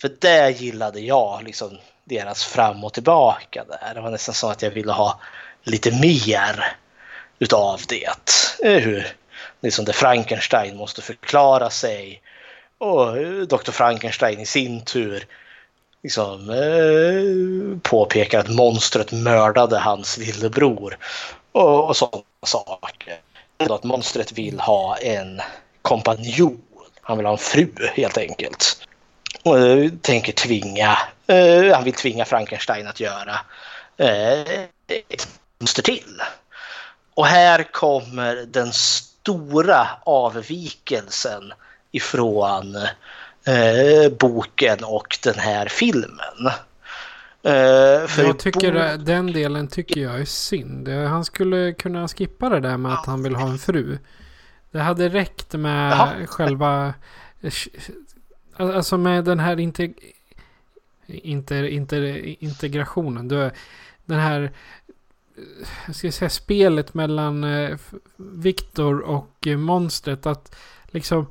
För 0.00 0.10
det 0.18 0.60
gillade 0.60 1.00
jag, 1.00 1.42
liksom 1.42 1.78
deras 2.04 2.44
fram 2.44 2.84
och 2.84 2.92
tillbaka 2.92 3.64
där. 3.64 3.94
Det 3.94 4.00
var 4.00 4.10
nästan 4.10 4.34
så 4.34 4.50
att 4.50 4.62
jag 4.62 4.70
ville 4.70 4.92
ha 4.92 5.20
lite 5.62 5.90
mer 5.90 6.76
utav 7.38 7.80
det. 7.88 8.64
Eh, 8.64 8.82
hur 8.82 9.06
liksom 9.60 9.84
det 9.84 9.92
Frankenstein 9.92 10.76
måste 10.76 11.02
förklara 11.02 11.70
sig 11.70 12.22
och 12.78 13.18
eh, 13.18 13.42
Dr. 13.42 13.70
Frankenstein 13.70 14.40
i 14.40 14.46
sin 14.46 14.84
tur 14.84 15.26
liksom, 16.02 16.50
eh, 16.50 17.80
påpekar 17.90 18.40
att 18.40 18.48
monstret 18.48 19.12
mördade 19.12 19.78
hans 19.78 20.18
lillebror 20.18 20.98
och, 21.52 21.88
och 21.88 21.96
sådana 21.96 22.24
saker. 22.46 23.20
Att 23.58 23.84
monstret 23.84 24.32
vill 24.32 24.60
ha 24.60 24.96
en 24.96 25.40
kompanjon. 25.82 26.62
Han 27.02 27.16
vill 27.16 27.26
ha 27.26 27.32
en 27.32 27.38
fru 27.38 27.72
helt 27.94 28.18
enkelt. 28.18 28.86
Och 29.42 29.56
uh, 29.56 29.90
tänker 30.02 30.32
tvinga, 30.32 30.98
uh, 31.32 31.74
han 31.74 31.84
vill 31.84 31.92
tvinga 31.92 32.24
Frankenstein 32.24 32.86
att 32.86 33.00
göra 33.00 33.40
uh, 34.00 34.64
ett 35.08 35.28
monster 35.58 35.82
till. 35.82 36.22
Och 37.14 37.26
här 37.26 37.62
kommer 37.62 38.36
den 38.36 38.72
stora 38.72 39.88
avvikelsen 40.04 41.52
ifrån 41.92 42.76
boken 44.18 44.84
och 44.84 45.18
den 45.22 45.38
här 45.38 45.66
filmen. 45.66 46.50
Eh, 47.48 48.24
jag 48.24 48.38
tycker 48.38 48.96
bok... 48.96 49.06
den 49.06 49.32
delen 49.32 49.68
tycker 49.68 50.00
jag 50.00 50.20
är 50.20 50.24
synd. 50.24 50.88
Han 50.88 51.24
skulle 51.24 51.72
kunna 51.72 52.08
skippa 52.08 52.48
det 52.48 52.60
där 52.60 52.76
med 52.76 52.92
att 52.92 53.06
han 53.06 53.22
vill 53.22 53.34
ha 53.34 53.48
en 53.48 53.58
fru. 53.58 53.98
Det 54.70 54.80
hade 54.80 55.08
räckt 55.08 55.54
med 55.54 55.92
Jaha. 55.92 56.26
själva... 56.26 56.94
Alltså 58.56 58.96
med 58.98 59.24
den 59.24 59.40
här 59.40 59.60
inte, 59.60 59.92
inte, 61.06 61.54
inte, 61.54 61.96
integrationen. 62.40 63.28
Den 63.28 64.18
här... 64.18 64.52
Jag 65.86 65.94
ska 65.94 66.12
säga 66.12 66.30
spelet 66.30 66.94
mellan 66.94 67.44
eh, 67.44 67.78
Viktor 68.16 69.00
och 69.00 69.46
monstret. 69.46 70.26
Att 70.26 70.56
liksom 70.86 71.26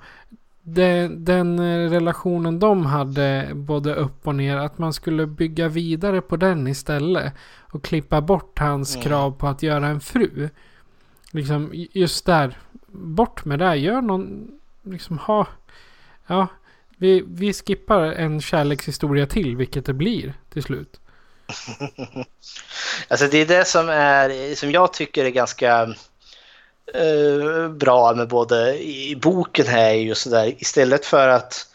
den, 0.69 1.25
den 1.25 1.59
relationen 1.89 2.59
de 2.59 2.85
hade 2.85 3.51
både 3.53 3.95
upp 3.95 4.27
och 4.27 4.35
ner. 4.35 4.57
Att 4.57 4.77
man 4.77 4.93
skulle 4.93 5.27
bygga 5.27 5.67
vidare 5.67 6.21
på 6.21 6.35
den 6.35 6.67
istället. 6.67 7.33
Och 7.71 7.83
klippa 7.83 8.21
bort 8.21 8.59
hans 8.59 8.95
mm. 8.95 9.03
krav 9.07 9.31
på 9.31 9.47
att 9.47 9.63
göra 9.63 9.87
en 9.87 10.01
fru. 10.01 10.49
Liksom 11.31 11.71
just 11.73 12.25
där. 12.25 12.57
Bort 12.87 13.45
med 13.45 13.59
det. 13.59 13.75
Gör 13.75 14.01
någon. 14.01 14.51
Liksom 14.83 15.17
ha. 15.17 15.47
Ja. 16.27 16.47
Vi, 16.97 17.23
vi 17.27 17.53
skippar 17.53 18.01
en 18.01 18.41
kärlekshistoria 18.41 19.25
till. 19.25 19.57
Vilket 19.57 19.85
det 19.85 19.93
blir 19.93 20.33
till 20.49 20.63
slut. 20.63 20.99
alltså 23.07 23.27
det 23.27 23.37
är 23.37 23.45
det 23.45 23.67
som 23.67 23.89
är. 23.89 24.55
Som 24.55 24.71
jag 24.71 24.93
tycker 24.93 25.25
är 25.25 25.29
ganska 25.29 25.81
eh, 25.81 25.89
Eh, 26.93 27.69
bra 27.69 28.13
med 28.13 28.27
både 28.27 28.83
i 28.83 29.15
boken 29.21 29.67
här 29.67 29.91
just 29.91 30.21
sådär 30.21 30.53
istället 30.57 31.05
för 31.05 31.27
att 31.27 31.67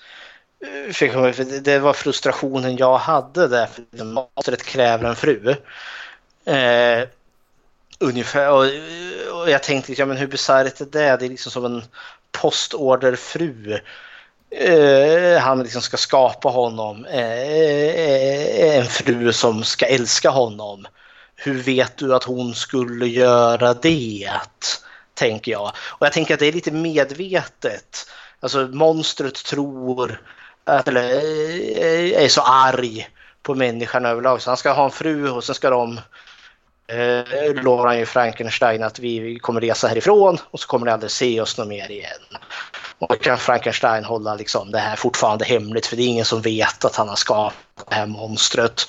eh, 0.89 0.93
för 0.93 1.60
det 1.60 1.78
var 1.78 1.93
frustrationen 1.93 2.76
jag 2.76 2.98
hade 2.98 3.48
där 3.48 3.66
för 3.66 4.05
monstret 4.05 4.62
kräver 4.62 5.09
en 5.09 5.16
fru. 5.16 5.56
Eh, 6.44 7.09
ungefär 7.98 8.51
och, 8.51 8.64
och, 9.40 9.51
jag 9.51 9.62
tänkte 9.62 9.90
liksom, 9.90 10.02
ja, 10.02 10.06
men 10.06 10.16
hur 10.16 10.26
bisarrt 10.26 10.80
är 10.80 10.84
det? 10.84 11.16
Det 11.16 11.26
är 11.26 11.28
liksom 11.28 11.52
som 11.52 11.64
en 11.64 11.82
postorderfru. 12.32 13.78
Eh, 14.51 15.40
han 15.40 15.62
liksom 15.62 15.82
ska 15.82 15.97
skapa 15.97 16.48
honom 16.48 17.05
eh, 17.05 17.20
eh 17.20 18.78
en 18.78 18.86
fru 18.86 19.32
som 19.32 19.64
ska 19.64 19.86
älska 19.86 20.30
honom. 20.30 20.86
Hur 21.36 21.62
vet 21.62 21.97
du 21.97 22.14
att 22.14 22.24
hon 22.24 22.55
skulle 22.55 23.06
göra 23.06 23.74
det? 23.74 24.30
Tänker 25.22 25.52
jag. 25.52 25.72
Och 25.88 26.06
jag 26.06 26.12
tänker 26.12 26.34
att 26.34 26.40
det 26.40 26.46
är 26.46 26.52
lite 26.52 26.70
medvetet. 26.70 28.10
Alltså 28.40 28.58
monstret 28.58 29.44
tror 29.44 30.20
att, 30.64 30.88
eller 30.88 31.02
eh, 31.02 32.24
är 32.24 32.28
så 32.28 32.40
arg 32.40 33.08
på 33.42 33.54
människan 33.54 34.06
överlag 34.06 34.42
så 34.42 34.50
han 34.50 34.56
ska 34.56 34.72
ha 34.72 34.84
en 34.84 34.90
fru 34.90 35.30
och 35.30 35.44
sen 35.44 35.54
ska 35.54 35.70
de 35.70 36.00
eh, 36.86 37.62
lovar 37.62 37.86
han 37.86 37.98
ju 37.98 38.06
Frankenstein 38.06 38.82
att 38.82 38.98
vi 38.98 39.38
kommer 39.38 39.60
resa 39.60 39.88
härifrån 39.88 40.38
och 40.50 40.60
så 40.60 40.66
kommer 40.66 40.86
ni 40.86 40.92
aldrig 40.92 41.10
se 41.10 41.40
oss 41.40 41.58
något 41.58 41.68
mer 41.68 41.90
igen. 41.90 42.38
Och 42.98 43.08
då 43.08 43.16
kan 43.16 43.38
Frankenstein 43.38 44.04
hålla 44.04 44.34
liksom 44.34 44.70
det 44.70 44.78
här 44.78 44.96
fortfarande 44.96 45.44
hemligt 45.44 45.86
för 45.86 45.96
det 45.96 46.02
är 46.02 46.08
ingen 46.08 46.24
som 46.24 46.42
vet 46.42 46.84
att 46.84 46.96
han 46.96 47.08
har 47.08 47.16
skapat 47.16 47.54
det 47.88 47.94
här 47.94 48.06
monstret. 48.06 48.82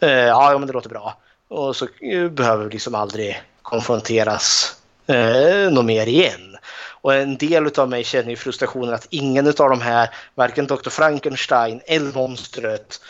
Eh, 0.00 0.10
ja, 0.10 0.58
men 0.58 0.66
det 0.66 0.72
låter 0.72 0.88
bra. 0.88 1.16
Och 1.48 1.76
så 1.76 1.86
eh, 2.00 2.28
behöver 2.28 2.64
vi 2.64 2.70
liksom 2.70 2.94
aldrig 2.94 3.42
konfronteras 3.62 4.77
eh, 5.08 5.70
något 5.70 5.84
mer 5.84 6.06
igen. 6.06 6.56
Och 7.00 7.14
en 7.14 7.36
del 7.36 7.78
av 7.78 7.88
mig 7.88 8.04
känner 8.04 8.30
ju 8.30 8.36
frustrationen 8.36 8.94
att 8.94 9.06
ingen 9.10 9.46
av 9.46 9.54
de 9.54 9.80
här, 9.80 10.10
varken 10.34 10.66
Dr. 10.66 10.90
Frankenstein 10.90 11.80
eller 11.86 12.12
monstret, 12.12 13.00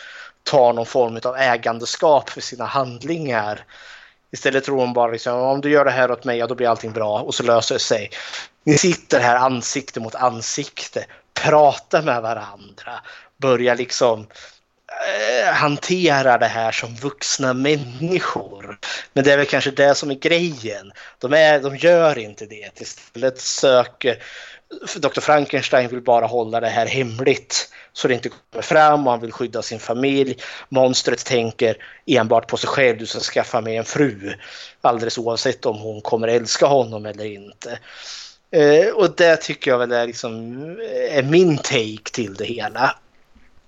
tar 0.43 0.73
någon 0.73 0.85
form 0.85 1.19
av 1.23 1.35
ägandeskap 1.35 2.29
för 2.29 2.41
sina 2.41 2.65
handlingar. 2.65 3.65
Istället 4.31 4.63
tror 4.63 4.79
hon 4.79 4.93
bara 4.93 5.11
liksom, 5.11 5.33
om 5.33 5.61
du 5.61 5.69
gör 5.69 5.85
det 5.85 5.91
här 5.91 6.11
åt 6.11 6.23
mig, 6.23 6.37
ja, 6.37 6.47
då 6.47 6.55
blir 6.55 6.67
allting 6.67 6.91
bra 6.91 7.21
och 7.21 7.35
så 7.35 7.43
löser 7.43 7.75
det 7.75 7.79
sig. 7.79 8.09
Ni 8.63 8.77
sitter 8.77 9.19
här 9.19 9.35
ansikte 9.35 9.99
mot 9.99 10.15
ansikte, 10.15 11.05
pratar 11.33 12.01
med 12.01 12.21
varandra, 12.21 12.99
börjar 13.37 13.75
liksom 13.75 14.27
Eh, 14.89 15.53
hantera 15.53 16.37
det 16.37 16.45
här 16.45 16.71
som 16.71 16.95
vuxna 16.95 17.53
människor. 17.53 18.79
Men 19.13 19.23
det 19.23 19.33
är 19.33 19.37
väl 19.37 19.45
kanske 19.45 19.71
det 19.71 19.95
som 19.95 20.11
är 20.11 20.15
grejen. 20.15 20.91
De, 21.19 21.33
är, 21.33 21.59
de 21.59 21.77
gör 21.77 22.17
inte 22.17 22.45
det. 22.45 22.81
Istället 22.81 23.39
söker... 23.39 24.23
Dr. 24.95 25.21
Frankenstein 25.21 25.89
vill 25.89 26.01
bara 26.01 26.25
hålla 26.25 26.59
det 26.59 26.67
här 26.67 26.85
hemligt 26.85 27.69
så 27.93 28.07
det 28.07 28.13
inte 28.13 28.29
kommer 28.29 28.61
fram 28.61 29.07
och 29.07 29.11
han 29.11 29.21
vill 29.21 29.31
skydda 29.31 29.61
sin 29.61 29.79
familj. 29.79 30.37
Monstret 30.69 31.25
tänker 31.25 31.77
enbart 32.05 32.47
på 32.47 32.57
sig 32.57 32.69
själv, 32.69 32.97
du 32.97 33.05
ska 33.05 33.19
skaffa 33.19 33.61
mig 33.61 33.77
en 33.77 33.85
fru. 33.85 34.33
Alldeles 34.81 35.17
oavsett 35.17 35.65
om 35.65 35.79
hon 35.79 36.01
kommer 36.01 36.27
älska 36.27 36.65
honom 36.65 37.05
eller 37.05 37.25
inte. 37.25 37.79
Eh, 38.51 38.93
och 38.93 39.15
det 39.15 39.37
tycker 39.37 39.71
jag 39.71 39.77
väl 39.77 39.91
är, 39.91 40.07
liksom, 40.07 40.61
eh, 40.79 41.17
är 41.17 41.23
min 41.23 41.57
take 41.57 42.11
till 42.11 42.33
det 42.33 42.45
hela. 42.45 42.95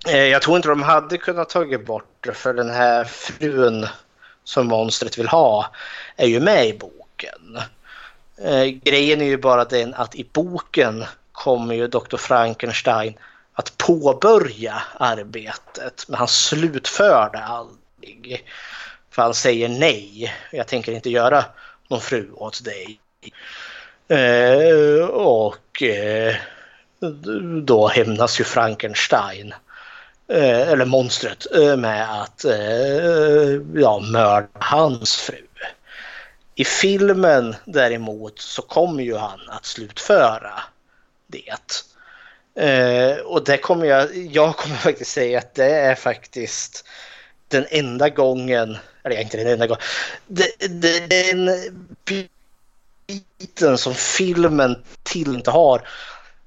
Eh, 0.08 0.24
jag 0.24 0.42
tror 0.42 0.56
inte 0.56 0.68
de 0.68 0.82
hade 0.82 1.18
kunnat 1.18 1.48
tagit 1.48 1.86
bort 1.86 2.16
det 2.20 2.32
för 2.32 2.54
den 2.54 2.70
här 2.70 3.04
frun 3.04 3.86
som 4.44 4.66
monstret 4.66 5.18
vill 5.18 5.28
ha 5.28 5.66
är 6.16 6.26
ju 6.26 6.40
med 6.40 6.66
i 6.66 6.78
boken. 6.78 7.58
Eh, 8.44 8.64
grejen 8.64 9.20
är 9.20 9.24
ju 9.24 9.36
bara 9.36 9.64
den 9.64 9.94
att 9.94 10.14
i 10.14 10.26
boken 10.32 11.04
kommer 11.32 11.74
ju 11.74 11.88
Dr. 11.88 12.16
Frankenstein 12.16 13.14
att 13.52 13.78
påbörja 13.78 14.82
arbetet 14.96 16.04
men 16.08 16.18
han 16.18 16.28
slutför 16.28 17.30
det 17.32 17.44
aldrig. 17.44 18.46
För 19.10 19.22
han 19.22 19.34
säger 19.34 19.68
nej, 19.68 20.34
jag 20.50 20.66
tänker 20.66 20.92
inte 20.92 21.10
göra 21.10 21.44
någon 21.88 22.00
fru 22.00 22.32
åt 22.32 22.64
dig. 22.64 23.00
Eh, 24.08 25.04
och 25.06 25.82
eh, 25.82 26.34
då 27.62 27.88
hämnas 27.88 28.40
ju 28.40 28.44
Frankenstein 28.44 29.54
Eh, 30.28 30.68
eller 30.68 30.84
monstret, 30.84 31.46
eh, 31.54 31.76
med 31.76 32.22
att 32.22 32.44
eh, 32.44 33.60
ja, 33.74 34.00
mörda 34.12 34.48
hans 34.52 35.16
fru. 35.16 35.46
I 36.54 36.64
filmen 36.64 37.54
däremot 37.64 38.38
så 38.38 38.62
kommer 38.62 39.02
ju 39.02 39.16
han 39.16 39.40
att 39.48 39.64
slutföra 39.64 40.62
det. 41.26 41.54
och 43.24 43.44
det 43.44 43.58
kommer 43.58 43.86
jag, 43.86 44.16
jag 44.16 44.56
kommer 44.56 44.76
faktiskt 44.88 45.10
säga 45.10 45.38
att 45.38 45.54
det 45.54 45.70
är 45.70 45.94
faktiskt 45.94 46.84
den 47.48 47.66
enda 47.70 48.08
gången, 48.08 48.76
eller 49.04 49.20
inte 49.20 49.36
den 49.36 49.46
enda 49.46 49.66
gången, 49.66 49.82
den 51.08 51.50
biten 53.38 53.78
som 53.78 53.94
filmen 53.94 54.82
till 55.02 55.34
inte 55.34 55.50
har 55.50 55.88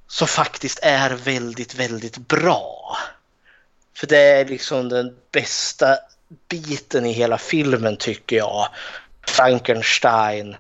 som 0.07 0.27
faktiskt 0.27 0.79
är 0.81 1.09
väldigt, 1.09 1.75
väldigt 1.75 2.17
bra. 2.17 2.97
För 3.97 4.07
det 4.07 4.17
är 4.17 4.45
liksom 4.45 4.89
den 4.89 5.15
bästa 5.31 5.97
biten 6.49 7.05
i 7.05 7.11
hela 7.11 7.37
filmen 7.37 7.97
tycker 7.97 8.35
jag. 8.35 8.67
Frankenstein 9.27 10.55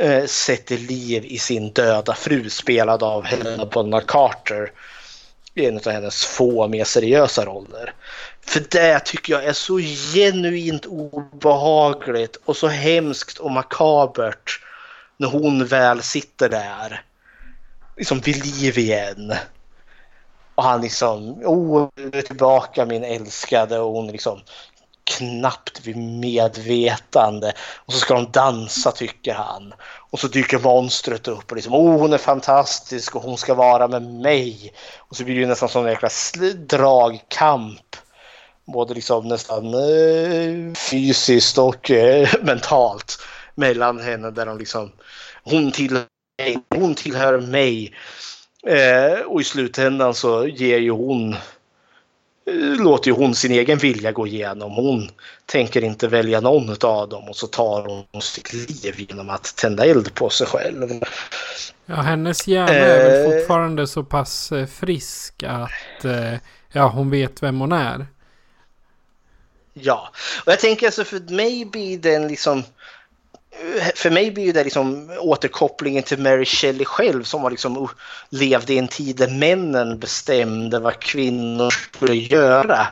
eh, 0.00 0.24
sätter 0.24 0.78
liv 0.78 1.24
i 1.24 1.38
sin 1.38 1.72
döda 1.72 2.14
fru 2.14 2.50
spelad 2.50 3.02
av 3.02 3.24
Helena 3.24 3.66
Bonham 3.66 4.02
Carter. 4.06 4.72
En 5.54 5.76
av 5.76 5.88
hennes 5.88 6.24
få 6.24 6.68
mer 6.68 6.84
seriösa 6.84 7.44
roller. 7.44 7.94
För 8.46 8.62
det 8.70 9.00
tycker 9.00 9.32
jag 9.32 9.44
är 9.44 9.52
så 9.52 9.78
genuint 10.14 10.86
obehagligt 10.86 12.36
och 12.44 12.56
så 12.56 12.68
hemskt 12.68 13.38
och 13.38 13.50
makabert 13.50 14.60
när 15.16 15.28
hon 15.28 15.66
väl 15.66 16.02
sitter 16.02 16.48
där. 16.48 17.04
Liksom 17.96 18.20
vid 18.20 18.46
liv 18.46 18.78
igen. 18.78 19.34
Och 20.60 20.66
han 20.66 20.80
liksom, 20.80 21.42
oh, 21.44 21.88
du 21.94 22.18
är 22.18 22.22
tillbaka 22.22 22.86
min 22.86 23.04
älskade 23.04 23.78
och 23.78 23.92
hon 23.92 24.06
liksom 24.06 24.40
knappt 25.04 25.86
vid 25.86 25.96
medvetande. 25.96 27.52
Och 27.76 27.92
så 27.92 27.98
ska 27.98 28.14
de 28.14 28.30
dansa 28.30 28.92
tycker 28.92 29.34
han. 29.34 29.74
Och 30.10 30.18
så 30.18 30.28
dyker 30.28 30.58
monstret 30.58 31.28
upp 31.28 31.50
och 31.50 31.56
liksom, 31.56 31.74
oh 31.74 31.98
hon 31.98 32.12
är 32.12 32.18
fantastisk 32.18 33.16
och 33.16 33.22
hon 33.22 33.38
ska 33.38 33.54
vara 33.54 33.88
med 33.88 34.02
mig. 34.02 34.72
Och 34.98 35.16
så 35.16 35.24
blir 35.24 35.40
det 35.40 35.46
nästan 35.46 35.68
som 35.68 35.86
en 35.86 35.92
jäkla 35.92 36.08
dragkamp. 36.54 37.96
Både 38.64 38.94
liksom 38.94 39.28
nästan 39.28 39.74
eh, 39.74 40.74
fysiskt 40.74 41.58
och 41.58 41.90
eh, 41.90 42.28
mentalt 42.42 43.18
mellan 43.54 44.00
henne 44.00 44.30
där 44.30 44.46
de 44.46 44.58
liksom, 44.58 44.92
hon 45.42 45.72
tillhör, 45.72 46.06
hon 46.74 46.94
tillhör 46.94 47.40
mig 47.40 47.94
Eh, 48.66 49.20
och 49.20 49.40
i 49.40 49.44
slutändan 49.44 50.14
så 50.14 50.46
ger 50.46 50.78
ju 50.78 50.90
hon 50.90 51.32
eh, 51.32 52.76
låter 52.78 53.10
ju 53.10 53.16
hon 53.16 53.34
sin 53.34 53.52
egen 53.52 53.78
vilja 53.78 54.12
gå 54.12 54.26
igenom. 54.26 54.72
Hon 54.72 55.10
tänker 55.46 55.84
inte 55.84 56.08
välja 56.08 56.40
någon 56.40 56.76
av 56.82 57.08
dem 57.08 57.28
och 57.28 57.36
så 57.36 57.46
tar 57.46 58.04
hon 58.12 58.22
sitt 58.22 58.52
liv 58.52 58.94
genom 59.08 59.30
att 59.30 59.56
tända 59.56 59.84
eld 59.84 60.14
på 60.14 60.30
sig 60.30 60.46
själv. 60.46 61.00
Ja, 61.86 61.94
hennes 61.94 62.48
hjärna 62.48 62.70
är 62.70 63.04
väl 63.10 63.32
Eh. 63.32 63.32
fortfarande 63.40 63.86
så 63.86 64.04
pass 64.04 64.52
eh, 64.52 64.66
frisk 64.66 65.42
att 65.42 66.04
eh, 66.04 66.34
ja, 66.72 66.88
hon 66.88 67.10
vet 67.10 67.42
vem 67.42 67.60
hon 67.60 67.72
är. 67.72 68.06
Ja, 69.72 70.10
och 70.46 70.52
jag 70.52 70.60
tänker 70.60 70.86
alltså 70.86 71.04
för 71.04 71.34
mig 71.34 71.64
blir 71.64 71.98
den 71.98 72.28
liksom 72.28 72.62
för 73.94 74.10
mig 74.10 74.30
blir 74.30 74.52
det 74.52 74.64
liksom 74.64 75.10
återkopplingen 75.18 76.02
till 76.02 76.18
Mary 76.18 76.44
Shelley 76.44 76.84
själv 76.84 77.24
som 77.24 77.42
var 77.42 77.50
liksom 77.50 77.88
levde 78.28 78.74
i 78.74 78.78
en 78.78 78.88
tid 78.88 79.16
där 79.16 79.28
männen 79.28 79.98
bestämde 79.98 80.78
vad 80.78 80.98
kvinnor 80.98 81.70
skulle 81.70 82.14
göra. 82.14 82.86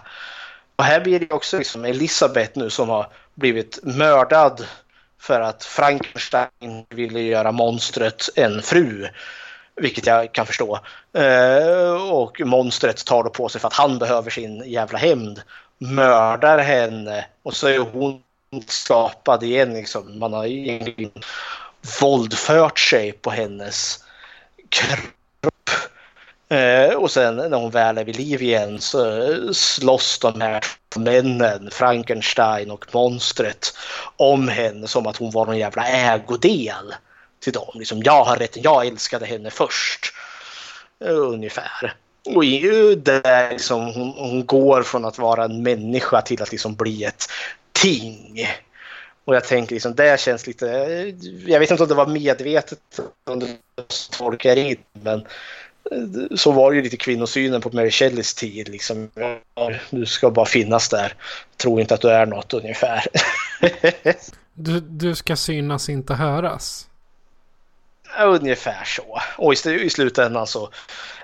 Och 0.76 0.84
här 0.84 1.00
blir 1.00 1.20
det 1.20 1.34
också 1.34 1.58
liksom 1.58 1.84
Elisabeth 1.84 2.58
nu 2.58 2.70
som 2.70 2.88
har 2.88 3.06
blivit 3.34 3.78
mördad 3.82 4.66
för 5.20 5.40
att 5.40 5.64
Frankenstein 5.64 6.86
ville 6.88 7.20
göra 7.20 7.52
monstret 7.52 8.28
en 8.34 8.62
fru. 8.62 9.08
Vilket 9.76 10.06
jag 10.06 10.32
kan 10.32 10.46
förstå. 10.46 10.80
Eh, 11.12 12.10
och 12.10 12.40
monstret 12.44 13.04
tar 13.04 13.24
då 13.24 13.30
på 13.30 13.48
sig 13.48 13.60
för 13.60 13.68
att 13.68 13.74
han 13.74 13.98
behöver 13.98 14.30
sin 14.30 14.62
jävla 14.70 14.98
hämnd. 14.98 15.42
Mördar 15.78 16.58
henne 16.58 17.26
och 17.42 17.56
så 17.56 17.66
är 17.66 17.78
hon 17.78 18.22
skapad 18.66 19.42
igen. 19.42 19.74
Liksom. 19.74 20.18
Man 20.18 20.32
har 20.32 20.46
egentligen 20.46 21.12
våldfört 22.00 22.78
sig 22.78 23.12
på 23.12 23.30
hennes 23.30 24.04
kropp. 24.68 25.70
Eh, 26.50 26.94
och 26.94 27.10
sen 27.10 27.36
när 27.36 27.58
hon 27.58 27.70
väl 27.70 27.98
är 27.98 28.04
vid 28.04 28.16
liv 28.16 28.42
igen 28.42 28.80
så 28.80 29.22
eh, 29.22 29.52
slåss 29.52 30.18
de 30.18 30.40
här 30.40 30.64
två 30.88 31.00
männen, 31.00 31.68
Frankenstein 31.72 32.70
och 32.70 32.94
monstret, 32.94 33.74
om 34.16 34.48
henne 34.48 34.86
som 34.86 35.06
att 35.06 35.16
hon 35.16 35.30
var 35.30 35.46
någon 35.46 35.58
jävla 35.58 35.86
ägodel 35.86 36.94
till 37.40 37.52
dem. 37.52 37.70
Liksom, 37.74 38.02
jag 38.02 38.24
har 38.24 38.36
rätten, 38.36 38.62
jag 38.62 38.86
älskade 38.86 39.26
henne 39.26 39.50
först. 39.50 40.12
Eh, 41.04 41.16
ungefär. 41.16 41.94
Och 42.34 42.44
i, 42.44 42.94
där 42.94 43.50
liksom, 43.50 43.94
hon, 43.94 44.14
hon 44.16 44.46
går 44.46 44.82
från 44.82 45.04
att 45.04 45.18
vara 45.18 45.44
en 45.44 45.62
människa 45.62 46.22
till 46.22 46.42
att 46.42 46.52
liksom 46.52 46.74
bli 46.74 47.04
ett 47.04 47.24
ting. 47.82 48.46
Och 49.24 49.36
jag 49.36 49.44
tänker 49.44 49.74
liksom, 49.74 49.94
det 49.94 50.20
känns 50.20 50.46
lite, 50.46 50.66
jag 51.46 51.60
vet 51.60 51.70
inte 51.70 51.82
om 51.82 51.88
det 51.88 51.94
var 51.94 52.06
medvetet 52.06 53.00
om 53.30 53.38
det 53.38 53.56
tolkar 54.10 54.56
in, 54.56 54.76
men 54.92 55.26
så 56.36 56.52
var 56.52 56.70
det 56.70 56.76
ju 56.76 56.82
lite 56.82 56.96
kvinnosynen 56.96 57.60
på 57.60 57.70
Mary 57.72 57.90
Shelleys 57.90 58.34
tid. 58.34 58.68
Liksom. 58.68 59.10
Du 59.90 60.06
ska 60.06 60.30
bara 60.30 60.46
finnas 60.46 60.88
där. 60.88 61.12
Tror 61.56 61.80
inte 61.80 61.94
att 61.94 62.00
du 62.00 62.10
är 62.10 62.26
något 62.26 62.54
ungefär. 62.54 63.04
Du, 64.60 64.80
du 64.80 65.14
ska 65.14 65.36
synas, 65.36 65.88
inte 65.88 66.14
höras. 66.14 66.88
ungefär 68.24 68.84
så. 68.84 69.20
Och 69.36 69.66
i, 69.66 69.70
i 69.70 69.90
slutändan 69.90 70.46
så 70.46 70.70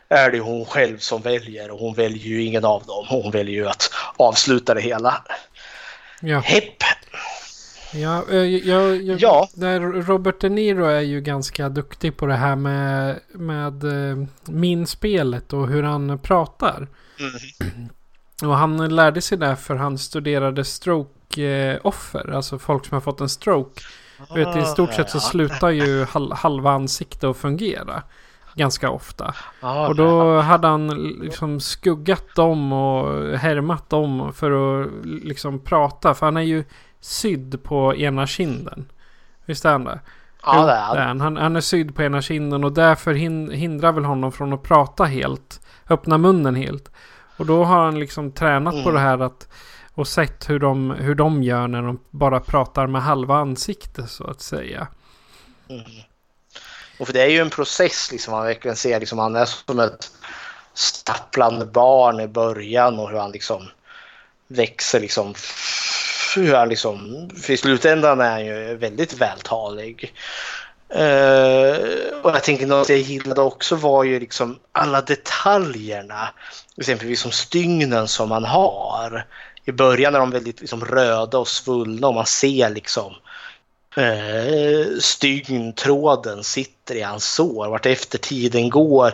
är 0.08 0.30
det 0.30 0.40
hon 0.40 0.64
själv 0.64 0.98
som 0.98 1.22
väljer 1.22 1.70
och 1.70 1.78
hon 1.78 1.94
väljer 1.94 2.26
ju 2.26 2.42
ingen 2.42 2.64
av 2.64 2.84
dem. 2.84 3.06
Hon 3.08 3.30
väljer 3.30 3.54
ju 3.54 3.68
att 3.68 3.90
avsluta 4.16 4.74
det 4.74 4.80
hela. 4.80 5.24
Ja, 6.24 6.38
Hepp! 6.38 6.64
ja, 7.92 8.24
eh, 8.30 8.36
jag, 8.36 9.02
jag, 9.02 9.20
Ja. 9.20 9.48
Där 9.54 9.80
Robert 9.80 10.40
De 10.40 10.48
Niro 10.48 10.84
är 10.84 11.00
ju 11.00 11.20
ganska 11.20 11.68
duktig 11.68 12.16
på 12.16 12.26
det 12.26 12.34
här 12.36 12.56
med, 12.56 13.20
med 13.32 13.84
eh, 13.84 14.24
minspelet 14.44 15.52
och 15.52 15.68
hur 15.68 15.82
han 15.82 16.18
pratar. 16.18 16.88
Och 18.42 18.56
han 18.56 18.88
lärde 18.96 19.20
sig 19.20 19.38
det 19.38 19.56
för 19.56 19.74
han 19.76 19.98
studerade 19.98 20.64
stroke-offer, 20.64 22.30
alltså 22.34 22.58
folk 22.58 22.84
som 22.86 22.94
har 22.94 23.00
fått 23.00 23.20
en 23.20 23.28
stroke. 23.28 23.80
Du 24.34 24.44
vet, 24.44 24.56
I 24.56 24.64
stort 24.66 24.94
sett 24.94 25.10
så 25.10 25.20
slutar 25.20 25.70
ju 25.70 26.04
hal- 26.04 26.32
halva 26.32 26.70
ansiktet 26.70 27.24
att 27.24 27.36
fungera. 27.36 28.02
Ganska 28.54 28.90
ofta. 28.90 29.34
Ja, 29.60 29.88
Och 29.88 29.96
då 29.96 30.40
hade 30.40 30.68
han 30.68 30.88
liksom 31.22 31.60
skuggat 31.60 32.34
dem 32.36 32.72
och 32.72 33.38
härmat 33.38 33.90
dem 33.90 34.32
för 34.32 34.82
att 34.82 34.88
liksom 35.04 35.58
prata. 35.58 36.14
För 36.14 36.26
han 36.26 36.36
är 36.36 36.40
ju 36.40 36.64
sydd 37.00 37.62
på 37.62 37.94
ena 37.94 38.26
kinden. 38.26 38.86
Visst 39.44 39.64
är 39.64 39.72
han 39.72 39.84
det? 39.84 40.00
ja, 40.46 40.66
det 40.66 40.72
är 40.72 41.06
han. 41.06 41.20
han. 41.20 41.36
Han, 41.36 41.56
är 41.56 41.60
sydd 41.60 41.94
på 41.96 42.02
ena 42.02 42.22
kinden 42.22 42.64
och 42.64 42.72
därför 42.72 43.14
hin, 43.14 43.50
hindrar 43.50 43.92
väl 43.92 44.04
honom 44.04 44.32
från 44.32 44.52
att 44.52 44.62
prata 44.62 45.04
helt. 45.04 45.60
Öppna 45.88 46.18
munnen 46.18 46.54
helt. 46.54 46.90
Och 47.36 47.46
då 47.46 47.64
har 47.64 47.84
han 47.84 47.98
liksom 47.98 48.32
tränat 48.32 48.74
på 48.74 48.90
Mm. 48.90 48.94
det 48.94 49.00
här 49.00 49.18
att 49.18 49.48
och 49.94 50.08
sett 50.08 50.50
hur 50.50 50.58
de, 50.58 50.90
hur 50.90 51.14
de 51.14 51.42
gör 51.42 51.68
när 51.68 51.82
de 51.82 51.98
bara 52.10 52.40
pratar 52.40 52.86
med 52.86 53.02
halva 53.02 53.36
ansiktet 53.36 54.10
så 54.10 54.24
att 54.24 54.40
säga. 54.40 54.86
Och 56.98 57.06
för 57.06 57.12
det 57.12 57.22
är 57.22 57.28
ju 57.28 57.40
en 57.40 57.50
process 57.50 58.12
liksom. 58.12 58.32
Man 58.32 58.44
verkligen 58.44 58.76
ser 58.76 59.00
liksom 59.00 59.18
han 59.18 59.36
är 59.36 59.44
som 59.44 59.80
ett 59.80 60.10
stapplande 60.74 61.66
barn 61.66 62.20
i 62.20 62.28
början 62.28 62.98
och 62.98 63.10
hur 63.10 63.18
han 63.18 63.32
liksom 63.32 63.68
växer 64.48 65.00
liksom. 65.00 65.34
Hur 66.36 66.54
han 66.54 66.68
liksom, 66.68 67.30
för 67.42 67.52
i 67.52 67.56
slutändan 67.56 68.20
är 68.20 68.30
han 68.30 68.46
ju 68.46 68.76
väldigt 68.76 69.12
vältalig. 69.12 70.14
Uh, 70.94 71.76
och 72.22 72.30
jag 72.30 72.42
tänker 72.42 72.66
något 72.66 72.88
jag 72.88 72.98
gillade 72.98 73.40
också 73.40 73.76
var 73.76 74.04
ju 74.04 74.20
liksom 74.20 74.58
alla 74.72 75.00
detaljerna. 75.00 76.28
Exempelvis 76.76 77.20
som 77.20 77.30
stygnen 77.30 78.08
som 78.08 78.28
man 78.28 78.44
har. 78.44 79.26
I 79.64 79.72
början 79.72 80.14
är 80.14 80.18
de 80.18 80.30
väldigt 80.30 80.60
liksom 80.60 80.84
röda 80.84 81.38
och 81.38 81.48
svullna 81.48 82.08
och 82.08 82.14
man 82.14 82.26
ser 82.26 82.70
liksom 82.70 83.14
eh, 83.96 84.98
stygntråden 85.00 86.44
sitter 86.44 86.94
i 86.94 87.02
hans 87.02 87.24
sår. 87.24 87.68
Vart 87.68 87.86
efter 87.86 88.18
tiden 88.18 88.70
går 88.70 89.12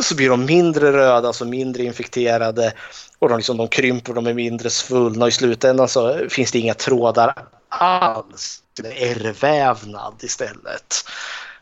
så 0.00 0.14
blir 0.14 0.30
de 0.30 0.44
mindre 0.44 0.92
röda, 0.92 1.28
alltså 1.28 1.44
mindre 1.44 1.82
infekterade 1.82 2.72
och 3.18 3.28
de, 3.28 3.36
liksom, 3.36 3.56
de 3.56 3.68
krymper, 3.68 4.12
de 4.12 4.26
är 4.26 4.34
mindre 4.34 4.70
svullna 4.70 5.24
och 5.24 5.28
i 5.28 5.32
slutändan 5.32 5.88
så 5.88 6.28
finns 6.28 6.52
det 6.52 6.58
inga 6.58 6.74
trådar 6.74 7.34
alls. 7.68 8.62
Det 8.82 9.02
är 9.02 9.10
ärrvävnad 9.10 10.14
istället. 10.22 10.94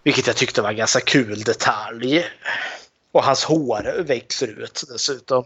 Vilket 0.02 0.26
jag 0.26 0.36
tyckte 0.36 0.62
var 0.62 0.70
en 0.70 0.76
ganska 0.76 1.00
kul 1.00 1.42
detalj. 1.42 2.24
Och 3.12 3.24
hans 3.24 3.44
hår 3.44 4.02
växer 4.06 4.46
ut 4.46 4.84
dessutom. 4.88 5.44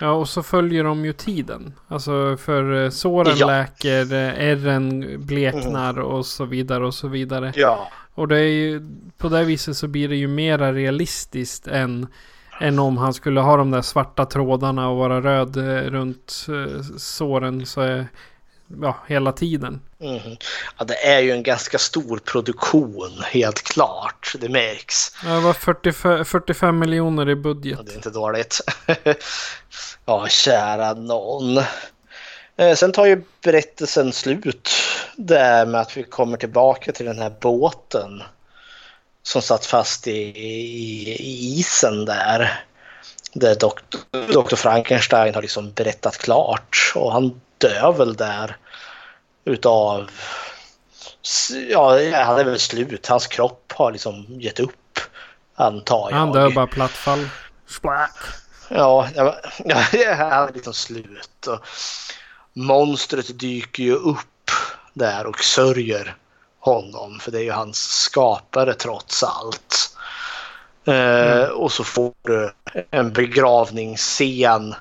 Ja, 0.00 0.10
och 0.12 0.28
så 0.28 0.42
följer 0.42 0.84
de 0.84 1.04
ju 1.04 1.12
tiden. 1.12 1.72
Alltså 1.88 2.36
för 2.36 2.84
eh, 2.84 2.90
såren 2.90 3.34
Ja. 3.36 3.46
läker, 3.46 4.12
eh, 4.12 4.48
ärren 4.50 5.04
bleknar 5.26 5.98
och 6.00 6.26
så 6.26 6.44
vidare 6.44 6.86
och 6.86 6.94
så 6.94 7.08
vidare. 7.08 7.52
Ja, 7.56 7.88
Och 8.14 8.28
det 8.28 8.38
är 8.38 8.44
ju, 8.48 8.82
på 9.18 9.28
det 9.28 9.44
viset 9.44 9.76
så 9.76 9.88
blir 9.88 10.08
det 10.08 10.16
ju 10.16 10.28
mera 10.28 10.72
realistiskt 10.72 11.66
än, 11.66 12.06
än 12.60 12.78
om 12.78 12.96
han 12.96 13.14
skulle 13.14 13.40
ha 13.40 13.56
de 13.56 13.70
där 13.70 13.82
svarta 13.82 14.24
trådarna 14.24 14.88
och 14.88 14.96
vara 14.96 15.20
röd 15.20 15.56
eh, 15.56 15.90
runt 15.90 16.46
såren 16.98 17.66
så 17.66 17.80
är, 17.80 18.06
ja, 18.82 18.96
hela 19.06 19.32
tiden. 19.32 19.80
mhm. 19.98 20.36
ja, 20.78 20.84
det 20.84 21.06
är 21.06 21.20
ju 21.20 21.30
en 21.32 21.42
ganska 21.42 21.78
stor 21.78 22.18
produktion, 22.18 23.22
helt 23.26 23.62
klart. 23.62 24.34
Det 24.40 24.48
märks. 24.48 25.10
Det 25.22 25.40
var 25.40 25.52
45, 25.52 26.24
45 26.24 26.78
miljoner 26.78 27.28
i 27.28 27.34
budget. 27.36 27.78
Ja, 27.78 27.84
det 27.84 27.92
är 27.92 27.96
inte 27.96 28.10
dåligt. 28.10 28.60
ja, 30.04 30.28
kära 30.28 30.94
någon. 30.94 31.58
Eh, 32.56 32.74
Sen 32.76 32.92
tar 32.92 33.06
ju 33.06 33.22
berättelsen 33.44 34.12
slut 34.12 34.70
där 35.16 35.66
med 35.66 35.80
att 35.80 35.96
vi 35.96 36.02
kommer 36.02 36.36
tillbaka 36.36 36.92
till 36.92 37.06
den 37.06 37.18
här 37.18 37.32
båten 37.40 38.22
som 39.22 39.42
satt 39.42 39.66
fast 39.66 40.06
i, 40.06 40.20
i, 40.20 41.10
i 41.10 41.58
isen 41.58 42.04
där. 42.04 42.64
Där 43.32 43.54
doktor, 43.54 44.00
doktor 44.32 44.56
Frankenstein 44.56 45.34
har 45.34 45.42
liksom 45.42 45.72
berättat 45.72 46.18
klart 46.18 46.92
och 46.94 47.12
han 47.12 47.40
dör 47.58 47.92
väl 47.92 48.16
där 48.16 48.56
utav 49.50 50.10
Ja, 51.68 51.88
han 52.24 52.38
är 52.38 52.44
väl 52.44 52.60
slut. 52.60 53.06
Hans 53.06 53.26
kropp 53.26 53.72
har 53.76 53.92
liksom 53.92 54.26
gett 54.28 54.60
upp. 54.60 54.98
Antar 55.54 56.10
jag. 56.10 56.16
Han 56.16 56.32
dör 56.32 56.50
bara 56.50 56.66
plattfall. 56.66 57.28
Splack. 57.66 58.16
Ja, 58.68 59.08
ja, 59.14 59.36
ja, 59.64 60.14
han 60.14 60.48
är 60.48 60.52
liksom 60.52 60.74
slut. 60.74 61.46
Och 61.46 61.66
monstret 62.52 63.38
dyker 63.38 63.82
ju 63.82 63.94
upp 63.94 64.50
där 64.94 65.26
och 65.26 65.38
sörjer 65.40 66.16
honom. 66.58 67.18
För 67.20 67.30
det 67.30 67.38
är 67.38 67.42
ju 67.42 67.52
hans 67.52 67.78
skapare 67.78 68.74
trots 68.74 69.22
allt. 69.22 69.96
Eh, 70.84 71.42
och 71.42 71.72
så 71.72 71.84
får 71.84 72.12
du 72.22 72.52
en 72.90 73.12
begravningsscen 73.12 74.74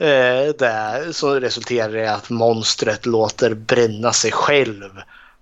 eh, 0.00 0.54
där 0.58 1.12
så 1.12 1.40
resulterar 1.40 1.96
i 1.96 2.06
att 2.06 2.30
monstret 2.30 3.06
låter 3.06 3.54
bränna 3.54 4.12
sig 4.12 4.32
själv 4.32 4.90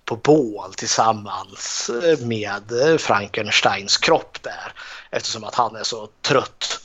på 0.05 0.17
bål 0.17 0.75
tillsammans 0.75 1.91
eh, 1.91 2.19
med 2.27 2.73
eh, 2.73 2.99
Frankensteins 2.99 3.97
kropp 3.97 4.43
där. 4.43 4.73
Eftersom 5.11 5.45
att 5.45 5.55
han 5.55 5.77
är 5.77 5.83
så 5.83 6.09
trött 6.23 6.81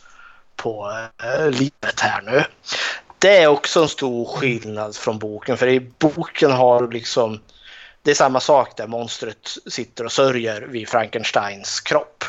på 0.56 1.08
eh, 1.24 1.50
livet 1.50 2.00
här 2.00 2.22
nu. 2.22 2.44
Det 3.20 3.38
är 3.38 3.48
också 3.48 3.82
en 3.82 3.90
stor 3.90 4.26
skillnad 4.26 4.96
från 4.96 5.20
boken 5.20 5.58
för 5.58 5.68
i 5.68 5.80
boken 5.80 6.52
har 6.52 6.92
liksom 6.92 7.40
det 8.02 8.12
är 8.12 8.16
samma 8.16 8.40
sak 8.40 8.78
där 8.78 8.88
monstret 8.88 9.58
sitter 9.66 10.06
och 10.06 10.12
sörjer 10.12 10.62
vid 10.62 10.90
Frankensteins 10.90 11.82
kropp. 11.82 12.24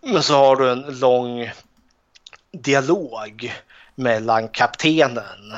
Men 0.00 0.22
så 0.22 0.34
har 0.34 0.56
du 0.56 0.70
en 0.70 0.98
lång 0.98 1.50
dialog 2.52 3.52
mellan 4.00 4.48
kaptenen, 4.48 5.52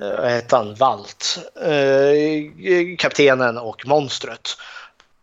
eh, 0.00 0.20
vad 0.20 0.30
heter 0.30 0.56
han, 0.56 0.74
Valt, 0.74 1.38
eh, 1.62 2.96
kaptenen 2.98 3.58
och 3.58 3.86
monstret. 3.86 4.56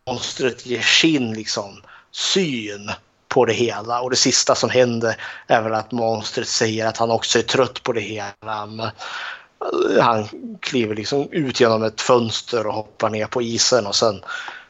Monstret 0.08 0.66
ger 0.66 0.82
sin 0.82 1.34
liksom 1.34 1.82
syn 2.12 2.92
på 3.28 3.46
det 3.46 3.54
hela 3.54 4.02
och 4.02 4.10
det 4.10 4.16
sista 4.16 4.56
som 4.56 4.70
händer 4.70 5.16
är 5.48 5.62
väl 5.62 5.74
att 5.74 5.92
monstret 5.92 6.48
säger 6.48 6.88
att 6.88 6.98
han 6.98 7.12
också 7.12 7.40
är 7.40 7.44
trött 7.44 7.84
på 7.84 7.94
det 7.94 8.02
hela. 8.02 8.66
Men 8.66 8.80
eh, 8.80 10.04
han 10.04 10.28
kliver 10.60 10.96
liksom 10.96 11.28
ut 11.32 11.60
genom 11.60 11.84
ett 11.84 12.02
fönster 12.02 12.68
och 12.68 12.74
hoppar 12.74 13.10
ner 13.10 13.26
på 13.26 13.42
isen 13.42 13.88
och 13.88 13.96
sen 13.96 14.22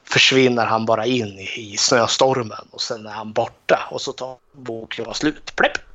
försvinner 0.04 0.66
han 0.66 0.86
bara 0.86 1.06
in 1.06 1.40
i 1.40 1.76
snöstormen 1.78 2.68
och 2.72 2.82
sen 2.82 3.06
är 3.06 3.12
han 3.12 3.34
borta 3.34 3.88
och 3.92 4.02
så 4.02 4.12
tar 4.12 4.36
boken 4.54 5.14
slut. 5.14 5.56
Plepp! 5.56 5.91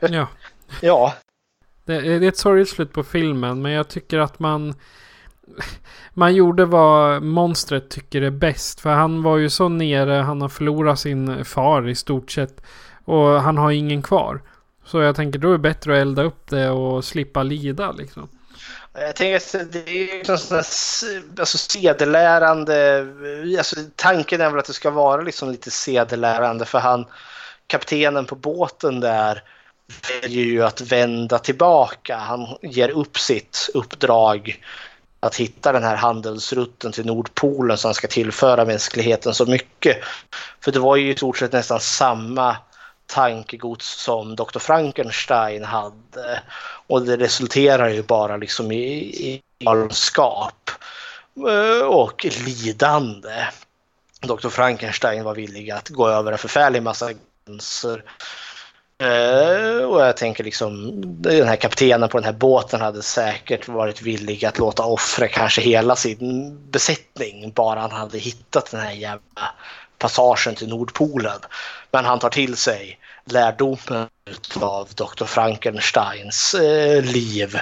ja. 0.00 0.28
ja. 0.80 1.14
Det, 1.84 2.00
det 2.00 2.26
är 2.26 2.28
ett 2.28 2.38
sorgligt 2.38 2.68
slut 2.68 2.92
på 2.92 3.02
filmen 3.02 3.62
men 3.62 3.72
jag 3.72 3.88
tycker 3.88 4.18
att 4.18 4.38
man 4.38 4.74
man 6.14 6.34
gjorde 6.34 6.64
vad 6.64 7.22
monstret 7.22 7.90
tycker 7.90 8.22
är 8.22 8.30
bäst. 8.30 8.80
För 8.80 8.90
han 8.90 9.22
var 9.22 9.36
ju 9.36 9.50
så 9.50 9.68
nere, 9.68 10.12
han 10.12 10.42
har 10.42 10.48
förlorat 10.48 11.00
sin 11.00 11.44
far 11.44 11.88
i 11.88 11.94
stort 11.94 12.30
sett. 12.30 12.60
Och 13.04 13.26
han 13.26 13.58
har 13.58 13.70
ingen 13.70 14.02
kvar. 14.02 14.42
Så 14.84 15.00
jag 15.00 15.16
tänker 15.16 15.38
då 15.38 15.48
är 15.48 15.52
det 15.52 15.58
bättre 15.58 15.92
att 15.92 16.00
elda 16.02 16.22
upp 16.22 16.50
det 16.50 16.70
och 16.70 17.04
slippa 17.04 17.42
lida 17.42 17.92
liksom. 17.92 18.28
Jag 18.92 19.16
tänker 19.16 19.36
att 19.36 19.72
det 19.72 19.88
är 19.88 20.18
ju 20.18 20.24
sån 20.24 20.58
alltså 21.38 21.58
sedelärande, 21.58 23.06
alltså 23.58 23.76
tanken 23.96 24.40
är 24.40 24.50
väl 24.50 24.58
att 24.58 24.64
det 24.64 24.72
ska 24.72 24.90
vara 24.90 25.22
liksom 25.22 25.50
lite 25.50 25.70
sedelärande 25.70 26.64
för 26.64 26.78
han, 26.78 27.06
kaptenen 27.70 28.26
på 28.26 28.34
båten 28.34 29.00
där 29.00 29.42
väljer 30.08 30.44
ju 30.44 30.62
att 30.62 30.80
vända 30.80 31.38
tillbaka. 31.38 32.16
Han 32.16 32.56
ger 32.62 32.88
upp 32.88 33.18
sitt 33.18 33.70
uppdrag 33.74 34.64
att 35.20 35.36
hitta 35.36 35.72
den 35.72 35.82
här 35.82 35.96
handelsrutten 35.96 36.92
till 36.92 37.06
Nordpolen 37.06 37.78
som 37.78 37.94
ska 37.94 38.08
tillföra 38.08 38.64
mänskligheten 38.64 39.34
så 39.34 39.46
mycket. 39.46 39.96
För 40.60 40.72
det 40.72 40.78
var 40.78 40.96
ju 40.96 41.12
i 41.12 41.16
stort 41.16 41.38
sett 41.38 41.52
nästan 41.52 41.80
samma 41.80 42.56
tankegods 43.06 44.02
som 44.02 44.36
Dr. 44.36 44.58
Frankenstein 44.58 45.64
hade. 45.64 46.42
Och 46.86 47.02
det 47.02 47.16
resulterar 47.16 47.88
ju 47.88 48.02
bara 48.02 48.36
liksom 48.36 48.72
i, 48.72 48.92
i 49.28 49.42
galenskap 49.58 50.70
eh, 51.48 51.86
och 51.86 52.26
lidande. 52.46 53.46
Dr. 54.20 54.48
Frankenstein 54.48 55.24
var 55.24 55.34
villig 55.34 55.70
att 55.70 55.88
gå 55.88 56.08
över 56.08 56.32
en 56.32 56.38
förfärlig 56.38 56.82
massa 56.82 57.10
gränser 57.50 58.02
Uh, 59.02 59.08
eh, 59.08 59.84
och 59.84 60.00
jag 60.00 60.16
tänker 60.16 60.44
liksom 60.44 61.00
den 61.22 61.48
här 61.48 61.56
kaptenen 61.56 62.08
på 62.08 62.18
den 62.18 62.24
här 62.24 62.32
båten 62.32 62.80
hade 62.80 63.02
säkert 63.02 63.68
varit 63.68 64.02
villig 64.02 64.44
att 64.44 64.58
låta 64.58 64.84
offra 64.84 65.28
kanske 65.28 65.60
hela 65.60 65.96
sin 65.96 66.58
besättning 66.70 67.52
bara 67.52 67.80
han 67.80 67.90
hade 67.90 68.18
hittat 68.18 68.70
den 68.70 68.80
här 68.80 68.92
jävla 68.92 69.54
passagen 69.98 70.54
till 70.54 70.68
Nordpolen. 70.68 71.38
Men 71.92 72.04
han 72.04 72.18
tar 72.18 72.30
till 72.30 72.56
sig 72.56 72.98
lärdomen 73.24 74.08
av 74.60 74.88
Dr. 74.94 75.24
Frankensteins 75.24 76.54
uh, 76.54 77.02
liv 77.02 77.58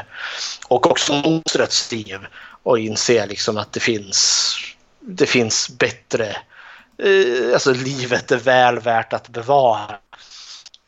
och 0.69 0.91
också 0.91 1.13
monstrets 1.13 1.93
liv 1.93 2.19
och 2.63 2.79
inser 2.79 3.27
liksom 3.27 3.57
att 3.57 3.73
det 3.73 3.81
finns, 3.81 4.55
det 5.01 5.27
finns 5.27 5.71
bättre, 5.79 6.37
uh, 7.05 7.53
alltså 7.53 7.73
livet 7.73 8.31
är 8.31 8.37
väl 8.37 8.79
värt 8.79 9.13
att 9.13 9.29
bevara 9.29 9.99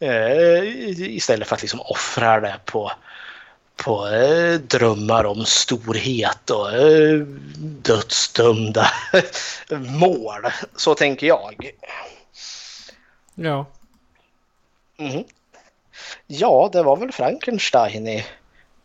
Eh, 0.02 0.62
istället 0.98 1.48
för 1.48 1.56
att 1.56 1.62
liksom 1.62 1.80
offra 1.80 2.40
det 2.40 2.60
på, 2.64 2.92
på 3.76 4.08
eh, 4.08 4.54
drömmar 4.54 5.24
om 5.24 5.44
storhet 5.44 6.50
och 6.50 6.72
eh, 6.72 7.18
dödsdömda 7.58 8.90
mål. 9.70 10.46
Så 10.76 10.94
tänker 10.94 11.26
jag. 11.26 11.70
Ja. 13.34 13.66
Mm. 14.98 15.24
Ja, 16.26 16.70
det 16.72 16.82
var 16.82 16.96
väl 16.96 17.12
Frankenstein 17.12 18.08
i 18.08 18.26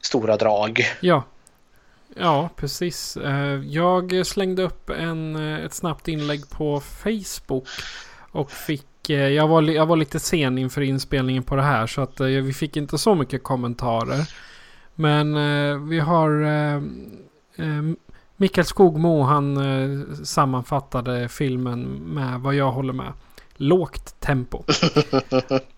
stora 0.01 0.37
drag. 0.37 0.95
Ja. 0.99 1.23
Ja, 2.15 2.49
precis. 2.55 3.17
Eh, 3.17 3.61
jag 3.65 4.25
slängde 4.25 4.63
upp 4.63 4.89
en, 4.89 5.35
eh, 5.35 5.65
ett 5.65 5.73
snabbt 5.73 6.07
inlägg 6.07 6.49
på 6.49 6.79
Facebook 6.79 7.67
och 8.31 8.51
fick 8.51 9.09
eh, 9.09 9.27
jag 9.27 9.47
var, 9.47 9.61
jag 9.61 9.85
var 9.85 9.95
lite 9.95 10.19
sen 10.19 10.57
inför 10.57 10.81
inspelningen 10.81 11.43
på 11.43 11.55
det 11.55 11.61
här 11.61 11.87
så 11.87 12.01
att 12.01 12.19
vi 12.19 12.53
fick 12.53 12.77
inte 12.77 12.97
så 12.97 13.15
mycket 13.15 13.43
kommentarer. 13.43 14.29
Men 14.95 15.33
vi 15.89 15.99
har 15.99 16.29
Mikael 18.37 18.65
Skogmo 18.65 19.23
han 19.23 20.25
sammanfattade 20.25 21.29
filmen 21.29 21.83
med 21.83 22.39
vad 22.39 22.55
jag 22.55 22.71
håller 22.71 22.93
med. 22.93 23.13
Lågt 23.57 24.19
tempo. 24.19 24.57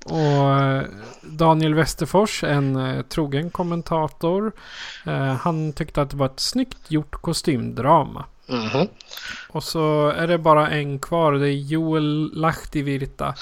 och 0.06 0.84
Daniel 1.22 1.74
Westerfors, 1.74 2.44
en 2.44 3.04
trogen 3.10 3.50
kommentator. 3.50 4.52
han 5.42 5.74
tyckte 5.74 6.02
att 6.02 6.10
det 6.10 6.18
var 6.18 6.26
ett 6.26 6.40
snyggt 6.40 6.92
gjort 6.92 7.12
kostymdrama. 7.12 8.26
Mm 8.50 8.66
-hmm. 8.66 8.88
Och 9.50 9.64
så 9.64 10.10
är 10.10 10.28
det 10.28 10.38
bara 10.38 10.70
en 10.70 11.00
kvar. 11.00 11.34
Det 11.34 11.50
är 11.50 11.54
Joel 11.54 12.32
Lahtivirta. 12.34 13.36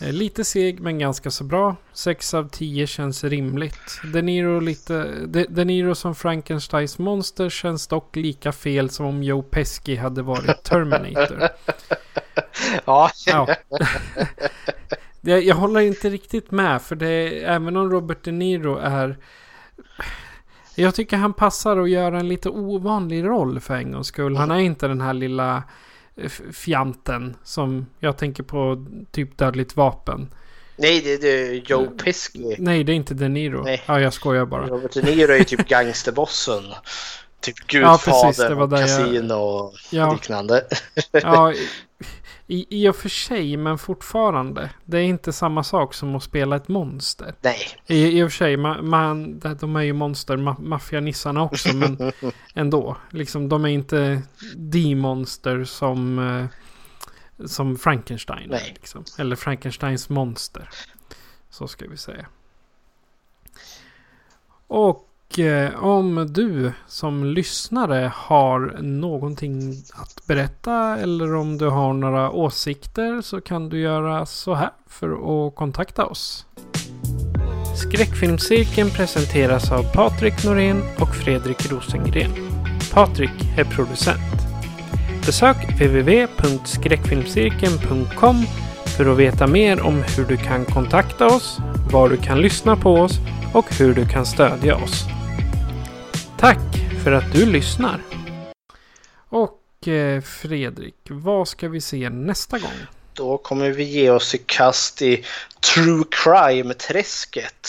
Eh, 0.00 0.12
lite 0.12 0.44
seg 0.44 0.80
men 0.80 0.98
ganska 0.98 1.30
så 1.30 1.44
bra. 1.44 1.76
6 1.92 2.34
av 2.34 2.48
10 2.48 2.86
känns 2.86 3.24
rimligt. 3.24 4.00
De 4.12 4.22
Niro, 4.22 4.60
lite, 4.60 5.04
De, 5.26 5.46
De 5.48 5.64
Niro 5.64 5.94
som 5.94 6.14
Frankensteins 6.14 6.98
monster 6.98 7.48
känns 7.48 7.86
dock 7.86 8.16
lika 8.16 8.52
fel 8.52 8.90
som 8.90 9.06
om 9.06 9.22
Joe 9.22 9.42
Pesci 9.42 9.96
hade 9.96 10.22
varit 10.22 10.62
Terminator. 10.62 11.40
ja. 12.84 13.10
ja. 13.26 13.48
jag, 15.20 15.42
jag 15.42 15.56
håller 15.56 15.80
inte 15.80 16.10
riktigt 16.10 16.50
med 16.50 16.82
för 16.82 16.96
det 16.96 17.44
även 17.44 17.76
om 17.76 17.90
Robert 17.90 18.24
De 18.24 18.32
Niro 18.32 18.76
är 18.76 19.16
jag 20.74 20.94
tycker 20.94 21.16
han 21.16 21.32
passar 21.32 21.76
att 21.76 21.90
göra 21.90 22.20
en 22.20 22.28
lite 22.28 22.48
ovanlig 22.48 23.24
roll 23.24 23.60
för 23.60 23.74
en 23.74 23.92
gångs 23.92 24.06
skull. 24.06 24.36
Han 24.36 24.50
är 24.50 24.58
inte 24.58 24.88
den 24.88 25.00
här 25.00 25.14
lilla 25.14 25.62
fjanten 26.52 27.36
som 27.44 27.86
jag 27.98 28.18
tänker 28.18 28.42
på 28.42 28.86
typ 29.10 29.38
dödligt 29.38 29.76
vapen. 29.76 30.34
Nej, 30.76 31.00
det, 31.00 31.16
det 31.16 31.28
är 31.28 31.52
Joe 31.52 31.84
eh, 31.84 31.90
Pesci. 31.90 32.56
Nej, 32.58 32.84
det 32.84 32.92
är 32.92 32.94
inte 32.94 33.14
De 33.14 33.28
Niro. 33.28 33.62
Nej. 33.62 33.82
Ja, 33.86 34.00
jag 34.00 34.12
skojar 34.12 34.46
bara. 34.46 34.66
Robert 34.66 34.92
De 34.94 35.02
Niro 35.02 35.32
är 35.32 35.38
ju 35.38 35.44
typ 35.44 35.68
gangsterbossen. 35.68 36.64
Typ 37.40 37.66
Gudfadern 37.66 38.58
ja, 38.58 38.64
och 38.64 38.70
Casino 38.70 39.34
och 39.34 39.74
ja. 39.90 40.12
liknande. 40.12 40.64
ja, 41.12 41.54
i, 42.50 42.66
I 42.84 42.88
och 42.88 42.96
för 42.96 43.08
sig, 43.08 43.56
men 43.56 43.78
fortfarande. 43.78 44.70
Det 44.84 44.98
är 44.98 45.02
inte 45.02 45.32
samma 45.32 45.64
sak 45.64 45.94
som 45.94 46.16
att 46.16 46.22
spela 46.22 46.56
ett 46.56 46.68
monster. 46.68 47.34
Nej. 47.40 47.58
I, 47.86 48.18
i 48.18 48.22
och 48.22 48.30
för 48.30 48.36
sig, 48.36 48.56
man, 48.56 48.88
man, 48.88 49.38
de 49.38 49.76
är 49.76 49.82
ju 49.82 49.92
monster, 49.92 50.36
ma 50.36 50.56
maffianissarna 50.58 51.42
också, 51.42 51.76
men 51.76 52.12
ändå. 52.54 52.96
Liksom, 53.10 53.48
de 53.48 53.64
är 53.64 53.68
inte 53.68 54.22
de 54.56 54.94
monster 54.94 55.64
som, 55.64 56.18
eh, 57.38 57.46
som 57.46 57.76
Frankenstein 57.76 58.52
är. 58.52 58.72
Liksom. 58.74 59.04
Eller 59.18 59.36
Frankensteins 59.36 60.08
monster. 60.08 60.68
Så 61.50 61.68
ska 61.68 61.88
vi 61.88 61.96
säga. 61.96 62.26
Och 64.66 65.07
och 65.32 65.38
eh, 65.38 65.84
om 65.84 66.26
du 66.30 66.72
som 66.86 67.24
lyssnare 67.24 68.12
har 68.14 68.78
någonting 68.82 69.74
att 69.92 70.26
berätta 70.26 70.96
eller 70.96 71.34
om 71.34 71.58
du 71.58 71.68
har 71.68 71.92
några 71.92 72.30
åsikter 72.30 73.22
så 73.22 73.40
kan 73.40 73.68
du 73.68 73.80
göra 73.80 74.26
så 74.26 74.54
här 74.54 74.70
för 74.86 75.10
att 75.10 75.54
kontakta 75.54 76.06
oss. 76.06 76.46
Skräckfilmscirkeln 77.76 78.90
presenteras 78.90 79.72
av 79.72 79.82
Patrik 79.94 80.44
Norén 80.44 80.82
och 81.00 81.16
Fredrik 81.16 81.72
Rosengren. 81.72 82.30
Patrik 82.92 83.58
är 83.58 83.64
producent. 83.64 84.32
Besök 85.26 85.56
www.skräckfilmscirkeln.com 85.80 88.36
för 88.96 89.12
att 89.12 89.18
veta 89.18 89.46
mer 89.46 89.86
om 89.86 90.04
hur 90.16 90.24
du 90.24 90.36
kan 90.36 90.64
kontakta 90.64 91.26
oss, 91.26 91.58
var 91.92 92.08
du 92.08 92.16
kan 92.16 92.40
lyssna 92.40 92.76
på 92.76 92.94
oss 92.94 93.18
och 93.54 93.74
hur 93.78 93.94
du 93.94 94.06
kan 94.06 94.26
stödja 94.26 94.76
oss. 94.76 95.17
Tack 96.40 96.58
för 97.04 97.12
att 97.12 97.32
du 97.32 97.46
lyssnar! 97.46 98.00
Och 99.28 99.88
eh, 99.88 100.22
Fredrik. 100.22 100.94
Vad 101.08 101.48
ska 101.48 101.68
vi 101.68 101.80
se 101.80 102.10
nästa 102.10 102.58
gång? 102.58 102.86
Då 103.12 103.38
kommer 103.38 103.70
vi 103.70 103.84
ge 103.84 104.10
oss 104.10 104.34
i 104.34 104.38
kast 104.38 105.02
i 105.02 105.24
True 105.74 106.04
Crime-träsket. 106.10 107.68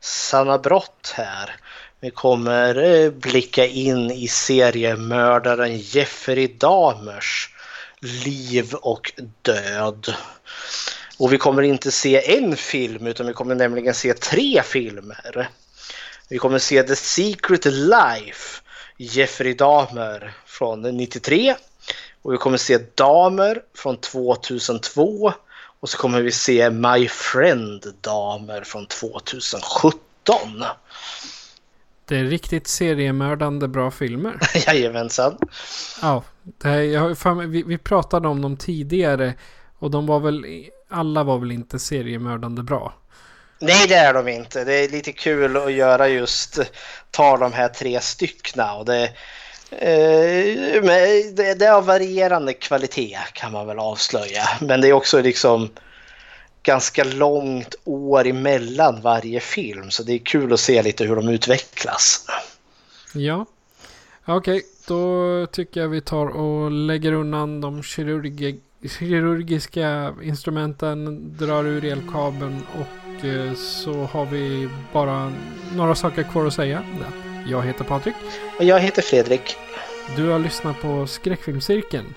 Sanna 0.00 0.58
brott 0.58 1.12
här. 1.16 1.56
Vi 2.00 2.10
kommer 2.10 3.02
eh, 3.04 3.10
blicka 3.10 3.66
in 3.66 4.10
i 4.10 4.28
seriemördaren 4.28 5.78
Jeffrey 5.78 6.46
Dahmers 6.46 7.54
liv 8.24 8.74
och 8.74 9.12
död. 9.42 10.14
Och 11.18 11.32
vi 11.32 11.38
kommer 11.38 11.62
inte 11.62 11.90
se 11.90 12.36
en 12.36 12.56
film 12.56 13.06
utan 13.06 13.26
vi 13.26 13.32
kommer 13.32 13.54
nämligen 13.54 13.94
se 13.94 14.14
tre 14.14 14.62
filmer. 14.64 15.50
Vi 16.30 16.38
kommer 16.38 16.58
se 16.58 16.82
The 16.82 16.96
Secret 16.96 17.64
Life, 17.64 18.62
Jeffrey 18.96 19.54
Dahmer 19.54 20.34
från 20.46 20.82
93. 20.82 21.54
Och 22.22 22.32
vi 22.32 22.36
kommer 22.36 22.56
se 22.56 22.78
Damer 22.94 23.62
från 23.74 23.96
2002. 23.96 25.32
Och 25.80 25.88
så 25.88 25.98
kommer 25.98 26.22
vi 26.22 26.32
se 26.32 26.70
My 26.70 27.08
Friend 27.08 27.94
Damer 28.00 28.62
från 28.62 28.86
2017. 28.86 29.98
Det 32.04 32.16
är 32.16 32.24
riktigt 32.24 32.68
seriemördande 32.68 33.68
bra 33.68 33.90
filmer. 33.90 34.38
Jajamensan. 34.66 35.36
Ja, 36.02 36.24
det 36.42 36.68
här, 36.68 36.80
jag 36.80 37.36
mig, 37.36 37.46
vi, 37.46 37.62
vi 37.62 37.78
pratade 37.78 38.28
om 38.28 38.42
dem 38.42 38.56
tidigare. 38.56 39.34
Och 39.78 39.90
de 39.90 40.06
var 40.06 40.20
väl, 40.20 40.44
alla 40.88 41.24
var 41.24 41.38
väl 41.38 41.52
inte 41.52 41.78
seriemördande 41.78 42.62
bra. 42.62 42.94
Nej, 43.62 43.86
det 43.88 43.94
är 43.94 44.14
de 44.14 44.28
inte. 44.28 44.64
Det 44.64 44.74
är 44.74 44.88
lite 44.88 45.12
kul 45.12 45.56
att 45.56 45.72
göra 45.72 46.08
just, 46.08 46.58
ta 47.10 47.36
de 47.36 47.52
här 47.52 47.68
tre 47.68 48.00
styckna. 48.00 48.74
Och 48.74 48.84
det, 48.84 49.04
eh, 49.70 50.82
men 50.82 51.34
det, 51.34 51.54
det 51.54 51.66
är 51.66 51.72
av 51.72 51.86
varierande 51.86 52.52
kvalitet 52.52 53.18
kan 53.32 53.52
man 53.52 53.66
väl 53.66 53.78
avslöja. 53.78 54.42
Men 54.60 54.80
det 54.80 54.88
är 54.88 54.92
också 54.92 55.22
liksom 55.22 55.70
ganska 56.62 57.04
långt 57.04 57.74
år 57.84 58.26
emellan 58.26 59.00
varje 59.00 59.40
film. 59.40 59.90
Så 59.90 60.02
det 60.02 60.12
är 60.12 60.18
kul 60.18 60.52
att 60.52 60.60
se 60.60 60.82
lite 60.82 61.04
hur 61.04 61.16
de 61.16 61.28
utvecklas. 61.28 62.26
Ja. 63.14 63.46
Okej, 64.24 64.56
okay, 64.56 64.62
då 64.86 65.46
tycker 65.46 65.80
jag 65.80 65.88
vi 65.88 66.00
tar 66.00 66.26
och 66.26 66.70
lägger 66.70 67.12
undan 67.12 67.60
de 67.60 67.82
kirurgi 67.82 68.60
kirurgiska 68.88 70.14
instrumenten, 70.22 71.32
drar 71.38 71.64
ur 71.64 71.84
elkabeln 71.84 72.66
och 72.80 72.99
så 73.56 73.92
har 73.92 74.26
vi 74.26 74.68
bara 74.92 75.32
några 75.76 75.94
saker 75.94 76.22
kvar 76.22 76.46
att 76.46 76.54
säga. 76.54 76.82
Jag 77.46 77.62
heter 77.62 77.84
Patrik. 77.84 78.14
Och 78.58 78.64
jag 78.64 78.80
heter 78.80 79.02
Fredrik. 79.02 79.56
Du 80.16 80.28
har 80.28 80.38
lyssnat 80.38 80.80
på 80.80 81.06
Skräckfilmscirkeln. 81.06 82.14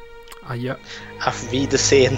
Adjö. 0.47 0.75
Auf 1.19 1.53
Wiedersehen. 1.53 2.17